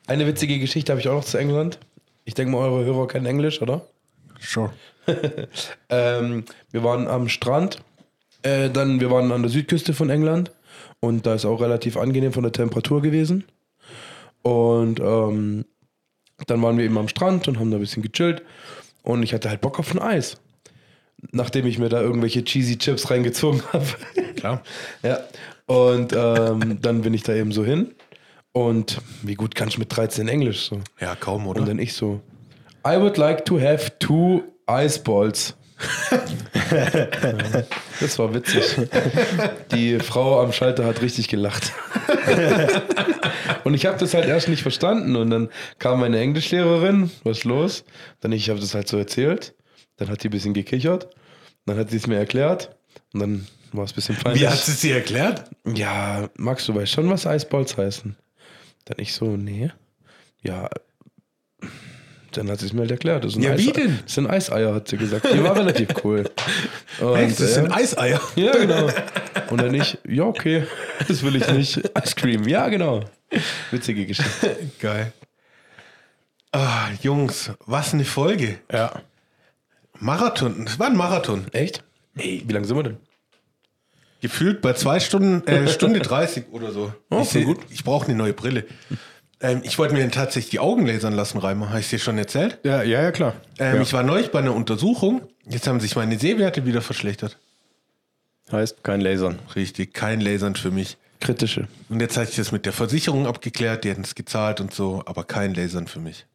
Eine 0.06 0.26
witzige 0.26 0.58
Geschichte 0.58 0.92
habe 0.92 1.00
ich 1.00 1.08
auch 1.08 1.14
noch 1.14 1.24
zu 1.24 1.38
England. 1.38 1.78
Ich 2.24 2.34
denke 2.34 2.52
mal, 2.52 2.58
eure 2.58 2.84
Hörer 2.84 3.08
kennen 3.08 3.26
Englisch, 3.26 3.60
oder? 3.60 3.82
sure. 4.40 4.72
Ähm, 5.88 6.44
wir 6.70 6.84
waren 6.84 7.08
am 7.08 7.28
Strand, 7.28 7.78
äh, 8.42 8.70
dann 8.70 9.00
wir 9.00 9.10
waren 9.10 9.32
an 9.32 9.42
der 9.42 9.50
Südküste 9.50 9.92
von 9.92 10.10
England 10.10 10.50
und 11.00 11.26
da 11.26 11.34
ist 11.34 11.44
auch 11.44 11.60
relativ 11.60 11.96
angenehm 11.96 12.32
von 12.32 12.42
der 12.42 12.52
Temperatur 12.52 13.02
gewesen. 13.02 13.44
Und 14.42 15.00
ähm, 15.00 15.64
dann 16.46 16.62
waren 16.62 16.78
wir 16.78 16.84
eben 16.84 16.98
am 16.98 17.08
Strand 17.08 17.48
und 17.48 17.58
haben 17.58 17.70
da 17.70 17.76
ein 17.76 17.80
bisschen 17.80 18.02
gechillt 18.02 18.42
und 19.02 19.22
ich 19.22 19.34
hatte 19.34 19.48
halt 19.48 19.60
Bock 19.60 19.78
auf 19.78 19.94
ein 19.94 20.00
Eis. 20.00 20.38
Nachdem 21.32 21.66
ich 21.66 21.78
mir 21.78 21.90
da 21.90 22.00
irgendwelche 22.00 22.44
cheesy 22.44 22.78
Chips 22.78 23.10
reingezogen 23.10 23.62
habe. 23.72 23.86
Klar. 24.36 24.62
ja. 25.02 25.20
Und 25.66 26.14
ähm, 26.16 26.78
dann 26.80 27.02
bin 27.02 27.12
ich 27.12 27.22
da 27.22 27.34
eben 27.34 27.52
so 27.52 27.64
hin. 27.64 27.94
Und 28.52 29.00
wie 29.22 29.34
gut 29.34 29.54
kann 29.54 29.68
ich 29.68 29.78
mit 29.78 29.94
13 29.94 30.26
Englisch 30.28 30.68
so? 30.68 30.80
Ja, 31.00 31.14
kaum, 31.14 31.46
oder? 31.46 31.60
Und 31.60 31.68
dann 31.68 31.78
ich 31.78 31.92
so, 31.92 32.20
I 32.86 32.96
would 32.96 33.16
like 33.16 33.44
to 33.44 33.60
have 33.60 33.92
two 33.98 34.42
ice 34.66 34.98
balls. 34.98 35.54
das 38.00 38.18
war 38.18 38.34
witzig. 38.34 38.76
Die 39.72 39.98
Frau 39.98 40.42
am 40.42 40.52
Schalter 40.52 40.84
hat 40.84 41.02
richtig 41.02 41.28
gelacht. 41.28 41.72
und 43.64 43.74
ich 43.74 43.86
habe 43.86 43.98
das 43.98 44.14
halt 44.14 44.26
erst 44.26 44.48
nicht 44.48 44.62
verstanden. 44.62 45.16
Und 45.16 45.30
dann 45.30 45.48
kam 45.78 46.00
meine 46.00 46.18
Englischlehrerin, 46.18 47.10
was 47.24 47.38
ist 47.38 47.44
los? 47.44 47.84
Dann 48.20 48.32
ich 48.32 48.50
habe 48.50 48.60
das 48.60 48.74
halt 48.74 48.88
so 48.88 48.98
erzählt. 48.98 49.54
Dann 49.96 50.08
hat 50.08 50.22
sie 50.22 50.28
ein 50.28 50.32
bisschen 50.32 50.54
gekichert. 50.54 51.08
Dann 51.66 51.76
hat 51.76 51.90
sie 51.90 51.96
es 51.96 52.06
mir 52.06 52.16
erklärt. 52.16 52.76
Und 53.12 53.20
dann 53.20 53.46
war 53.72 53.84
es 53.84 53.92
ein 53.92 53.96
bisschen 53.96 54.16
peinlich. 54.16 54.42
Wie 54.42 54.48
hat 54.48 54.58
sie 54.58 54.72
es 54.72 54.80
dir 54.80 54.96
erklärt? 54.96 55.44
Ja, 55.66 56.28
Max, 56.36 56.66
du 56.66 56.74
weißt 56.74 56.92
schon, 56.92 57.10
was 57.10 57.26
Eisballs 57.26 57.76
heißen. 57.76 58.16
Dann 58.86 58.98
ich 58.98 59.12
so, 59.12 59.36
nee. 59.36 59.70
Ja, 60.42 60.68
dann 62.36 62.50
hat 62.50 62.60
sie 62.60 62.66
es 62.66 62.72
mir 62.72 62.80
halt 62.80 62.90
erklärt. 62.90 63.24
Das 63.24 63.32
sind 63.34 63.42
Ja, 63.42 63.52
Eis 63.52 63.60
wie 63.60 63.72
denn? 63.72 63.98
Das 64.04 64.14
sind 64.14 64.26
Eiseier, 64.28 64.74
hat 64.74 64.88
sie 64.88 64.96
gesagt. 64.96 65.26
Die 65.32 65.42
war 65.42 65.56
relativ 65.56 65.88
cool. 66.04 66.28
Und, 67.00 67.16
Echt? 67.16 67.40
Das 67.40 67.50
äh, 67.50 67.54
sind 67.54 67.72
Eiseier. 67.72 68.20
ja, 68.36 68.52
genau. 68.52 68.88
Und 69.50 69.60
dann 69.60 69.74
ich, 69.74 69.98
ja, 70.06 70.24
okay, 70.24 70.64
das 71.08 71.22
will 71.22 71.36
ich 71.36 71.48
nicht. 71.50 71.76
Ice 71.78 72.14
Cream, 72.16 72.46
ja, 72.48 72.68
genau. 72.68 73.04
Witzige 73.70 74.06
Geschichte. 74.06 74.56
Geil. 74.80 75.12
Ah, 76.52 76.88
Jungs, 77.02 77.52
was 77.66 77.94
eine 77.94 78.04
Folge. 78.04 78.58
Ja. 78.72 79.02
Marathon. 79.98 80.64
Das 80.64 80.78
war 80.78 80.86
ein 80.88 80.96
Marathon. 80.96 81.46
Echt? 81.52 81.84
Ey, 82.16 82.42
wie 82.46 82.52
lange 82.52 82.66
sind 82.66 82.76
wir 82.76 82.82
denn? 82.82 82.96
Gefühlt 84.20 84.60
bei 84.60 84.72
zwei 84.74 85.00
Stunden, 85.00 85.46
äh, 85.46 85.66
Stunde 85.68 86.00
30 86.00 86.46
oder 86.52 86.72
so. 86.72 86.92
Oh, 87.10 87.20
ich 87.22 87.28
seh- 87.28 87.44
gut. 87.44 87.58
ich 87.70 87.84
brauche 87.84 88.06
eine 88.06 88.16
neue 88.16 88.32
Brille. 88.34 88.64
Ähm, 89.40 89.62
ich 89.64 89.78
wollte 89.78 89.94
mir 89.94 90.10
tatsächlich 90.10 90.50
die 90.50 90.58
Augen 90.58 90.86
lasern 90.86 91.14
lassen, 91.14 91.38
Reimer. 91.38 91.70
Habe 91.70 91.80
ich 91.80 91.88
dir 91.88 91.98
schon 91.98 92.18
erzählt? 92.18 92.58
Ja, 92.62 92.82
ja, 92.82 93.02
ja, 93.02 93.10
klar. 93.10 93.34
Ähm, 93.58 93.76
ja. 93.76 93.82
Ich 93.82 93.92
war 93.92 94.02
neulich 94.02 94.30
bei 94.30 94.40
einer 94.40 94.54
Untersuchung. 94.54 95.22
Jetzt 95.48 95.66
haben 95.66 95.80
sich 95.80 95.96
meine 95.96 96.18
Sehwerte 96.18 96.66
wieder 96.66 96.82
verschlechtert. 96.82 97.38
Heißt 98.52 98.82
kein 98.84 99.00
Lasern. 99.00 99.38
Richtig, 99.54 99.94
kein 99.94 100.20
Lasern 100.20 100.56
für 100.56 100.70
mich. 100.70 100.98
Kritische. 101.20 101.68
Und 101.88 102.00
jetzt 102.00 102.16
hatte 102.16 102.30
ich 102.30 102.36
das 102.36 102.52
mit 102.52 102.66
der 102.66 102.72
Versicherung 102.72 103.26
abgeklärt, 103.26 103.84
die 103.84 103.90
hätten 103.90 104.02
es 104.02 104.14
gezahlt 104.14 104.60
und 104.60 104.72
so, 104.74 105.02
aber 105.06 105.24
kein 105.24 105.54
Lasern 105.54 105.86
für 105.86 106.00
mich. 106.00 106.26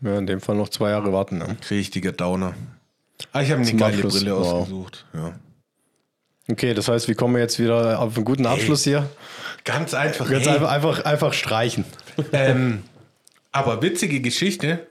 Ja, 0.00 0.18
in 0.18 0.26
dem 0.26 0.40
Fall 0.40 0.56
noch 0.56 0.68
zwei 0.68 0.90
Jahre 0.90 1.12
warten. 1.12 1.38
Ne? 1.38 1.56
Richtiger 1.70 2.12
Downer. 2.12 2.54
Ah, 3.32 3.42
ich 3.42 3.50
habe 3.50 3.60
eine 3.60 3.72
geile 3.74 3.94
Abschluss, 3.94 4.18
Brille 4.18 4.36
wow. 4.36 4.52
ausgesucht. 4.52 5.06
Ja. 5.14 5.32
Okay, 6.50 6.74
das 6.74 6.88
heißt, 6.88 7.06
wir 7.06 7.14
kommen 7.14 7.36
jetzt 7.36 7.58
wieder 7.58 8.00
auf 8.00 8.16
einen 8.16 8.24
guten 8.24 8.46
Abschluss 8.46 8.82
hier. 8.82 9.08
Ganz 9.64 9.94
einfach. 9.94 10.28
Jetzt 10.28 10.46
hey. 10.46 10.54
einfach, 10.54 10.70
einfach, 10.70 11.04
einfach 11.04 11.32
streichen. 11.32 11.84
Ähm, 12.32 12.82
aber 13.52 13.82
witzige 13.82 14.20
Geschichte. 14.20 14.86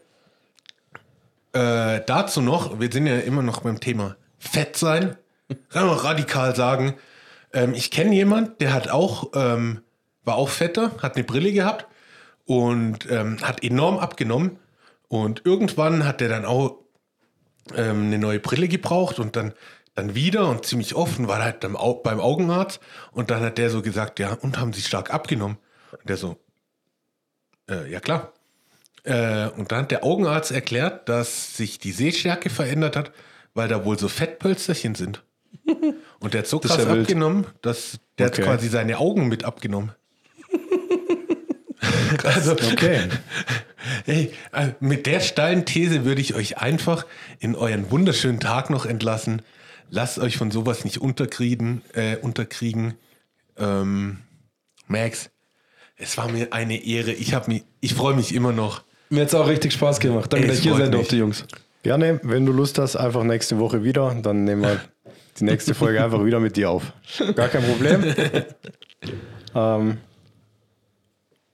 Äh, 1.53 2.01
dazu 2.05 2.41
noch, 2.41 2.79
wir 2.79 2.91
sind 2.91 3.07
ja 3.07 3.19
immer 3.19 3.41
noch 3.41 3.61
beim 3.61 3.79
Thema 3.79 4.15
Fett 4.39 4.77
sein. 4.77 5.17
Kann 5.69 5.87
man 5.87 5.97
radikal 5.97 6.55
sagen. 6.55 6.95
Ähm, 7.53 7.73
ich 7.73 7.91
kenne 7.91 8.15
jemand, 8.15 8.61
der 8.61 8.73
hat 8.73 8.89
auch, 8.89 9.31
ähm, 9.35 9.81
war 10.23 10.35
auch 10.35 10.49
fetter, 10.49 10.91
hat 11.01 11.15
eine 11.15 11.25
Brille 11.25 11.51
gehabt 11.51 11.87
und 12.45 13.09
ähm, 13.09 13.41
hat 13.41 13.63
enorm 13.63 13.97
abgenommen. 13.97 14.59
Und 15.07 15.41
irgendwann 15.45 16.05
hat 16.05 16.21
er 16.21 16.29
dann 16.29 16.45
auch 16.45 16.77
ähm, 17.75 18.05
eine 18.05 18.17
neue 18.17 18.39
Brille 18.39 18.67
gebraucht 18.67 19.19
und 19.19 19.35
dann, 19.35 19.53
dann 19.95 20.15
wieder 20.15 20.47
und 20.47 20.65
ziemlich 20.65 20.95
offen 20.95 21.27
war 21.27 21.43
halt 21.43 21.59
beim 21.59 21.75
Augenarzt 21.75 22.79
und 23.11 23.29
dann 23.29 23.43
hat 23.43 23.57
der 23.57 23.69
so 23.69 23.81
gesagt, 23.81 24.19
ja, 24.19 24.33
und 24.33 24.57
haben 24.57 24.71
sie 24.73 24.81
stark 24.81 25.13
abgenommen? 25.13 25.57
Und 25.91 26.07
der 26.07 26.15
so, 26.15 26.37
äh, 27.71 27.91
ja 27.91 27.99
klar. 27.99 28.33
Äh, 29.03 29.47
und 29.49 29.71
dann 29.71 29.83
hat 29.83 29.91
der 29.91 30.03
Augenarzt 30.03 30.51
erklärt, 30.51 31.09
dass 31.09 31.57
sich 31.57 31.79
die 31.79 31.91
Sehstärke 31.91 32.49
verändert 32.49 32.95
hat, 32.95 33.11
weil 33.53 33.67
da 33.67 33.83
wohl 33.83 33.97
so 33.97 34.07
Fettpölsterchen 34.07 34.95
sind. 34.95 35.23
Und 36.19 36.33
der 36.33 36.41
hat 36.41 36.47
so 36.47 36.59
krass 36.59 36.77
ja 36.77 36.87
abgenommen, 36.87 37.47
dass 37.61 37.99
der 38.17 38.27
Okay. 38.27 38.43
hat 38.43 38.47
quasi 38.47 38.69
seine 38.69 38.99
Augen 38.99 39.27
mit 39.27 39.43
abgenommen. 39.43 39.91
also, 42.23 42.51
Okay. 42.53 43.09
Hey, 44.05 44.31
äh, 44.53 44.69
mit 44.79 45.07
der 45.07 45.19
steilen 45.19 45.65
These 45.65 46.05
würde 46.05 46.21
ich 46.21 46.35
euch 46.35 46.59
einfach 46.59 47.05
in 47.39 47.55
euren 47.55 47.89
wunderschönen 47.89 48.39
Tag 48.39 48.69
noch 48.69 48.85
entlassen. 48.85 49.41
Lasst 49.89 50.19
euch 50.19 50.37
von 50.37 50.51
sowas 50.51 50.85
nicht 50.85 50.99
unterkriegen. 50.99 51.81
Äh, 51.93 52.17
unterkriegen. 52.17 52.93
Ähm, 53.57 54.19
Max, 54.87 55.31
es 56.01 56.17
war 56.17 56.29
mir 56.29 56.51
eine 56.51 56.83
Ehre. 56.83 57.11
Ich, 57.11 57.35
mich, 57.47 57.63
ich 57.79 57.93
freue 57.93 58.15
mich 58.15 58.33
immer 58.33 58.51
noch. 58.51 58.83
Mir 59.09 59.21
hat 59.21 59.27
es 59.27 59.35
auch 59.35 59.47
richtig 59.47 59.73
Spaß 59.73 59.99
gemacht. 59.99 60.33
Danke, 60.33 60.47
dass 60.47 60.57
ich 60.57 60.63
hier 60.63 60.75
sein 60.75 60.91
durfte, 60.91 61.15
Jungs. 61.15 61.45
Gerne, 61.83 62.19
wenn 62.23 62.45
du 62.45 62.51
Lust 62.51 62.79
hast, 62.79 62.95
einfach 62.95 63.23
nächste 63.23 63.59
Woche 63.59 63.83
wieder. 63.83 64.15
Dann 64.21 64.43
nehmen 64.43 64.63
wir 64.63 64.81
die 65.39 65.43
nächste 65.43 65.73
Folge 65.73 66.03
einfach 66.03 66.23
wieder 66.25 66.39
mit 66.39 66.57
dir 66.57 66.69
auf. 66.69 66.91
Gar 67.35 67.49
kein 67.49 67.63
Problem. 67.63 68.03
ähm, 69.55 69.97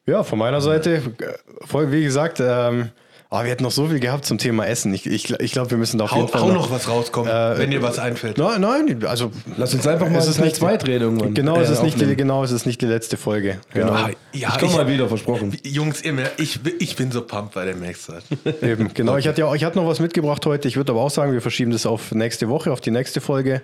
ja, 0.06 0.24
von 0.24 0.40
meiner 0.40 0.62
Seite, 0.62 1.02
äh, 1.20 1.92
wie 1.92 2.04
gesagt, 2.04 2.40
ähm, 2.40 2.90
ah, 3.30 3.44
wir 3.44 3.52
hätten 3.52 3.64
noch 3.64 3.72
so 3.72 3.88
viel 3.88 4.00
gehabt 4.00 4.26
zum 4.26 4.38
Thema 4.38 4.66
Essen. 4.68 4.94
Ich, 4.94 5.06
ich, 5.06 5.32
ich 5.40 5.52
glaube, 5.52 5.72
wir 5.72 5.78
müssen 5.78 5.98
da 5.98 6.06
auf 6.06 6.12
Hau, 6.12 6.18
jeden 6.18 6.30
Fall 6.30 6.42
hau 6.42 6.52
noch 6.52 6.72
was 6.72 6.88
rauskommen, 6.88 7.32
Äh, 7.32 7.58
wenn 7.58 7.72
dir 7.72 7.82
was 7.82 8.00
einfällt. 8.00 8.38
Nein, 8.38 8.62
nein, 8.62 9.06
also 9.06 9.32
Lass 9.58 9.74
uns 9.74 9.86
einfach 9.88 10.10
mal 10.10 10.20
Es 10.20 10.28
ist 10.28 10.40
nicht- 10.40 10.56
2 10.56 10.78
drehen 10.78 11.02
irgendwann. 11.02 11.34
genau, 11.34 11.60
es 11.60 11.70
Äh, 11.70 11.74
ist 11.74 11.84
nicht 11.84 12.00
die, 12.00 12.16
genau, 12.16 12.44
es 12.44 12.52
ist 12.52 12.66
nicht 12.66 12.82
die 12.82 12.86
letzte 12.86 13.18
Folge. 13.18 13.60
Genau. 13.74 13.92
Ah, 13.92 14.10
ja, 14.34 14.50
ich 14.54 14.58
komme 14.60 14.74
mal 14.74 14.88
wieder, 14.88 15.08
versprochen. 15.08 15.56
Jungs, 15.64 16.02
immer, 16.02 16.24
ich, 16.38 16.60
ich 16.80 16.96
bin 16.96 17.12
so 17.12 17.22
pumped, 17.22 17.56
weil 17.56 17.66
der 17.66 17.76
Max 17.76 18.08
hat. 18.10 18.24
Eben, 18.64 18.94
genau. 18.94 19.18
Ich 19.18 19.28
hatte 19.28 19.42
ja, 19.42 19.54
ich 19.54 19.64
hatte 19.64 19.78
noch 19.78 19.88
was 19.88 20.00
mitgebracht 20.00 20.46
heute. 20.46 20.68
Ich 20.68 20.78
würde 20.78 20.92
aber 20.94 21.02
auch 21.02 21.10
sagen, 21.12 21.34
wir 21.34 21.42
verschieben 21.42 21.72
das 21.72 21.86
auf 21.86 22.12
nächste 22.14 22.50
Woche, 22.50 22.72
auf 22.72 22.82
die 22.82 22.92
nächste 22.92 23.22
Folge. 23.22 23.62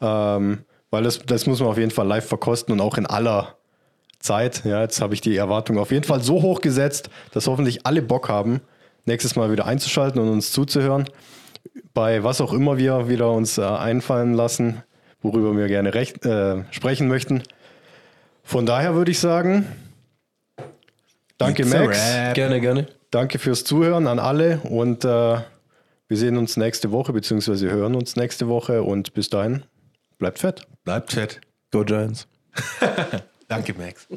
Ähm, 0.00 0.58
weil 0.90 1.02
das, 1.04 1.20
das 1.24 1.46
muss 1.46 1.60
man 1.60 1.68
auf 1.68 1.78
jeden 1.78 1.90
Fall 1.90 2.06
live 2.06 2.26
verkosten 2.26 2.72
und 2.72 2.80
auch 2.80 2.96
in 2.96 3.06
aller 3.06 3.54
Zeit. 4.18 4.62
Ja, 4.64 4.82
jetzt 4.82 5.00
habe 5.00 5.14
ich 5.14 5.20
die 5.20 5.36
Erwartung 5.36 5.78
auf 5.78 5.90
jeden 5.92 6.04
Fall 6.04 6.20
so 6.22 6.42
hoch 6.42 6.60
gesetzt, 6.60 7.10
dass 7.32 7.46
hoffentlich 7.46 7.86
alle 7.86 8.02
Bock 8.02 8.28
haben, 8.28 8.60
nächstes 9.06 9.36
Mal 9.36 9.50
wieder 9.50 9.66
einzuschalten 9.66 10.20
und 10.20 10.28
uns 10.28 10.52
zuzuhören. 10.52 11.04
Bei 11.94 12.22
was 12.22 12.40
auch 12.40 12.52
immer 12.52 12.78
wir 12.78 13.08
wieder 13.08 13.30
uns 13.32 13.58
äh, 13.58 13.62
einfallen 13.62 14.34
lassen, 14.34 14.82
worüber 15.22 15.56
wir 15.56 15.66
gerne 15.66 15.94
recht, 15.94 16.24
äh, 16.24 16.64
sprechen 16.70 17.08
möchten. 17.08 17.42
Von 18.42 18.66
daher 18.66 18.94
würde 18.94 19.10
ich 19.10 19.18
sagen, 19.18 19.66
danke 21.38 21.62
It's 21.62 21.72
Max. 21.72 21.98
Gerne, 22.34 22.60
gerne. 22.60 22.86
Danke 23.10 23.38
fürs 23.38 23.64
Zuhören 23.64 24.06
an 24.06 24.18
alle 24.18 24.58
und 24.60 25.04
äh, 25.04 25.08
wir 25.08 26.16
sehen 26.16 26.36
uns 26.36 26.56
nächste 26.56 26.90
Woche, 26.90 27.12
beziehungsweise 27.12 27.70
hören 27.70 27.94
uns 27.94 28.16
nächste 28.16 28.48
Woche 28.48 28.82
und 28.82 29.14
bis 29.14 29.30
dahin, 29.30 29.64
bleibt 30.18 30.38
fett. 30.40 30.62
Bleibt 30.84 31.12
fett. 31.12 31.40
Go 31.70 31.84
Giants. 31.84 32.26
Danke, 33.48 33.74
Max. 33.74 34.08